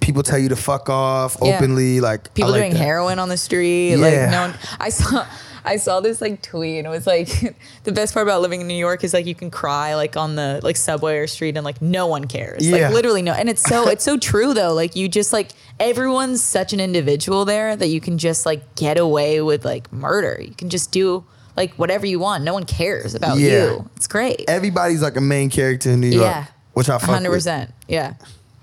people 0.00 0.22
tell 0.22 0.38
you 0.38 0.48
to 0.50 0.56
fuck 0.56 0.88
off 0.88 1.36
Yeah. 1.42 1.56
openly. 1.56 2.00
Like 2.00 2.32
people 2.34 2.50
like 2.50 2.60
doing 2.60 2.72
that. 2.72 2.78
heroin 2.78 3.18
on 3.18 3.28
the 3.28 3.36
street. 3.36 3.90
Yeah. 3.96 3.96
Like 3.96 4.30
no 4.30 4.40
one, 4.48 4.54
I 4.78 4.88
saw 4.90 5.26
I 5.70 5.76
saw 5.76 6.00
this 6.00 6.20
like 6.20 6.42
tweet 6.42 6.78
and 6.78 6.86
it 6.86 6.90
was 6.90 7.06
like 7.06 7.28
the 7.84 7.92
best 7.92 8.12
part 8.14 8.26
about 8.26 8.42
living 8.42 8.60
in 8.60 8.66
New 8.66 8.74
York 8.74 9.04
is 9.04 9.14
like 9.14 9.26
you 9.26 9.34
can 9.34 9.50
cry 9.50 9.94
like 9.94 10.16
on 10.16 10.34
the 10.34 10.60
like 10.62 10.76
subway 10.76 11.16
or 11.18 11.26
street 11.26 11.56
and 11.56 11.64
like 11.64 11.80
no 11.80 12.06
one 12.06 12.26
cares. 12.26 12.66
Yeah. 12.66 12.86
Like 12.88 12.94
literally 12.94 13.22
no. 13.22 13.32
And 13.32 13.48
it's 13.48 13.62
so 13.62 13.88
it's 13.88 14.04
so 14.04 14.18
true 14.30 14.52
though. 14.54 14.74
Like 14.74 14.96
you 14.96 15.08
just 15.08 15.32
like 15.32 15.52
everyone's 15.78 16.42
such 16.42 16.72
an 16.72 16.80
individual 16.80 17.44
there 17.44 17.76
that 17.76 17.86
you 17.88 18.00
can 18.00 18.18
just 18.18 18.44
like 18.46 18.74
get 18.74 18.98
away 18.98 19.40
with 19.40 19.64
like 19.64 19.92
murder. 19.92 20.40
You 20.42 20.54
can 20.54 20.68
just 20.70 20.90
do 20.92 21.24
like 21.56 21.72
whatever 21.74 22.04
you 22.06 22.18
want. 22.18 22.42
No 22.44 22.52
one 22.52 22.64
cares 22.64 23.14
about 23.14 23.38
Yeah. 23.38 23.50
you. 23.64 23.90
It's 23.96 24.06
great. 24.08 24.44
Everybody's 24.48 25.02
like 25.02 25.16
a 25.16 25.20
main 25.20 25.50
character 25.50 25.90
in 25.90 26.00
New 26.00 26.08
York. 26.08 26.24
Yeah. 26.24 26.46
Which 26.72 26.88
I 26.88 26.98
hundred 26.98 27.30
percent. 27.30 27.72
Yeah. 27.88 28.14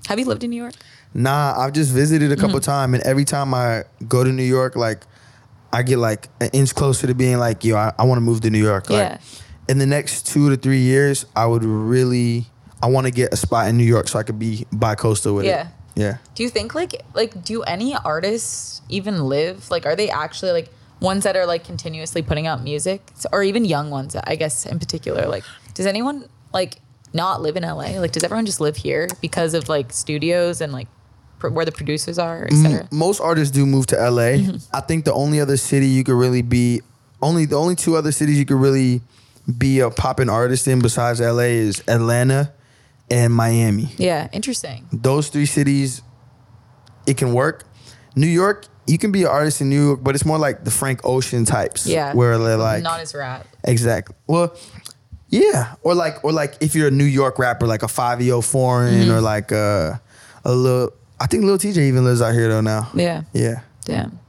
Have 0.08 0.20
you 0.20 0.26
lived 0.26 0.44
in 0.44 0.50
New 0.50 0.62
York? 0.62 0.74
Nah, 1.14 1.54
I've 1.58 1.74
just 1.74 1.92
visited 1.92 2.32
a 2.32 2.36
Mm-hmm. 2.36 2.46
couple 2.46 2.60
times, 2.60 2.94
and 2.96 3.04
every 3.04 3.26
time 3.26 3.54
I 3.54 3.84
go 4.08 4.24
to 4.24 4.32
New 4.32 4.44
York, 4.44 4.76
like 4.76 5.04
I 5.78 5.84
get 5.84 6.00
like 6.00 6.28
an 6.42 6.50
inch 6.54 6.74
closer 6.74 7.06
to 7.06 7.14
being 7.14 7.38
like, 7.38 7.64
yo, 7.64 7.76
I, 7.76 7.94
I 8.00 8.04
want 8.06 8.18
to 8.18 8.22
move 8.22 8.42
to 8.42 8.50
New 8.50 8.64
York. 8.64 8.90
Like, 8.90 8.98
Yeah. 9.00 9.18
In 9.70 9.78
the 9.78 9.86
next 9.86 10.26
two 10.26 10.50
to 10.50 10.56
three 10.58 10.80
years, 10.80 11.26
I 11.36 11.46
would 11.46 11.64
really, 11.64 12.48
I 12.82 12.88
want 12.88 13.06
to 13.06 13.12
get 13.12 13.32
a 13.34 13.38
spot 13.38 13.68
in 13.68 13.78
New 13.78 13.84
York 13.84 14.08
so 14.08 14.18
I 14.18 14.24
could 14.24 14.40
be 14.40 14.66
bi-coastal 14.72 15.36
with 15.36 15.46
Yeah. 15.46 15.68
it. 15.68 15.68
Yeah. 15.96 16.18
Do 16.36 16.42
you 16.44 16.50
think 16.50 16.74
like 16.76 17.02
like 17.14 17.44
do 17.44 17.62
any 17.64 17.96
artists 17.96 18.82
even 18.90 19.26
live? 19.26 19.70
Like 19.70 19.86
are 19.86 19.96
they 19.96 20.10
actually 20.10 20.52
like 20.52 20.70
ones 21.00 21.24
that 21.26 21.36
are 21.36 21.46
like 21.46 21.64
continuously 21.64 22.22
putting 22.22 22.48
out 22.48 22.64
music 22.64 23.02
or 23.32 23.44
even 23.44 23.66
young 23.66 23.90
ones, 23.92 24.16
I 24.16 24.36
guess 24.36 24.66
in 24.66 24.80
particular? 24.80 25.28
Like 25.28 25.44
does 25.74 25.86
anyone 25.86 26.28
like 26.54 26.82
not 27.14 27.42
live 27.42 27.56
in 27.56 27.64
LA? 27.64 28.00
Like 28.00 28.12
does 28.12 28.24
everyone 28.24 28.46
just 28.46 28.62
live 28.62 28.78
here 28.78 29.08
because 29.22 29.54
of 29.54 29.70
like 29.70 29.92
studios 29.92 30.62
and 30.62 30.72
like 30.72 30.88
where 31.42 31.66
the 31.66 31.72
producers 31.72 32.18
are, 32.20 32.46
etc. 32.46 32.88
Most 32.92 33.20
artists 33.22 33.52
do 33.52 33.66
move 33.66 33.86
to 33.88 33.96
LA. 33.96 34.38
Mm-hmm. 34.38 34.76
I 34.76 34.82
think 34.82 35.06
the 35.06 35.14
only 35.14 35.40
other 35.40 35.58
city 35.58 35.88
you 35.88 36.04
could 36.04 36.16
really 36.16 36.42
be, 36.42 36.82
only 37.22 37.46
the 37.46 37.56
only 37.58 37.76
two 37.76 37.96
other 37.96 38.12
cities 38.12 38.38
you 38.40 38.46
could 38.46 38.58
really 38.60 39.02
be 39.58 39.80
a 39.80 39.90
popping 39.90 40.30
artist 40.30 40.68
in 40.68 40.80
besides 40.82 41.20
LA 41.22 41.44
is 41.64 41.82
Atlanta 41.88 42.52
and 43.10 43.34
Miami. 43.34 43.90
Yeah, 43.98 44.28
interesting. 44.34 44.86
those 44.92 45.30
three 45.30 45.46
cities, 45.46 46.02
it 47.06 47.18
can 47.18 47.34
work. 47.34 47.64
New 48.16 48.28
York, 48.28 48.66
you 48.88 48.98
can 48.98 49.12
be 49.12 49.22
an 49.24 49.30
artist 49.30 49.62
in 49.62 49.70
New 49.70 49.86
York, 49.88 50.00
but 50.04 50.16
it's 50.16 50.26
more 50.26 50.38
like 50.38 50.64
the 50.64 50.72
Frank 50.72 51.02
Ocean 51.06 51.46
types. 51.46 51.86
Yeah. 51.88 52.14
Where 52.14 52.38
they're 52.38 52.58
like 52.58 52.84
not 52.84 53.00
as 53.00 53.14
rap. 53.14 53.46
exactly. 53.64 54.16
Well, 54.28 54.56
yeah. 55.30 55.76
Or 55.84 55.94
like 55.94 56.24
or 56.24 56.32
like 56.32 56.56
if 56.62 56.74
you're 56.76 56.88
a 56.88 56.92
New 56.92 57.04
York 57.06 57.38
rapper, 57.40 57.68
like 57.68 57.84
a 57.84 57.88
Fivio 57.88 58.44
Foreign 58.44 58.94
Mm-hmm. 59.02 59.12
or 59.12 59.22
like 59.22 59.52
a 59.52 60.02
a 60.44 60.54
little 60.54 60.94
I 61.20 61.28
think 61.28 61.44
Lil 61.44 61.58
Tjay 61.58 61.78
even 61.78 62.04
lives 62.04 62.22
out 62.22 62.34
here 62.34 62.48
though 62.50 62.62
now. 62.62 62.90
Yeah. 62.94 63.24
Yeah. 63.34 63.62
Damn. 63.86 64.20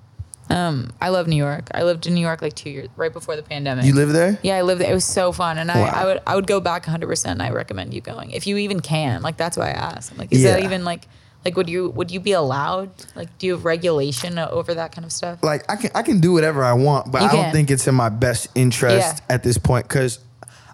Um, 0.51 0.91
I 1.01 1.11
love 1.11 1.27
New 1.29 1.37
York. 1.37 1.69
I 1.75 1.83
lived 1.83 2.07
in 2.07 2.15
New 2.15 2.23
York 2.23 2.41
like 2.41 2.55
two 2.55 2.71
years 2.71 2.89
right 2.97 3.13
before 3.13 3.37
the 3.37 3.43
pandemic. 3.43 3.85
You 3.85 3.95
live 3.95 4.15
there? 4.15 4.39
Yeah, 4.43 4.57
I 4.57 4.63
lived 4.63 4.81
there. 4.81 4.91
It 4.91 4.95
was 4.95 5.05
so 5.05 5.31
fun, 5.31 5.59
and 5.59 5.71
I, 5.71 5.79
Wow. 5.81 5.93
I 5.95 6.05
would 6.07 6.23
I 6.27 6.35
would 6.37 6.47
go 6.47 6.59
back 6.61 6.87
100. 6.87 7.07
percent 7.07 7.33
and 7.33 7.43
I 7.43 7.51
recommend 7.51 7.93
you 7.93 8.01
going 8.01 8.31
if 8.31 8.47
you 8.47 8.57
even 8.57 8.81
can. 8.81 9.21
Like 9.21 9.37
that's 9.37 9.57
why 9.59 9.67
I 9.67 9.73
asked. 9.73 10.11
I'm 10.13 10.17
like, 10.19 10.33
is 10.33 10.43
that 10.45 10.63
even 10.63 10.85
like 10.87 11.07
like 11.45 11.55
would 11.57 11.69
you 11.69 11.91
would 11.91 12.11
you 12.11 12.19
be 12.21 12.33
allowed? 12.33 12.91
Like, 13.15 13.37
do 13.39 13.47
you 13.47 13.53
have 13.53 13.67
regulation 13.67 14.39
over 14.39 14.73
that 14.75 14.93
kind 14.93 15.05
of 15.05 15.13
stuff? 15.13 15.43
like 15.43 15.71
I 15.71 15.77
can 15.77 15.91
I 15.95 16.03
can 16.03 16.19
do 16.21 16.33
whatever 16.33 16.65
I 16.65 16.73
want, 16.73 17.13
but 17.13 17.21
You 17.21 17.29
I 17.29 17.33
don't 17.33 17.53
think 17.53 17.71
it's 17.71 17.87
in 17.87 17.95
my 17.95 18.09
best 18.09 18.49
interest 18.55 19.19
Yeah. 19.29 19.35
at 19.35 19.43
this 19.43 19.59
point 19.59 19.87
because 19.87 20.19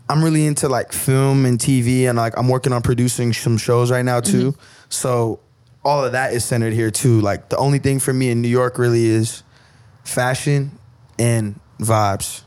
I'm 0.09 0.23
really 0.23 0.47
into 0.47 0.69
like 0.69 0.93
film 0.93 1.47
and 1.47 1.59
TV, 1.59 2.09
and 2.09 2.16
like 2.16 2.39
I'm 2.39 2.49
working 2.49 2.73
on 2.73 2.82
producing 2.82 3.32
some 3.32 3.57
shows 3.57 3.91
right 3.91 4.05
now 4.05 4.20
too. 4.20 4.53
Mm-hmm. 4.53 4.61
So 4.91 5.41
all 5.85 6.05
of 6.05 6.12
that 6.12 6.32
is 6.32 6.44
centered 6.44 6.73
here 6.73 6.90
too. 6.90 7.20
Like 7.20 7.48
the 7.51 7.56
only 7.56 7.78
thing 7.78 7.98
for 8.01 8.12
me 8.12 8.31
in 8.31 8.40
New 8.43 8.48
York 8.48 8.78
really 8.78 9.06
is 9.06 9.43
fashion 10.05 10.78
and 11.19 11.59
vibes. 11.78 12.43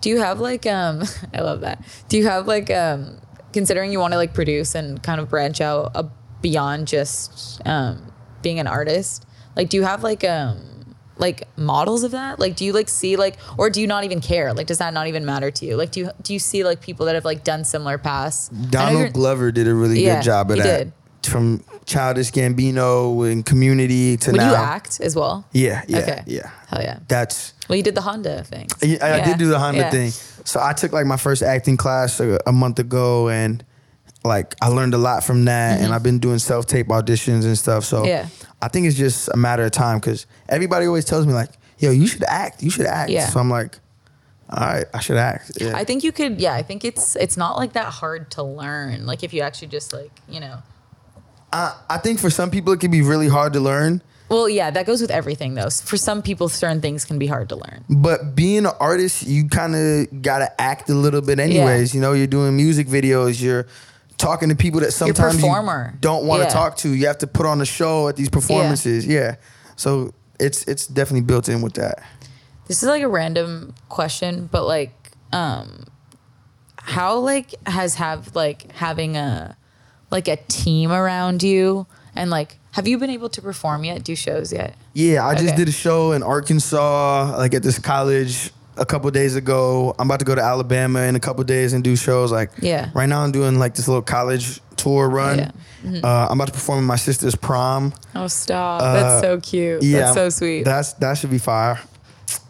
Do 0.00 0.10
you 0.10 0.20
have 0.20 0.40
like 0.40 0.66
um 0.66 1.02
I 1.34 1.40
love 1.40 1.60
that. 1.60 1.82
Do 2.08 2.16
you 2.16 2.26
have 2.26 2.46
like 2.46 2.70
um 2.70 3.18
considering 3.52 3.92
you 3.92 3.98
want 4.00 4.12
to 4.12 4.16
like 4.18 4.34
produce 4.34 4.74
and 4.74 5.02
kind 5.02 5.20
of 5.20 5.28
branch 5.28 5.60
out 5.60 5.92
uh, 5.94 6.04
beyond 6.42 6.86
just 6.88 7.60
um 7.66 8.12
being 8.42 8.58
an 8.60 8.66
artist? 8.66 9.26
Like 9.56 9.68
do 9.68 9.76
you 9.76 9.82
have 9.84 10.02
like 10.02 10.22
um 10.24 10.94
like 11.18 11.48
models 11.56 12.04
of 12.04 12.10
that? 12.10 12.38
Like 12.38 12.56
do 12.56 12.64
you 12.64 12.72
like 12.72 12.88
see 12.88 13.16
like 13.16 13.36
or 13.58 13.70
do 13.70 13.80
you 13.80 13.86
not 13.86 14.04
even 14.04 14.20
care? 14.20 14.52
Like 14.52 14.66
does 14.66 14.78
that 14.78 14.92
not 14.92 15.06
even 15.08 15.24
matter 15.24 15.50
to 15.50 15.66
you? 15.66 15.76
Like 15.76 15.90
do 15.90 16.00
you 16.00 16.10
do 16.22 16.32
you 16.34 16.38
see 16.38 16.62
like 16.62 16.80
people 16.80 17.06
that 17.06 17.14
have 17.14 17.24
like 17.24 17.42
done 17.42 17.64
similar 17.64 17.98
paths? 17.98 18.48
Donald 18.48 19.12
Glover 19.12 19.50
did 19.50 19.66
a 19.66 19.74
really 19.74 20.00
Yeah, 20.00 20.16
good 20.16 20.24
job 20.24 20.50
of 20.50 20.56
he 20.56 20.62
that. 20.62 20.78
did. 20.78 20.92
From 21.28 21.62
Childish 21.84 22.30
Gambino 22.32 23.30
and 23.30 23.44
Community 23.44 24.16
to 24.18 24.30
Would 24.32 24.38
now. 24.38 24.50
you 24.50 24.56
act 24.56 25.00
as 25.00 25.14
well? 25.16 25.44
Yeah, 25.52 25.82
yeah, 25.88 25.98
Okay. 25.98 26.22
yeah. 26.26 26.50
Hell 26.68 26.82
yeah. 26.82 26.98
That's 27.08 27.52
Well, 27.68 27.76
you 27.76 27.82
did 27.82 27.94
the 27.94 28.00
Honda 28.02 28.44
thing. 28.44 28.68
Yeah, 28.82 28.98
I, 29.04 29.20
I 29.20 29.24
did 29.24 29.38
do 29.38 29.48
the 29.48 29.58
Honda 29.58 29.80
Yeah. 29.80 29.90
thing. 29.90 30.10
So 30.44 30.60
I 30.62 30.72
took 30.72 30.92
like 30.92 31.06
my 31.06 31.16
first 31.16 31.42
acting 31.42 31.76
class 31.76 32.20
a, 32.20 32.38
a 32.46 32.52
month 32.52 32.78
ago, 32.78 33.28
and 33.28 33.64
like 34.24 34.54
I 34.62 34.68
learned 34.68 34.94
a 34.94 34.98
lot 34.98 35.22
from 35.24 35.44
that. 35.46 35.80
And 35.80 35.92
I've 35.94 36.02
been 36.02 36.18
doing 36.18 36.38
self 36.38 36.66
tape 36.66 36.88
auditions 36.88 37.44
and 37.44 37.56
stuff. 37.58 37.84
So 37.84 37.98
Mm-hmm. 37.98 38.06
Yeah. 38.06 38.28
I 38.62 38.68
think 38.68 38.86
it's 38.86 38.96
just 38.96 39.28
a 39.32 39.36
matter 39.36 39.64
of 39.64 39.70
time 39.72 39.98
because 39.98 40.26
everybody 40.48 40.86
always 40.86 41.04
tells 41.04 41.26
me 41.26 41.32
like, 41.34 41.50
"Yo, 41.78 41.90
you 41.90 42.06
should 42.06 42.24
act. 42.24 42.62
You 42.62 42.70
should 42.70 42.86
act." 42.86 43.10
Yeah. 43.10 43.26
So 43.28 43.38
I'm 43.38 43.50
like, 43.50 43.78
"All 44.50 44.66
right, 44.66 44.86
I 44.94 45.00
should 45.00 45.18
act." 45.18 45.52
Yeah. 45.60 45.76
I 45.76 45.84
think 45.84 46.02
you 46.02 46.10
could. 46.10 46.40
Yeah, 46.40 46.54
I 46.54 46.62
think 46.62 46.84
it's 46.84 47.16
it's 47.16 47.36
not 47.36 47.58
like 47.58 47.74
that 47.74 47.92
hard 47.92 48.30
to 48.32 48.42
learn. 48.42 49.04
Like 49.06 49.22
if 49.22 49.34
you 49.34 49.42
actually 49.42 49.68
just 49.68 49.92
like 49.92 50.10
you 50.28 50.40
know. 50.40 50.62
I, 51.56 51.74
I 51.94 51.98
think 51.98 52.18
for 52.20 52.30
some 52.30 52.50
people 52.50 52.72
it 52.74 52.80
can 52.80 52.90
be 52.90 53.02
really 53.02 53.28
hard 53.28 53.52
to 53.54 53.60
learn, 53.60 54.02
Well, 54.28 54.48
yeah, 54.48 54.70
that 54.70 54.84
goes 54.86 55.00
with 55.00 55.10
everything 55.10 55.54
though. 55.54 55.70
For 55.70 55.96
some 55.96 56.20
people, 56.22 56.48
certain 56.48 56.80
things 56.80 57.04
can 57.04 57.18
be 57.18 57.26
hard 57.26 57.48
to 57.50 57.56
learn. 57.56 57.84
but 57.88 58.34
being 58.34 58.66
an 58.66 58.72
artist, 58.80 59.26
you 59.26 59.48
kind 59.48 59.74
of 59.76 60.22
gotta 60.22 60.48
act 60.60 60.90
a 60.90 60.94
little 60.94 61.22
bit, 61.22 61.38
anyways. 61.38 61.94
You 61.94 62.00
know, 62.00 62.12
you're 62.12 62.26
doing 62.38 62.56
music 62.56 62.86
videos. 62.88 63.40
You're 63.40 63.66
talking 64.18 64.48
to 64.48 64.56
people 64.56 64.80
that 64.80 64.92
sometimes 64.92 65.40
you 65.42 65.48
don't 66.00 66.24
want 66.26 66.40
to 66.42 66.48
Yeah. 66.48 66.60
talk 66.60 66.76
to. 66.78 66.88
You 66.88 67.06
have 67.06 67.18
to 67.18 67.26
put 67.26 67.46
on 67.46 67.60
a 67.60 67.66
show 67.66 68.08
at 68.08 68.16
these 68.16 68.28
performances. 68.30 69.06
Yeah. 69.06 69.36
So 69.76 70.12
it's 70.40 70.64
it's 70.64 70.86
definitely 70.86 71.26
built 71.26 71.48
in 71.48 71.62
with 71.62 71.74
that. 71.74 72.02
This 72.66 72.82
is 72.82 72.88
like 72.88 73.02
a 73.02 73.08
random 73.08 73.74
question, 73.88 74.48
but 74.50 74.66
like, 74.66 74.92
um, 75.32 75.84
how 76.76 77.18
like 77.18 77.54
has 77.66 77.94
have 77.96 78.34
like 78.34 78.72
having 78.72 79.16
a 79.16 79.56
like 80.10 80.28
a 80.28 80.36
team 80.48 80.92
around 80.92 81.42
you 81.42 81.86
and 82.14 82.30
like 82.30 82.58
have 82.72 82.86
you 82.86 82.98
been 82.98 83.08
able 83.10 83.30
to 83.30 83.40
perform 83.40 83.84
yet? 83.84 84.04
Do 84.04 84.14
shows 84.14 84.52
yet? 84.52 84.74
Yeah, 84.92 85.26
I 85.26 85.34
just 85.34 85.56
did 85.56 85.66
a 85.66 85.72
show 85.72 86.12
in 86.12 86.22
Arkansas, 86.22 87.34
like 87.38 87.54
at 87.54 87.62
this 87.62 87.78
college 87.78 88.50
a 88.76 88.84
couple 88.84 89.10
days 89.10 89.34
ago. 89.34 89.94
I'm 89.98 90.08
about 90.08 90.18
to 90.18 90.26
go 90.26 90.34
to 90.34 90.42
Alabama 90.42 91.00
in 91.00 91.16
a 91.16 91.20
couple 91.20 91.42
days 91.44 91.72
and 91.72 91.82
do 91.82 91.96
shows. 91.96 92.30
Like, 92.30 92.50
Yeah. 92.60 92.90
right 92.94 93.08
now 93.08 93.22
I'm 93.22 93.32
doing 93.32 93.58
like 93.58 93.74
this 93.76 93.88
little 93.88 94.02
college 94.02 94.60
tour 94.76 95.08
run. 95.08 95.38
Yeah. 95.38 95.50
Mm-hmm. 95.84 96.04
Uh, 96.04 96.26
I'm 96.28 96.38
about 96.38 96.48
to 96.48 96.52
perform 96.52 96.80
in 96.80 96.84
my 96.84 96.96
sister's 96.96 97.34
prom. 97.34 97.94
Oh, 98.14 98.26
stop! 98.26 98.82
Uh, 98.82 98.92
That's 98.92 99.22
so 99.22 99.40
cute. 99.40 99.82
Yeah, 99.82 100.00
That's 100.00 100.14
so 100.14 100.28
sweet. 100.28 100.64
That's 100.64 100.92
that 100.94 101.16
should 101.16 101.30
be 101.30 101.38
fire. 101.38 101.80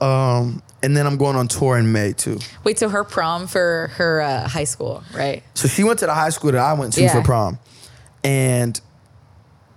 Um, 0.00 0.62
and 0.82 0.96
then 0.96 1.06
I'm 1.06 1.16
going 1.16 1.36
on 1.36 1.48
tour 1.48 1.76
in 1.78 1.90
May 1.92 2.12
too. 2.12 2.38
Wait, 2.64 2.78
so 2.78 2.88
her 2.88 3.04
prom 3.04 3.46
for 3.46 3.90
her 3.94 4.20
uh, 4.20 4.48
high 4.48 4.64
school, 4.64 5.02
right? 5.14 5.42
So 5.54 5.68
she 5.68 5.84
went 5.84 5.98
to 6.00 6.06
the 6.06 6.14
high 6.14 6.30
school 6.30 6.52
that 6.52 6.60
I 6.60 6.72
went 6.74 6.92
to 6.94 7.02
Yeah. 7.02 7.12
for 7.12 7.22
prom, 7.22 7.58
and 8.24 8.80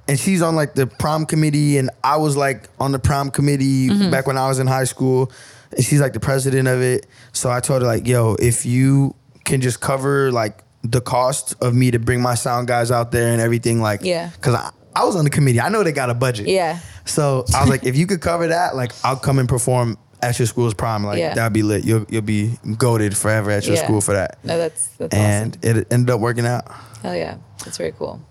and 0.07 0.19
she's 0.19 0.41
on 0.41 0.55
like 0.55 0.73
the 0.75 0.87
prom 0.87 1.25
committee, 1.25 1.77
and 1.77 1.89
I 2.03 2.17
was 2.17 2.35
like 2.35 2.67
on 2.79 2.91
the 2.91 2.99
prom 2.99 3.29
committee 3.31 3.89
Mm-hmm. 3.89 4.11
back 4.11 4.25
when 4.27 4.37
I 4.37 4.47
was 4.47 4.59
in 4.59 4.67
high 4.67 4.85
school, 4.85 5.31
and 5.75 5.83
she's 5.85 6.01
like 6.01 6.13
the 6.13 6.19
president 6.19 6.67
of 6.67 6.81
it. 6.81 7.05
So 7.31 7.49
I 7.51 7.59
told 7.59 7.81
her 7.83 7.87
like, 7.87 8.07
yo, 8.07 8.35
if 8.39 8.65
you 8.65 9.15
can 9.45 9.61
just 9.61 9.79
cover 9.81 10.31
like 10.31 10.63
the 10.83 11.01
cost 11.01 11.55
of 11.61 11.73
me 11.75 11.91
to 11.91 11.99
bring 11.99 12.21
my 12.21 12.35
sound 12.35 12.67
guys 12.67 12.89
out 12.89 13.11
there 13.11 13.31
and 13.33 13.41
everything, 13.41 13.81
like, 13.81 13.99
Yeah. 14.01 14.29
because 14.35 14.55
I, 14.55 14.71
I 14.95 15.03
was 15.03 15.15
on 15.17 15.25
the 15.25 15.29
committee, 15.29 15.59
I 15.59 15.67
know 15.69 15.83
they 15.83 15.91
got 15.91 16.09
a 16.09 16.13
budget, 16.13 16.47
Yeah. 16.47 16.79
So 17.05 17.43
I 17.53 17.59
was 17.61 17.69
like, 17.69 17.83
if 17.83 17.97
you 17.97 18.07
could 18.07 18.21
cover 18.21 18.47
that, 18.47 18.75
like, 18.75 18.91
I'll 19.03 19.17
come 19.17 19.39
and 19.39 19.49
perform 19.49 19.97
at 20.21 20.37
your 20.39 20.45
school's 20.45 20.73
prom, 20.73 21.03
like 21.05 21.17
Yeah. 21.19 21.33
that'd 21.33 21.53
be 21.53 21.63
lit. 21.63 21.85
You'll 21.85 22.05
you'll 22.09 22.21
be 22.21 22.57
goaded 22.77 23.15
forever 23.15 23.51
at 23.51 23.65
your 23.65 23.75
Yeah. 23.75 23.83
school 23.83 24.01
for 24.01 24.13
that 24.13 24.37
No, 24.43 24.57
that's 24.57 24.87
that's 24.97 25.13
and 25.15 25.57
awesome. 25.63 25.77
it 25.77 25.87
ended 25.91 26.09
up 26.09 26.19
working 26.19 26.45
out. 26.45 26.65
Hell 27.01 27.15
yeah, 27.15 27.35
that's 27.63 27.77
very 27.77 27.93
cool. 27.97 28.21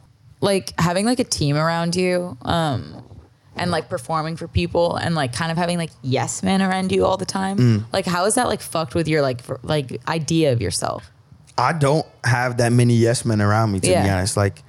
Like 0.40 0.72
having 0.78 1.06
like 1.06 1.18
a 1.18 1.24
team 1.24 1.56
around 1.56 1.96
you, 1.96 2.36
um, 2.42 3.02
and 3.56 3.70
like 3.72 3.88
performing 3.88 4.36
for 4.36 4.46
people, 4.46 4.94
and 4.96 5.14
like 5.14 5.32
kind 5.32 5.50
of 5.50 5.58
having 5.58 5.78
like 5.78 5.90
yes 6.02 6.42
men 6.42 6.62
around 6.62 6.92
you 6.92 7.04
all 7.04 7.16
the 7.16 7.24
time. 7.26 7.56
Mm. 7.58 7.84
Like, 7.92 8.06
how 8.06 8.24
is 8.26 8.34
that 8.34 8.46
like 8.46 8.60
fucked 8.60 8.94
with 8.94 9.08
your 9.08 9.20
like 9.22 9.40
ver- 9.42 9.58
like 9.62 10.00
idea 10.06 10.52
of 10.52 10.60
yourself? 10.62 11.10
I 11.56 11.72
don't 11.72 12.06
have 12.22 12.58
that 12.58 12.72
many 12.72 12.94
yes 12.94 13.24
men 13.24 13.40
around 13.42 13.72
me 13.72 13.80
to 13.80 13.86
be 13.88 13.94
honest. 13.96 14.36
Like 14.36 14.62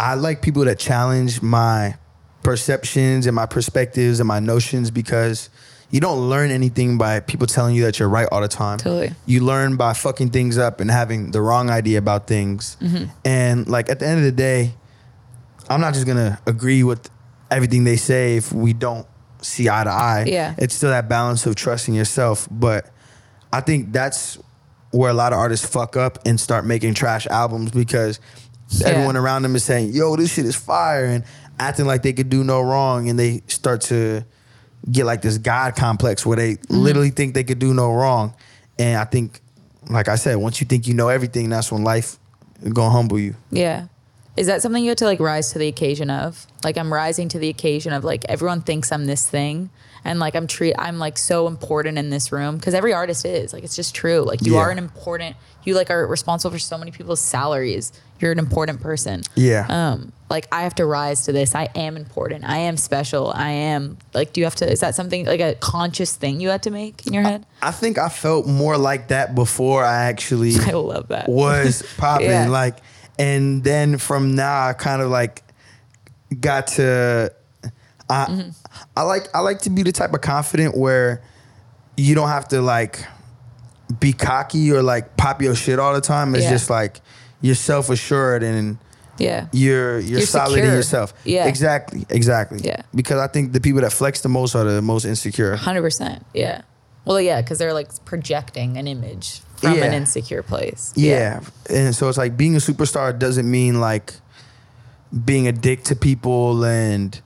I 0.00 0.14
like 0.14 0.42
people 0.42 0.64
that 0.64 0.78
challenge 0.80 1.40
my 1.42 1.94
perceptions 2.42 3.26
and 3.26 3.36
my 3.36 3.46
perspectives 3.46 4.18
and 4.18 4.26
my 4.26 4.40
notions 4.40 4.90
because 4.90 5.48
you 5.92 6.00
don't 6.00 6.28
learn 6.28 6.50
anything 6.50 6.96
by 6.98 7.20
people 7.20 7.46
telling 7.46 7.76
you 7.76 7.82
that 7.84 7.98
you're 7.98 8.08
right 8.08 8.26
all 8.32 8.40
the 8.40 8.48
time. 8.48 8.78
Totally. 8.78 9.12
You 9.26 9.44
learn 9.44 9.76
by 9.76 9.92
fucking 9.92 10.30
things 10.30 10.56
up 10.58 10.80
and 10.80 10.90
having 10.90 11.30
the 11.30 11.40
wrong 11.42 11.68
idea 11.70 11.98
about 11.98 12.26
things. 12.26 12.76
Mm-hmm. 12.80 13.04
And 13.26 13.68
like 13.68 13.88
at 13.90 14.00
the 14.00 14.06
end 14.06 14.18
of 14.18 14.24
the 14.24 14.32
day, 14.32 14.72
I'm 15.68 15.80
not 15.82 15.92
just 15.94 16.06
gonna 16.06 16.40
agree 16.46 16.82
with 16.82 17.08
everything 17.50 17.84
they 17.84 17.96
say 17.96 18.36
if 18.36 18.52
we 18.52 18.72
don't 18.72 19.06
see 19.42 19.68
eye 19.68 19.84
to 19.84 19.90
eye. 19.90 20.24
Yeah. 20.26 20.54
It's 20.56 20.74
still 20.74 20.90
that 20.90 21.08
balance 21.10 21.44
of 21.44 21.54
trusting 21.56 21.92
yourself. 21.94 22.48
But 22.50 22.90
I 23.52 23.60
think 23.60 23.92
that's 23.92 24.38
where 24.92 25.10
a 25.10 25.14
lot 25.14 25.32
of 25.34 25.38
artists 25.38 25.66
fuck 25.66 25.96
up 25.96 26.18
and 26.24 26.40
start 26.40 26.64
making 26.64 26.94
trash 26.94 27.26
albums 27.26 27.70
because 27.70 28.18
Yeah. 28.68 28.88
everyone 28.88 29.18
around 29.18 29.42
them 29.42 29.54
is 29.56 29.64
saying, 29.64 29.92
yo, 29.92 30.16
this 30.16 30.32
shit 30.32 30.46
is 30.46 30.56
fire 30.56 31.04
and 31.04 31.24
acting 31.58 31.84
like 31.84 32.02
they 32.02 32.14
could 32.14 32.30
do 32.30 32.42
no 32.42 32.62
wrong 32.62 33.10
and 33.10 33.18
they 33.18 33.42
start 33.46 33.82
to 33.82 34.24
get 34.90 35.04
like 35.04 35.22
this 35.22 35.38
God 35.38 35.76
complex 35.76 36.24
where 36.26 36.36
they 36.36 36.54
Mm-hmm. 36.54 36.74
literally 36.76 37.10
think 37.10 37.34
they 37.34 37.44
could 37.44 37.58
do 37.58 37.72
no 37.74 37.92
wrong. 37.92 38.34
And 38.78 38.98
I 38.98 39.04
think, 39.04 39.40
like 39.88 40.08
I 40.08 40.16
said, 40.16 40.36
once 40.36 40.60
you 40.60 40.66
think 40.66 40.86
you 40.86 40.94
know 40.94 41.08
everything, 41.08 41.48
that's 41.50 41.70
when 41.70 41.84
life 41.84 42.18
is 42.62 42.72
gonna 42.72 42.90
humble 42.90 43.18
you. 43.18 43.34
Yeah. 43.50 43.86
Is 44.36 44.46
that 44.46 44.62
something 44.62 44.82
you 44.82 44.88
have 44.88 44.96
to 44.98 45.04
like 45.04 45.20
rise 45.20 45.52
to 45.52 45.58
the 45.58 45.68
occasion 45.68 46.08
of? 46.08 46.46
Like 46.64 46.78
I'm 46.78 46.92
rising 46.92 47.28
to 47.30 47.38
the 47.38 47.48
occasion 47.50 47.92
of 47.92 48.02
like 48.02 48.24
everyone 48.30 48.62
thinks 48.62 48.90
I'm 48.90 49.04
this 49.04 49.28
thing 49.28 49.68
and 50.04 50.18
like 50.18 50.34
I'm 50.34 50.46
treat 50.46 50.74
I'm 50.78 50.98
like 50.98 51.18
so 51.18 51.46
important 51.46 51.98
in 51.98 52.08
this 52.08 52.32
room 52.32 52.56
because 52.56 52.72
every 52.72 52.94
artist 52.94 53.26
is. 53.26 53.52
Like 53.52 53.62
it's 53.62 53.76
just 53.76 53.94
true. 53.94 54.20
Like 54.22 54.40
you 54.46 54.54
Yeah. 54.54 54.60
are 54.60 54.70
an 54.70 54.78
important 54.78 55.36
you 55.64 55.74
like 55.74 55.90
are 55.90 56.06
responsible 56.06 56.50
for 56.52 56.58
so 56.58 56.78
many 56.78 56.90
people's 56.92 57.20
salaries. 57.20 57.92
You're 58.20 58.32
an 58.32 58.38
important 58.38 58.80
person. 58.80 59.22
Yeah. 59.34 59.66
Um 59.68 60.12
like 60.32 60.48
I 60.50 60.62
have 60.62 60.74
to 60.76 60.86
rise 60.86 61.26
to 61.26 61.32
this. 61.32 61.54
I 61.54 61.68
am 61.76 61.96
important. 61.96 62.42
I 62.44 62.56
am 62.58 62.76
special. 62.76 63.30
I 63.34 63.50
am 63.50 63.98
like 64.14 64.32
do 64.32 64.40
you 64.40 64.44
have 64.46 64.56
to 64.56 64.70
is 64.70 64.80
that 64.80 64.94
something 64.96 65.26
like 65.26 65.40
a 65.40 65.54
conscious 65.60 66.16
thing 66.16 66.40
you 66.40 66.48
had 66.48 66.62
to 66.64 66.70
make 66.70 67.06
in 67.06 67.12
your 67.12 67.22
head? 67.22 67.46
I 67.60 67.70
think 67.70 67.98
I 67.98 68.08
felt 68.08 68.46
more 68.46 68.76
like 68.76 69.08
that 69.08 69.34
before 69.34 69.84
I 69.84 70.04
actually 70.06 70.54
I 70.66 70.72
love 70.72 71.08
that. 71.08 71.28
was 71.28 71.84
popping. 71.98 72.30
Yeah. 72.30 72.48
Like, 72.48 72.78
and 73.18 73.62
then 73.62 73.98
from 73.98 74.34
now, 74.34 74.66
I 74.66 74.72
kind 74.72 75.00
of 75.02 75.10
like 75.10 75.42
got 76.40 76.66
to. 76.78 77.32
I 78.10 78.24
Mm-hmm. 78.26 78.50
I 78.96 79.02
like 79.02 79.28
I 79.34 79.40
like 79.40 79.60
to 79.60 79.70
be 79.70 79.82
the 79.82 79.92
type 79.92 80.12
of 80.14 80.20
confident 80.22 80.76
where 80.76 81.22
you 81.96 82.14
don't 82.14 82.28
have 82.28 82.48
to 82.48 82.60
like 82.62 83.04
be 84.00 84.12
cocky 84.14 84.72
or 84.72 84.82
like 84.82 85.16
pop 85.16 85.42
your 85.42 85.54
shit 85.54 85.78
all 85.78 85.92
the 85.94 86.00
time. 86.00 86.34
It's 86.34 86.44
Yeah. 86.44 86.50
just 86.50 86.70
like 86.70 87.00
you're 87.42 87.54
self 87.54 87.90
assured 87.90 88.42
and 88.42 88.78
Yeah. 89.18 89.46
you're 89.52 89.98
you're, 90.00 90.18
You're 90.18 90.26
solid 90.26 90.58
in 90.60 90.64
yourself. 90.72 91.12
Yeah. 91.24 91.46
Exactly. 91.46 92.06
Exactly. 92.08 92.60
Yeah. 92.62 92.82
Because 92.94 93.18
I 93.20 93.26
think 93.26 93.52
the 93.52 93.60
people 93.60 93.82
that 93.82 93.92
flex 93.92 94.20
the 94.22 94.28
most 94.28 94.54
are 94.54 94.64
the 94.64 94.82
most 94.82 95.04
insecure. 95.04 95.54
Hundred 95.56 95.82
percent. 95.82 96.24
Yeah. 96.34 96.62
Well, 97.04 97.20
yeah, 97.20 97.40
because 97.42 97.58
they're 97.58 97.74
like 97.74 97.88
projecting 98.04 98.76
an 98.76 98.86
image 98.86 99.40
from 99.56 99.74
an 99.82 99.92
insecure 99.92 100.42
place. 100.42 100.92
Yeah. 100.96 101.40
And 101.68 101.94
so 101.94 102.08
it's 102.08 102.18
like 102.18 102.36
being 102.36 102.54
a 102.54 102.58
superstar 102.58 103.16
doesn't 103.16 103.48
mean 103.50 103.80
like 103.80 104.14
being 105.24 105.46
a 105.46 105.52
dick 105.52 105.84
to 105.84 105.96
people 105.96 106.64
and 106.64 107.20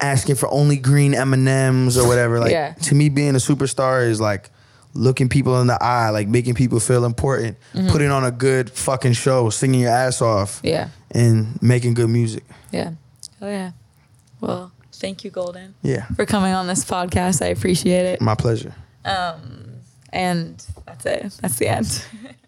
asking 0.00 0.34
for 0.36 0.48
only 0.50 0.76
green 0.76 1.14
M&Ms 1.14 1.96
or 1.98 2.06
whatever. 2.08 2.38
Like 2.40 2.50
Yeah. 2.58 2.72
to 2.72 2.94
me 2.94 3.08
being 3.08 3.30
a 3.34 3.38
superstar 3.38 4.06
is 4.08 4.20
like 4.20 4.50
looking 4.94 5.28
people 5.28 5.60
in 5.60 5.66
the 5.66 5.82
eye, 5.82 6.10
like 6.10 6.28
making 6.28 6.54
people 6.54 6.80
feel 6.80 7.04
important, 7.04 7.56
putting 7.88 8.10
on 8.10 8.24
a 8.24 8.30
good 8.30 8.70
fucking 8.70 9.12
show, 9.12 9.50
singing 9.50 9.80
your 9.80 9.90
ass 9.90 10.20
off 10.22 10.56
Mm-hmm. 10.58 10.66
Yeah. 10.66 10.88
and 11.10 11.60
making 11.62 11.94
good 11.94 12.08
music. 12.10 12.44
Yeah. 12.72 12.92
Oh 13.40 13.48
yeah. 13.48 13.72
Well, 14.40 14.72
thank 14.92 15.24
you, 15.24 15.30
Golden, 15.30 15.74
Yeah. 15.82 16.06
for 16.16 16.26
coming 16.26 16.52
on 16.52 16.66
this 16.66 16.84
podcast. 16.84 17.42
I 17.42 17.48
appreciate 17.48 18.06
it. 18.06 18.20
My 18.20 18.34
pleasure. 18.34 18.74
Um, 19.04 19.64
and 20.12 20.64
that's 20.86 21.06
it. 21.06 21.38
That's 21.40 21.56
the 21.58 21.68
end. 21.68 22.04